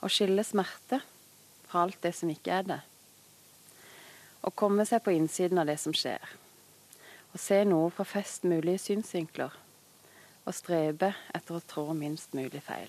Å 0.00 0.08
skille 0.08 0.44
smerte 0.46 1.02
fra 1.68 1.82
alt 1.84 2.00
det 2.00 2.14
som 2.16 2.30
ikke 2.32 2.54
er 2.54 2.68
det. 2.70 2.78
Å 4.40 4.54
komme 4.56 4.86
seg 4.88 5.02
på 5.04 5.12
innsiden 5.12 5.60
av 5.60 5.68
det 5.68 5.76
som 5.82 5.92
skjer. 5.92 6.22
Å 7.34 7.40
se 7.40 7.58
noe 7.68 7.90
fra 7.92 8.06
fest 8.08 8.46
mulige 8.48 8.80
synsvinkler. 8.86 9.52
Å 10.48 10.54
strebe 10.56 11.12
etter 11.36 11.58
å 11.58 11.66
trå 11.74 11.90
minst 11.92 12.32
mulig 12.32 12.62
feil. 12.64 12.88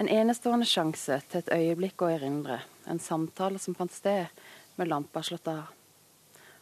En 0.00 0.08
enestående 0.08 0.64
sjanse 0.64 1.18
til 1.28 1.42
et 1.42 1.52
øyeblikk 1.52 2.00
å 2.00 2.08
erindre, 2.08 2.62
en 2.88 3.02
samtale 3.02 3.60
som 3.60 3.76
fant 3.76 3.92
sted 3.92 4.30
med 4.76 4.88
lampa 4.88 5.22
slått 5.22 5.48
av. 5.50 5.70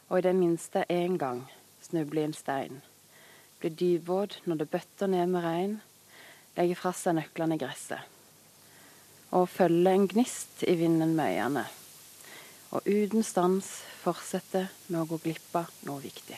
Og 0.09 0.19
i 0.19 0.25
det 0.25 0.33
minste 0.35 0.85
én 0.89 1.17
gang 1.21 1.43
snubler 1.85 2.21
i 2.21 2.29
en 2.29 2.33
stein. 2.33 2.81
Blir 3.59 3.75
dypvåt 3.75 4.39
når 4.47 4.61
det 4.61 4.71
bøtter 4.71 5.11
ned 5.11 5.27
med 5.33 5.43
regn. 5.45 5.75
Legger 6.57 6.79
fra 6.79 6.93
seg 6.95 7.17
nøklene 7.19 7.57
i 7.57 7.61
gresset. 7.61 8.01
Og 9.35 9.49
følger 9.51 9.93
en 9.93 10.07
gnist 10.09 10.63
i 10.65 10.75
vinden 10.79 11.15
med 11.15 11.35
øynene. 11.37 11.65
Og 12.73 12.85
uten 12.85 13.23
stans 13.25 13.69
fortsetter 14.03 14.69
med 14.87 15.01
å 15.01 15.07
gå 15.09 15.19
glipp 15.25 15.55
av 15.57 15.69
noe 15.87 16.01
viktig. 16.03 16.37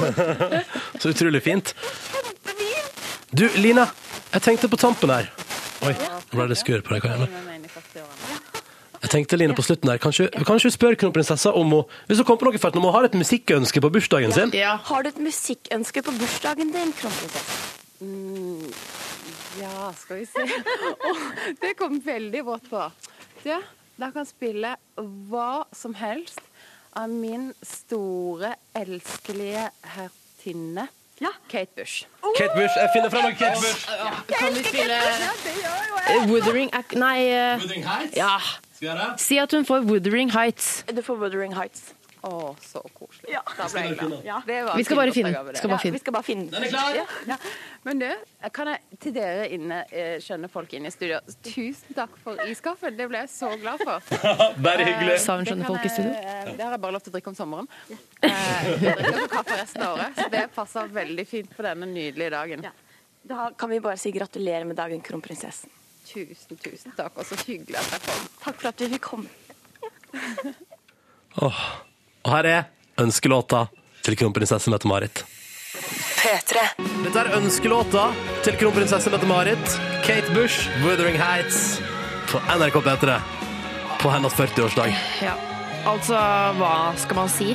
Så 1.00 1.12
utrolig 1.12 1.42
fint. 1.44 1.74
Du, 3.30 3.48
Lina, 3.56 3.86
jeg 4.32 4.42
tenkte 4.42 4.68
på 4.68 4.80
tampen 4.80 5.12
her. 5.12 5.30
Oi, 5.86 5.94
nå 5.94 6.36
ble 6.36 6.48
det 6.50 6.58
skur 6.60 6.82
på 6.84 6.96
deg. 6.96 7.06
Jeg, 9.10 9.24
tenkte, 9.24 9.36
Line, 9.40 9.54
på 9.58 9.62
slutten 9.66 9.90
der, 9.90 9.98
kanskje, 9.98 10.28
kanskje 10.46 10.70
spør 10.70 10.94
kronprinsessa 10.94 11.50
om 11.58 11.72
hun 11.74 11.94
Hvis 12.06 12.20
hun 12.20 12.26
kommer 12.28 12.44
på 12.44 12.46
noe 12.46 12.60
for 12.62 12.76
om 12.78 12.84
hun 12.86 12.92
har 12.94 13.08
et 13.08 13.16
musikkønske 13.18 13.82
på 13.82 13.90
bursdagen 13.90 14.30
sin? 14.30 14.52
Har 14.54 15.02
du 15.02 15.08
et 15.10 15.18
musikkønske 15.18 16.02
på 16.06 16.14
bursdagen 16.14 16.70
din, 16.70 16.92
kronprinsesse? 16.94 17.56
Mm, 18.06 18.70
ja, 19.58 19.90
skal 19.98 20.20
vi 20.20 20.28
se. 20.30 20.46
oh, 21.10 21.26
det 21.58 21.74
kom 21.80 21.98
veldig 22.04 22.44
vått 22.46 22.70
på. 22.70 22.84
Du, 23.42 23.50
da 23.98 24.12
kan 24.14 24.30
spille 24.30 24.76
hva 24.94 25.64
som 25.74 25.98
helst 25.98 26.38
av 26.94 27.10
min 27.10 27.50
store, 27.66 28.54
elskelige 28.78 29.66
hertinne 29.96 30.86
Kate 31.50 31.74
Bush. 31.76 32.06
Kate 32.38 32.54
Bush. 32.54 32.78
Jeg 32.78 32.88
finner 32.94 33.10
fram 33.10 33.26
noe 33.26 33.34
Kate 33.34 33.58
Bush. 33.58 33.90
Kan 34.38 34.54
vi 34.54 34.62
spille 34.70 35.02
jeg. 35.02 36.28
Wuthering 36.30 36.70
Nei 36.94 37.18
uh... 37.34 37.58
Wuthering 37.58 37.84
Heights? 37.90 38.16
Ja. 38.16 38.38
Si 39.20 39.38
at 39.38 39.52
hun 39.52 39.64
får 39.68 39.84
Wuthering 39.88 40.30
Heights. 40.34 40.82
Du 40.88 41.02
får 41.04 41.18
Wuthering 41.20 41.52
Heights. 41.56 41.90
Å, 42.20 42.50
så 42.60 42.82
koselig. 42.92 43.30
Ja. 43.32 43.40
Da 43.56 43.64
ble 43.72 43.80
jeg 43.86 43.94
glad. 43.96 44.24
Ja. 44.28 44.38
Vi 44.76 44.84
skal 44.84 44.98
bare 44.98 45.12
finne. 45.16 45.30
den. 45.32 45.54
Skal 45.56 45.70
bare 45.72 45.86
Ja. 45.88 45.92
Vi 45.94 46.00
skal 46.02 46.12
bare 46.12 46.26
finne 46.26 46.50
Den 46.52 46.66
er 46.66 46.68
klar. 46.68 46.96
Ja, 46.98 47.04
ja. 47.30 47.36
Men 47.88 47.98
du, 48.02 48.08
kan 48.52 48.68
jeg 48.68 48.98
til 49.00 49.14
dere 49.16 49.46
inne, 49.56 49.78
eh, 49.88 50.18
skjønne 50.20 50.50
folk 50.52 50.74
inne 50.76 50.92
i 50.92 50.92
studio, 50.92 51.22
tusen 51.48 51.96
takk 51.96 52.18
for 52.20 52.36
iskaffen. 52.44 52.92
Det 52.98 53.08
ble 53.08 53.22
jeg 53.24 53.32
så 53.32 53.54
glad 53.62 53.80
for. 53.80 54.04
Bare 54.68 54.84
hyggelig. 54.84 55.16
Sa 55.24 55.38
hun 55.40 55.48
skjønne 55.48 55.64
folk 55.70 55.88
i 55.88 55.94
studio? 55.94 56.12
eh, 56.12 56.52
Det 56.58 56.60
har 56.66 56.76
jeg 56.76 56.82
bare 56.84 56.92
lov 56.98 57.00
til 57.06 57.14
å 57.14 57.16
drikke 57.16 57.32
om 57.32 57.40
sommeren. 57.40 57.68
Eh, 57.88 58.28
Jeg 58.28 58.78
drikker 58.84 59.16
ikke 59.16 59.32
kaffe 59.38 59.56
resten 59.62 59.82
av 59.88 59.96
året, 59.96 60.20
så 60.20 60.28
det 60.36 60.44
passer 60.60 60.92
veldig 61.00 61.26
fint 61.26 61.56
på 61.56 61.64
denne 61.64 61.88
nydelige 61.88 62.30
dagen. 62.36 62.68
Da 63.24 63.48
kan 63.56 63.72
vi 63.72 63.80
bare 63.80 63.96
si 63.96 64.12
gratulerer 64.12 64.68
med 64.68 64.76
dagen, 64.76 65.00
kronprinsessen. 65.00 65.72
Tusen, 66.10 66.58
tusen 66.58 66.94
takk, 66.96 67.18
og 67.20 67.26
så 67.28 67.36
hyggelig 67.46 67.78
at 67.78 67.92
jeg 67.94 68.02
kom. 68.06 68.22
Takk 68.44 68.56
for 68.60 68.68
at 68.72 68.80
du 68.80 68.86
fikk 68.90 69.04
komme. 69.06 69.28
oh, 71.38 71.60
Og 72.24 72.32
her 72.34 72.48
er 72.50 72.64
ønskelåta 73.00 73.66
til 74.02 74.16
kronprinsesse 74.18 74.72
Mette-Marit. 74.72 75.22
P3. 76.20 76.64
Dette 77.04 77.22
er 77.22 77.30
ønskelåta 77.38 78.08
til 78.44 78.58
kronprinsesse 78.60 79.12
Mette-Marit. 79.12 79.76
Kate 80.04 80.34
Bush, 80.34 80.66
'Wuthering 80.82 81.16
Heights', 81.20 81.78
på 82.28 82.42
NRK 82.58 82.80
P3 82.82 83.20
på 84.00 84.10
hennes 84.10 84.34
40-årsdag. 84.34 84.94
Ja. 85.22 85.36
Altså, 85.86 86.16
hva 86.58 86.92
skal 86.96 87.16
man 87.16 87.28
si? 87.32 87.54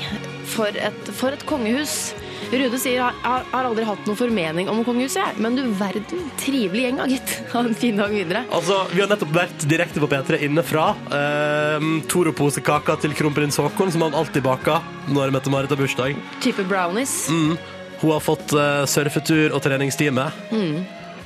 For 0.55 0.65
et, 0.77 1.11
for 1.13 1.35
et 1.35 1.45
kongehus. 1.45 2.13
Rude 2.51 2.79
sier 2.79 3.01
har, 3.01 3.45
har 3.51 3.67
aldri 3.67 3.85
hatt 3.87 4.05
noen 4.07 4.17
formening 4.19 4.69
om 4.71 4.81
kongehuset, 4.85 5.21
jeg. 5.21 5.41
men 5.43 5.57
du 5.57 5.63
verden, 5.79 6.25
trivelig 6.39 6.85
gjeng, 6.85 6.99
da, 7.01 7.07
gitt. 7.09 7.35
Ha 7.55 7.63
en 7.65 7.77
fin 7.77 7.97
dag 7.99 8.11
videre. 8.13 8.43
Altså, 8.53 8.81
Vi 8.93 9.01
har 9.01 9.09
nettopp 9.11 9.31
vært 9.35 9.65
direkte 9.69 10.01
på 10.03 10.09
P3 10.11 10.41
innenfra. 10.47 10.89
Eh, 11.19 11.87
Toro-posekaka 12.11 12.97
til 13.03 13.15
kronprins 13.17 13.57
Haakon, 13.61 13.93
som 13.93 14.05
han 14.07 14.17
alltid 14.17 14.45
baker 14.45 14.83
når 15.15 15.33
Mette-Marit 15.35 15.73
har 15.73 15.79
bursdag. 15.79 16.19
Type 16.43 16.65
brownies. 16.69 17.25
Mm. 17.31 17.55
Hun 18.01 18.11
har 18.11 18.23
fått 18.23 18.53
eh, 18.53 18.83
surfetur 18.91 19.55
og 19.55 19.63
treningstime. 19.65 20.29
Mm. 20.51 20.83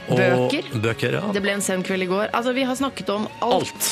Og 0.09 0.17
Bøker. 0.17 0.69
Bøker, 0.81 1.19
ja. 1.19 1.25
Det 1.33 1.41
ble 1.43 1.53
en 1.57 1.61
sen 1.65 1.83
kveld 1.85 2.07
i 2.07 2.09
går. 2.09 2.29
Altså, 2.33 2.53
Vi 2.57 2.65
har 2.65 2.77
snakket 2.79 3.11
om 3.13 3.27
alt. 3.45 3.91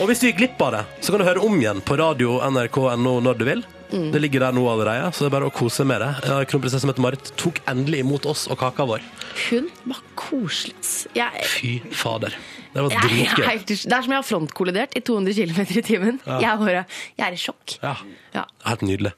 Og 0.00 0.08
hvis 0.08 0.22
du 0.22 0.28
gikk 0.30 0.38
glipp 0.40 0.62
av 0.64 0.76
det, 0.78 0.82
så 1.04 1.12
kan 1.12 1.20
du 1.20 1.28
høre 1.28 1.44
om 1.44 1.58
igjen 1.60 1.82
på 1.84 1.98
radio 2.00 2.38
nrk.no 2.48 3.18
når 3.24 3.40
du 3.40 3.44
vil. 3.48 3.64
Mm. 3.92 4.08
Det 4.14 4.20
ligger 4.22 4.46
der 4.46 4.56
nå 4.56 4.62
allerede, 4.72 5.10
så 5.12 5.24
det 5.24 5.28
er 5.28 5.34
bare 5.36 5.48
å 5.50 5.52
kose 5.54 5.84
med 5.88 6.00
det. 6.00 6.10
Kronprinsesse 6.48 6.88
Mette-Marit 6.88 7.32
tok 7.40 7.60
endelig 7.68 8.00
imot 8.04 8.26
oss 8.30 8.46
og 8.48 8.58
kaka 8.62 8.86
vår. 8.88 9.04
Hun 9.50 9.68
var 9.90 10.00
koselig. 10.18 10.74
Jeg, 11.16 11.44
Fy 11.52 11.72
fader. 11.96 12.36
Det 12.72 12.80
var 12.86 12.94
jeg, 12.94 13.02
dritgøy. 13.04 13.64
det 13.68 13.76
er 13.92 14.06
som 14.06 14.14
jeg 14.14 14.16
har 14.16 14.24
frontkollidert 14.24 14.96
i 14.96 15.02
200 15.04 15.36
km 15.36 15.60
i 15.76 15.84
timen. 15.84 16.20
Ja. 16.24 16.38
Jeg, 16.40 16.62
bare, 16.62 16.84
jeg 17.18 17.26
er 17.26 17.36
i 17.36 17.40
sjokk. 17.40 17.76
Ja. 17.82 17.96
Ja. 18.32 18.46
Helt 18.64 18.86
nydelig. 18.88 19.12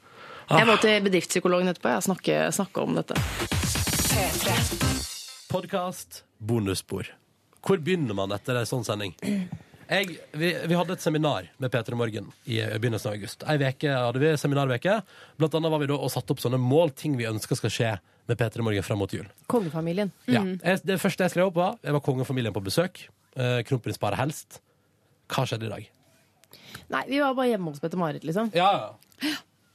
Ah. 0.45 0.59
Jeg 0.59 0.67
må 0.69 0.75
til 0.83 0.99
bedriftspsykologen 1.07 1.71
etterpå 1.71 1.95
og 1.95 2.03
snakke, 2.05 2.41
snakke 2.53 2.83
om 2.83 2.99
dette. 2.99 3.17
Podkast, 5.49 6.25
bonusspor. 6.43 7.07
Hvor 7.65 7.79
begynner 7.81 8.17
man 8.17 8.35
etter 8.35 8.59
en 8.59 8.67
sånn 8.69 8.83
sending? 8.85 9.15
Jeg, 9.85 10.15
vi, 10.33 10.47
vi 10.65 10.73
hadde 10.77 10.95
et 10.95 11.03
seminar 11.03 11.45
med 11.61 11.71
P3 11.73 11.93
Morgen 11.99 12.31
i 12.49 12.57
begynnelsen 12.79 13.11
av 13.11 13.17
august. 13.19 13.43
Ei 13.45 13.57
veke 13.61 13.91
hadde 13.93 14.21
vi 14.23 14.31
seminarveke. 14.41 14.95
Blant 15.37 15.57
annet 15.59 15.73
var 15.73 15.81
vi 15.83 15.89
da 15.91 15.97
og 15.99 16.09
satte 16.13 16.33
opp 16.33 16.41
sånne 16.41 16.57
mål, 16.61 16.89
ting 16.97 17.17
vi 17.19 17.27
ønska 17.29 17.57
skal 17.59 17.73
skje 17.73 17.91
med 18.25 18.39
P3 18.39 18.65
Morgen 18.65 18.85
frem 18.87 18.97
mot 18.97 19.13
jul. 19.13 19.27
Kongefamilien. 19.51 20.09
Ja. 20.25 20.41
Mhm. 20.41 20.55
Jeg, 20.63 20.81
det 20.89 20.97
første 21.03 21.27
jeg 21.27 21.35
skrev 21.35 21.51
opp, 21.51 21.59
var 21.59 21.75
jeg 21.85 21.93
var 21.93 22.01
kongefamilien 22.07 22.55
på 22.55 22.63
besøk. 22.65 23.03
Eh, 23.37 23.59
Kronprinsparet 23.67 24.17
helst. 24.23 24.59
Hva 25.29 25.45
skjedde 25.45 25.69
i 25.69 25.73
dag? 25.75 25.91
Nei, 26.93 27.03
vi 27.09 27.19
var 27.21 27.33
bare 27.37 27.51
hjemme 27.53 27.69
hos 27.73 27.81
Bette-Marit, 27.83 28.25
liksom. 28.25 28.51
Ja, 28.57 28.93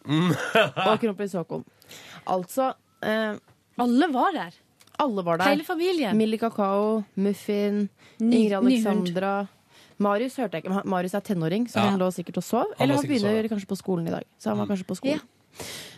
Mm. 0.09 0.31
og 0.89 0.95
kronprins 1.03 1.35
Haakon. 1.37 1.61
Altså 2.33 2.71
eh, 3.05 3.35
Alle 3.85 4.07
var 4.15 4.33
der. 4.33 4.55
Alle 5.05 5.25
var 5.27 5.37
der. 5.37 5.51
Hele 5.53 5.65
familien. 5.69 6.17
Millie 6.17 6.41
Kakao, 6.41 7.03
Muffin, 7.21 7.83
Ingrid 8.19 8.55
Alexandra. 8.57 9.35
hund. 9.43 9.60
Marius 10.01 10.37
hørte 10.41 10.57
jeg 10.59 10.65
ikke. 10.65 10.85
Marius 10.89 11.15
er 11.15 11.21
tenåring, 11.27 11.67
så 11.71 11.83
han 11.85 11.99
lå 12.01 12.09
sikkert 12.15 12.39
og 12.41 12.45
sov. 12.47 12.71
Han 12.79 12.85
Eller 12.87 12.97
han 13.01 13.05
begynner 13.07 13.37
sove. 13.43 13.51
kanskje 13.53 13.69
på 13.69 13.77
skolen 13.81 14.09
i 14.09 14.15
dag. 14.15 14.25
Så 14.41 14.51
han 14.51 14.59
var 14.59 14.67
Mm. 14.67 14.73
kanskje 14.73 14.89
på 14.89 14.97
skolen. 14.97 15.21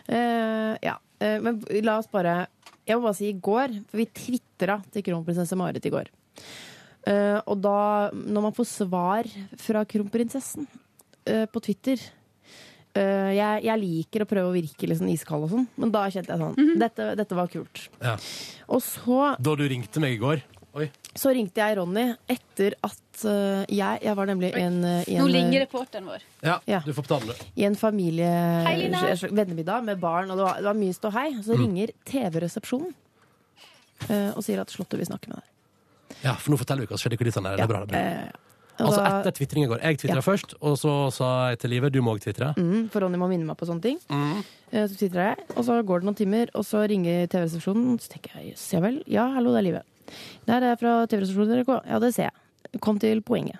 Uh, 0.09 0.75
ja. 0.83 0.97
Uh, 1.21 1.37
men 1.41 1.61
la 1.85 1.97
oss 2.01 2.07
bare 2.11 2.47
Jeg 2.85 2.97
må 2.97 3.03
bare 3.05 3.15
si 3.15 3.29
i 3.29 3.37
går, 3.39 3.77
for 3.87 3.97
vi 4.01 4.05
tvitra 4.11 4.81
til 4.91 5.03
kronprinsesse 5.03 5.55
Marit 5.55 5.85
i 5.87 5.89
går. 5.93 6.09
Uh, 7.07 7.39
og 7.47 7.61
da, 7.63 8.09
når 8.11 8.41
man 8.49 8.51
får 8.57 8.67
svar 8.67 9.29
fra 9.57 9.85
kronprinsessen 9.85 10.67
på 11.23 11.61
Twitter 11.63 11.95
jeg, 12.93 13.63
jeg 13.63 13.79
liker 13.79 14.21
å 14.21 14.27
prøve 14.29 14.49
å 14.51 14.53
virke 14.53 14.85
sånn 14.99 15.09
iskald 15.09 15.45
og 15.47 15.49
sånn, 15.53 15.67
men 15.81 15.89
da 15.89 16.03
kjente 16.11 16.29
jeg 16.35 16.41
sånn 16.43 16.73
dette, 16.77 17.07
dette 17.17 17.37
var 17.37 17.47
kult. 17.49 17.87
Ja. 18.03 18.17
Og 18.67 18.83
så, 18.85 19.21
Da 19.41 19.55
du 19.55 19.63
ringte 19.71 20.03
meg 20.03 20.17
i 20.17 20.19
går 20.21 20.43
Oi. 20.75 20.89
så 21.15 21.31
ringte 21.33 21.63
jeg 21.63 21.77
Ronny 21.79 22.03
etter 22.29 22.75
at 22.83 22.99
eh, 23.25 23.65
jeg 23.69 24.01
Jeg 24.03 24.15
var 24.15 24.25
nemlig 24.25 24.49
en, 24.57 24.83
eh, 24.83 25.03
en 25.07 25.21
Nå 25.21 25.27
ligger 25.31 25.65
reporteren 25.65 26.05
vår. 26.05 26.21
Ja, 26.43 26.59
Ja. 26.67 26.79
du 26.85 26.91
får 26.93 27.03
betale 27.07 27.27
det. 27.33 27.45
i 27.55 27.63
en 27.65 27.75
familie 27.75 28.25
Hei, 28.65 28.89
vennemiddag 29.31 29.83
med 29.85 29.99
barn, 29.99 30.31
og 30.31 30.37
det 30.37 30.43
var, 30.45 30.55
det 30.55 30.63
var 30.65 30.73
mye 30.73 30.93
ståhei. 30.93 31.27
Så 31.43 31.55
Mm. 31.55 31.61
ringer 31.63 31.87
TV-resepsjonen 32.05 32.93
eh, 34.09 34.31
og 34.35 34.43
sier 34.43 34.59
at 34.61 34.69
Slottet 34.73 34.97
vil 34.99 35.05
snakke 35.07 35.27
med 35.29 35.37
deg. 35.37 36.17
Ja, 36.23 36.33
for 36.35 36.51
nå 36.53 36.57
forteller 36.57 36.81
vi 36.85 36.87
hva 36.87 36.97
som 36.97 37.09
skjedde 37.09 37.19
i 37.19 37.23
kulissene. 37.23 37.49
her. 37.49 37.57
Det 37.57 37.63
er 37.63 37.67
bra. 37.67 37.85
Det 37.85 37.95
er 37.95 38.15
bra. 38.15 38.23
Eh, 38.25 38.31
Altså 38.79 39.03
etter 39.05 39.31
tvitring 39.37 39.65
i 39.65 39.67
går. 39.69 39.81
Jeg 39.83 39.97
tvitra 39.99 40.15
Ja. 40.15 40.21
først, 40.25 40.55
og 40.59 40.77
så 40.81 41.13
sa 41.13 41.49
jeg 41.49 41.59
til 41.59 41.69
Live 41.69 41.91
du 41.91 42.01
må 42.01 42.15
òg 42.17 42.21
tvitre. 42.23 42.55
Mm, 42.57 42.89
for 42.89 43.01
Ronny 43.01 43.17
må 43.17 43.29
minne 43.29 43.45
meg 43.45 43.55
på 43.55 43.67
sånne 43.67 43.81
ting. 43.83 43.99
Mm. 44.09 44.43
Eh, 44.73 44.87
Så 44.87 44.97
tvitrer 44.97 45.35
jeg, 45.37 45.45
og 45.55 45.63
så 45.63 45.83
går 45.85 45.99
det 46.01 46.05
noen 46.09 46.15
timer, 46.17 46.47
og 46.55 46.63
så 46.65 46.81
ringer 46.89 47.27
TV-resepsjonen. 47.29 47.99
Så 48.01 48.09
tenker 48.09 48.31
jeg 48.41 48.55
ja 48.73 48.79
vel. 48.79 49.03
Ja, 49.05 49.27
hallo, 49.31 49.51
det 49.53 49.59
er 49.59 49.61
Live. 49.69 49.81
Det 50.47 50.49
her 50.55 50.63
er 50.71 50.75
fra 50.75 51.05
TV-resepsjonen 51.05 51.63
NRK. 51.63 51.81
Ja, 51.87 51.99
det 51.99 52.13
ser 52.15 52.23
jeg. 52.23 52.31
Kom 52.81 52.99
til 52.99 53.21
poenget. 53.21 53.59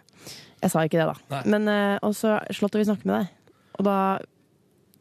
Jeg 0.63 0.71
sa 0.71 0.83
ikke 0.87 0.97
det, 1.01 1.07
da. 1.11 1.15
Nei. 1.35 1.41
Men 1.51 1.67
eh, 1.67 1.97
Og 2.03 2.13
så 2.15 2.37
Slottet 2.55 2.79
vil 2.81 2.87
snakke 2.87 3.05
med 3.05 3.19
deg. 3.19 3.27
Og 3.79 3.85
da 3.85 3.97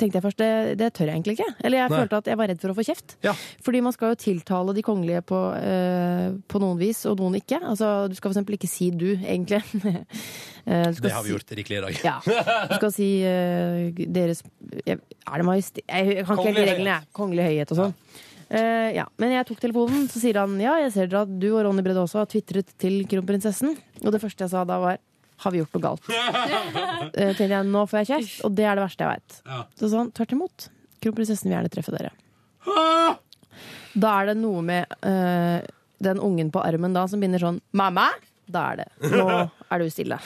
tenkte 0.01 0.19
jeg 0.19 0.25
først 0.25 0.39
det, 0.41 0.79
det 0.81 0.89
tør 0.97 1.07
jeg 1.07 1.15
egentlig 1.15 1.35
ikke. 1.37 1.47
Eller 1.63 1.79
jeg 1.79 1.91
Nei. 1.93 1.99
følte 2.01 2.19
at 2.19 2.27
jeg 2.33 2.39
var 2.41 2.49
redd 2.51 2.59
for 2.65 2.73
å 2.73 2.75
få 2.75 2.83
kjeft. 2.89 3.13
Ja. 3.23 3.35
Fordi 3.63 3.83
man 3.87 3.93
skal 3.95 4.11
jo 4.11 4.19
tiltale 4.19 4.75
de 4.75 4.83
kongelige 4.83 5.21
på, 5.29 5.39
eh, 5.61 6.33
på 6.51 6.59
noen 6.59 6.81
vis, 6.81 7.05
og 7.07 7.21
noen 7.21 7.37
ikke. 7.39 7.61
Altså, 7.63 8.09
du 8.11 8.17
skal 8.19 8.33
for 8.33 8.35
eksempel 8.35 8.57
ikke 8.59 8.71
si 8.73 8.91
du, 8.91 9.13
egentlig. 9.23 9.63
Eh, 10.63 10.85
du 10.87 10.95
skal 10.95 11.09
Det 11.09 11.11
har 11.17 11.23
vi 11.25 11.29
si- 11.29 11.33
gjort 11.35 11.49
rikelig 11.59 11.77
i 11.77 11.81
dag. 11.83 11.97
ja. 12.07 12.13
Du 12.71 12.75
skal 12.77 12.93
si 12.95 13.07
eh, 13.27 13.89
deres 14.15 14.45
jeg- 14.87 15.01
Er 15.27 15.37
det 15.43 15.47
majestet 15.49 15.83
Jeg 15.89 16.23
kan 16.25 16.39
ikke 16.39 16.53
helt 16.55 16.69
reglene, 16.71 16.93
jeg. 17.01 17.09
Kongelig 17.19 17.47
høyhet 17.49 17.73
og 17.75 17.79
sånn. 17.81 17.95
Eh, 18.53 18.91
ja. 18.99 19.07
Men 19.23 19.33
jeg 19.33 19.49
tok 19.49 19.63
telefonen, 19.63 20.05
så 20.13 20.21
sier 20.21 20.43
han 20.43 20.59
ja, 20.61 20.75
jeg 20.83 20.93
ser 20.95 21.09
dere 21.09 21.25
at 21.25 21.33
du 21.41 21.49
og 21.55 21.63
Ronny 21.65 21.85
Brede 21.85 22.03
også 22.03 22.21
har 22.21 22.29
tvitret 22.31 22.75
til 22.81 23.01
kronprinsessen. 23.09 23.75
Og 24.05 24.13
det 24.13 24.21
første 24.23 24.45
jeg 24.45 24.53
sa 24.53 24.67
da 24.69 24.79
var 24.83 25.01
har 25.43 25.51
vi 25.51 25.59
gjort 25.59 25.73
noe 25.75 25.83
galt? 25.83 26.05
uh, 26.07 27.33
tenkte 27.37 27.49
jeg, 27.51 27.67
Nå 27.67 27.81
får 27.91 28.03
jeg 28.03 28.11
kjeft, 28.13 28.35
og 28.47 28.53
det 28.55 28.67
er 28.69 28.79
det 28.79 28.85
verste 28.85 29.03
jeg 29.03 29.17
veit. 29.17 29.39
Ja. 29.49 29.63
Så 29.81 29.89
sa 29.91 30.03
han 30.03 30.13
tvert 30.15 30.35
imot. 30.37 30.67
Kronprinsessen 31.03 31.49
vil 31.49 31.57
gjerne 31.57 31.73
treffe 31.73 31.95
dere. 31.97 32.13
Da 33.93 34.13
er 34.21 34.31
det 34.31 34.37
noe 34.39 34.63
med 34.65 34.93
uh, 35.03 35.65
den 36.03 36.21
ungen 36.23 36.53
på 36.55 36.63
armen 36.63 36.95
da 36.95 37.09
som 37.11 37.23
begynner 37.23 37.43
sånn 37.43 37.59
Mamma! 37.77 38.11
Da 38.53 38.67
er 38.73 38.83
det. 38.83 38.87
Nå 39.15 39.27
er 39.33 39.81
du 39.81 39.91
stille. 39.91 40.19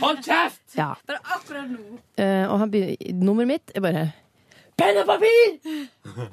Hold 0.00 0.20
kjeft! 0.24 0.62
Ja. 0.78 0.92
Bare 1.08 1.20
akkurat 1.36 1.68
nå. 1.68 2.00
Uh, 2.16 2.46
og 2.46 2.56
han 2.62 2.72
begynner, 2.72 3.14
nummeret 3.20 3.50
mitt 3.50 3.74
er 3.74 3.84
bare 3.84 4.04
Penn 4.80 5.02
og 5.02 5.08
papir! 5.10 5.56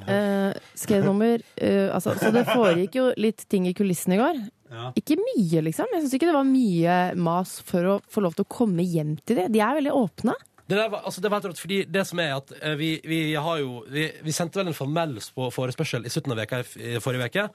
Uh, 0.08 0.56
skrev 0.80 1.04
nummer. 1.06 1.42
eh, 1.60 1.90
altså, 1.94 2.14
så 2.18 2.32
det 2.34 2.46
foregikk 2.48 2.96
jo 2.98 3.04
litt 3.20 3.44
ting 3.52 3.68
i 3.70 3.74
kulissene 3.78 4.16
i 4.16 4.20
går. 4.22 4.40
Ja. 4.72 4.90
Ikke 5.00 5.18
mye, 5.20 5.62
liksom. 5.68 5.92
Jeg 5.94 6.04
syns 6.04 6.16
ikke 6.18 6.30
det 6.30 6.36
var 6.36 6.48
mye 6.48 6.96
mas 7.20 7.58
for 7.68 7.92
å 7.92 7.96
få 8.12 8.24
lov 8.26 8.38
til 8.38 8.48
å 8.48 8.52
komme 8.52 8.84
hjem 8.88 9.18
til 9.28 9.42
det. 9.42 9.50
De 9.54 9.62
er 9.64 9.78
veldig 9.78 9.94
åpne. 9.96 10.34
Det, 10.68 10.76
der 10.76 10.90
var, 10.92 11.06
altså 11.08 11.22
det 11.24 11.30
var 11.32 11.40
helt 11.40 11.52
rått, 11.54 11.62
fordi 11.64 11.82
det 11.88 12.04
som 12.10 12.20
er 12.24 12.34
at 12.40 12.52
eh, 12.58 12.74
vi, 12.80 12.90
vi 13.08 13.20
har 13.40 13.62
jo 13.62 13.84
vi, 13.92 14.10
vi 14.24 14.36
sendte 14.36 14.60
vel 14.60 14.72
en 14.72 14.76
formell 14.80 15.16
på 15.36 15.52
forespørsel 15.56 16.08
i 16.08 16.12
slutten 16.12 16.34
av 16.36 16.42
veka 16.42 16.64
i 16.64 16.96
i 16.98 17.04
forrige 17.04 17.30
uke. 17.30 17.46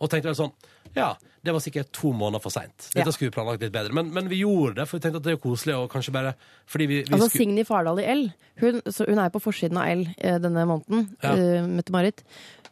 Og 0.00 0.10
tenkte 0.10 0.30
vel 0.30 0.38
sånn 0.38 0.52
Ja, 0.94 1.14
det 1.44 1.52
var 1.52 1.60
sikkert 1.60 1.90
to 1.92 2.12
måneder 2.16 2.40
for 2.40 2.54
seint. 2.54 2.86
Dette 2.94 3.12
skulle 3.12 3.28
vi 3.28 3.34
planlagt 3.34 3.60
litt 3.60 3.72
bedre. 3.74 3.92
Men, 3.96 4.08
men 4.14 4.30
vi 4.30 4.38
gjorde 4.40 4.78
det, 4.78 4.86
for 4.88 4.96
vi 4.96 5.04
tenkte 5.04 5.20
at 5.20 5.26
det 5.26 5.34
er 5.34 5.40
koselig. 5.42 5.74
Og 5.76 5.90
kanskje 5.92 6.14
bare 6.14 6.32
fordi 6.70 6.86
vi, 6.88 7.00
vi 7.02 7.12
Altså 7.12 7.28
skulle 7.28 7.44
Signy 7.44 7.64
Fardal 7.68 8.00
i 8.00 8.06
L. 8.14 8.24
Hun, 8.62 8.80
så 8.88 9.06
hun 9.10 9.20
er 9.20 9.32
på 9.34 9.42
forsiden 9.44 9.80
av 9.80 9.90
L 9.92 10.06
eh, 10.14 10.38
denne 10.40 10.64
måneden. 10.70 11.08
Ja. 11.20 11.34
uh, 11.36 11.68
Mette-Marit. 11.68 12.24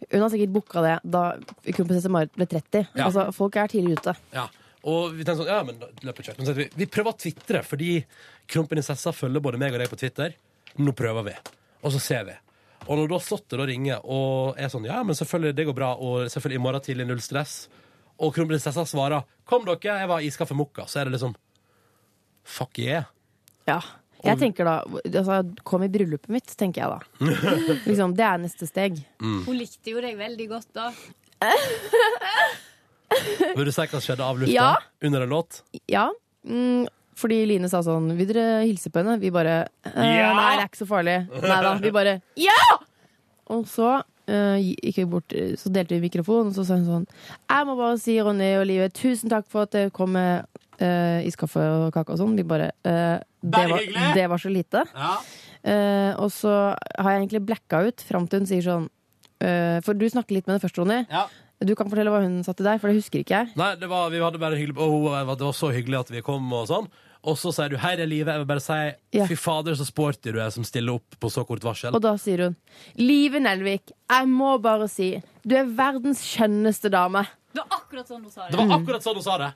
Hun 0.07 0.25
har 0.25 0.33
sikkert 0.33 0.55
booka 0.55 0.85
det 0.87 0.95
da 1.05 1.25
kronprinsesse 1.68 2.12
Marit 2.14 2.33
ble 2.39 2.49
30. 2.49 2.89
Ja. 2.95 3.11
Altså, 3.11 3.27
folk 3.37 3.59
er 3.61 3.70
tidlig 3.75 3.99
ute. 4.01 4.16
Ja. 4.33 4.47
Og 4.89 5.12
vi 5.18 5.27
tenkte 5.27 5.43
sånn, 5.45 5.53
ja, 5.53 5.61
men 5.66 6.07
løper 6.09 6.31
kjørt. 6.31 6.41
Vi, 6.57 6.68
vi 6.81 6.89
prøver 6.91 7.12
å 7.12 7.18
tvitre, 7.18 7.61
fordi 7.66 7.99
kronprinsessa 8.51 9.12
følger 9.14 9.45
både 9.45 9.61
meg 9.61 9.77
og 9.77 9.85
deg 9.85 9.93
på 9.93 10.01
Twitter. 10.01 10.35
Nå 10.81 10.97
prøver 10.97 11.29
vi. 11.29 11.37
Og 11.85 11.93
så 11.95 12.01
ser 12.03 12.25
vi. 12.31 12.39
Og 12.89 12.99
når 12.99 13.12
da 13.12 13.20
Slottet 13.22 13.59
da 13.61 13.66
ringer 13.68 14.03
og 14.03 14.59
er 14.61 14.70
sånn, 14.72 14.89
ja, 14.89 15.01
men 15.07 15.16
selvfølgelig, 15.18 15.57
det 15.59 15.66
går 15.68 15.78
bra, 15.78 15.95
og 15.97 16.28
selvfølgelig 16.33 16.59
i 16.61 16.64
morgen 16.64 16.85
tidlig 16.85 17.09
null 17.09 17.22
stress, 17.24 17.57
og 18.22 18.35
kronprinsessa 18.37 18.85
svarer, 18.89 19.26
kom 19.49 19.66
dere, 19.66 19.99
jeg 20.03 20.11
var 20.11 20.22
i 20.22 20.30
iskaffe 20.30 20.57
mokka, 20.59 20.87
så 20.91 21.03
er 21.03 21.09
det 21.09 21.16
liksom, 21.16 21.35
fuck 22.43 22.83
yeah. 22.83 23.11
Ja. 23.68 23.80
Jeg 24.22 24.39
tenker 24.39 24.66
da, 24.66 24.74
altså, 25.03 25.41
Kom 25.66 25.83
i 25.83 25.89
bryllupet 25.91 26.30
mitt, 26.30 26.53
tenker 26.59 26.85
jeg 26.85 26.93
da. 26.93 27.30
liksom, 27.89 28.14
det 28.18 28.22
er 28.22 28.39
neste 28.39 28.68
steg. 28.70 29.01
Mm. 29.22 29.41
Hun 29.49 29.59
likte 29.59 29.95
jo 29.95 30.03
deg 30.05 30.14
veldig 30.20 30.47
godt 30.53 30.70
da. 30.78 30.91
Vil 33.57 33.66
du 33.66 33.72
si 33.74 33.83
hva 33.83 33.89
som 33.91 34.05
skjedde 34.05 34.26
av 34.26 34.39
lufta? 34.39 34.55
Ja. 34.55 34.68
Under 35.05 35.26
en 35.26 35.35
låt? 35.35 35.62
Ja. 35.91 36.07
Mm, 36.47 36.87
fordi 37.23 37.43
Line 37.49 37.70
sa 37.70 37.83
sånn 37.87 38.11
Vil 38.18 38.31
dere 38.31 38.62
hilse 38.66 38.93
på 38.93 39.03
henne? 39.03 39.18
Vi 39.23 39.33
bare 39.35 39.62
eh, 39.89 40.14
Ja! 40.18 40.33
Nei, 40.37 40.55
det 40.57 40.64
er 40.64 40.70
ikke 40.70 40.83
så 40.83 40.89
farlig. 40.91 41.18
Nei 41.33 41.61
da. 41.66 41.77
Vi 41.83 41.93
bare 41.95 42.16
Ja! 42.41 42.62
Og 43.53 43.66
så 43.70 43.91
eh, 44.31 44.62
gikk 44.62 45.03
vi 45.03 45.07
bort, 45.16 45.37
eh, 45.37 45.55
så 45.61 45.73
delte 45.75 45.97
vi 45.97 46.07
mikrofonen, 46.07 46.53
og 46.53 46.57
så 46.57 46.66
sa 46.66 46.79
hun 46.79 46.89
sånn 46.89 47.07
Jeg 47.09 47.68
må 47.68 47.77
bare 47.79 48.01
si, 48.01 48.16
Ronny 48.23 48.55
og 48.61 48.66
Live, 48.70 48.91
tusen 48.97 49.33
takk 49.33 49.49
for 49.51 49.66
at 49.66 49.75
dere 49.75 49.93
kom 49.95 50.14
med 50.16 50.47
uh, 50.83 51.20
iskaffe 51.27 51.62
og 51.62 51.93
kake 51.95 52.14
og 52.14 52.18
sånn. 52.20 52.35
Vi 52.39 52.47
bare 52.49 52.73
uh, 52.87 53.18
det, 53.43 53.66
var, 53.70 53.87
det 54.16 54.27
var 54.33 54.43
så 54.43 54.51
lite. 54.53 54.83
Ja. 54.97 55.14
Uh, 55.62 56.11
og 56.25 56.33
så 56.35 56.55
har 56.75 57.12
jeg 57.12 57.23
egentlig 57.23 57.45
blacka 57.53 57.85
ut 57.87 58.03
fram 58.03 58.27
til 58.27 58.43
hun 58.43 58.51
sier 58.51 58.64
sånn 58.66 58.91
For 59.43 59.99
du 59.99 60.05
snakker 60.07 60.37
litt 60.37 60.47
med 60.47 60.55
henne 60.55 60.62
først, 60.62 60.77
Ronny. 60.79 61.01
Ja. 61.11 61.25
Du 61.66 61.75
kan 61.79 61.89
fortelle 61.91 62.11
hva 62.12 62.23
hun 62.23 62.41
sa 62.47 62.55
til 62.55 62.66
deg, 62.66 62.81
for 62.83 62.91
det 62.91 63.01
husker 63.01 63.23
ikke 63.23 63.41
jeg. 63.41 63.55
Nei, 63.59 63.73
det 63.79 63.89
var, 63.91 64.11
vi 64.12 64.20
hadde 64.23 64.41
bare 64.43 64.59
hyggelig, 64.59 64.79
og 64.79 65.33
det 65.39 65.47
var 65.47 65.57
så 65.57 65.73
hyggelig 65.75 66.01
at 66.01 66.12
vi 66.14 66.23
kom 66.27 66.47
og 66.55 66.68
sånn. 66.70 66.87
Og 67.25 67.37
så 67.39 67.53
sier 67.55 67.68
du, 67.70 67.77
'her 67.77 68.01
er 68.01 68.07
livet. 68.07 68.33
Jeg 68.35 68.39
vil 68.39 68.47
bare 68.47 68.61
si, 68.61 68.97
Ja. 69.12 69.27
fy 69.27 69.35
fader, 69.37 69.75
så 69.75 69.85
sporty 69.87 70.33
du 70.33 70.41
er 70.41 70.51
som 70.51 70.64
stiller 70.64 70.95
opp 70.95 71.14
på 71.20 71.31
så 71.31 71.47
kort 71.47 71.61
varsel. 71.62 71.95
Og 71.95 72.03
da 72.03 72.16
sier 72.16 72.39
hun 72.45 72.57
Live 72.97 73.39
Nelvik, 73.39 73.93
jeg 74.11 74.27
må 74.27 74.61
bare 74.61 74.89
si 74.89 75.23
Du 75.47 75.55
er 75.57 75.64
verdens 75.64 76.20
skjønneste 76.23 76.91
dame. 76.91 77.27
Det 77.55 77.62
var 77.68 77.79
akkurat 77.79 78.09
sånn 78.09 78.23
hun 78.23 78.31
sa 78.31 78.49
Det 78.49 78.57
det. 78.59 78.66
var 78.68 78.79
akkurat 78.79 79.03
sånn 79.03 79.14
hun 79.14 79.23
sa 79.23 79.39
det. 79.39 79.53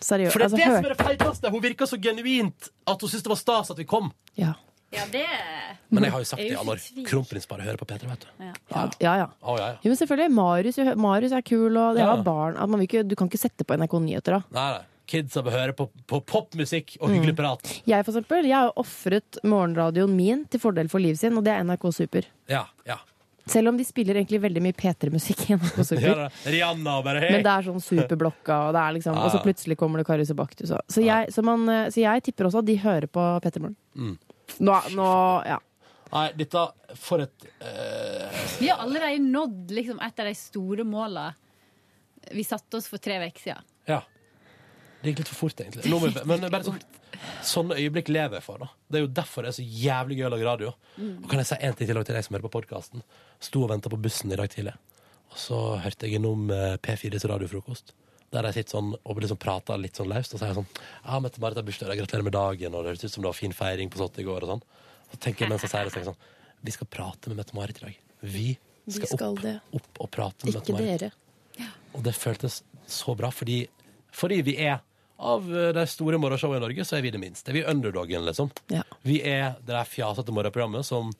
Seriøst. 0.00 0.32
For 0.32 0.38
det 0.38 0.44
er 0.44 0.48
altså, 0.48 0.56
det 0.56 0.64
hør. 0.66 0.76
som 0.76 0.84
er 0.84 0.94
det 0.94 1.18
feiteste. 1.18 1.50
Hun 1.50 1.60
virka 1.62 1.86
så 1.86 1.96
genuint 2.00 2.68
at 2.86 3.00
hun 3.00 3.08
syntes 3.08 3.22
det 3.22 3.28
var 3.28 3.36
stas 3.36 3.70
at 3.70 3.76
vi 3.78 3.84
kom. 3.84 4.12
Ja. 4.36 4.54
Ja, 4.92 5.06
det 5.10 5.24
Men 5.90 6.02
jeg 6.04 6.12
har 6.12 6.20
jo 6.20 6.24
sagt 6.24 6.42
det 6.42 6.50
i 6.52 6.54
alle 6.56 6.72
år. 6.72 7.04
Kronprins 7.06 7.46
bare 7.48 7.60
hører 7.62 7.76
på 7.78 7.86
P3, 7.86 8.06
vet 8.10 8.20
du. 8.20 8.26
Ja. 8.44 8.52
Ja, 8.74 8.90
ja, 9.00 9.16
ja. 9.16 9.26
Oh, 9.42 9.56
ja, 9.58 9.68
ja. 9.68 9.76
Jo, 9.82 9.88
men 9.88 9.96
selvfølgelig. 9.96 10.30
Marius, 10.32 10.76
Marius 10.96 11.32
er 11.32 11.40
kul, 11.42 11.76
og 11.76 11.94
det 11.96 12.00
Ja. 12.04 12.14
har 12.16 12.22
barn. 12.22 12.54
Man 12.68 12.80
vil 12.80 12.86
ikke, 12.88 13.08
du 13.08 13.14
kan 13.16 13.28
ikke 13.28 13.38
sette 13.38 13.64
på 13.64 13.74
NRK 13.78 13.98
Nyheter, 14.00 14.32
da. 14.32 14.42
Nei, 14.52 14.72
nei. 14.78 14.84
Kidsa 15.12 15.42
bør 15.44 15.54
høre 15.58 15.76
på, 15.76 15.86
på 16.08 16.18
popmusikk 16.24 16.96
og 17.00 17.12
hyggelig 17.12 17.36
prat. 17.38 17.72
Jeg 17.88 18.04
for 18.06 18.12
eksempel, 18.16 18.48
jeg 18.48 18.56
har 18.58 18.72
ofret 18.80 19.38
morgenradioen 19.44 20.12
min 20.16 20.44
til 20.50 20.62
fordel 20.62 20.88
for 20.92 21.02
livet 21.04 21.20
sin, 21.20 21.36
og 21.38 21.44
det 21.46 21.52
er 21.54 21.64
NRK 21.68 21.88
Super. 21.94 22.28
Ja, 22.50 22.64
ja. 22.88 22.98
Selv 23.50 23.72
om 23.72 23.76
de 23.76 23.82
spiller 23.84 24.14
egentlig 24.20 24.38
veldig 24.38 24.60
mye 24.62 24.76
P3-musikk 24.78 25.40
i 25.48 25.56
NRK 25.58 25.78
ja 25.82 25.84
Super. 25.88 26.20
da. 26.20 26.28
Rihanna 26.46 26.92
og 27.00 27.04
bare 27.08 27.22
hei. 27.24 27.30
Men 27.34 27.42
det 27.46 27.50
er 27.56 27.66
sånn 27.66 27.82
superblokka, 27.82 28.58
og, 28.68 28.76
det 28.76 28.82
er 28.86 28.94
liksom, 29.00 29.18
og 29.18 29.32
så 29.34 29.40
plutselig 29.42 29.76
kommer 29.80 29.98
det 29.98 30.06
Karius 30.06 30.30
og 30.30 30.38
Baktus. 30.38 30.70
og- 30.76 30.84
Så, 30.88 31.02
jeg- 31.02 31.32
så, 31.34 31.42
man, 31.44 31.66
så 31.90 32.00
jeg 32.04 32.22
tipper 32.28 32.46
også 32.48 32.62
at 32.62 32.68
de 32.70 32.76
hører 32.84 33.08
på 33.10 33.24
P3 33.42 33.64
Morgen. 33.64 33.76
Mm. 33.98 34.14
Nå, 34.62 34.78
nå, 34.94 35.10
ja. 35.50 35.58
Nei, 36.12 36.26
dette 36.36 36.62
For 37.00 37.22
et 37.24 37.44
eh, 37.64 38.40
Vi 38.60 38.66
har 38.68 38.82
allerede 38.84 39.18
nådd 39.24 39.70
liksom, 39.72 39.98
et 40.04 40.20
av 40.20 40.26
de 40.28 40.34
store 40.36 40.84
måla 40.84 41.30
vi 42.36 42.44
satte 42.46 42.76
oss 42.78 42.86
for 42.86 43.00
tre 43.02 43.16
uker 43.26 43.40
siden. 43.42 43.64
Ja. 43.90 44.02
Det 45.02 45.10
gikk 45.12 45.18
litt 45.24 45.30
for 45.32 45.40
fort, 45.48 45.60
egentlig. 45.60 45.90
Nå 45.90 45.98
men 46.30 46.44
bare 46.52 46.62
sånn, 46.66 46.76
sånne 47.42 47.74
øyeblikk 47.80 48.08
lever 48.12 48.38
jeg 48.38 48.44
for. 48.46 48.58
da 48.62 48.68
Det 48.90 49.00
er 49.00 49.04
jo 49.06 49.10
derfor 49.18 49.42
det 49.42 49.50
er 49.52 49.56
så 49.58 49.64
jævlig 49.66 50.18
gøy 50.20 50.26
å 50.28 50.30
lage 50.36 50.46
radio. 50.46 50.72
Og 51.00 51.26
kan 51.30 51.42
jeg 51.42 51.48
si 51.50 51.58
en 51.58 51.74
ting 51.74 51.88
til 51.90 51.98
til 52.04 52.14
deg 52.14 52.24
som 52.24 52.36
hører 52.36 52.46
på 52.46 52.52
podkasten? 52.60 53.02
Sto 53.42 53.64
og 53.64 53.70
venta 53.74 53.90
på 53.90 53.98
bussen 54.00 54.32
i 54.32 54.36
dag 54.38 54.48
tidlig, 54.52 54.74
og 55.32 55.36
så 55.42 55.58
hørte 55.82 56.06
jeg 56.06 56.20
innom 56.20 56.50
eh, 56.54 56.76
P4s 56.78 57.26
radiofrokost. 57.26 57.94
Der 58.32 58.46
jeg 58.48 58.54
sitter 58.62 58.78
sånn 58.78 58.92
og 58.96 59.18
liksom 59.20 59.36
prater 59.42 59.76
litt 59.76 59.98
sånn 59.98 60.08
løst, 60.08 60.32
og 60.34 60.40
så 60.40 60.46
er 60.48 60.54
sånn 60.56 60.68
Ja, 61.04 61.18
Mette-Marit 61.20 61.58
har 61.60 61.66
bursdag, 61.66 61.96
gratulerer 61.98 62.24
med 62.24 62.32
dagen, 62.32 62.74
og 62.74 62.84
det 62.86 62.92
høres 62.94 63.04
ut 63.04 63.12
som 63.12 63.22
det 63.26 63.28
var 63.28 63.36
fin 63.36 63.52
feiring 63.52 63.90
på 63.92 63.98
Sott 64.00 64.16
i 64.22 64.24
går, 64.24 64.46
og 64.46 64.54
sånn. 64.54 64.62
Så 65.12 65.18
tenker 65.26 65.44
jeg 65.44 65.50
mens 65.52 65.66
jeg 65.66 65.72
sier 65.74 65.90
det, 65.90 66.04
sånn 66.06 66.22
Vi 66.64 66.72
skal 66.72 66.86
prate 66.88 67.28
med 67.28 67.42
Mette-Marit 67.42 67.82
i 67.82 67.84
dag. 67.84 67.98
Vi 68.22 68.46
Vi 68.86 68.92
skal, 68.96 69.10
skal 69.18 69.36
opp, 69.36 69.74
opp 69.82 70.00
og 70.06 70.10
prate 70.14 70.46
med 70.46 70.54
Ikke 70.54 70.72
Mette-Marit. 70.72 71.04
dere. 71.04 71.68
Og 71.92 72.02
det 72.06 72.14
føltes 72.16 72.62
så 72.88 73.12
bra, 73.18 73.28
fordi, 73.30 73.66
fordi 74.16 74.40
vi 74.46 74.56
er 74.64 74.80
av 75.22 75.48
eh, 75.50 75.70
de 75.76 75.86
store 75.90 76.20
morgenshowene 76.22 76.60
i 76.60 76.64
Norge, 76.66 76.86
så 76.88 76.98
er 76.98 77.06
vi 77.06 77.14
det 77.14 77.22
minste. 77.22 77.54
Vi 77.54 77.62
er 77.62 77.70
underdogen, 77.72 78.26
liksom. 78.28 78.52
Ja. 78.72 78.84
Vi 79.06 79.20
er 79.22 79.56
det 79.62 79.72
der 79.74 79.88
fjasete 79.88 80.34
morgenprogrammet 80.34 80.86
som 80.88 81.12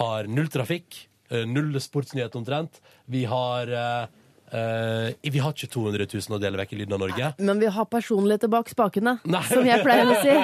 har 0.00 0.28
null 0.30 0.50
trafikk, 0.52 1.04
eh, 1.30 1.46
null 1.48 1.74
sportsnyhet 1.82 2.38
omtrent. 2.38 2.80
Vi 3.10 3.24
har 3.30 3.76
Eh, 4.46 5.14
vi 5.26 5.40
har 5.42 5.50
ikke 5.50 5.66
200 5.74 6.06
000 6.06 6.36
å 6.36 6.38
dele 6.38 6.58
vekk 6.60 6.74
i 6.76 6.78
Lyden 6.80 6.94
av 6.94 7.00
Norge. 7.02 7.30
Men 7.42 7.58
vi 7.58 7.66
har 7.66 7.88
personligheter 7.90 8.50
bak 8.52 8.70
spakene, 8.70 9.16
Nei. 9.34 9.42
som 9.50 9.66
jeg 9.66 9.82
pleier 9.82 10.12
å 10.12 10.20
si. 10.22 10.36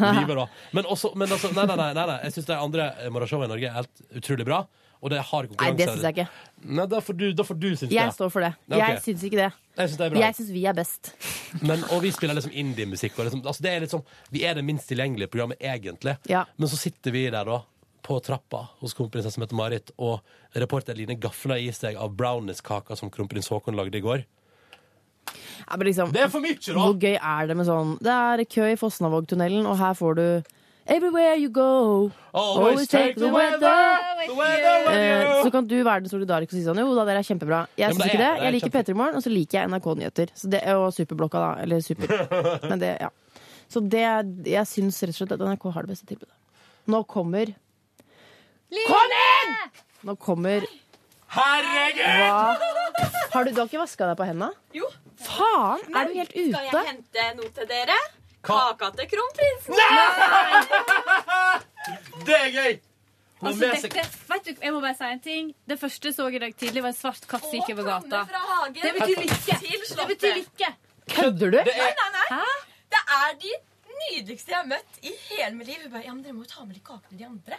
Men, 0.76 0.86
også, 0.86 1.10
men 1.18 1.28
altså, 1.28 1.50
nei, 1.52 1.66
nei, 1.68 1.76
nei, 1.92 2.04
nei. 2.08 2.18
Jeg 2.24 2.32
syns 2.36 2.46
de 2.48 2.54
andre 2.56 2.84
morgenshowene 3.12 3.50
i 3.50 3.52
Norge 3.52 3.68
er 3.68 3.74
helt 3.80 4.04
utrolig 4.22 4.46
bra. 4.48 4.60
Og 5.00 5.08
det 5.08 5.20
har 5.24 5.46
Nei, 5.46 5.48
konkurranse. 5.48 5.76
det 5.78 5.88
syns 5.88 6.02
jeg 6.04 6.12
ikke. 6.16 6.26
Nei, 6.76 6.84
da 6.92 6.98
får 7.00 7.16
du, 7.16 7.26
da 7.32 7.44
får 7.48 7.56
du 7.56 7.68
synes 7.70 7.88
det. 7.88 7.96
Jeg 7.96 8.12
står 8.12 8.30
for 8.34 8.44
det. 8.44 8.50
Ja, 8.68 8.76
ok. 8.76 8.82
Jeg 8.82 9.02
syns 9.06 9.22
ikke 9.24 9.38
det. 9.40 9.46
Jeg 9.80 9.88
synes 9.88 9.96
det 9.96 10.04
er 10.06 10.10
bra. 10.12 10.20
Jeg 10.20 10.36
syns 10.36 10.50
vi 10.52 10.64
er 10.68 10.76
best. 10.76 11.12
Men, 11.70 11.84
og 11.94 12.02
vi 12.04 12.10
spiller 12.12 12.36
liksom 12.36 12.52
indie-musikk. 12.52 13.16
og 13.18 13.24
Liksom, 13.30 13.42
altså 13.46 13.64
det 13.64 13.72
er 13.72 13.84
liksom, 13.86 14.02
vi 14.30 14.44
er 14.44 14.58
det 14.60 14.64
minst 14.68 14.90
tilgjengelige 14.92 15.30
programmet, 15.32 15.56
egentlig. 15.60 16.18
Ja. 16.28 16.44
Men 16.60 16.68
så 16.68 16.76
sitter 16.76 17.16
vi 17.16 17.24
der 17.32 17.48
da, 17.48 17.62
på 18.04 18.18
trappa 18.24 18.66
hos 18.82 18.92
kronprinsesse 18.96 19.40
Mette-Marit, 19.40 19.94
og 19.96 20.20
reporter 20.56 20.96
Line 20.98 21.16
gafler 21.20 21.60
i 21.64 21.72
seg 21.72 21.96
av 22.00 22.12
brownies-kaka 22.16 22.96
som 22.98 23.08
kronprins 23.12 23.48
Haakon 23.52 23.76
lagde 23.80 23.96
i 23.96 24.04
går. 24.04 24.26
Ja, 25.68 25.76
men 25.76 25.86
liksom, 25.86 26.12
Det 26.12 26.22
er 26.24 26.30
for 26.32 26.42
mye, 26.44 26.56
da! 26.60 26.76
Hvor 26.76 26.96
gøy 27.00 27.16
er 27.16 27.46
det 27.50 27.54
med 27.56 27.66
sånn 27.68 27.90
Det 28.02 28.10
er 28.10 28.40
kø 28.50 28.64
i 28.72 28.78
Fosnavågtunnelen, 28.80 29.68
og 29.68 29.76
her 29.78 29.92
får 29.94 30.16
du 30.18 30.24
Everywhere 30.86 31.36
you 31.36 31.48
go, 31.50 32.10
always 32.34 32.88
take 32.88 33.14
the 33.16 33.28
weather. 33.28 33.58
The 34.26 34.34
weather 34.34 34.76
with 34.86 34.96
Eh, 34.96 35.22
you. 35.22 35.44
så 35.44 35.50
kan 35.52 35.66
du 35.66 35.76
være 35.84 36.00
den 36.00 36.08
solidariske 36.10 36.50
og 36.54 36.58
si 36.58 36.64
sånn 36.66 36.78
Jo 36.80 36.94
da, 36.96 37.04
dere 37.04 37.18
er 37.20 37.22
kjempebra. 37.28 37.66
Jeg 37.78 37.94
syns 37.94 38.04
ikke 38.06 38.14
er- 38.14 38.18
det. 38.18 38.30
er 38.40 38.44
Jeg 38.44 38.52
liker 38.54 38.70
kjempe- 38.70 38.84
P3 38.90 38.94
Morgen, 38.96 39.14
og 39.16 39.22
så 39.22 39.30
liker 39.30 39.58
jeg 39.60 39.68
NRK-nyheter. 39.70 40.26
Så 40.34 40.50
det 40.50 40.62
Og 40.66 40.92
Superblokka, 40.92 41.38
da. 41.38 41.62
Eller 41.62 41.80
Super. 41.80 42.06
Men 42.70 42.78
det, 42.80 42.96
ja. 43.00 43.08
Så 43.70 43.80
det 43.88 44.46
Jeg 44.46 44.66
syns 44.66 44.98
rett 45.02 45.14
og 45.14 45.28
slett 45.28 45.32
at 45.32 45.40
NRK 45.46 45.70
har 45.72 45.82
det 45.82 45.90
beste 45.94 46.06
tilbudet. 46.06 46.34
Nå 46.88 47.04
kommer 47.06 47.54
Kom 48.86 49.10
inn! 49.10 49.54
Nå 50.04 50.16
kommer 50.18 50.64
Herregud! 51.30 52.02
Hva? 52.02 52.56
Har 53.32 53.44
du, 53.44 53.50
du 53.52 53.60
har 53.60 53.66
ikke 53.68 53.78
vaska 53.78 54.06
deg 54.10 54.16
på 54.18 54.26
henda? 54.26 54.48
Jo. 54.74 54.86
Faen! 55.22 55.78
Er 55.94 56.08
du 56.08 56.14
helt 56.18 56.32
ute? 56.34 56.50
Skal 56.50 56.66
jeg 56.72 56.86
hente 56.88 57.26
noe 57.36 57.50
til 57.54 57.66
dere? 57.70 57.98
Kaka 58.46 58.86
til 58.96 59.06
kronprinsen. 59.10 59.74
Det 62.26 62.34
er 62.36 62.50
gøy! 62.54 62.72
Altså, 63.40 63.70
dette, 63.72 64.02
vet 64.28 64.44
du, 64.44 64.50
jeg 64.60 64.72
må 64.74 64.80
bare 64.84 64.92
si 64.98 65.06
en 65.08 65.20
ting. 65.24 65.46
Det 65.68 65.78
første 65.80 66.08
jeg 66.10 66.14
så 66.18 66.26
i 66.28 66.38
dag 66.42 66.52
tidlig, 66.60 66.82
var 66.84 66.92
en 66.92 66.96
svart 66.98 67.24
katt 67.28 67.40
som 67.46 67.54
gikk 67.56 67.70
over 67.72 67.86
gata. 67.88 68.18
Det 68.76 68.90
betyr 68.98 69.16
lykke. 69.22 69.54
Det 69.96 70.06
betyr 70.10 70.34
lykke. 70.42 70.68
Kødder 71.14 71.48
du? 71.54 71.56
Det 71.56 71.64
Nei, 71.72 71.88
er, 71.88 71.94
nei, 71.96 72.10
nei. 72.34 72.56
Det 72.92 73.00
er 73.16 73.30
de 73.40 73.52
nydeligste 74.02 74.52
jeg 74.52 74.58
har 74.58 74.68
møtt 74.68 74.92
i 75.08 75.12
hele 75.30 75.54
mitt 75.56 75.68
liv. 75.72 75.80
Hun 75.86 75.92
bare, 75.94 76.04
ja, 76.04 76.12
men 76.12 76.20
Dere 76.26 76.34
må 76.36 76.44
jo 76.44 76.50
ta 76.52 76.60
med 76.66 76.74
litt 76.76 76.84
kake 76.90 77.06
til 77.08 77.16
de 77.22 77.26
andre. 77.30 77.56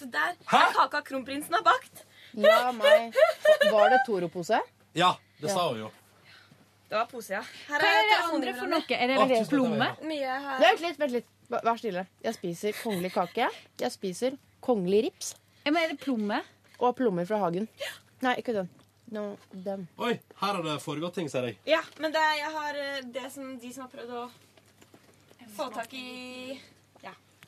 Så 0.00 0.04
der 0.10 0.30
er 0.34 0.74
kaka 0.74 0.98
kronprinsen 1.06 1.54
har 1.60 1.64
bakt. 1.66 1.96
Ja, 2.34 2.72
meg 2.74 3.14
Var 3.70 3.86
det 3.94 4.00
Toro-pose? 4.08 4.58
ja, 4.98 5.12
det 5.40 5.48
sa 5.54 5.68
hun 5.70 5.78
jo. 5.84 5.88
Det 6.90 6.96
var 6.98 7.06
pose, 7.06 7.30
ja. 7.36 7.40
Her 7.68 7.82
Hva 7.84 7.90
er 7.94 8.08
det 8.08 8.16
andre 8.26 8.52
for 8.58 8.70
noe? 8.72 8.96
Er 8.96 9.12
det 9.12 9.18
Å, 9.22 9.42
plomme? 9.46 9.86
Mye 10.10 10.38
her. 10.46 10.56
Vent 10.64 10.80
litt, 10.82 10.96
vent 10.98 11.12
litt. 11.14 11.28
Vær 11.50 11.78
stille. 11.78 12.02
Jeg 12.24 12.34
spiser 12.34 12.74
kongelig 12.80 13.12
kake. 13.14 13.46
Jeg 13.78 13.94
spiser 13.94 14.34
kongelig 14.66 15.04
rips. 15.06 15.28
Ja, 15.62 15.70
men 15.70 15.84
er 15.84 15.92
det 15.92 16.00
plomme? 16.02 16.40
Og 16.80 16.96
plommer 16.98 17.28
fra 17.28 17.38
hagen. 17.44 17.68
Nei, 18.24 18.34
ikke 18.42 18.56
den. 18.56 18.70
No, 19.14 19.24
den. 19.50 19.86
Oi, 20.02 20.16
her 20.42 20.58
har 20.58 20.66
det 20.66 20.76
foregått 20.82 21.14
ting, 21.18 21.30
ser 21.30 21.46
jeg. 21.46 21.60
Ja, 21.70 21.80
men 22.02 22.10
det, 22.14 22.26
jeg 22.40 22.52
har 22.58 22.82
eh, 22.82 23.00
det 23.14 23.26
som 23.34 23.54
de 23.58 23.70
som 23.74 23.86
har 23.86 23.94
prøvd 23.94 24.12
å 24.14 24.26
få 25.54 25.70
tak 25.74 25.94
i 25.98 26.58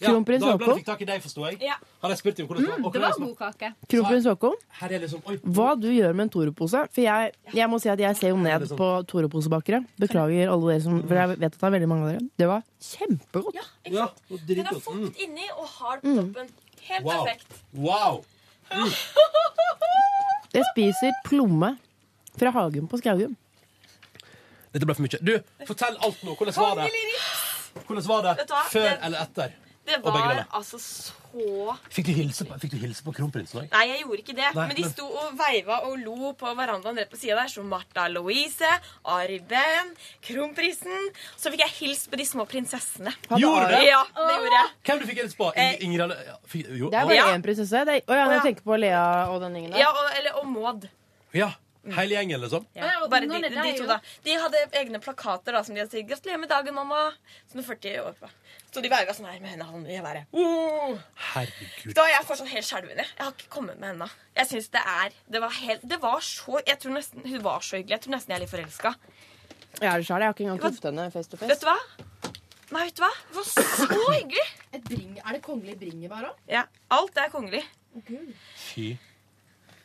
Ja. 0.02 0.08
Ja, 0.08 0.12
Kronprins 0.12 0.42
Dagbladet 0.42 0.66
Haakon? 0.66 0.78
fikk 0.80 0.86
tak 0.86 1.00
i 1.02 1.06
deg, 1.06 1.22
forsto 1.22 1.44
jeg. 1.46 1.58
Ja. 1.62 1.74
Har 2.02 2.10
jeg 2.10 2.18
spurt 2.18 2.40
om 2.42 2.46
hvordan 2.48 2.62
det 2.64 2.70
var? 2.72 2.78
Mm, 2.78 2.92
det 2.92 3.00
var 3.00 3.08
det 3.08 3.14
som- 3.14 3.26
god 3.26 3.36
kake. 3.38 3.68
Kronprins 3.92 4.24
Haakon, 4.26 4.54
liksom 4.80 5.20
hva 5.54 5.68
du 5.80 5.88
gjør 5.92 6.12
med 6.14 6.22
en 6.26 6.30
Toro-pose? 6.30 6.80
For 6.92 7.00
jeg, 7.02 7.32
jeg 7.54 7.68
må 7.70 7.78
si 7.80 7.88
at 7.88 7.98
jeg 8.00 8.16
ser 8.16 8.28
jo 8.30 8.36
ned 8.36 8.62
sånn- 8.66 8.76
på 8.78 8.88
Toro-posebakere. 9.06 9.84
Beklager 9.98 10.50
alle 10.50 10.72
dere 10.72 10.80
som 10.82 11.02
For 11.06 11.14
jeg 11.14 11.28
vet 11.28 11.42
at 11.42 11.52
det 11.52 11.62
er 11.62 11.70
veldig 11.70 11.88
mange 11.88 12.02
av 12.02 12.10
dere. 12.12 12.28
Det 12.36 12.46
var 12.48 12.62
kjempegodt. 12.80 13.54
Ja, 13.86 14.08
og 14.30 14.40
Den 14.46 14.58
er 14.66 14.74
fukt 14.74 14.88
Mm. 14.96 15.14
inni 15.22 15.46
og 15.56 15.66
hard 15.68 16.02
på 16.02 16.16
toppen. 16.16 16.48
Helt 16.82 17.04
Wow. 17.04 17.24
perfekt. 17.24 17.46
Wow. 17.74 18.24
Jeg 20.54 20.64
spiser 20.74 21.12
plomme 21.24 21.78
fra 22.36 22.50
hagen 22.50 22.88
på 22.88 22.98
Skaugum. 23.00 23.36
Dette 24.72 24.86
ble 24.88 24.94
for 24.96 25.02
mye. 25.04 25.18
Du, 25.24 25.32
fortell 25.68 25.96
alt 26.00 26.22
nå. 26.24 26.34
Hvordan 26.36 26.54
var 26.56 26.74
det? 26.82 26.90
Hvordan 27.86 28.06
var 28.08 28.22
det 28.22 28.46
før 28.72 28.98
eller 29.02 29.18
etter? 29.24 29.52
Det 29.84 29.96
var 30.04 30.46
altså 30.54 30.78
så 30.78 31.12
Fikk 31.90 32.06
du 32.06 32.12
hilse 32.12 32.44
på, 32.44 32.54
fikk 32.60 32.74
du 32.74 32.76
hilse 32.82 33.02
på 33.02 33.12
kronprinsen 33.16 33.62
òg? 33.62 33.70
Nei, 33.72 33.86
jeg 33.88 34.02
gjorde 34.02 34.18
ikke 34.20 34.34
det. 34.36 34.50
Nei, 34.54 34.66
men 34.68 34.76
de 34.76 34.84
sto 34.84 35.06
og 35.08 35.32
veiva 35.38 35.78
og 35.88 35.94
lo 36.04 36.32
på 36.36 36.50
verandaen 36.58 36.98
rett 37.00 37.08
på 37.10 37.16
sida 37.16 37.38
der. 37.40 37.48
Så 37.48 37.64
Martha 37.64 38.04
Louise, 38.12 38.68
Ari 39.08 39.38
Behn, 39.48 39.94
kronprinsen. 40.28 41.08
Så 41.40 41.50
fikk 41.54 41.64
jeg 41.64 41.74
hilst 41.78 42.10
på 42.12 42.20
de 42.20 42.26
små 42.28 42.44
prinsessene. 42.50 43.14
Gjorde 43.32 43.64
du 43.70 43.74
det? 43.78 43.82
Ja, 43.88 44.02
det 44.12 44.36
gjorde 44.36 44.58
jeg. 44.60 44.70
Hvem 44.90 45.00
du 45.02 45.06
fikk 45.08 45.22
hilse 45.22 45.40
på? 45.40 45.50
Eh, 45.56 45.80
Ingrid 45.86 46.04
Alle- 46.06 46.20
ja, 46.28 46.36
fikk- 46.52 46.68
Det 46.68 47.00
er 47.00 47.06
bare 47.08 47.16
Ja. 47.16 47.26
én 47.32 47.42
prinsesse. 47.42 47.74
Å 47.74 47.86
ja, 47.96 48.00
Å, 48.06 48.14
ja. 48.20 48.30
jeg 48.36 48.42
tenker 48.48 48.62
på 48.68 48.78
Lea 48.78 49.28
og 49.32 49.40
den 49.40 49.54
gjengen 49.56 49.70
der. 49.72 49.78
Ja, 49.80 49.90
og, 49.90 50.10
eller, 50.18 50.36
og 50.36 50.46
Maud. 50.52 50.88
ja. 51.32 51.50
Hele 51.90 52.14
gjengen, 52.14 52.40
liksom? 52.40 52.66
Ja, 52.78 52.86
Ja, 52.92 53.06
bare 53.10 53.26
de, 53.26 53.40
de, 53.42 53.48
de, 53.50 53.72
to, 53.78 53.86
da. 53.90 53.96
De 54.22 54.34
hadde 54.38 54.58
egne 54.78 55.00
plakater 55.02 55.56
da, 55.56 55.64
som 55.66 55.74
de 55.74 55.82
hadde 55.82 55.90
sagt 55.90 56.06
'Gratulerer 56.08 56.38
med 56.38 56.48
dagen, 56.48 56.74
mamma'. 56.74 57.14
Som 57.50 57.60
er 57.60 57.64
40 57.66 57.98
år 58.04 58.14
på. 58.20 58.30
Så 58.72 58.80
de 58.80 58.88
veiva 58.92 59.12
sånn 59.12 59.26
her 59.26 59.40
med 59.42 59.50
hendene. 59.50 60.02
Bare, 60.04 60.22
oh. 60.32 60.94
Herregud. 61.32 61.94
Da 61.98 62.06
er 62.06 62.14
jeg 62.14 62.28
fortsatt 62.28 62.52
helt 62.54 62.68
skjelven. 62.68 63.02
Jeg 63.02 63.18
har 63.18 63.34
ikke 63.34 63.50
kommet 63.50 63.80
med 63.82 63.96
ennå. 63.96 64.08
Jeg 64.38 64.46
syns 64.52 64.70
det 64.72 64.80
er 64.80 65.12
Det 65.28 65.42
var 65.42 65.50
helt 65.50 65.82
Det 65.84 65.98
var 66.00 66.20
så 66.24 66.62
Jeg 66.66 66.78
tror 66.80 66.94
nesten 66.96 67.26
Hun 67.26 67.42
var 67.44 67.60
så 67.60 67.76
hyggelig. 67.76 67.98
Jeg 67.98 68.00
tror 68.06 68.14
nesten 68.16 68.32
jeg 68.32 68.38
er 68.38 68.44
litt 68.46 68.54
forelska. 68.54 68.94
Jeg 69.80 69.88
er 69.90 69.98
det 69.98 70.06
sjøl. 70.06 70.22
Jeg 70.22 70.28
har 70.30 70.32
ikke 70.32 70.46
engang 70.46 70.62
truffet 70.62 70.88
henne 70.88 71.10
face 71.12 71.28
to 71.28 71.36
Vet 71.42 71.60
du 71.60 71.66
hva? 71.68 71.78
Nei, 72.72 72.86
vet 72.86 72.96
du 72.96 73.02
hva? 73.04 73.12
Det 73.28 73.36
var 73.36 73.48
så 73.52 74.12
hyggelig. 74.14 74.48
er 74.72 75.32
det 75.36 75.42
kongelig 75.44 75.76
bringebær 75.82 76.30
òg? 76.30 76.36
Ja, 76.48 76.64
Alt 76.88 77.18
er 77.20 77.28
kongelig. 77.34 77.66
Fy 78.56 78.94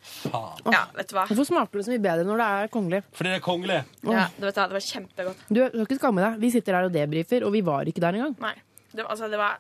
faen. 0.08 0.64
Ja, 0.74 0.82
vet 0.98 1.12
du 1.12 1.16
hva? 1.18 1.26
Hvorfor 1.30 1.48
smaker 1.50 1.80
det 1.80 1.86
så 1.88 1.94
mye 1.94 2.04
bedre 2.04 2.26
når 2.28 2.42
det 2.42 2.48
er 2.58 2.72
kongelig? 2.74 3.02
Fordi 3.18 3.32
det 3.34 3.38
er 3.40 3.46
kongelig. 3.46 3.80
Ja, 4.08 4.26
du 4.38 4.44
vet 4.48 4.60
hva? 4.60 4.66
Det 4.72 4.78
var 4.78 4.86
kjempegodt. 4.88 5.46
Du, 5.50 5.62
du 5.62 5.78
skal 5.78 5.86
ikke 5.88 6.00
skamme 6.02 6.26
deg. 6.26 6.42
Vi 6.44 6.52
sitter 6.56 6.78
her 6.80 6.90
og 6.90 6.94
debrifer, 6.96 7.46
og 7.48 7.56
vi 7.56 7.64
var 7.68 7.90
ikke 7.92 8.04
der 8.04 8.20
engang. 8.20 8.36
Nei. 8.44 8.54
Det, 8.94 9.06
altså, 9.06 9.28
det 9.30 9.40
var 9.42 9.58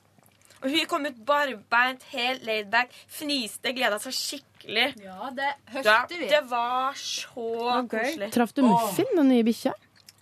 Og 0.63 0.71
hun 0.73 0.85
kom 0.89 1.03
ut 1.05 1.17
barbeint, 1.27 2.05
helt 2.15 2.45
laidback, 2.47 2.95
fniste, 3.19 3.75
gleda 3.77 3.99
seg 4.01 4.15
skikkelig. 4.17 4.87
Ja, 5.05 5.29
det 5.37 5.51
hørte 5.75 6.17
vi. 6.17 6.29
det 6.31 6.39
var 6.49 6.97
så 6.97 7.83
koselig. 7.91 8.31
Traff 8.33 8.55
du 8.57 8.63
Muffin, 8.65 9.11
den 9.13 9.29
nye 9.29 9.45
bikkja? 9.45 9.75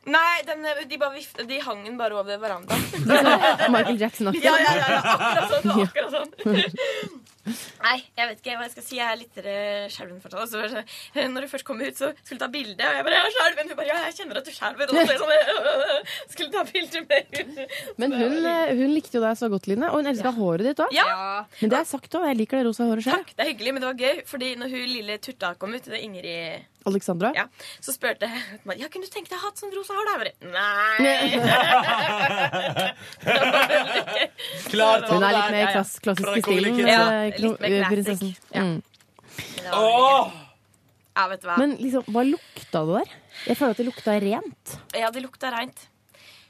Nei, 0.05 0.41
den, 0.45 0.61
de, 0.61 0.97
bare 1.01 1.15
vifte, 1.15 1.47
de 1.49 1.61
hang 1.65 1.79
den 1.87 1.95
bare 1.97 2.13
over 2.19 2.37
verandaen. 2.37 2.83
Michael 3.73 3.97
Jackson-aktig. 4.03 4.43
Ja, 4.43 4.53
ja, 4.61 4.75
ja, 4.77 4.89
ja, 4.91 4.99
akkurat 5.15 5.55
sånn. 5.55 5.87
Akkurat 5.87 6.11
sånn. 6.19 7.15
Nei, 7.45 7.97
jeg 8.17 8.29
vet 8.29 8.39
ikke 8.41 8.55
hva 8.57 8.65
jeg 8.65 8.73
skal 8.73 8.85
si. 8.85 8.97
Jeg 8.97 9.05
er 9.05 9.19
litt 9.19 9.39
eh, 9.41 9.85
skjelven 9.93 10.21
fortsatt. 10.23 10.49
Så, 10.49 10.57
var 10.59 10.71
det 10.71 10.83
sånn, 11.13 11.33
når 11.35 11.45
du 11.45 11.51
først 11.51 11.67
kom 11.67 11.81
ut, 11.83 11.97
så 11.97 12.09
skulle 12.23 12.39
du 12.39 12.43
ta 12.45 12.49
bilde, 12.53 12.81
og 12.81 12.97
jeg 12.97 13.05
bare 13.05 13.19
'Jeg 13.19 13.29
er 13.29 13.35
skjelven.' 13.37 13.69
Hun 13.69 13.77
bare 13.79 13.87
'Ja, 13.87 13.97
jeg 14.05 14.15
kjenner 14.19 14.39
at 14.41 14.45
du 14.45 14.53
skjelver.' 14.55 14.89
Og 14.89 14.93
så 14.95 15.17
sånn, 15.21 16.11
skulle 16.33 16.51
ta 16.51 16.63
bilde 16.71 17.01
med 17.05 17.39
henne. 17.39 17.67
Men 18.01 18.17
hun, 18.17 18.37
eh, 18.45 18.75
hun 18.75 18.93
likte 18.95 19.19
jo 19.19 19.23
deg 19.25 19.37
så 19.37 19.49
godt, 19.49 19.67
Line, 19.67 19.89
og 19.91 20.01
hun 20.01 20.11
elska 20.13 20.33
håret 20.35 20.65
ditt 20.71 20.79
òg. 20.81 20.91
Ja, 20.95 21.45
Men 21.61 21.69
det 21.69 21.79
er 21.79 21.89
sagt 21.89 22.11
òg. 22.17 22.25
Jeg 22.29 22.37
liker 22.41 22.57
det 22.57 22.65
rosa 22.65 22.83
håret 22.89 23.03
selv. 23.05 23.21
takk. 23.21 23.35
Det 23.35 23.45
er 23.45 23.51
hyggelig, 23.53 23.73
men 23.73 23.81
det 23.81 23.89
var 23.93 23.99
gøy. 24.01 24.25
Fordi 24.25 24.55
når 24.55 24.69
hun 24.73 24.87
lille 24.89 25.17
Turta 25.17 25.53
kom 25.59 25.73
ut, 25.73 25.83
det 25.83 25.93
er 25.99 26.03
Ingrid 26.03 26.65
Alexandra. 26.85 27.31
ja, 27.35 27.45
så 27.81 27.91
spurte 27.95 28.27
jeg 28.29 28.79
ja, 28.81 28.87
kunne 28.93 29.05
du 29.07 29.11
tenke 29.13 29.29
deg 29.31 29.39
å 29.39 29.43
ha 29.47 29.51
sånn 29.57 29.71
rosa 29.73 29.93
hår. 29.97 30.05
da? 30.05 30.11
Jeg 30.13 30.19
bare, 30.21 30.33
Nei. 31.01 31.25
Klart 34.71 35.09
Hun 35.09 35.23
er 35.25 35.33
litt 35.35 35.51
mer 35.55 35.71
klass, 35.73 35.95
klassisk 36.03 36.37
i 36.37 36.43
stilen. 36.45 36.79
eh, 36.79 36.89
Ja, 36.89 37.01
litt 37.41 37.59
mer 37.63 37.87
prinsessen. 37.89 38.35
Ja. 38.53 38.61
Mm. 38.63 38.79
Åh! 39.73 40.31
Ja, 41.15 41.27
vet 41.31 41.41
du 41.41 41.47
hva. 41.47 41.55
Men 41.61 41.77
liksom, 41.79 42.03
hva 42.11 42.23
lukta 42.27 42.81
det 42.87 42.93
der? 42.99 43.09
Jeg 43.47 43.55
føler 43.59 43.71
at 43.75 43.79
det 43.79 43.85
lukta 43.87 44.15
rent. 44.21 44.73
Ja, 44.99 45.11
det 45.15 45.21
lukta 45.23 45.51
rent. 45.53 45.85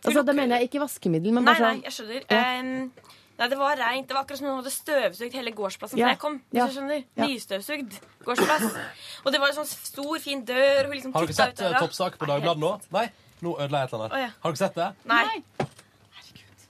Altså, 0.05 0.21
Da 0.25 0.33
mener 0.37 0.59
jeg 0.59 0.69
ikke 0.69 0.81
vaskemiddel, 0.83 1.31
men 1.33 1.45
Nei, 1.47 1.53
sånn 1.57 1.65
nei, 1.65 1.75
nei, 1.79 1.85
jeg 1.87 1.93
skjønner. 1.95 2.21
Ja. 2.29 2.41
Em, 2.59 2.91
nei, 3.39 3.47
det 3.51 3.57
var 3.59 3.75
reint. 3.77 4.07
Det 4.07 4.15
var 4.15 4.23
akkurat 4.23 4.37
som 4.39 4.47
om 4.47 4.55
hun 4.55 4.63
hadde 4.63 4.73
støvsugd 4.75 5.33
hele 5.33 5.51
gårdsplassen 5.51 5.97
Ja. 5.99 6.05
før 6.05 6.09
jeg 6.15 6.19
kom. 6.19 6.37
Hvis 6.51 6.59
Ja. 6.59 6.65
du 6.67 6.73
skjønner. 6.73 7.03
Ja. 7.17 7.25
Nystøvsugd 7.27 7.99
gårdsplass. 8.25 8.63
Og 9.25 9.31
det 9.31 9.39
var 9.41 9.47
en 9.49 9.55
sånn 9.59 9.67
stor, 9.67 10.19
fin 10.19 10.45
dør. 10.45 10.83
Hun 10.85 10.93
liksom 10.95 11.13
Har 11.13 11.25
dere 11.25 11.33
sett 11.33 11.59
ut 11.59 11.65
eh, 11.73 11.79
toppsak 11.79 12.17
på 12.17 12.25
Dagbladet 12.25 12.59
nå? 12.59 12.73
Nei? 12.91 13.09
Nå 13.41 13.55
ødela 13.59 13.77
jeg 13.83 13.87
et 13.89 13.93
eller 13.93 14.05
annet. 14.05 14.21
ja. 14.21 14.29
Har 14.43 14.51
dere 14.51 14.57
sett 14.57 14.75
det? 14.75 14.89
Nei. 15.05 15.43
Herregud. 15.59 16.67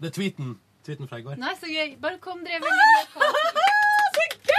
Det 0.00 0.06
er 0.10 0.14
tweeten. 0.20 0.58
Tweeten 0.86 1.08
fra 1.08 1.16
i 1.18 1.22
går. 1.22 1.36
Nei, 1.38 1.54
så 1.58 1.66
gøy. 1.66 1.96
Bare 2.00 2.18
kom 2.18 2.44
dere 2.44 2.60
veldig 2.60 3.06
Så 3.14 3.18
Åh. 3.20 4.55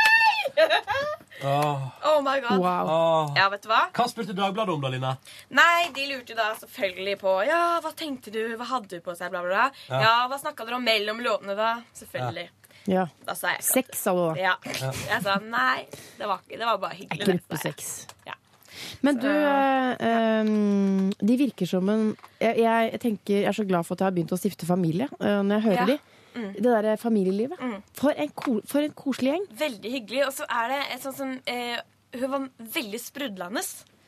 Oh 1.44 2.22
my 2.24 2.40
god. 2.42 2.60
Wow. 2.60 2.88
Oh. 2.90 3.34
Ja, 3.38 3.48
vet 3.54 3.62
du 3.64 3.70
hva? 3.70 3.84
Hva 3.94 4.08
spurte 4.10 4.34
Dagbladet 4.34 4.74
om 4.74 4.82
da, 4.82 4.90
Line? 4.90 5.12
Nei, 5.54 5.90
de 5.94 6.08
lurte 6.10 6.36
da 6.38 6.48
selvfølgelig 6.58 7.18
på 7.22 7.34
Ja, 7.48 7.60
hva 7.84 7.92
tenkte 7.98 8.34
du? 8.34 8.42
Hva 8.58 8.66
hadde 8.72 8.98
du 8.98 9.04
på 9.06 9.14
seg? 9.18 9.30
Bla, 9.34 9.44
bla, 9.46 9.52
bla. 9.52 9.68
Ja. 9.92 10.00
Ja, 10.02 10.16
hva 10.32 10.40
snakka 10.42 10.66
dere 10.66 10.80
om 10.80 10.88
mellom 10.88 11.22
låtene, 11.24 11.56
da? 11.60 11.76
Selvfølgelig. 12.00 12.48
Ja. 12.90 13.06
Da 13.28 13.36
sa 13.36 13.52
jeg 13.54 13.62
at- 13.62 13.70
Sex, 13.70 14.02
sa 14.02 14.14
du 14.18 14.24
da. 14.32 14.34
Ja. 14.40 14.56
Jeg 14.66 15.22
sa 15.24 15.38
nei, 15.44 15.86
det 16.18 16.26
var 16.30 16.42
ikke 16.42 16.58
Det 16.58 16.66
var 16.72 16.78
bare 16.88 16.96
hyggelig. 17.04 17.26
Gruppesex. 17.28 18.08
Ja. 18.26 18.34
Men 19.02 19.18
du, 19.18 19.28
eh, 19.30 20.44
de 21.28 21.38
virker 21.38 21.66
som 21.68 21.90
en 21.90 22.04
jeg, 22.40 22.58
jeg 22.62 23.00
tenker, 23.02 23.34
jeg 23.42 23.46
er 23.50 23.58
så 23.58 23.66
glad 23.68 23.86
for 23.86 23.94
at 23.96 24.00
jeg 24.00 24.06
har 24.08 24.12
begynt 24.18 24.34
å 24.34 24.38
stifte 24.40 24.66
familie 24.70 25.08
eh, 25.20 25.42
når 25.44 25.54
jeg 25.60 25.64
hører 25.70 25.82
Ja. 25.82 25.86
de. 25.86 26.00
Mm. 26.38 26.54
Det 26.54 26.64
derre 26.70 26.96
familielivet. 27.02 27.60
For, 27.98 28.14
en 28.16 28.30
ko, 28.38 28.60
for 28.70 28.86
en 28.86 28.94
koselig 28.94 29.34
gjeng. 29.36 29.46
Veldig 29.66 29.92
hyggelig. 29.98 30.24
Og 30.30 30.34
så 30.38 30.46
er 30.50 30.74
det 30.76 30.82
et 30.96 31.02
sånt 31.06 31.18
som 31.18 31.36
eh, 31.46 31.78
Hun 32.18 32.30
var 32.32 32.50
veldig 32.78 33.00
sprudlende. 33.04 33.62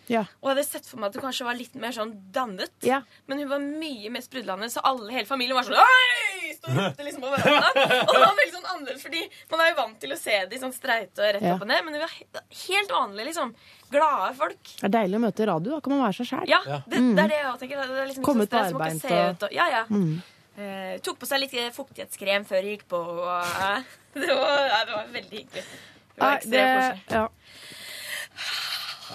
Ja. 0.10 0.24
Og 0.42 0.48
jeg 0.50 0.56
hadde 0.56 0.64
sett 0.66 0.88
for 0.90 0.98
meg 0.98 1.12
at 1.12 1.18
hun 1.20 1.22
kanskje 1.28 1.46
var 1.46 1.54
litt 1.54 1.76
mer 1.78 1.92
sånn 1.94 2.16
dannet. 2.34 2.72
Ja. 2.82 3.02
Men 3.30 3.44
hun 3.44 3.50
var 3.52 3.60
mye 3.62 4.10
mer 4.10 4.24
sprudlende, 4.26 4.70
så 4.74 4.82
alle, 4.90 5.12
hele 5.14 5.28
familien 5.30 5.54
var 5.60 5.68
sånn 5.68 5.78
Oi! 5.78 6.56
Stod 6.56 6.80
og 6.82 7.04
liksom 7.06 7.22
på. 7.22 7.30
Og 7.36 7.44
det 7.44 8.24
var 8.24 8.34
veldig 8.40 8.54
sånn 8.56 8.66
annerledes, 8.74 9.04
fordi 9.06 9.22
man 9.52 9.62
er 9.62 9.70
jo 9.70 9.76
vant 9.78 10.00
til 10.02 10.16
å 10.16 10.18
se 10.18 10.40
de 10.50 10.60
sånn 10.64 10.74
streite 10.74 11.22
og 11.22 11.30
rett 11.38 11.46
Ja. 11.46 11.54
opp 11.60 11.62
og 11.62 11.70
ned, 11.70 11.86
men 11.86 11.94
hun 12.00 12.02
var 12.08 12.16
helt 12.64 12.96
vanlige, 12.96 13.28
liksom. 13.30 13.54
Glade 13.94 14.34
folk. 14.42 14.74
Det 14.80 14.90
er 14.90 14.96
deilig 14.98 15.20
å 15.20 15.24
møte 15.28 15.48
radio. 15.52 15.76
Da 15.78 15.80
kan 15.86 15.94
man 15.94 16.02
være 16.08 16.18
seg 16.24 16.32
sjæl. 16.32 16.50
Ja, 16.50 16.60
det, 16.90 17.04
det 17.06 17.24
er 17.28 17.32
det 17.36 17.40
jeg 17.44 17.62
tenker. 17.62 17.86
Det 17.86 18.02
er 18.02 18.10
liksom 18.10 18.26
Komme 18.26 18.50
ikke 18.50 18.50
ut 18.50 18.58
på 18.58 18.58
sånn 18.58 18.66
sted 18.66 18.74
som 18.74 18.82
man 18.82 18.90
kan 18.90 19.14
arbeid 19.14 19.30
og- 19.30 19.48
og 19.52 19.58
Ja, 19.62 19.70
ja. 19.78 19.86
Mm. 19.94 20.18
Eh, 20.60 20.98
tok 21.06 21.22
på 21.22 21.28
seg 21.30 21.40
litt 21.46 21.54
fuktighetskrem 21.76 22.44
før 22.48 22.66
jeg 22.66 22.80
gikk 22.80 22.88
på. 22.92 23.00
Og, 23.00 23.30
eh, 23.32 23.92
det, 24.20 24.28
var, 24.28 24.64
ja, 24.68 24.80
det 24.84 24.96
var 24.98 25.12
veldig 25.14 25.38
hyggelig. 25.38 25.66
Det 26.12 26.24
var 26.26 26.40
ekstremt 26.40 26.76
koselig. 26.76 27.04
ja. 27.16 27.28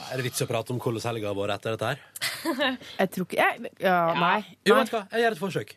Er 0.04 0.18
det 0.18 0.24
vits 0.26 0.42
å 0.42 0.46
prate 0.50 0.72
om 0.74 0.80
hvordan 0.82 1.04
helga 1.06 1.30
har 1.30 1.36
vært 1.38 1.54
etter 1.60 1.76
dette 1.76 1.90
her? 1.92 1.98
Jeg 3.00 3.10
tror 3.14 3.26
ikke 3.28 3.38
jeg, 3.40 3.70
ja, 3.80 3.98
Nei. 4.18 4.40
Jo, 4.66 4.74
vet 4.76 4.90
du 4.90 4.94
hva, 4.96 5.02
jeg 5.12 5.22
gjør 5.22 5.36
et 5.36 5.40
forsøk. 5.40 5.70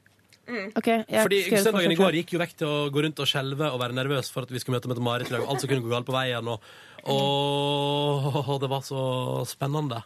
Ok, 0.47 0.87
jeg 0.87 1.23
Fordi 1.27 1.37
Søndagen 1.51 1.93
i 1.93 1.97
går 1.99 2.17
gikk 2.21 2.33
jo 2.33 2.39
vekk 2.41 2.53
til 2.59 2.71
å 2.71 2.75
gå 2.91 3.03
rundt 3.03 3.21
og 3.23 3.27
skjelve 3.29 3.67
og 3.67 3.81
være 3.81 3.95
nervøs 3.95 4.29
for 4.31 4.47
at 4.47 4.51
vi 4.51 4.61
skulle 4.63 4.79
møte 4.79 4.89
Mette-Marit 4.91 5.31
i 5.31 5.35
dag. 5.35 5.43
Alt 5.43 5.63
som 5.63 5.71
kunne 5.71 5.83
gå 5.83 5.91
galt 5.91 6.07
på 6.07 6.15
veien. 6.15 6.47
Og, 6.51 6.69
og 7.13 8.53
det 8.63 8.69
var 8.71 8.83
så 8.87 9.01
spennende. 9.47 10.01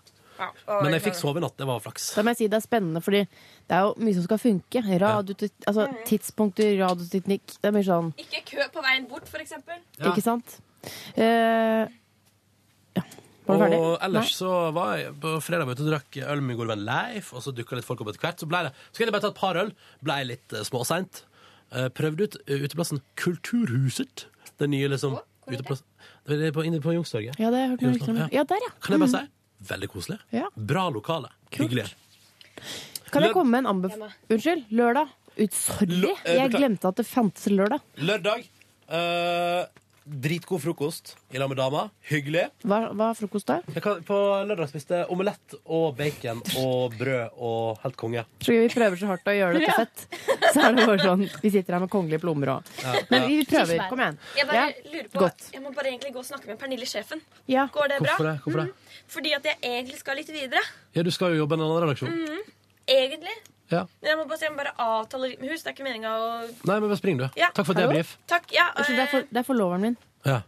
Men 0.68 0.96
jeg 0.96 1.04
fikk 1.06 1.18
sove 1.20 1.40
i 1.40 1.44
natt. 1.44 1.56
Det 1.60 1.68
var 1.70 1.80
flaks. 1.84 2.10
Da 2.18 2.24
må 2.26 2.34
jeg 2.34 2.40
si 2.42 2.48
det 2.52 2.58
er 2.60 2.66
spennende, 2.66 3.02
fordi 3.06 3.22
det 3.28 3.78
er 3.78 3.86
jo 3.88 3.94
mye 4.02 4.18
som 4.18 4.26
skal 4.28 4.42
funke. 4.42 4.84
Radio, 5.04 5.36
altså, 5.70 5.88
tidspunkter, 6.10 6.74
radioteknikk. 6.82 7.58
Det 7.62 7.70
er 7.72 7.76
mye 7.76 7.88
sånn 7.88 8.12
Ikke 8.22 8.44
kø 8.52 8.68
på 8.74 8.84
veien 8.86 9.08
bort, 9.12 9.28
for 9.32 9.44
eksempel. 9.44 9.80
Ikke 10.02 10.24
sant? 10.26 10.58
Uh, 11.18 11.86
ja. 12.98 13.04
Og 13.52 13.98
ellers 14.06 14.30
Nei. 14.30 14.38
så 14.38 14.52
var 14.76 14.94
jeg 15.00 15.16
på 15.22 15.32
fredag 15.44 15.68
ute 15.72 15.84
og 15.84 15.90
drakk 15.90 16.18
øl 16.24 16.40
med 16.44 16.52
min 16.54 16.60
gode 16.60 16.72
venn 16.76 16.86
Leif, 16.88 17.34
og 17.36 17.44
så 17.44 17.52
dukka 17.56 17.76
litt 17.76 17.88
folk 17.88 18.04
opp 18.04 18.12
etter 18.14 18.22
hvert. 18.24 18.40
Så 18.40 18.48
ble 18.48 18.62
det 18.68 18.72
Så 18.78 18.94
skulle 19.00 19.10
jeg 19.10 19.16
bare 19.18 19.26
ta 19.26 19.32
et 19.34 19.42
par 19.42 19.60
øl. 19.60 19.74
Blei 20.06 20.22
litt 20.30 20.56
uh, 20.56 20.62
småseint. 20.68 21.24
Eh, 21.72 21.88
prøvde 21.96 22.26
ut 22.28 22.34
eh, 22.48 22.64
uteplassen 22.66 23.00
Kulturhuset. 23.20 24.26
Den 24.60 24.74
nye 24.74 24.90
liksom 24.92 25.18
uteplassen. 25.48 25.88
Det 26.28 26.38
er 26.50 26.56
på, 26.56 26.66
inne 26.68 26.82
på 26.84 26.92
Youngstorget. 26.96 27.38
Ja, 27.40 27.48
det 27.52 27.62
har 27.62 27.64
jeg 27.64 27.72
hørt 27.74 27.86
noe 27.86 27.94
rykter 27.96 28.12
om. 28.12 28.20
Ja, 28.36 28.44
der, 28.48 28.66
ja. 28.66 28.72
Kan 28.84 28.96
jeg 28.98 29.04
bare 29.06 29.12
Mm. 29.12 29.28
si? 29.30 29.38
Veldig 29.68 29.90
koselig. 29.94 30.20
Ja. 30.34 30.48
Bra 30.56 30.88
lokale. 30.90 31.30
Hyggelig. 31.54 31.88
Kan 33.12 33.26
jeg 33.26 33.34
komme 33.36 33.52
med 33.52 33.66
en 33.66 33.72
anbefaling? 33.76 34.14
Unnskyld, 34.32 34.66
lørdag. 34.72 35.12
Sorry, 35.52 36.12
eh, 36.26 36.36
jeg 36.38 36.52
glemte 36.54 36.90
at 36.92 36.98
det 37.00 37.06
fantes 37.08 37.48
lørdag. 37.52 37.80
Lørdag. 38.04 38.44
Uh, 38.92 39.64
dritgod 40.04 40.60
frokost 40.64 41.14
i 41.32 41.40
lag 41.40 41.48
med 41.50 41.58
dama. 41.62 41.86
Hyggelig. 42.10 42.48
Hva, 42.68 42.80
hva 42.98 43.12
er 43.14 43.18
frokost 43.20 43.48
der? 43.48 43.62
Jeg 43.72 43.84
kan, 43.86 44.02
på 44.06 44.18
lørdag 44.50 44.70
spiste 44.72 45.02
jeg 45.02 45.10
omelett 45.14 45.56
og 45.64 45.96
bacon 46.00 46.42
og 46.60 46.98
brød 47.00 47.38
og 47.38 47.80
helt 47.86 47.98
konge. 48.02 48.26
Så 48.44 48.56
vi 48.58 48.68
prøver 48.74 49.00
så 49.00 49.12
hardt 49.14 49.30
å 49.32 49.36
gjøre 49.38 49.60
det 49.60 49.70
til 49.70 49.78
fett. 49.78 50.06
Så 50.52 50.66
er 50.68 50.76
det 50.76 50.88
bare 50.90 51.06
sånn 51.06 51.22
Vi 51.46 51.52
sitter 51.54 51.78
her 51.78 51.84
med 51.86 51.92
kongelige 51.94 52.20
plommer 52.26 52.58
og 52.58 52.72
Ja, 52.82 52.96
Men 53.14 53.22
ja. 53.24 53.28
vi 53.30 53.38
prøver. 53.48 53.84
Kom 53.92 54.02
igjen. 54.04 54.18
Jeg 54.36 54.50
bare 54.50 54.66
Ja, 54.66 54.90
lurer 54.92 55.12
på 55.14 55.22
Godt. 55.24 55.48
Jeg 55.54 55.64
må 55.64 55.72
bare 55.78 55.94
egentlig 55.94 56.12
gå 56.18 56.20
og 56.24 56.28
snakke 56.28 56.52
med 56.52 56.60
Pernille, 56.60 56.90
sjefen. 56.90 57.22
Ja. 57.48 57.70
Går 57.72 57.94
det 57.94 58.02
bra? 58.04 58.18
Hvorfor 58.18 58.28
det? 58.32 58.36
Hvorfor 58.44 58.64
det? 58.66 58.68
Mhm. 58.74 58.91
Fordi 59.12 59.34
at 59.36 59.44
jeg 59.50 59.58
egentlig 59.62 60.00
skal 60.00 60.16
litt 60.22 60.30
videre. 60.32 60.62
Ja, 60.96 61.04
du 61.04 61.12
skal 61.12 61.34
jo 61.36 61.42
jobbe 61.44 61.58
i 61.58 61.60
en 61.60 61.66
annen 61.68 61.82
redaksjon. 61.84 62.12
Mhm. 62.16 62.52
Egentlig. 62.92 63.34
Ja. 63.72 63.86
Men 64.02 64.10
jeg 64.12 64.18
må 64.20 64.26
bare, 64.28 64.40
jeg 64.44 64.52
må 64.52 64.58
bare 64.64 64.74
avtale 64.84 65.30
litt 65.32 65.42
med 65.44 65.52
hus. 65.54 65.62
Det 65.64 65.72
er 65.72 65.76
ikke 65.78 65.86
meninga 65.88 66.12
å 66.12 66.30
Nei, 66.68 66.76
men 66.80 66.88
bare 66.90 66.98
spring, 67.00 67.20
du. 67.22 67.28
Ja. 67.40 67.52
Takk 67.56 67.66
for 67.70 67.74
Hallo? 67.78 67.92
debrief. 67.92 68.18
Takk. 68.28 68.50
Ja, 68.56 68.70
Unnskyld, 68.76 68.98
det 69.00 69.04
er 69.06 69.12
for- 69.12 69.28
det 69.32 69.40
er 69.44 69.48
forloveren 69.48 69.82
min. 69.82 69.98
Ja. 70.26 70.42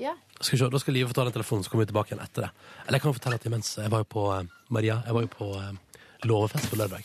Ja. 0.00 0.14
Skal 0.40 0.56
vi 0.56 0.64
se, 0.64 0.70
da 0.70 0.78
skal 0.78 0.94
Live 0.94 1.08
få 1.10 1.12
ta 1.14 1.24
den 1.28 1.32
telefonen, 1.36 1.62
så 1.62 1.70
kommer 1.70 1.84
vi 1.84 1.92
tilbake 1.92 2.14
igjen 2.14 2.22
etter 2.24 2.46
det. 2.46 2.50
Eller 2.86 2.96
jeg 2.98 3.02
kan 3.02 3.12
fortelle 3.14 3.34
at 3.36 3.44
imens 3.46 3.76
Jeg 3.76 3.90
var 3.90 3.98
jo 4.00 4.04
på 4.08 4.22
eh, 4.38 4.46
Maria, 4.70 5.02
jeg 5.04 5.12
var 5.14 5.20
jo 5.26 5.28
på 5.28 5.48
eh, 5.60 5.72
låvefest 6.24 6.70
på 6.70 6.76
lørdag. 6.80 7.04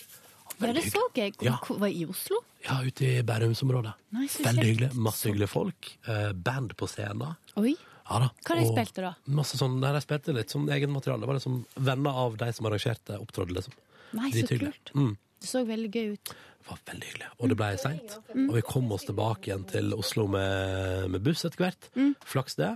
Ja, 0.62 0.72
det 0.72 0.84
så 0.88 1.02
jeg. 1.14 1.34
Ja. 1.44 1.58
Var 1.68 1.88
i 1.92 2.06
Oslo? 2.08 2.40
Ja, 2.64 2.80
ute 2.82 3.04
i 3.20 3.22
Bærumsområdet. 3.22 3.92
Nice, 4.16 4.40
Veldig 4.42 4.64
hyggelig. 4.64 4.94
Masse 4.96 5.28
hyggelige 5.28 5.50
folk. 5.52 5.98
Eh, 6.08 6.32
band 6.32 6.72
på 6.78 6.88
scenen. 6.88 7.36
Oi. 7.58 7.76
Ja 8.06 8.22
da. 8.22 8.32
Hva 8.46 8.58
de 8.58 8.66
Og 8.66 8.74
spilt 8.74 9.00
da? 9.02 9.14
Masse 9.38 9.58
sånn, 9.58 9.80
nei, 9.82 9.92
de 9.96 10.02
spilte 10.04 10.34
litt 10.36 10.54
sånn 10.54 10.68
egen 10.74 10.92
materiale. 10.94 11.24
Det 11.24 11.30
var 11.30 11.40
liksom 11.40 11.62
venner 11.88 12.20
av 12.26 12.36
de 12.42 12.50
som 12.54 12.68
arrangerte, 12.70 13.18
opptrådte, 13.18 13.56
liksom. 13.58 13.78
Nei, 14.16 14.30
så 14.30 14.36
Drithyggelig. 14.36 14.74
kult. 14.76 14.92
Mm. 14.96 15.16
Det 15.42 15.50
så 15.50 15.64
veldig 15.68 15.90
gøy 15.92 16.12
ut. 16.14 16.36
Det 16.36 16.70
var 16.70 16.84
veldig 16.92 17.10
hyggelig. 17.10 17.32
Og 17.40 17.50
det 17.52 17.58
ble 17.62 17.72
seint. 17.82 18.14
Mm. 18.30 18.46
Og 18.46 18.54
vi 18.60 18.64
kom 18.70 18.94
oss 18.96 19.08
tilbake 19.10 19.50
igjen 19.50 19.66
til 19.70 19.98
Oslo 19.98 20.28
med, 20.32 21.10
med 21.16 21.26
buss 21.26 21.44
etter 21.50 21.66
hvert. 21.66 21.90
Mm. 21.98 22.14
Flaks 22.26 22.58
det. 22.62 22.72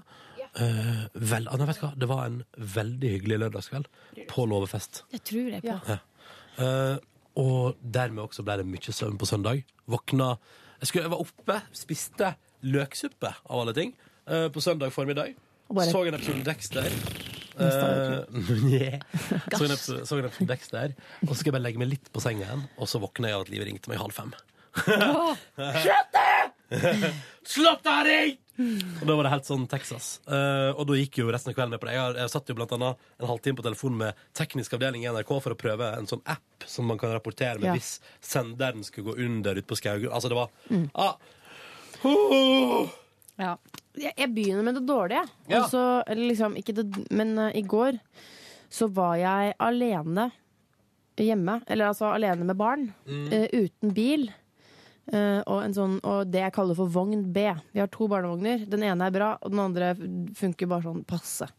Uh, 0.57 1.05
vel, 1.13 1.45
ah, 1.45 1.59
nei, 1.61 1.67
vet 1.69 1.77
du 1.77 1.83
hva? 1.85 1.91
Det 2.01 2.09
var 2.09 2.25
en 2.25 2.41
veldig 2.57 3.13
hyggelig 3.13 3.37
lørdagskveld 3.43 3.89
på 4.31 4.45
låvefest. 4.49 5.03
Det 5.13 5.21
tror 5.29 5.53
jeg 5.53 5.65
på. 5.65 5.77
Ja. 5.85 5.99
Uh, 6.59 6.97
og 7.39 7.77
dermed 7.79 8.25
også 8.25 8.43
ble 8.43 8.57
det 8.59 8.67
mye 8.67 8.95
søvn 8.95 9.19
på 9.21 9.29
søndag. 9.29 9.61
Våkna 9.89 10.33
Jeg, 10.79 10.89
skulle, 10.89 11.05
jeg 11.05 11.13
var 11.13 11.21
oppe, 11.21 11.55
spiste 11.75 12.33
løksuppe, 12.65 13.33
av 13.45 13.61
alle 13.61 13.73
ting, 13.75 13.93
eh, 14.29 14.47
på 14.53 14.61
søndag 14.63 14.93
formiddag. 14.95 15.35
Og 15.69 15.75
bare- 15.75 15.91
Så 15.91 16.03
en 16.07 16.13
episode 16.19 16.43
Dexter. 16.47 16.89
Eh, 17.59 17.65
yeah. 18.71 19.01
så, 19.51 19.65
en 19.65 19.71
episode, 19.73 20.05
så 20.07 20.17
en 20.19 20.25
episode 20.29 20.47
Dexter. 20.47 20.93
Og 21.27 21.33
så 21.33 21.39
skal 21.41 21.49
jeg 21.51 21.57
bare 21.57 21.65
legge 21.67 21.79
meg 21.81 21.89
litt 21.91 22.11
på 22.15 22.21
senga 22.23 22.45
igjen, 22.47 22.63
og 22.79 22.87
så 22.87 23.01
våkner 23.03 23.29
jeg 23.33 23.35
av 23.35 23.41
at 23.47 23.49
livet 23.51 23.67
ringte 23.67 23.91
meg 23.91 23.99
halv 23.99 24.15
fem. 24.15 24.31
Det! 25.59 26.51
Slutt 27.49 27.83
det, 27.83 27.97
ring! 28.05 28.37
Og 28.99 29.05
da 29.07 29.15
var 29.15 29.23
det 29.25 29.31
helt 29.31 29.47
sånn 29.47 29.65
Texas. 29.71 30.07
Eh, 30.27 30.69
og 30.75 30.83
da 30.89 30.97
gikk 30.99 31.21
jo 31.21 31.29
resten 31.31 31.51
av 31.53 31.55
kvelden 31.57 31.71
med 31.73 31.79
på 31.81 31.87
det. 31.87 31.93
Jeg, 31.95 32.03
har, 32.03 32.17
jeg 32.19 32.31
satt 32.33 32.49
jo 32.51 32.55
blant 32.57 32.73
annet 32.75 33.05
en 33.23 33.29
halvtime 33.31 33.55
på 33.59 33.63
telefonen 33.65 34.01
med 34.03 34.19
teknisk 34.35 34.75
avdeling 34.75 35.05
i 35.05 35.11
NRK 35.15 35.31
for 35.45 35.55
å 35.55 35.59
prøve 35.59 35.87
en 35.95 36.09
sånn 36.11 36.23
app 36.29 36.67
som 36.67 36.87
man 36.91 36.99
kan 36.99 37.13
rapportere 37.15 37.55
med 37.59 37.69
Ja. 37.71 37.75
hvis 37.77 37.93
senderen 38.23 38.83
skulle 38.87 39.13
gå 39.13 39.17
under 39.25 39.55
ute 39.59 39.67
på 39.71 39.79
Skaugum. 39.79 40.11
Altså, 40.11 40.29
det 40.31 40.39
var 40.39 40.49
Mm. 40.69 40.89
ah. 40.93 41.15
Oh. 42.03 42.89
Ja. 43.39 43.55
Jeg, 43.97 44.13
jeg 44.13 44.29
begynner 44.35 44.65
med 44.65 44.77
det 44.77 44.85
dårlige. 44.87 45.23
Ja. 45.49 45.63
Og 45.63 45.71
så, 45.71 45.85
eller 46.05 46.29
liksom, 46.29 46.57
ikke 46.59 46.75
det, 46.77 46.85
men 47.15 47.33
uh, 47.39 47.49
i 47.55 47.63
går 47.65 47.97
så 48.69 48.85
var 48.93 49.15
jeg 49.17 49.55
alene 49.65 50.29
hjemme. 51.19 51.59
Eller 51.67 51.89
altså 51.89 52.11
alene 52.13 52.45
med 52.47 52.59
barn. 52.59 52.91
Mm. 53.09 53.25
Uh, 53.33 53.47
uten 53.65 53.95
bil. 53.95 54.29
Uh, 55.09 55.41
og, 55.41 55.63
en 55.63 55.73
sånn, 55.73 55.97
og 56.05 56.29
det 56.29 56.43
jeg 56.43 56.53
kaller 56.53 56.77
for 56.77 56.91
vogn 56.93 57.25
B. 57.33 57.47
Vi 57.73 57.81
har 57.81 57.89
to 57.91 58.07
barnevogner. 58.11 58.67
Den 58.69 58.85
ene 58.85 59.09
er 59.09 59.15
bra, 59.15 59.33
og 59.41 59.55
den 59.55 59.63
andre 59.63 59.95
funker 60.37 60.69
bare 60.69 60.85
sånn 60.85 61.01
passe. 61.09 61.49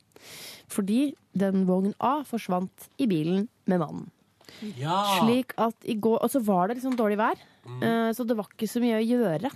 Fordi 0.71 1.11
den 1.37 1.65
vogn 1.69 1.93
A 1.99 2.21
forsvant 2.29 2.91
i 3.01 3.09
bilen 3.11 3.49
med 3.71 3.83
mannen. 3.83 4.09
Ja. 4.79 5.21
Slik 5.21 5.55
at 5.63 5.77
i 5.87 5.95
går 5.95 6.25
Og 6.25 6.31
så 6.33 6.41
var 6.43 6.69
det 6.69 6.81
liksom 6.81 6.97
dårlig 6.99 7.21
vær, 7.21 7.39
eh, 7.71 8.09
så 8.17 8.25
det 8.27 8.35
var 8.35 8.49
ikke 8.51 8.67
så 8.69 8.83
mye 8.83 8.99
å 8.99 9.05
gjøre. 9.05 9.51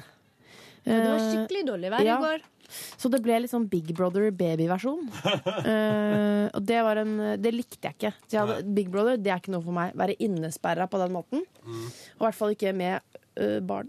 Ja, 0.85 0.99
det 1.01 1.09
var 1.09 1.25
skikkelig 1.25 1.63
dårlig 1.67 1.91
vær 1.95 2.05
i 2.05 2.19
går. 2.25 2.45
Så 2.71 3.11
det 3.13 3.21
ble 3.25 3.39
litt 3.43 3.53
sånn 3.53 3.67
Big 3.71 3.93
Brother 3.97 4.31
baby-versjon. 4.35 5.09
Eh, 5.65 6.47
og 6.55 6.65
det 6.67 6.81
var 6.85 6.99
en 7.01 7.13
Det 7.41 7.51
likte 7.55 7.89
jeg 7.89 7.97
ikke. 7.97 8.11
Så 8.27 8.37
jeg 8.37 8.41
hadde, 8.43 8.73
Big 8.77 8.91
Brother 8.93 9.17
det 9.21 9.31
er 9.33 9.41
ikke 9.41 9.53
noe 9.55 9.65
for 9.65 9.75
meg. 9.77 9.95
Være 9.97 10.17
innesperra 10.23 10.87
på 10.91 11.01
den 11.01 11.15
måten. 11.15 11.45
Og 11.65 12.21
i 12.21 12.25
hvert 12.27 12.37
fall 12.37 12.53
ikke 12.55 12.75
med 12.77 13.01
uh, 13.41 13.61
barn. 13.65 13.89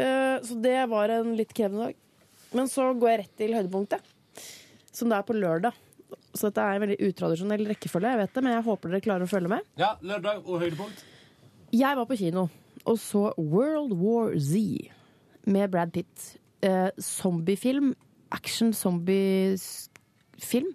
Uh, 0.00 0.40
så 0.46 0.56
det 0.64 0.76
var 0.90 1.12
en 1.12 1.34
litt 1.38 1.52
krevende 1.56 1.90
dag. 1.90 1.98
Men 2.56 2.70
så 2.72 2.88
går 2.96 3.12
jeg 3.12 3.20
rett 3.22 3.34
til 3.42 3.54
høydepunktet, 3.58 4.14
som 4.96 5.12
det 5.12 5.18
er 5.18 5.28
på 5.28 5.36
lørdag. 5.36 5.76
Så 6.32 6.48
dette 6.48 6.64
er 6.64 6.78
en 6.78 6.84
veldig 6.86 6.98
utradisjonell 7.10 7.68
rekkefølge, 7.74 8.14
jeg 8.14 8.22
vet 8.22 8.34
det, 8.34 8.46
men 8.46 8.56
jeg 8.56 8.66
håper 8.70 8.94
dere 8.94 9.04
klarer 9.04 9.28
å 9.28 9.30
følge 9.30 9.52
med. 9.52 9.68
Ja, 9.80 9.92
lørdag 10.02 10.42
og 10.46 10.64
høydepunkt. 10.64 11.04
Jeg 11.76 12.00
var 12.00 12.08
på 12.10 12.18
kino 12.18 12.48
og 12.84 12.98
så 13.00 13.30
World 13.36 13.94
War 14.00 14.32
Z 14.38 14.90
med 15.44 15.70
Brad 15.70 15.92
Pitt. 15.92 16.36
Zombiefilm. 16.98 17.94
Action 18.30 18.72
zombiefilm. 18.76 20.70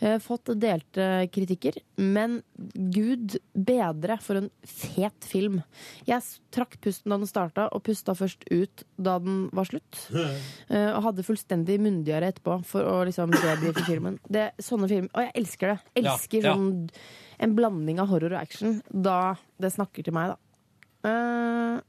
Eh, 0.00 0.18
fått 0.22 0.52
delte 0.60 1.06
kritikker, 1.32 1.74
men 1.96 2.40
gud 2.94 3.38
bedre 3.52 4.18
for 4.22 4.40
en 4.40 4.50
fet 4.66 5.26
film. 5.28 5.60
Jeg 6.08 6.22
trakk 6.54 6.78
pusten 6.84 7.12
da 7.12 7.18
den 7.20 7.30
starta, 7.30 7.68
og 7.74 7.84
pusta 7.86 8.14
først 8.16 8.46
ut 8.50 8.84
da 8.96 9.18
den 9.22 9.48
var 9.56 9.68
slutt. 9.70 10.06
Eh, 10.70 10.92
og 10.94 11.02
hadde 11.02 11.24
fullstendig 11.26 11.80
munndiaré 11.82 12.28
etterpå 12.30 12.60
for 12.68 12.86
å 12.86 13.00
liksom 13.08 13.32
debrife 13.34 13.82
filmen. 13.88 14.20
Det, 14.30 14.52
sånne 14.62 14.86
film, 14.90 15.08
Og 15.10 15.24
jeg 15.24 15.32
elsker 15.40 15.72
det. 15.72 15.78
Elsker 16.04 16.46
ja. 16.46 16.52
sånn 16.54 16.86
en 17.42 17.56
blanding 17.56 17.98
av 18.02 18.10
horror 18.12 18.36
og 18.36 18.38
action. 18.38 18.78
Da 18.86 19.34
det 19.60 19.72
snakker 19.74 20.06
til 20.06 20.14
meg, 20.14 20.34
da. 20.34 20.38
Eh, 21.10 21.80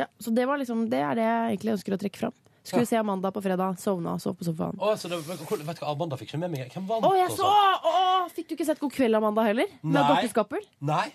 ja, 0.00 0.06
så 0.20 0.30
det 0.30 0.44
var 0.46 0.60
liksom 0.60 0.84
Det 0.92 0.98
er 1.00 1.16
det 1.16 1.24
jeg 1.24 1.44
egentlig 1.48 1.72
ønsker 1.78 1.96
å 1.96 2.00
trekke 2.00 2.22
fram. 2.22 2.36
Skulle 2.62 2.86
se 2.86 2.96
Amanda 3.00 3.30
på 3.32 3.40
fredag. 3.42 3.78
Sovna, 3.80 4.18
sov 4.20 4.36
på 4.36 4.44
sofaen. 4.44 4.76
Å, 4.76 4.92
så 5.00 5.08
det, 5.08 5.18
vet 5.24 5.40
du 5.40 5.46
hva, 5.48 5.94
Amanda 5.94 6.18
fikk 6.20 6.34
ikke 6.34 6.42
med 6.42 6.52
meg. 6.52 6.68
Hvem 6.74 6.86
vant? 6.90 7.06
Å, 7.08 7.12
jeg 7.16 7.32
så! 7.38 7.48
Å, 7.48 7.94
fikk 8.36 8.50
du 8.50 8.56
ikke 8.58 8.66
sett 8.68 8.82
God 8.82 8.92
kveld, 8.94 9.16
Amanda, 9.16 9.46
heller? 9.48 9.70
Med 9.80 9.96
Nei. 9.96 10.04
Dorte 10.10 10.32
Skappel? 10.32 10.66
Nei. 10.90 11.06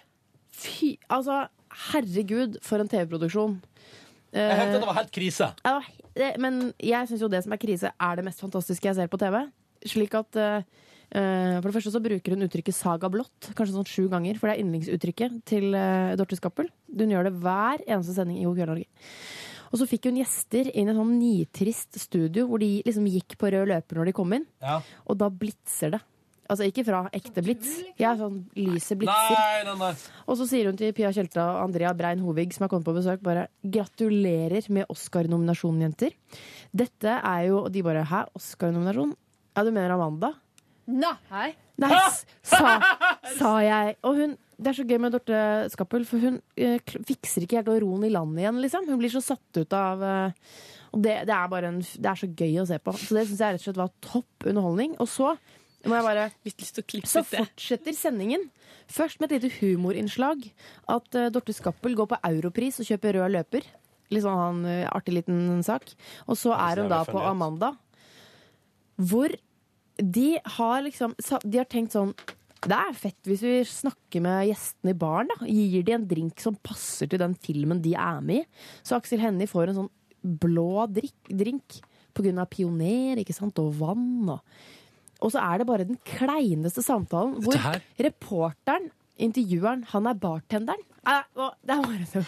Fy, 0.55 0.95
altså, 1.11 1.43
herregud, 1.91 2.57
for 2.65 2.81
en 2.81 2.89
TV-produksjon. 2.89 3.59
Jeg 4.35 4.57
hørte 4.59 4.79
at 4.79 4.81
det 4.83 4.89
var 4.89 4.97
helt 4.97 5.13
krise. 5.15 5.51
Ja, 5.63 6.33
men 6.41 6.59
jeg 6.81 7.07
syns 7.11 7.23
jo 7.23 7.31
det 7.31 7.43
som 7.45 7.53
er 7.55 7.61
krise, 7.61 7.93
er 7.93 8.17
det 8.17 8.25
mest 8.25 8.41
fantastiske 8.43 8.89
jeg 8.89 8.97
ser 8.97 9.11
på 9.11 9.21
TV. 9.21 9.37
Slik 9.85 10.15
at 10.17 10.39
eh, 10.41 10.65
eh, 11.13 11.55
For 11.61 11.69
det 11.69 11.75
første 11.77 11.93
så 11.93 12.01
bruker 12.03 12.33
hun 12.33 12.47
uttrykket 12.47 12.75
'saga 12.75 13.11
blått' 13.13 13.51
kanskje 13.53 13.77
sånn 13.77 13.87
sju 13.87 14.09
ganger. 14.11 14.39
For 14.41 14.49
det 14.49 14.57
er 14.57 14.63
yndlingsuttrykket 14.65 15.37
til 15.47 15.77
Dorte 16.17 16.39
Skappel. 16.39 16.71
Hun 16.89 17.13
gjør 17.13 17.29
det 17.29 17.35
hver 17.37 17.85
eneste 17.85 18.17
sending 18.17 18.41
i 18.41 18.47
God 18.47 18.57
kveld 18.57 18.73
Norge. 18.73 18.89
Og 19.71 19.79
så 19.81 19.87
fikk 19.89 20.09
hun 20.09 20.19
gjester 20.21 20.69
inn 20.71 20.89
i 20.89 20.93
et 20.93 20.97
sånn 20.99 21.15
nitrist 21.19 21.97
studio 22.01 22.47
hvor 22.49 22.61
de 22.61 22.69
liksom 22.85 23.07
gikk 23.09 23.37
på 23.41 23.51
rød 23.53 23.71
løper 23.71 23.99
når 23.99 24.11
de 24.11 24.15
kom 24.17 24.35
inn. 24.37 24.45
Ja. 24.63 24.81
Og 25.09 25.17
da 25.21 25.31
blitser 25.31 25.95
det. 25.97 26.01
Altså 26.45 26.67
ikke 26.69 26.83
fra 26.85 26.99
ekte 27.15 27.41
blits. 27.41 27.71
Ja, 27.97 28.11
sånn 28.19 28.43
lyset 28.53 28.99
blitser. 29.01 29.33
Nei, 29.33 29.63
nei, 29.65 29.75
nei. 29.79 29.91
Og 30.29 30.37
så 30.37 30.45
sier 30.49 30.69
hun 30.69 30.77
til 30.77 30.93
Pia 30.93 31.09
Tjelta 31.15 31.41
og 31.55 31.63
Andrea 31.63 31.89
Brein 31.97 32.21
Hovig, 32.21 32.53
som 32.53 32.67
har 32.67 32.69
kommet 32.69 32.85
på 32.85 32.93
besøk, 32.93 33.23
bare 33.25 33.47
gratulerer 33.65 34.67
med 34.75 34.85
Oscar-nominasjonen, 34.93 35.87
jenter. 35.87 36.13
Dette 36.69 37.17
er 37.17 37.47
jo 37.49 37.63
Og 37.63 37.71
de 37.73 37.81
bare 37.85 38.05
hæ, 38.05 38.25
Oscar-nominasjon? 38.37 39.15
Ja, 39.55 39.63
du 39.65 39.71
mener 39.73 39.95
Amanda? 39.95 40.35
Nei. 40.85 41.55
Nei, 41.81 41.97
sa, 42.45 42.77
sa 43.39 43.55
jeg. 43.65 43.95
Og 44.05 44.19
hun 44.21 44.35
Det 44.55 44.71
er 44.71 44.77
så 44.77 44.85
gøy 44.87 44.99
med 45.03 45.11
Dorte 45.15 45.39
Skappel, 45.73 46.05
for 46.07 46.23
hun 46.23 46.39
eh, 46.55 46.79
fikser 47.07 47.43
ikke 47.43 47.59
helt 47.59 47.71
å 47.73 47.77
roe 47.83 48.07
i 48.07 48.13
land 48.13 48.39
igjen, 48.39 48.61
liksom. 48.63 48.87
Hun 48.87 49.01
blir 49.01 49.11
så 49.11 49.23
satt 49.23 49.59
ut 49.59 49.75
av 49.75 50.03
eh, 50.05 50.55
Og 50.95 51.03
det, 51.03 51.17
det 51.27 51.35
er 51.35 51.51
bare 51.51 51.73
en, 51.73 51.81
Det 51.81 52.09
er 52.11 52.21
så 52.21 52.29
gøy 52.31 52.61
å 52.61 52.67
se 52.69 52.79
på. 52.79 52.95
Så 52.99 53.17
det 53.17 53.25
syns 53.27 53.43
jeg 53.43 53.57
rett 53.57 53.63
og 53.63 53.67
slett 53.67 53.81
var 53.83 53.93
topp 54.05 54.47
underholdning. 54.47 54.95
Og 55.03 55.09
så 55.11 55.33
må 55.85 55.99
jeg 55.99 56.07
bare 56.07 56.29
Så 57.05 57.23
fortsetter 57.29 57.97
sendingen. 57.97 58.47
Først 58.91 59.19
med 59.19 59.31
et 59.31 59.43
lite 59.43 59.59
humorinnslag. 59.59 60.45
At 60.91 61.17
eh, 61.17 61.31
Dorte 61.33 61.55
Skappel 61.55 61.97
går 61.97 62.13
på 62.13 62.21
Europris 62.31 62.79
og 62.79 62.87
kjøper 62.89 63.19
rød 63.19 63.35
løper. 63.35 63.67
Litt 64.13 64.25
sånn 64.25 64.39
han, 64.39 64.63
eh, 64.69 64.85
artig 64.87 65.17
liten 65.19 65.61
sak. 65.65 65.91
Og 66.29 66.39
så 66.39 66.55
er 66.55 66.83
hun 66.83 66.91
da 66.93 67.03
på. 67.07 67.19
Amanda. 67.19 67.73
Hvor 68.95 69.33
de 69.95 70.29
har 70.57 70.81
liksom 70.83 71.13
De 71.43 71.57
har 71.57 71.67
tenkt 71.71 71.95
sånn 71.95 72.11
det 72.65 72.77
er 72.77 72.95
fett 72.97 73.29
hvis 73.29 73.43
vi 73.45 73.55
snakker 73.69 74.23
med 74.25 74.47
gjestene 74.49 74.93
i 74.93 74.97
baren. 74.97 75.29
da 75.31 75.49
Gir 75.49 75.85
de 75.85 75.95
en 75.95 76.07
drink 76.09 76.41
som 76.41 76.57
passer 76.65 77.09
til 77.11 77.21
den 77.21 77.35
filmen 77.41 77.81
de 77.83 77.93
er 77.93 78.21
med 78.25 78.43
i. 78.43 78.63
Så 78.85 78.97
Aksel 78.97 79.21
Hennie 79.21 79.49
får 79.49 79.71
en 79.71 79.79
sånn 79.83 79.91
blå 80.41 80.87
drikk, 80.89 81.29
drink 81.29 81.79
på 82.15 82.25
grunn 82.25 82.41
av 82.41 82.49
pioner 82.49 83.21
ikke 83.21 83.35
sant? 83.35 83.59
og 83.61 83.75
vann. 83.77 84.31
Og, 84.33 84.41
og 85.21 85.33
så 85.33 85.43
er 85.43 85.61
det 85.61 85.69
bare 85.69 85.87
den 85.87 85.99
kleineste 86.07 86.83
samtalen 86.85 87.37
hvor 87.45 87.59
reporteren, 88.01 88.89
intervjueren, 89.21 89.85
han 89.93 90.09
er 90.09 90.17
bartenderen. 90.19 90.81
Og 91.37 91.51
det 91.61 91.75
er 91.75 91.83
bare 91.85 92.07
så 92.09 92.23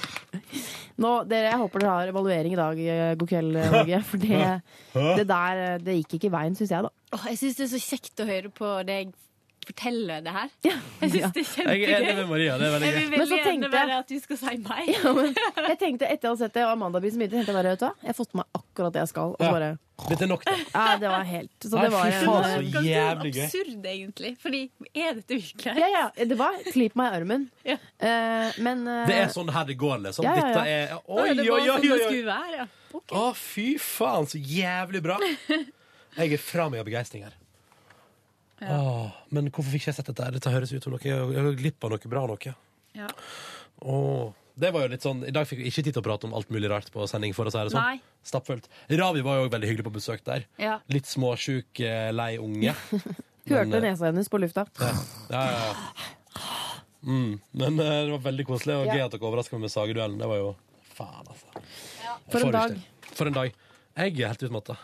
Nå, 0.97 1.09
dere, 1.29 1.51
Jeg 1.51 1.59
håper 1.61 1.81
dere 1.81 1.93
har 1.93 2.09
evaluering 2.09 2.53
i 2.53 2.57
dag, 2.57 2.79
eh, 2.81 3.15
God 3.17 3.29
kveld, 3.29 3.57
Norge. 3.73 3.99
For 4.09 4.21
det, 4.21 4.39
det 5.19 5.25
der 5.29 5.59
eh, 5.61 5.75
det 5.81 5.97
gikk 5.99 6.15
ikke 6.17 6.31
veien, 6.33 6.55
syns 6.57 6.73
jeg, 6.73 6.85
da. 6.87 6.89
Åh, 7.13 7.27
jeg 7.31 7.37
syns 7.41 7.59
det 7.59 7.65
er 7.67 7.71
så 7.75 7.81
kjekt 7.83 8.23
å 8.23 8.25
høre 8.29 8.49
på 8.53 8.71
deg 8.87 9.11
fortelle 9.67 10.19
det 10.25 10.33
her. 10.35 10.51
Jeg 10.67 10.75
syns 10.77 11.13
det 11.13 11.19
er 11.21 11.37
Jeg 11.37 11.47
kjempegøy. 11.53 11.87
er 11.87 11.97
enig 11.97 12.15
med 12.21 12.29
Maria. 12.31 12.57
Det 12.57 12.67
er 12.67 12.73
veldig 12.75 12.87
Jeg 12.87 12.95
vil 12.97 13.09
Men 13.09 13.19
så 13.19 13.35
veldig 13.35 13.51
gjerne 13.51 13.71
bare 13.73 13.97
at 14.01 14.13
du 14.13 14.19
skal 14.23 14.39
si 14.43 14.55
meg. 14.63 14.93
Ja, 14.93 15.11
men 15.17 15.35
jeg 15.71 15.79
tenkte 15.81 16.07
Etter 16.11 16.31
å 16.31 16.35
ha 16.35 16.39
sett 16.39 16.55
det, 16.55 16.63
og 16.67 16.71
Amanda 16.77 17.01
blir 17.03 17.13
så 17.13 17.19
mye, 17.21 17.31
tenkte 17.33 17.51
jeg 17.51 17.57
bare, 17.59 17.75
vet 17.75 17.83
du 17.83 17.85
hva, 17.87 17.93
jeg 18.01 18.11
har 18.13 18.17
fått 18.17 18.33
med 18.33 18.43
meg 18.43 18.61
akkurat 18.61 18.95
det 18.95 19.03
jeg 19.03 19.11
skal. 19.13 19.35
Og 19.35 19.43
så 19.43 19.51
bare 19.57 19.69
Dette 20.07 20.27
er 20.27 20.29
nok, 20.29 20.43
det. 20.45 20.55
Ja, 20.75 20.85
det 21.01 21.09
var 21.09 21.23
helt 21.25 21.65
Så 21.65 21.71
Nei, 21.73 21.83
det 21.87 21.91
var 21.95 22.11
faen, 22.13 22.43
eh, 22.45 22.67
så 22.69 22.81
jævlig 22.85 23.31
gøy. 23.33 23.45
Absurd, 23.47 23.87
egentlig. 23.91 24.33
Fordi 24.43 24.59
er 24.93 25.15
dette 25.17 25.39
virkelig? 25.39 25.73
Ja, 25.81 25.87
ja. 25.95 26.25
Det 26.29 26.37
var 26.37 26.59
klyp 26.69 26.97
meg 27.01 27.07
i 27.09 27.17
armen. 27.17 27.47
Eh, 27.65 28.59
men 28.61 28.83
uh, 28.85 29.07
Det 29.09 29.17
er 29.23 29.31
sånn 29.33 29.49
her 29.55 29.65
det 29.65 29.77
går, 29.81 30.03
liksom. 30.05 30.27
Ja, 30.27 30.35
ja, 30.37 30.43
ja. 30.43 30.53
Dette 30.53 30.67
er 30.69 30.93
Oi, 31.01 31.33
det 31.33 31.47
oi, 31.47 31.49
var 31.49 31.57
oi, 31.57 31.65
sånn 31.71 31.81
det 31.81 31.89
oi, 31.89 31.97
oi. 31.97 32.05
skulle 32.05 32.29
være, 32.29 32.61
ja. 32.61 32.67
Å, 33.17 33.25
fy 33.41 33.67
faen, 33.81 34.29
så 34.29 34.37
jævlig 34.37 35.01
bra. 35.09 35.17
Jeg 36.17 36.33
er 36.37 36.41
fra 36.41 36.69
meg 36.69 36.81
av 36.81 36.87
begeistring 36.87 37.25
her. 37.25 37.33
Åh, 38.61 39.11
men 39.29 39.51
hvorfor 39.51 39.69
fikk 39.69 39.83
ikke 39.83 39.91
jeg 39.91 39.99
sett 39.99 40.09
dette? 40.09 40.31
Dette 40.33 40.49
høres 40.53 40.71
ut 40.73 40.83
som 40.83 40.95
noe 40.95 41.03
Jeg 41.05 41.13
har 41.45 41.57
glipp 41.59 41.83
av 41.85 41.91
noe 41.93 42.09
bra 42.09 42.23
noe. 42.31 42.53
Ja. 42.97 43.07
Åh, 43.85 44.31
det 44.57 44.71
var 44.73 44.87
jo 44.87 44.89
litt 44.95 45.03
sånn 45.05 45.19
I 45.29 45.33
dag 45.35 45.45
fikk 45.45 45.59
vi 45.61 45.67
ikke 45.69 45.83
tid 45.85 45.93
til 45.93 46.01
å 46.01 46.05
prate 46.07 46.25
om 46.25 46.33
alt 46.33 46.49
mulig 46.49 46.71
rart 46.71 46.89
på 46.93 47.05
sending. 47.09 47.35
for 47.37 47.45
å 47.45 47.53
si 47.53 47.57
det 47.61 47.75
sånn 47.75 47.83
Nei. 47.83 47.99
Stappfullt. 48.25 48.65
Ravi 48.89 49.21
var 49.21 49.43
jo 49.43 49.49
veldig 49.53 49.69
hyggelig 49.69 49.85
på 49.85 49.93
besøk 49.99 50.23
der. 50.25 50.47
Ja. 50.57 50.79
Litt 50.89 51.05
småsjuk, 51.05 51.79
eh, 51.85 52.09
lei 52.11 52.37
unge. 52.41 52.73
hørte 53.47 53.69
Men, 53.69 53.77
eh, 53.77 53.91
nesa 53.91 54.09
hennes 54.09 54.27
på 54.27 54.41
lufta. 54.41 54.65
Ja, 54.81 54.91
ja, 55.29 55.43
ja. 55.69 56.41
Mm. 57.07 57.37
Men 57.53 57.79
eh, 57.79 57.93
det 58.07 58.11
var 58.11 58.25
veldig 58.25 58.45
koselig, 58.49 58.75
og 58.81 58.89
Ja. 58.89 58.97
gøy 58.97 59.05
at 59.05 59.11
dere 59.13 59.29
overraska 59.29 59.55
meg 59.55 59.67
med 59.67 59.71
sageduellen. 59.71 60.17
Det 60.19 60.27
var 60.27 60.41
jo 60.41 60.55
Faen, 60.97 61.27
altså. 61.29 61.61
For 62.33 62.41
en 62.41 62.51
dag. 62.51 62.77
For 63.13 63.29
en 63.29 63.33
dag. 63.37 63.53
Jeg 63.97 64.17
er 64.19 64.27
helt 64.33 64.43
utmatta. 64.49 64.75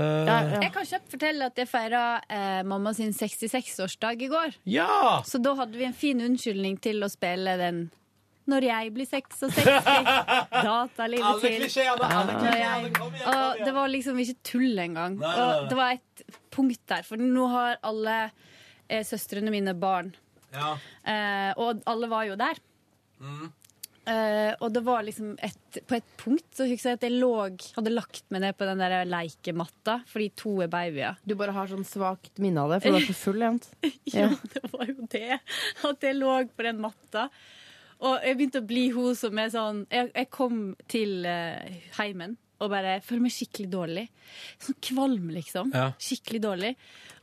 Eh, 0.00 0.52
Jeg 0.62 0.72
kan 0.72 0.86
kjapt 0.88 1.10
fortelle 1.12 1.46
at 1.50 1.56
jeg 1.60 1.68
feira 1.68 2.02
eh, 2.28 2.60
mamma 2.64 2.92
sin 2.96 3.12
66-årsdag 3.12 4.22
i 4.22 4.28
går. 4.32 4.54
Ja! 4.64 5.20
Så 5.28 5.40
da 5.42 5.54
hadde 5.58 5.76
vi 5.76 5.84
en 5.88 5.96
fin 5.96 6.20
unnskyldning 6.24 6.78
til 6.80 7.02
å 7.04 7.08
spille 7.12 7.56
den 7.60 7.90
Når 8.50 8.64
jeg 8.66 8.92
blir 8.96 9.06
66, 9.06 9.66
datalivet 10.66 11.26
Alle 11.28 11.40
til 11.44 11.58
klisjeene, 11.60 12.08
alle 12.08 12.32
Når 12.32 12.40
klisjeene, 12.40 12.56
jeg- 12.60 12.94
kom 12.96 13.12
igjen, 13.12 13.26
kom 13.26 13.34
Og 13.34 13.54
igjen. 13.54 13.64
det 13.68 13.74
var 13.76 13.88
liksom 13.92 14.18
ikke 14.24 14.36
tull 14.42 14.78
engang. 14.86 15.18
Nei, 15.20 15.34
nei, 15.36 15.36
nei. 15.46 15.58
Og 15.60 15.68
det 15.70 15.76
var 15.78 15.92
et 15.98 16.24
punkt 16.50 16.80
der, 16.90 17.02
for 17.06 17.16
nå 17.20 17.46
har 17.52 17.76
alle 17.86 18.16
eh, 18.88 19.04
søstrene 19.06 19.52
mine 19.54 19.74
barn. 19.78 20.14
Ja. 20.52 20.72
Eh, 21.06 21.52
og 21.62 21.82
alle 21.86 22.08
var 22.10 22.24
jo 22.26 22.34
der. 22.40 22.58
Eh, 24.10 24.52
og 24.58 24.72
det 24.74 24.80
var 24.82 25.04
liksom 25.06 25.34
et, 25.44 25.78
på 25.86 25.94
et 25.98 26.06
punkt 26.18 26.46
så 26.56 26.66
husker 26.66 26.92
jeg 26.92 26.98
at 26.98 27.06
jeg 27.06 27.18
lå, 27.20 27.30
hadde 27.76 27.92
lagt 27.92 28.24
meg 28.32 28.42
ned 28.42 28.56
på 28.58 28.66
den 28.66 28.82
der 28.82 29.04
leikematta 29.06 30.00
fordi 30.10 30.30
to 30.40 30.56
er 30.64 30.70
babyer. 30.72 31.20
Du 31.22 31.36
bare 31.38 31.54
har 31.54 31.70
sånn 31.70 31.86
svakt 31.86 32.40
minne 32.42 32.64
av 32.64 32.74
det, 32.74 32.80
for 32.82 32.96
du 32.96 33.00
er 33.00 33.08
så 33.10 33.18
full, 33.20 33.44
jevnt. 33.44 33.70
Ja, 34.10 34.28
det 34.54 34.64
var 34.72 34.88
jo 34.88 35.08
det. 35.12 35.40
At 35.86 36.06
jeg 36.06 36.18
lå 36.18 36.36
på 36.56 36.66
den 36.66 36.80
matta. 36.82 37.28
Og 38.00 38.24
jeg 38.24 38.38
begynte 38.38 38.62
å 38.62 38.66
bli 38.66 38.86
hun 38.96 39.16
som 39.18 39.36
er 39.38 39.50
sånn 39.52 39.82
Jeg, 39.92 40.08
jeg 40.16 40.28
kom 40.32 40.70
til 40.88 41.26
uh, 41.28 41.60
heimen 41.98 42.38
og 42.60 42.70
bare 42.72 42.98
føler 43.04 43.24
meg 43.26 43.32
skikkelig 43.34 43.70
dårlig. 43.72 44.04
Sånn 44.60 44.76
kvalm, 44.84 45.30
liksom. 45.34 45.70
Ja. 45.74 45.86
Skikkelig 46.00 46.42
dårlig. 46.44 46.74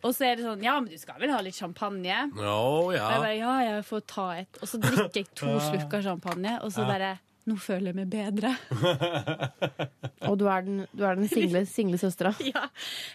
Og 0.06 0.14
så 0.14 0.28
er 0.28 0.36
det 0.38 0.44
sånn 0.46 0.62
Ja, 0.66 0.76
men 0.80 0.92
du 0.92 0.98
skal 1.02 1.18
vel 1.22 1.32
ha 1.34 1.40
litt 1.42 1.58
champagne? 1.58 2.18
No, 2.36 2.90
ja. 2.94 3.06
Og 3.08 3.16
jeg 3.16 3.22
bare, 3.24 3.38
ja, 3.38 3.54
jeg 3.68 3.86
får 3.88 4.04
ta 4.10 4.28
et. 4.42 4.60
Og 4.62 4.70
så 4.70 4.80
drikker 4.84 5.22
jeg 5.24 5.32
to 5.38 5.56
slurker 5.70 6.04
champagne, 6.06 6.58
og 6.62 6.74
så 6.76 6.84
Ja. 6.86 6.92
bare 6.94 7.14
Nå 7.48 7.56
føler 7.64 7.94
jeg 7.94 7.96
meg 7.96 8.10
bedre. 8.12 8.50
Og 10.28 10.34
du 10.40 10.48
er 10.52 10.66
den, 10.66 10.82
du 10.92 11.04
er 11.08 11.16
den 11.16 11.30
single, 11.32 11.62
single 11.70 12.00
søstera. 12.02 12.34
Ja, 12.44 12.66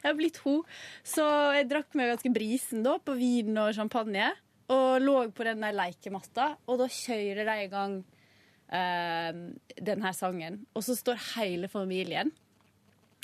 jeg 0.01 0.07
har 0.07 0.17
blitt 0.17 0.39
ho. 0.47 0.63
Så 1.05 1.27
jeg 1.57 1.69
drakk 1.69 1.93
meg 1.99 2.15
ganske 2.15 2.33
brisen 2.33 2.81
da, 2.87 2.95
på 3.03 3.13
vin 3.19 3.53
og 3.61 3.75
champagne. 3.77 4.31
Og 4.73 5.03
lå 5.05 5.17
på 5.37 5.45
den 5.45 5.61
der 5.61 5.75
leikematta, 5.77 6.53
og 6.65 6.79
da 6.81 6.87
kjører 6.89 7.45
de 7.45 7.57
i 7.67 7.69
gang 7.73 7.99
eh, 8.73 9.31
den 9.77 10.07
sangen. 10.15 10.63
Og 10.75 10.85
så 10.87 10.97
står 10.97 11.21
hele 11.37 11.69
familien, 11.69 12.33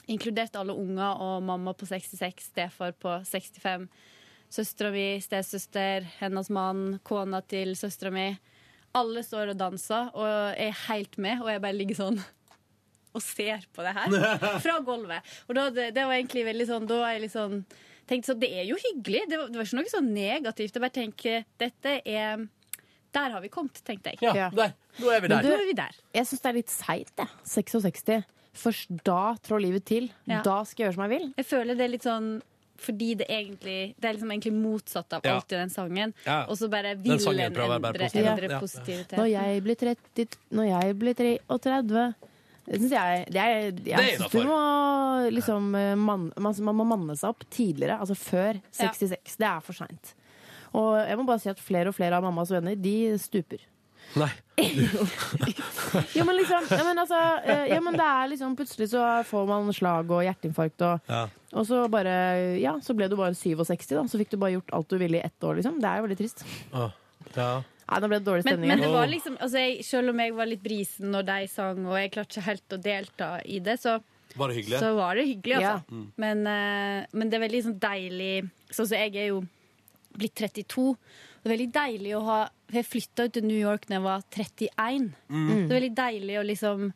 inkludert 0.09 0.57
alle 0.57 0.77
unger 0.77 1.21
og 1.21 1.43
mamma 1.45 1.75
på 1.77 1.89
66, 1.89 2.51
stefar 2.53 2.95
på 2.97 3.19
65, 3.29 3.89
søstera 4.49 4.93
mi, 4.95 5.09
stesøster, 5.21 6.07
hennes 6.21 6.49
mann, 6.51 6.99
kona 7.05 7.43
til 7.45 7.75
søstera 7.77 8.13
mi. 8.15 8.31
Alle 8.97 9.23
står 9.25 9.53
og 9.53 9.61
danser 9.61 10.15
og 10.17 10.57
er 10.57 10.73
helt 10.87 11.19
med, 11.21 11.43
og 11.43 11.53
jeg 11.53 11.63
bare 11.65 11.77
ligger 11.77 11.99
sånn 11.99 12.23
og 13.17 13.25
ser 13.25 13.67
på 13.75 13.85
det 13.85 13.93
her 13.97 14.17
fra 14.65 14.79
gulvet. 14.85 15.37
Og 15.49 15.59
da, 15.59 15.69
det, 15.75 15.91
det 15.97 16.09
var 16.09 16.17
egentlig 16.17 16.47
veldig 16.49 16.67
sånn 16.69 16.89
Da 16.89 17.03
er 17.05 17.17
jeg 17.17 17.27
litt 17.27 17.37
sånn 17.37 17.61
tenkte 18.09 18.33
sånn, 18.33 18.41
Det 18.41 18.49
er 18.57 18.65
jo 18.69 18.79
hyggelig. 18.81 19.27
Det 19.29 19.37
var, 19.41 19.51
det 19.53 19.61
var 19.61 19.69
ikke 19.69 19.79
noe 19.81 19.93
sånn 19.93 20.13
negativt. 20.15 20.73
Jeg 20.73 20.85
bare 20.85 20.97
tenker 20.97 21.45
dette 21.61 21.99
er 22.09 22.47
Der 23.15 23.31
har 23.31 23.41
vi 23.41 23.49
kommet, 23.49 23.81
tenkte 23.85 24.11
jeg. 24.13 24.19
Ja, 24.23 24.51
der. 24.51 24.75
Nå 25.01 25.11
er 25.11 25.21
vi 25.25 25.29
der. 25.29 25.43
Du, 25.43 25.49
er 25.55 25.65
vi 25.67 25.73
der. 25.79 25.95
Jeg 26.15 26.27
syns 26.27 26.41
det 26.45 26.51
er 26.51 26.57
litt 26.59 26.71
seigt, 26.71 27.13
jeg. 27.17 27.29
66. 27.45 28.25
Først 28.59 28.91
da 29.07 29.35
trår 29.47 29.61
livet 29.63 29.85
til. 29.87 30.11
Ja. 30.27 30.43
Da 30.43 30.63
skal 30.67 30.83
jeg 30.85 30.89
gjøre 30.93 30.95
som 30.99 31.05
jeg 31.11 31.13
vil. 31.21 31.27
Jeg 31.39 31.47
føler 31.47 31.79
det 31.79 31.85
er 31.87 31.93
litt 31.97 32.07
sånn 32.09 32.31
fordi 32.79 33.09
det 33.19 33.27
egentlig 33.27 33.95
Det 33.99 34.07
er 34.07 34.13
liksom 34.15 34.31
egentlig 34.31 34.53
motsatt 34.55 35.13
av 35.17 35.25
Ja. 35.25 35.35
alt 35.35 35.51
i 35.53 35.57
den 35.57 35.71
sangen. 35.71 36.13
Ja. 36.25 36.45
Og 36.47 36.55
så 36.61 36.69
bare 36.71 36.93
Den 36.95 37.03
vil 37.03 37.19
sangen 37.19 37.41
en 37.41 37.53
endre, 37.53 37.93
positiv. 37.99 38.27
endre 38.27 38.49
Ja. 38.53 38.61
positivitet. 38.61 39.19
Når 39.19 39.27
jeg 39.33 39.63
blir 39.65 39.75
30 39.75 40.37
Når 40.53 40.69
jeg 40.69 40.99
blir 40.99 41.15
33 41.15 42.15
Det 42.69 42.79
syns 42.81 42.91
jeg 42.93 43.27
Det 43.33 43.37
er, 43.37 43.49
jeg 43.49 43.75
Det 43.85 43.93
er 43.95 44.17
synes 44.19 44.31
du 44.31 44.45
må 44.45 45.31
liksom 45.33 45.75
eh, 45.75 45.95
man, 45.97 46.33
man, 46.39 46.55
man 46.61 46.75
må 46.77 46.85
manne 46.87 47.17
seg 47.17 47.31
opp 47.31 47.43
tidligere. 47.51 47.99
Altså 47.99 48.15
før 48.15 48.61
66. 48.71 49.37
Det 49.39 49.47
er 49.49 49.61
for 49.61 49.73
seint. 49.73 50.15
Og 50.77 50.99
jeg 51.01 51.17
må 51.21 51.25
bare 51.29 51.41
si 51.43 51.49
at 51.53 51.61
flere 51.63 51.89
og 51.93 51.97
flere 51.97 52.19
av 52.19 52.25
mammas 52.27 52.51
venner, 52.53 52.77
de 52.77 52.97
stuper. 53.23 53.63
Nei. 54.17 54.31
Jo, 56.17 56.25
men 56.25 56.37
liksom 56.39 56.65
ja, 56.71 56.81
men 56.85 56.99
altså, 56.99 57.19
eh, 57.45 57.67
ja, 57.75 57.79
men 57.85 57.97
det 57.97 58.05
er 58.05 58.31
liksom 58.33 58.55
Plutselig 58.57 58.89
så 58.93 59.03
får 59.29 59.47
man 59.49 59.69
slag 59.77 60.11
og 60.13 60.23
hjerteinfarkt, 60.25 60.83
og, 60.87 61.11
Ja. 61.13 61.23
og 61.53 61.67
så 61.69 61.83
bare 61.93 62.15
Ja, 62.61 62.75
så 62.85 62.95
ble 62.97 63.09
du 63.09 63.17
bare 63.17 63.37
67, 63.37 63.95
da. 63.97 64.03
Så 64.09 64.21
fikk 64.21 64.31
du 64.33 64.39
bare 64.41 64.55
gjort 64.57 64.73
alt 64.77 64.89
du 64.89 64.97
ville 65.01 65.21
i 65.21 65.25
ett 65.25 65.45
år, 65.45 65.59
liksom. 65.61 65.77
Det 65.81 65.89
er 65.91 66.01
jo 66.01 66.07
veldig 66.09 66.19
trist. 66.21 66.45
Ja. 66.73 66.89
Nei, 67.39 68.01
nå 68.03 68.09
ble 68.11 68.19
det 68.21 68.27
dårlig 68.29 68.45
Men, 68.45 68.55
stemning. 68.57 68.69
men 68.73 68.81
det 68.85 68.89
var 68.93 69.09
liksom 69.09 69.37
altså 69.41 69.61
jeg, 69.63 69.85
Selv 69.85 70.13
om 70.13 70.21
jeg 70.25 70.35
var 70.37 70.49
litt 70.49 70.63
brisen 70.65 71.13
når 71.13 71.27
de 71.29 71.39
sang, 71.53 71.85
og 71.87 71.99
jeg 72.01 72.13
klarte 72.17 72.37
ikke 72.39 72.47
helt 72.49 72.77
å 72.77 72.81
delta 72.89 73.29
i 73.45 73.61
det, 73.65 73.77
så, 73.81 73.99
Var 74.37 74.49
det 74.53 74.57
hyggelig? 74.63 74.81
så 74.81 74.95
var 74.97 75.15
det 75.21 75.27
hyggelig, 75.29 75.55
altså. 75.61 75.77
Ja. 75.77 75.93
Mm. 75.93 76.09
Men, 76.25 76.43
eh, 76.47 77.07
men 77.13 77.31
det 77.31 77.39
er 77.39 77.45
veldig 77.47 77.63
sånn 77.69 77.79
deilig 77.81 78.35
Sånn 78.71 78.89
som 78.89 78.99
jeg 78.99 79.15
er 79.17 79.31
jo 79.33 79.43
blitt 80.19 80.35
32. 80.35 80.97
Det 81.43 81.47
er 81.49 81.55
veldig 81.57 81.73
deilig 81.73 82.15
å 82.19 82.23
ha 82.27 82.39
jeg 82.73 82.85
flytta 82.85 83.25
ut 83.29 83.33
til 83.39 83.45
New 83.49 83.57
York 83.59 83.87
da 83.89 83.95
jeg 83.97 84.03
var 84.05 84.23
31. 84.35 85.13
Mm. 85.31 85.69
Det 85.69 85.71
er 85.71 85.81
veldig 85.81 85.95
deilig 85.97 86.39
å 86.41 86.45
liksom 86.45 86.89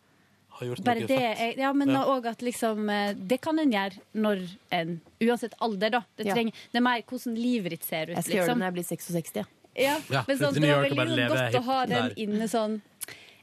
Har 0.53 0.67
gjort 0.69 0.83
bare 0.85 1.01
noe 1.01 1.09
det, 1.09 1.21
fett. 1.39 1.57
ja, 1.63 1.73
men 1.73 1.89
Ja. 1.89 2.03
òg 2.05 2.27
at 2.27 2.43
liksom 2.45 2.91
eh, 2.91 3.15
Det 3.15 3.41
kan 3.41 3.59
en 3.59 3.71
gjøre 3.73 3.99
når 4.15 4.43
en 4.71 5.01
Uansett 5.23 5.55
alder, 5.61 5.91
da. 5.91 6.03
Det, 6.17 6.27
Ja. 6.27 6.35
trenger, 6.35 6.53
det 6.73 6.77
er 6.77 6.81
mer 6.83 7.03
hvordan 7.03 7.35
livet 7.41 7.71
ditt 7.71 7.85
ser 7.85 8.11
ut, 8.11 8.17
Jeg 8.17 8.25
skal 8.25 8.35
gjøre 8.37 8.47
det 8.47 8.49
liksom. 8.49 8.59
når 8.59 8.67
jeg 8.67 8.75
blir 8.75 8.85
66. 8.85 9.33
Ja. 9.37 9.45
Ja, 9.75 9.97
Ja, 10.11 10.25
men 10.29 10.37
sånn, 10.37 10.53
det 10.61 10.65
er 10.69 10.77
var 10.77 10.91
veldig 11.07 11.29
godt 11.31 11.55
å 11.55 11.63
ha 11.65 11.87
den 11.87 12.09
der. 12.09 12.15
inne 12.19 12.45
sånn 12.49 12.83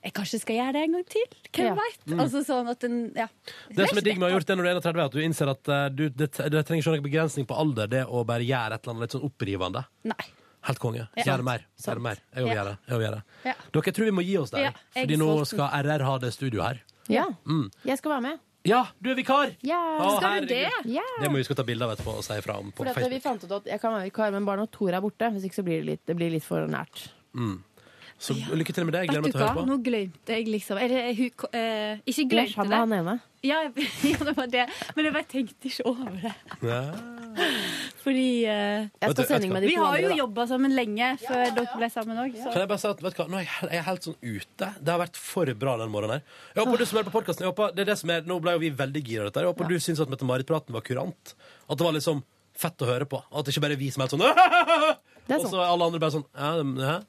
Jeg 0.03 0.13
kanskje 0.15 0.39
skal 0.39 0.55
gjøre 0.55 0.73
det 0.77 0.81
en 0.87 0.93
gang 0.95 1.05
til? 1.11 1.25
Hvem 1.51 1.65
Ja. 1.65 1.75
veit? 1.75 2.03
Mm. 2.07 2.19
Altså 2.23 2.41
sånn 2.47 2.69
at 2.71 2.79
den 2.79 3.11
Ja. 3.15 3.27
Det 3.75 3.89
som 3.89 3.97
er 3.97 4.01
digg 4.01 4.17
med 4.19 4.29
å 4.29 4.31
ha 4.31 4.37
gjort 4.39 4.45
det 4.47 4.57
når 4.57 4.63
du 4.63 4.69
er 4.69 4.75
31, 4.79 4.99
er 4.99 5.05
at 5.05 5.11
du 5.11 5.19
innser 5.19 5.49
at 5.51 5.67
eh, 5.69 5.89
du, 5.89 6.03
det, 6.09 6.31
det 6.31 6.65
trenger 6.65 6.81
ikke 6.83 6.93
noen 6.95 7.03
begrensning 7.03 7.45
på 7.49 7.57
alder, 7.59 7.87
det 7.87 8.05
å 8.07 8.23
bare 8.25 8.45
gjøre 8.47 8.73
et 8.75 8.83
eller 8.87 8.93
annet 8.95 9.01
litt 9.07 9.11
sånn 9.17 9.25
opprivende. 9.27 9.85
Nei. 10.03 10.25
Helt 10.67 10.79
konge. 10.79 11.07
Ja. 11.15 11.23
Gjør 11.23 11.37
det 11.37 11.45
mer. 11.45 11.65
Gjør 11.79 11.95
det 11.99 12.01
mer. 12.03 12.17
Jeg 12.35 12.43
vil 12.43 12.51
Ja. 12.51 12.55
gjøre 12.55 12.69
det. 12.69 12.77
Jeg 12.87 12.97
vil 12.97 13.05
gjøre 13.07 13.15
det. 13.15 13.23
Ja. 13.45 13.53
Dere, 13.71 13.91
tror 13.95 14.05
vi 14.05 14.11
må 14.11 14.23
gi 14.25 14.37
oss 14.37 14.49
der. 14.51 14.59
Ja, 14.59 14.71
fordi 14.95 15.17
nå 15.19 15.45
skal 15.47 15.69
RR 15.83 16.03
ha 16.03 16.17
det 16.19 16.31
studioet 16.35 16.65
her. 16.67 16.81
ja. 17.09 17.25
Mm. 17.47 17.71
Jeg 17.85 17.97
skal 17.97 18.11
være 18.11 18.21
med. 18.21 18.39
Ja, 18.65 18.81
du 19.01 19.09
er 19.09 19.15
vikar! 19.15 19.55
Ja. 19.63 19.79
Å, 20.03 20.17
Skal 20.19 20.41
du 20.41 20.47
det? 20.47 20.67
Ja. 20.85 21.01
Det 21.21 21.29
må 21.31 21.35
vi 21.39 21.43
huske 21.43 21.53
å 21.55 21.55
ta 21.55 21.63
bilde 21.63 21.81
av 21.87 21.95
etterpå 21.95 22.17
og 22.17 22.23
si 22.25 22.33
ifra 22.33 22.57
om 22.59 22.73
på 22.73 22.83
For 22.83 22.99
at 23.03 23.09
vi 23.09 23.19
fant 23.23 23.41
ut 23.45 23.51
at 23.55 23.63
jeg 23.71 23.79
kan 23.79 23.93
være 23.95 24.09
vikar, 24.11 24.31
men 24.35 24.43
bare 24.45 24.57
når 24.59 24.67
Tor 24.71 24.91
er 24.91 24.99
borte. 24.99 25.31
Hvis 25.31 25.45
ikke 25.47 25.55
så 25.55 25.63
blir 25.63 25.79
det 25.79 25.85
litt, 25.87 26.05
det 26.05 26.15
blir 26.19 26.29
litt 26.29 26.43
for 26.43 26.67
nært. 26.67 27.07
Mm. 27.33 27.63
Så 28.19 28.35
lykke 28.35 28.73
til 28.75 28.83
med 28.83 28.93
det. 28.97 29.01
Jeg 29.05 29.09
gleder 29.13 29.23
meg 29.23 29.31
til 29.31 29.39
å 29.39 29.45
høre 29.47 29.55
på. 29.55 29.65
nå 29.69 29.77
glemte 29.85 30.33
jeg 30.35 30.47
liksom 30.51 30.77
Eller 30.83 31.13
hun 31.15 31.45
eh, 31.55 32.01
Ikke 32.11 32.25
glemte 32.33 32.57
han 32.59 32.67
det. 32.73 32.79
han 32.81 32.95
ene. 32.99 33.13
Ja, 33.47 33.61
ja, 34.11 34.17
det 34.27 34.33
var 34.35 34.49
det. 34.51 34.65
Men 34.97 35.05
jeg 35.07 35.13
bare 35.15 35.27
tenkte 35.31 35.69
ikke 35.71 35.85
over 35.87 36.17
det. 36.19 36.33
Ja. 36.67 36.81
Fordi 38.03 38.25
eh, 38.43 38.87
Jeg 38.99 39.13
skal 39.13 39.27
sending 39.29 39.53
med 39.55 39.63
de 39.63 39.69
Vi 39.71 39.75
to 39.77 39.83
har 39.85 39.93
andre, 39.95 40.01
jo 40.03 40.09
da. 40.11 40.17
jobba 40.19 40.45
sammen 40.49 40.73
lenge 40.75 41.09
før 41.21 41.43
dere 41.55 41.77
ble 41.79 41.89
sammen 41.93 42.19
òg. 42.25 42.35
Kan 42.41 42.59
jeg 42.63 42.69
bare 42.71 42.81
si 42.83 42.89
at, 42.89 43.03
vet 43.05 43.15
du 43.15 43.21
hva, 43.21 43.27
nå 43.31 43.39
er 43.39 43.45
jeg, 43.45 43.51
he- 43.53 43.69
jeg 43.71 43.79
er 43.79 43.85
helt 43.87 44.07
sånn 44.09 44.17
ute. 44.19 44.69
Det 44.83 44.93
har 44.93 44.99
vært 45.05 45.19
for 45.19 45.53
bra 45.63 45.75
den 45.79 45.93
morgenen 45.93 46.17
her. 46.19 46.35
Jeg 46.57 46.65
håper 46.65 46.81
du 46.83 46.85
som 46.89 46.99
hører 46.99 47.07
på 47.11 47.15
podcasten, 47.15 47.45
jeg 47.47 47.53
håper, 47.53 47.71
det 47.77 47.85
er 47.85 47.89
det 47.93 47.97
som 48.01 48.11
er, 48.15 48.25
Nå 48.27 48.39
ble 48.43 48.55
jo 48.57 48.63
vi 48.65 48.71
veldig 48.83 49.03
gira 49.07 49.23
av 49.23 49.29
dette. 49.29 49.39
her. 49.39 49.47
Jeg 49.47 49.53
håper 49.55 49.71
du 49.71 49.77
syns 49.87 50.03
at 50.03 50.11
Mette-Marit-praten 50.11 50.75
var 50.75 50.83
kurant. 50.89 51.33
At 51.69 51.79
det 51.79 51.87
var 51.87 51.95
liksom 51.95 52.23
fett 52.59 52.83
å 52.83 52.89
høre 52.91 53.07
på. 53.07 53.21
At 53.31 53.45
det 53.47 53.55
ikke 53.55 53.63
bare 53.69 53.77
er 53.79 53.83
vi 53.85 53.91
som 53.95 54.03
er 54.03 54.09
helt 54.09 54.17
sånn 54.17 54.27
er 55.29 55.39
Og 55.39 55.47
så 55.47 55.61
er 55.63 55.69
alle 55.69 55.87
andre 55.87 56.03
bare 56.03 56.15
sånn 56.17 56.27
ja, 56.35 56.51
ja. 56.59 56.99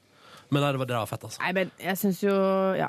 Men 0.51 0.63
nei, 0.65 0.73
det 0.75 0.79
var, 0.83 0.87
det 0.91 0.97
var 0.99 1.07
fett, 1.11 1.25
altså. 1.29 1.41
Nei, 1.45 1.53
men 1.53 1.71
jeg 1.79 1.97
syns 2.01 2.23
jo 2.25 2.35
Ja. 2.79 2.89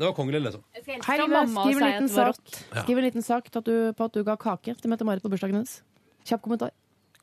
Det 0.00 0.06
var 0.06 0.14
kongelig, 0.16 0.40
liksom. 0.46 0.62
Hei, 0.72 0.82
skriv 1.04 1.76
en 1.76 1.84
liten 1.84 2.08
sak, 2.08 2.36
skriv 2.84 2.98
en 2.98 3.04
liten 3.04 3.22
sak 3.26 3.50
at 3.54 3.64
du, 3.66 3.92
på 3.92 4.04
at 4.08 4.12
du 4.16 4.22
ga 4.24 4.36
kake 4.40 4.72
til 4.80 4.88
Mette-Marit 4.90 5.20
på 5.20 5.28
bursdagen 5.28 5.58
hennes. 5.58 5.82
Kjapp 6.24 6.40
kommentar. 6.46 6.70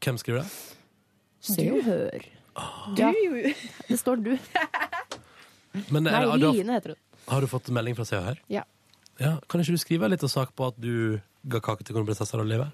Hvem 0.03 0.19
skriver 0.22 0.43
det? 0.43 0.51
Se 1.41 1.65
og 1.72 1.81
hør. 1.88 2.27
Du, 2.93 3.01
Ja, 3.01 3.11
det 3.89 3.97
står 3.97 4.22
du. 4.22 4.38
Men, 5.89 6.07
er 6.07 6.11
Nei, 6.11 6.22
det- 6.26 6.39
du, 6.41 6.51
Line 6.51 6.73
heter 6.77 6.93
hun. 6.93 6.97
har 7.30 7.41
du 7.41 7.47
fått 7.47 7.69
melding 7.73 7.95
fra 7.95 8.05
Se 8.05 8.18
og 8.18 8.23
Hør? 8.30 8.38
Ja. 8.49 8.64
Ja, 9.19 9.39
Kan 9.49 9.61
ikke 9.61 9.73
du 9.73 9.77
skrive 9.81 10.05
en 10.05 10.11
liten 10.11 10.30
sak 10.30 10.55
på 10.55 10.68
at 10.68 10.80
du 10.80 11.19
ga 11.47 11.59
kake 11.59 11.84
til 11.84 11.95
kronprinsessa 11.95 12.38
og 12.38 12.45
livet? 12.45 12.69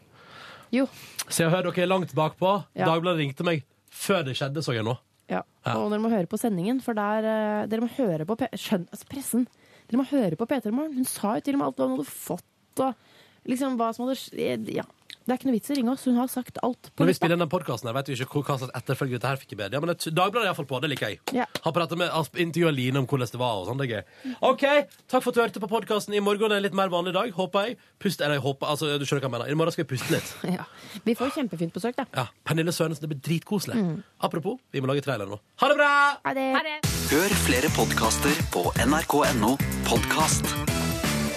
Jo. 0.71 0.87
Se 1.29 1.45
og 1.45 1.51
Hør, 1.51 1.61
dere 1.71 1.83
er 1.83 1.87
langt 1.87 2.13
bakpå. 2.15 2.65
Ja. 2.75 2.85
Dagbladet 2.91 3.19
ringte 3.23 3.43
meg 3.47 3.63
før 3.91 4.23
det 4.25 4.35
skjedde, 4.35 4.63
så 4.63 4.73
jeg 4.75 4.83
nå. 4.83 4.97
Ja. 5.31 5.41
Ja. 5.63 5.75
Og 5.79 5.91
dere 5.91 6.03
må 6.03 6.11
høre 6.11 6.27
på 6.29 6.39
sendingen, 6.39 6.81
for 6.83 6.97
der 6.97 7.27
eh, 7.27 7.67
Dere 7.71 7.85
må 7.85 7.91
høre 7.95 8.25
på 8.27 8.35
P 8.39 8.49
skjønn, 8.59 8.87
altså 8.91 9.07
pressen. 9.09 9.45
Dere 9.87 10.01
må 10.01 10.07
høre 10.09 10.39
på 10.39 10.47
P3 10.49 10.73
Morgen. 10.75 10.97
Hun 10.97 11.07
sa 11.07 11.37
jo 11.37 11.45
til 11.45 11.55
og 11.55 11.61
med 11.61 11.69
alt 11.69 11.79
hva 11.79 11.87
hun 11.87 11.95
hadde 12.01 12.11
fått, 12.11 12.83
og 12.83 13.49
liksom 13.49 13.77
hva 13.79 13.91
som 13.95 14.07
hadde 14.07 14.19
skjedd. 14.19 14.71
Ja. 14.75 14.85
Det 15.23 15.31
er 15.31 15.37
ikke 15.39 15.47
noe 15.47 15.55
vits 15.55 15.69
i 15.69 15.73
å 15.73 15.75
ringe 15.77 15.91
oss. 15.93 16.03
Hun 16.03 16.17
har 16.19 16.27
sagt 16.27 16.57
alt. 16.63 16.89
På 16.91 17.03
Når 17.03 17.05
vi 17.07 17.11
lufta. 17.13 17.19
spiller 17.21 17.37
denne 17.37 17.47
podkasten, 17.49 17.93
vet 17.95 18.07
vi 18.11 18.15
ikke 18.19 18.41
hva 18.43 18.57
slags 18.59 18.73
etterfølge 18.75 19.15
dette 19.15 19.29
her 19.31 19.37
fikk 19.39 19.53
i 19.53 19.55
media. 19.55 19.79
Men 19.79 19.89
et- 19.93 20.07
Dagbladet 20.13 20.43
er 20.43 20.49
iallfall 20.51 20.65
på. 20.67 20.81
Det 20.81 20.89
liker 20.91 21.07
jeg. 21.09 21.19
Ja. 21.33 21.45
Har 21.63 21.71
pratet 21.71 21.97
med, 21.97 22.09
Asp, 22.11 22.35
intervjua 22.35 22.71
Line 22.75 22.97
om 22.97 23.07
hvordan 23.07 23.31
det 23.31 23.39
var. 23.39 23.53
og 23.55 23.67
sånn, 23.67 23.77
det 23.79 23.89
er 23.89 24.03
gøy. 24.03 24.35
OK, 24.41 24.61
takk 25.07 25.23
for 25.23 25.29
at 25.29 25.35
du 25.35 25.41
hørte 25.41 25.59
på 25.63 25.69
podkasten. 25.71 26.13
I 26.13 26.19
morgen 26.19 26.51
er 26.51 26.55
en 26.57 26.63
litt 26.63 26.73
mer 26.73 26.89
vanlig 26.89 27.13
dag, 27.13 27.31
håper 27.31 27.67
jeg. 27.67 27.77
Pust, 27.99 28.19
eller 28.21 28.35
jeg 28.35 28.43
håper, 28.43 28.67
altså, 28.67 28.99
du 28.99 29.05
skjønner 29.05 29.21
hva 29.23 29.31
jeg 29.31 29.31
mener. 29.31 29.49
I 29.51 29.53
morgen 29.55 29.71
skal 29.71 29.85
vi 29.85 29.95
puste 29.95 30.11
litt. 30.11 30.35
Ja. 30.59 30.65
Vi 31.05 31.15
får 31.15 31.31
kjempefint 31.39 31.71
besøk, 31.73 31.95
da. 31.95 32.05
Ja, 32.13 32.27
Pernille 32.45 32.71
Sørensen, 32.75 33.01
det 33.07 33.09
blir 33.09 33.21
dritkoselig. 33.23 33.75
Mm. 33.79 34.03
Apropos, 34.21 34.59
vi 34.71 34.81
må 34.81 34.87
lage 34.91 35.01
trailer 35.03 35.25
nå. 35.25 35.39
Ha 35.59 35.67
det 35.69 35.77
bra! 35.77 36.17
Ha 36.25 36.33
det. 36.33 36.79
Hør 37.09 37.29
flere 37.47 37.69
podkaster 37.73 38.35
på 38.51 38.69
nrk.no 38.85 39.55
podkast. 39.87 40.43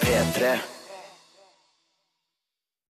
P3. 0.02 0.75